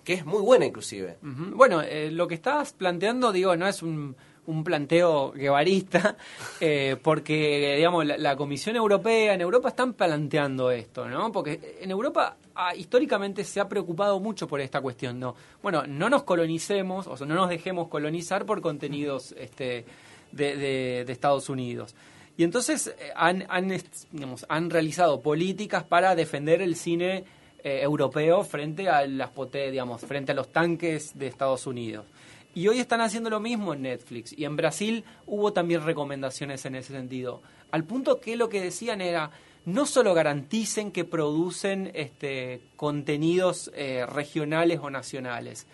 que 0.04 0.14
es 0.14 0.26
muy 0.26 0.42
buena 0.42 0.66
inclusive. 0.66 1.18
Bueno, 1.22 1.82
eh, 1.82 2.10
lo 2.10 2.28
que 2.28 2.34
estás 2.36 2.74
planteando, 2.74 3.32
digo, 3.32 3.56
no 3.58 3.68
es 3.68 3.84
un, 3.84 4.16
un 4.50 4.64
planteo 4.64 5.32
guevarista, 5.32 6.18
eh, 6.60 6.98
porque, 7.02 7.76
digamos, 7.78 8.06
la, 8.06 8.18
la 8.18 8.36
Comisión 8.36 8.76
Europea, 8.76 9.34
en 9.34 9.42
Europa 9.42 9.70
están 9.70 9.94
planteando 9.94 10.72
esto, 10.72 11.08
¿no? 11.08 11.32
Porque 11.32 11.78
en 11.82 11.92
Europa 11.92 12.36
ah, 12.56 12.76
históricamente 12.76 13.44
se 13.44 13.60
ha 13.60 13.68
preocupado 13.70 14.20
mucho 14.20 14.48
por 14.48 14.60
esta 14.62 14.82
cuestión, 14.82 15.20
¿no? 15.20 15.36
Bueno, 15.62 15.86
no 15.88 16.10
nos 16.10 16.24
colonicemos, 16.24 17.08
o 17.08 17.16
sea, 17.16 17.28
no 17.28 17.36
nos 17.36 17.50
dejemos 17.50 17.88
colonizar 17.88 18.46
por 18.46 18.62
contenidos 18.62 19.34
este, 19.38 19.86
de, 20.32 20.56
de- 20.56 21.04
de 21.06 21.12
Estados 21.14 21.50
Unidos. 21.50 21.96
Y 22.38 22.44
entonces 22.44 22.88
eh, 22.88 23.12
han, 23.16 23.46
han, 23.50 23.72
digamos, 24.12 24.46
han 24.50 24.70
realizado 24.70 25.22
políticas 25.22 25.84
para 25.84 26.16
defender 26.16 26.62
el 26.62 26.76
cine 26.76 27.26
eh, 27.64 27.82
europeo 27.82 28.44
frente 28.44 28.88
a 28.88 29.06
las 29.06 29.30
digamos, 29.52 30.02
frente 30.02 30.32
a 30.32 30.36
los 30.36 30.48
tanques 30.48 31.18
de 31.20 31.28
Estados 31.28 31.68
Unidos. 31.68 32.06
Y 32.54 32.68
hoy 32.68 32.80
están 32.80 33.02
haciendo 33.02 33.30
lo 33.30 33.40
mismo 33.40 33.74
en 33.74 33.84
Netflix. 33.84 34.34
Y 34.38 34.46
en 34.46 34.56
Brasil 34.56 35.04
hubo 35.26 35.54
también 35.54 35.84
recomendaciones 35.86 36.66
en 36.66 36.76
ese 36.76 36.94
sentido. 36.94 37.42
Al 37.72 37.84
punto 37.84 38.20
que 38.20 38.36
lo 38.36 38.50
que 38.50 38.62
decían 38.62 39.02
era, 39.02 39.32
no 39.66 39.86
solo 39.86 40.14
garanticen 40.14 40.92
que 40.92 41.06
producen 41.06 41.92
este, 41.94 42.62
contenidos 42.76 43.72
eh, 43.76 44.06
regionales 44.08 44.80
o 44.82 44.90
nacionales, 44.90 45.68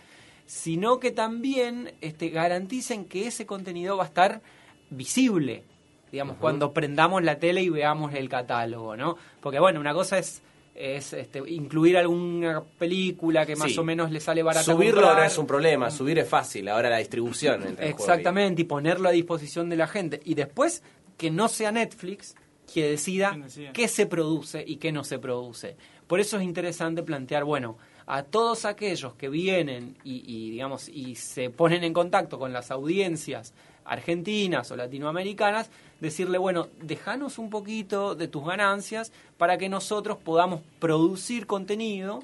sino 0.45 0.99
que 0.99 1.11
también 1.11 1.93
este, 2.01 2.29
garanticen 2.29 3.05
que 3.05 3.27
ese 3.27 3.45
contenido 3.45 3.97
va 3.97 4.03
a 4.03 4.07
estar 4.07 4.41
visible, 4.89 5.63
digamos, 6.11 6.37
cuando 6.37 6.73
prendamos 6.73 7.23
la 7.23 7.39
tele 7.39 7.61
y 7.61 7.69
veamos 7.69 8.13
el 8.13 8.29
catálogo, 8.29 8.95
¿no? 8.95 9.17
Porque 9.41 9.59
bueno, 9.59 9.79
una 9.79 9.93
cosa 9.93 10.17
es 10.17 10.41
es 10.75 11.13
este, 11.13 11.41
incluir 11.47 11.97
alguna 11.97 12.61
película 12.77 13.45
que 13.45 13.55
más 13.55 13.71
Sí. 13.71 13.79
o 13.79 13.83
menos 13.83 14.11
le 14.11 14.19
sale 14.19 14.43
barata 14.43 14.65
Subirlo 14.65 15.01
comprar. 15.01 15.17
no 15.19 15.23
es 15.23 15.37
un 15.37 15.47
problema, 15.47 15.89
subir 15.89 16.19
es 16.19 16.27
fácil, 16.27 16.67
ahora 16.67 16.89
la 16.89 16.97
distribución. 16.97 17.77
Exactamente, 17.79 18.61
y 18.63 18.65
ponerlo 18.65 19.07
a 19.09 19.11
disposición 19.13 19.69
de 19.69 19.77
la 19.77 19.87
gente. 19.87 20.19
Y 20.25 20.33
después 20.35 20.83
que 21.17 21.31
no 21.31 21.47
sea 21.47 21.71
Netflix 21.71 22.35
que 22.73 22.89
decida 22.89 23.37
qué 23.73 23.87
se 23.87 24.05
produce 24.05 24.63
y 24.67 24.75
qué 24.77 24.91
no 24.91 25.03
se 25.05 25.17
produce. 25.17 25.77
Por 26.07 26.19
eso 26.19 26.37
es 26.37 26.43
interesante 26.43 27.03
plantear, 27.03 27.45
bueno, 27.45 27.77
a 28.05 28.23
todos 28.23 28.65
aquellos 28.65 29.13
que 29.15 29.29
vienen 29.29 29.95
y, 30.03 30.23
y, 30.27 30.51
digamos 30.51 30.89
y 30.89 31.15
se 31.15 31.49
ponen 31.49 31.83
en 31.83 31.93
contacto 31.93 32.37
con 32.37 32.51
las 32.53 32.69
audiencias 32.69 33.53
argentinas 33.85 34.69
o 34.71 34.75
latinoamericanas, 34.75 35.69
decirle, 35.99 36.37
bueno, 36.37 36.67
déjanos 36.81 37.37
un 37.39 37.49
poquito 37.49 38.15
de 38.15 38.27
tus 38.27 38.45
ganancias 38.45 39.11
para 39.37 39.57
que 39.57 39.69
nosotros 39.69 40.17
podamos 40.17 40.61
producir 40.79 41.47
contenido 41.47 42.21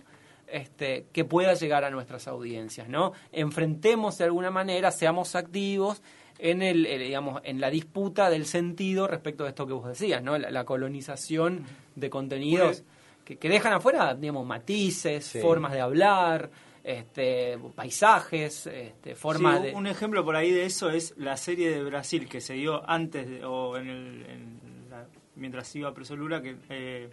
este, 0.48 1.06
que 1.14 1.24
pueda 1.24 1.54
llegar 1.54 1.84
a 1.86 1.90
nuestras 1.90 2.28
audiencias, 2.28 2.90
¿no? 2.90 3.14
Enfrentemos 3.32 4.18
de 4.18 4.26
alguna 4.26 4.52
manera, 4.52 4.92
seamos 4.92 5.36
activos 5.36 6.02
en 6.40 6.62
el, 6.62 6.86
eh, 6.86 6.98
digamos, 6.98 7.42
en 7.46 7.62
la 7.62 7.70
disputa 7.70 8.30
del 8.30 8.46
sentido 8.46 9.08
respecto 9.08 9.44
de 9.44 9.50
esto 9.52 9.66
que 9.68 9.74
vos 9.74 9.88
decías, 9.88 10.22
¿no? 10.22 10.38
La, 10.38 10.52
la 10.52 10.66
colonización 10.66 11.64
de 11.96 12.10
contenidos 12.10 12.84
que, 13.24 13.38
que 13.38 13.48
dejan 13.48 13.74
afuera, 13.74 14.14
digamos, 14.16 14.46
matices, 14.46 15.24
Sí. 15.26 15.40
formas 15.40 15.72
de 15.72 15.80
hablar, 15.82 16.50
este, 16.84 17.58
paisajes, 17.76 18.68
este, 18.68 19.16
formas 19.16 19.60
Sí, 19.60 19.68
de 19.68 19.76
Un 19.76 19.88
ejemplo 19.88 20.24
por 20.26 20.36
ahí 20.36 20.52
de 20.52 20.66
eso 20.66 20.90
es 20.90 21.14
la 21.18 21.38
serie 21.38 21.70
de 21.72 21.84
Brasil 21.84 22.28
que 22.28 22.42
se 22.42 22.54
dio 22.54 22.88
antes 22.90 23.30
de- 23.30 23.46
o 23.46 23.78
en 23.78 23.88
el, 23.90 24.26
en 24.28 24.60
la- 24.90 25.06
mientras 25.36 25.76
iba 25.76 25.94
preso 25.94 26.16
Lula 26.16 26.42
que 26.42 26.56
eh, 26.70 27.10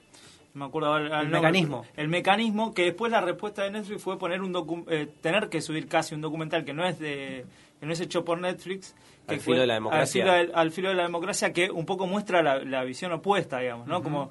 me 0.54 0.64
acuerdo 0.64 0.88
ahora 0.88 1.04
El 1.20 1.30
nombre, 1.30 1.40
mecanismo. 1.40 1.84
el 1.96 2.08
mecanismo 2.08 2.72
que 2.74 2.84
después 2.84 3.12
la 3.12 3.20
respuesta 3.20 3.62
de 3.64 3.70
Netflix 3.70 4.02
fue 4.02 4.18
poner 4.18 4.40
un 4.42 4.52
docu- 4.54 4.84
eh, 4.88 5.08
tener 5.20 5.48
que 5.48 5.60
subir 5.60 5.86
casi 5.86 6.14
un 6.14 6.20
documental 6.22 6.64
que 6.64 6.72
no 6.72 6.86
es 6.86 6.98
de 6.98 7.44
que 7.78 7.86
no 7.86 7.92
es 7.92 8.00
hecho 8.00 8.24
por 8.24 8.40
Netflix 8.40 8.96
que 9.28 9.34
Al 9.34 9.40
fue 9.40 9.52
filo 9.54 9.60
de 9.60 9.66
la 9.68 9.74
al 9.74 9.80
democracia. 9.80 10.22
filo 10.22 10.34
del- 10.34 10.50
al 10.54 10.70
filo 10.72 10.88
de 10.88 10.94
la 10.96 11.02
democracia 11.04 11.52
que 11.52 11.70
un 11.70 11.84
poco 11.86 12.06
muestra 12.08 12.42
la, 12.42 12.58
la 12.64 12.82
visión 12.82 13.12
opuesta 13.12 13.58
digamos 13.60 13.86
no 13.86 14.02
como 14.02 14.30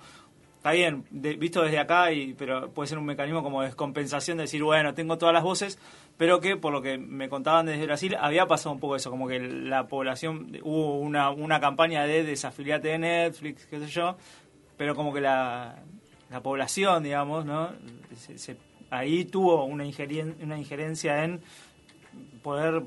Está 0.67 0.75
bien, 0.75 1.05
de- 1.11 1.35
visto 1.37 1.61
desde 1.61 1.79
acá, 1.79 2.11
y, 2.11 2.33
pero 2.33 2.69
puede 2.71 2.87
ser 2.89 2.97
un 2.97 3.05
mecanismo 3.05 3.41
como 3.41 3.61
de 3.61 3.67
descompensación 3.67 4.35
de 4.37 4.43
decir, 4.43 4.61
bueno, 4.63 4.93
tengo 4.93 5.17
todas 5.17 5.33
las 5.33 5.41
voces, 5.43 5.79
pero 6.17 6.41
que 6.41 6.57
por 6.57 6.73
lo 6.73 6.81
que 6.81 6.97
me 6.97 7.29
contaban 7.29 7.67
desde 7.67 7.85
Brasil, 7.85 8.17
había 8.19 8.47
pasado 8.47 8.73
un 8.73 8.81
poco 8.81 8.97
eso, 8.97 9.09
como 9.09 9.29
que 9.29 9.39
la 9.39 9.87
población, 9.87 10.57
hubo 10.63 10.99
una, 10.99 11.29
una 11.29 11.61
campaña 11.61 12.03
de 12.03 12.25
desafiliate 12.25 12.89
de 12.89 12.97
Netflix, 12.99 13.65
qué 13.67 13.79
sé 13.79 13.87
yo, 13.87 14.17
pero 14.75 14.93
como 14.93 15.13
que 15.13 15.21
la 15.21 15.75
la 16.29 16.41
población, 16.41 17.03
digamos, 17.03 17.45
¿no? 17.45 17.69
Se- 18.17 18.37
se- 18.37 18.57
ahí 18.89 19.23
tuvo 19.23 19.63
una, 19.63 19.85
ingerien- 19.85 20.35
una 20.43 20.57
injerencia 20.59 21.23
en 21.23 21.39
poder 22.43 22.83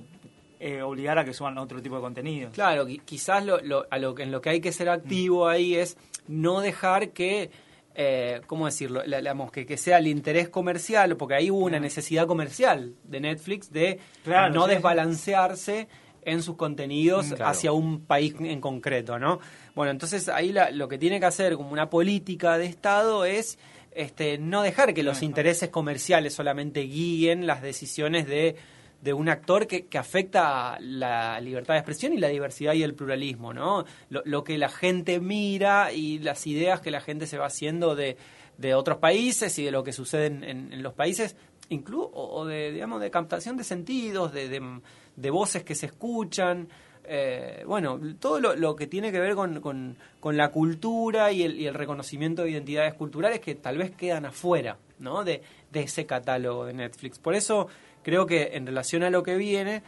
eh, 0.58 0.82
obligar 0.82 1.18
a 1.18 1.24
que 1.24 1.32
suban 1.32 1.56
otro 1.56 1.80
tipo 1.80 1.94
de 1.96 2.02
contenido. 2.02 2.50
Claro, 2.52 2.86
qui- 2.86 3.00
quizás 3.02 3.42
lo, 3.46 3.58
lo- 3.62 3.86
a 3.90 3.96
lo, 3.98 4.18
en 4.18 4.30
lo 4.30 4.42
que 4.42 4.50
hay 4.50 4.60
que 4.60 4.72
ser 4.72 4.90
activo 4.90 5.48
ahí 5.48 5.74
es 5.76 5.96
no 6.28 6.60
dejar 6.60 7.12
que, 7.12 7.50
eh, 7.94 8.40
¿cómo 8.46 8.66
decirlo? 8.66 9.02
La- 9.04 9.18
digamos, 9.18 9.50
que, 9.50 9.66
que 9.66 9.76
sea 9.76 9.98
el 9.98 10.06
interés 10.06 10.48
comercial, 10.48 11.16
porque 11.16 11.34
ahí 11.34 11.50
hubo 11.50 11.64
una 11.64 11.80
necesidad 11.80 12.26
comercial 12.26 12.94
de 13.04 13.20
Netflix 13.20 13.72
de 13.72 13.98
Claro, 14.24 14.54
no 14.54 14.64
sí, 14.66 14.70
desbalancearse 14.74 15.88
en 16.22 16.42
sus 16.42 16.56
contenidos 16.56 17.26
Mm, 17.26 17.34
claro. 17.34 17.50
hacia 17.50 17.72
un 17.72 18.04
país 18.04 18.34
en 18.40 18.60
concreto, 18.60 19.18
¿no? 19.18 19.40
Bueno, 19.74 19.90
entonces 19.90 20.28
ahí 20.28 20.52
la- 20.52 20.70
lo 20.70 20.86
que 20.88 20.98
tiene 20.98 21.18
que 21.18 21.26
hacer 21.26 21.54
como 21.56 21.70
una 21.72 21.88
política 21.90 22.58
de 22.58 22.66
Estado 22.66 23.24
es 23.24 23.58
este, 23.92 24.38
no 24.38 24.62
dejar 24.62 24.94
que 24.94 25.02
los 25.02 25.20
intereses 25.22 25.68
comerciales 25.70 26.32
solamente 26.34 26.82
guíen 26.82 27.46
las 27.46 27.60
decisiones 27.60 28.26
de, 28.28 28.54
de 29.00 29.12
un 29.14 29.28
actor 29.28 29.66
que, 29.66 29.86
que 29.86 29.96
afecta 29.98 30.76
la 30.80 31.40
libertad 31.40 31.74
de 31.74 31.78
expresión 31.80 32.12
y 32.12 32.18
la 32.18 32.28
diversidad 32.28 32.74
y 32.74 32.82
el 32.82 32.94
pluralismo, 32.94 33.52
¿no? 33.54 33.84
Lo, 34.10 34.22
lo 34.24 34.44
que 34.44 34.58
la 34.58 34.68
gente 34.68 35.20
mira 35.20 35.92
y 35.92 36.18
las 36.18 36.46
ideas 36.46 36.80
que 36.80 36.90
la 36.90 37.00
gente 37.00 37.26
se 37.26 37.38
va 37.38 37.46
haciendo 37.46 37.94
de, 37.94 38.16
de 38.58 38.74
otros 38.74 38.98
países 38.98 39.58
y 39.58 39.64
de 39.64 39.70
lo 39.70 39.82
que 39.84 39.92
sucede 39.92 40.26
en, 40.26 40.44
en- 40.44 40.82
los 40.82 40.92
países, 40.92 41.34
incluso 41.70 42.10
o 42.12 42.44
de, 42.44 42.72
digamos, 42.72 43.00
de 43.00 43.10
captación 43.10 43.56
de 43.56 43.64
sentidos, 43.64 44.32
de, 44.32 44.48
de- 44.48 44.80
de 45.16 45.30
voces 45.30 45.64
que 45.64 45.74
se 45.74 45.86
escuchan. 45.86 46.68
eh, 47.04 47.64
bueno, 47.66 47.98
todo 48.20 48.38
lo, 48.38 48.54
lo 48.54 48.76
que 48.76 48.86
tiene 48.86 49.10
que 49.10 49.18
ver 49.18 49.34
con, 49.34 49.60
con- 49.62 49.96
con 50.20 50.36
la 50.36 50.50
cultura 50.50 51.32
y 51.32 51.42
el, 51.42 51.58
y 51.58 51.66
el 51.66 51.74
reconocimiento 51.74 52.42
de 52.42 52.50
identidades 52.50 52.92
culturales 52.94 53.40
que 53.40 53.54
tal 53.54 53.78
vez 53.78 53.90
quedan 53.92 54.26
afuera 54.26 54.76
¿no? 54.98 55.24
de, 55.24 55.42
de 55.72 55.80
ese 55.80 56.04
catálogo 56.06 56.66
de 56.66 56.74
Netflix. 56.74 57.18
Por 57.18 57.34
eso 57.34 57.66
creo 58.02 58.26
que 58.26 58.50
en 58.54 58.66
relación 58.66 59.02
a 59.02 59.10
lo 59.10 59.22
que 59.22 59.36
viene, 59.36 59.82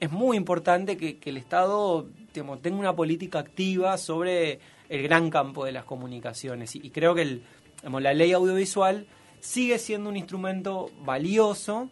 es 0.00 0.10
muy 0.10 0.36
importante 0.36 0.96
que, 0.96 1.18
el 1.24 1.36
Estado 1.36 2.06
digamos, 2.32 2.62
tenga 2.62 2.78
una 2.78 2.94
política 2.94 3.40
activa 3.40 3.98
sobre 3.98 4.60
el 4.88 5.02
gran 5.02 5.30
campo 5.30 5.64
de 5.64 5.72
las 5.72 5.84
comunicaciones. 5.84 6.74
Y, 6.76 6.90
creo 6.90 7.14
que 7.14 7.22
el, 7.22 7.42
la 7.82 8.14
ley 8.14 8.32
audiovisual 8.32 9.06
sigue 9.40 9.78
siendo 9.78 10.08
un 10.08 10.16
instrumento 10.16 10.90
valioso 11.04 11.90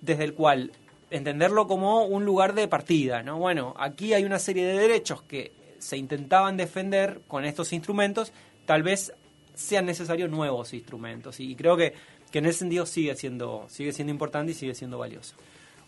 desde 0.00 0.24
el 0.24 0.34
cual 0.34 0.72
entenderlo 1.10 1.66
como 1.66 2.04
un 2.04 2.24
lugar 2.24 2.54
de 2.54 2.68
partida, 2.68 3.22
¿no? 3.22 3.38
Bueno, 3.38 3.74
aquí 3.78 4.14
hay 4.14 4.24
una 4.24 4.38
serie 4.38 4.64
de 4.64 4.78
derechos 4.78 5.22
que 5.22 5.52
se 5.78 5.96
intentaban 5.96 6.56
defender 6.56 7.20
con 7.28 7.44
estos 7.44 7.72
instrumentos, 7.72 8.32
tal 8.66 8.82
vez 8.82 9.12
sean 9.54 9.84
necesarios 9.84 10.30
nuevos 10.30 10.72
instrumentos 10.72 11.38
y 11.40 11.54
creo 11.54 11.76
que, 11.76 11.92
que 12.32 12.38
en 12.38 12.46
ese 12.46 12.60
sentido 12.60 12.86
sigue 12.86 13.14
siendo 13.14 13.66
sigue 13.68 13.92
siendo 13.92 14.10
importante 14.10 14.50
y 14.52 14.54
sigue 14.54 14.74
siendo 14.74 14.98
valioso. 14.98 15.34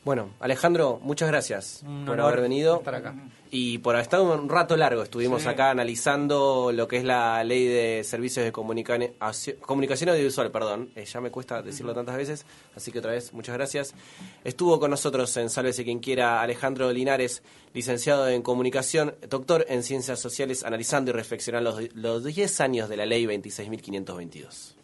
Bueno, 0.05 0.29
Alejandro, 0.39 1.01
muchas 1.03 1.29
gracias 1.29 1.83
por 2.05 2.21
haber 2.21 2.43
venido. 2.43 2.77
estar 2.77 2.95
acá. 2.95 3.15
Y 3.51 3.79
por 3.79 3.97
estar 3.97 4.21
un 4.21 4.51
rato 4.51 4.77
largo. 4.77 5.03
Estuvimos 5.03 5.41
Sí. 5.45 5.49
acá 5.49 5.71
analizando 5.71 6.73
lo 6.75 6.87
que 6.87 6.99
es 6.99 7.05
la 7.05 7.43
ley 7.43 7.67
de 7.67 8.05
servicios 8.05 8.45
de 8.45 8.53
comunica- 8.53 8.99
comunicación 9.63 10.11
audiovisual, 10.11 10.51
perdón. 10.51 10.91
Eh, 10.95 11.07
ya 11.07 11.23
me 11.23 11.31
cuesta 11.31 11.63
decirlo 11.63 11.95
tantas 11.95 12.19
veces, 12.19 12.45
así 12.77 12.93
que 12.93 12.99
otra 12.99 13.13
vez, 13.13 13.33
muchas 13.33 13.55
gracias. 13.55 13.95
Estuvo 14.45 14.79
con 14.79 14.91
nosotros 14.91 15.35
en 15.39 15.49
Sálvese 15.49 15.85
quien 15.85 16.01
quiera 16.01 16.43
Alejandro 16.43 16.93
Linares, 16.93 17.43
licenciado 17.73 18.29
en 18.29 18.43
comunicación, 18.43 19.15
doctor 19.31 19.65
en 19.71 19.83
ciencias 19.83 20.21
sociales, 20.21 20.65
analizando 20.65 21.13
y 21.13 21.15
reflexionando 21.15 21.81
los, 21.81 21.95
los 21.95 22.25
10 22.25 22.61
años 22.61 22.91
de 22.91 22.99
la 22.99 23.07
ley 23.07 23.25
26.522. 23.25 24.75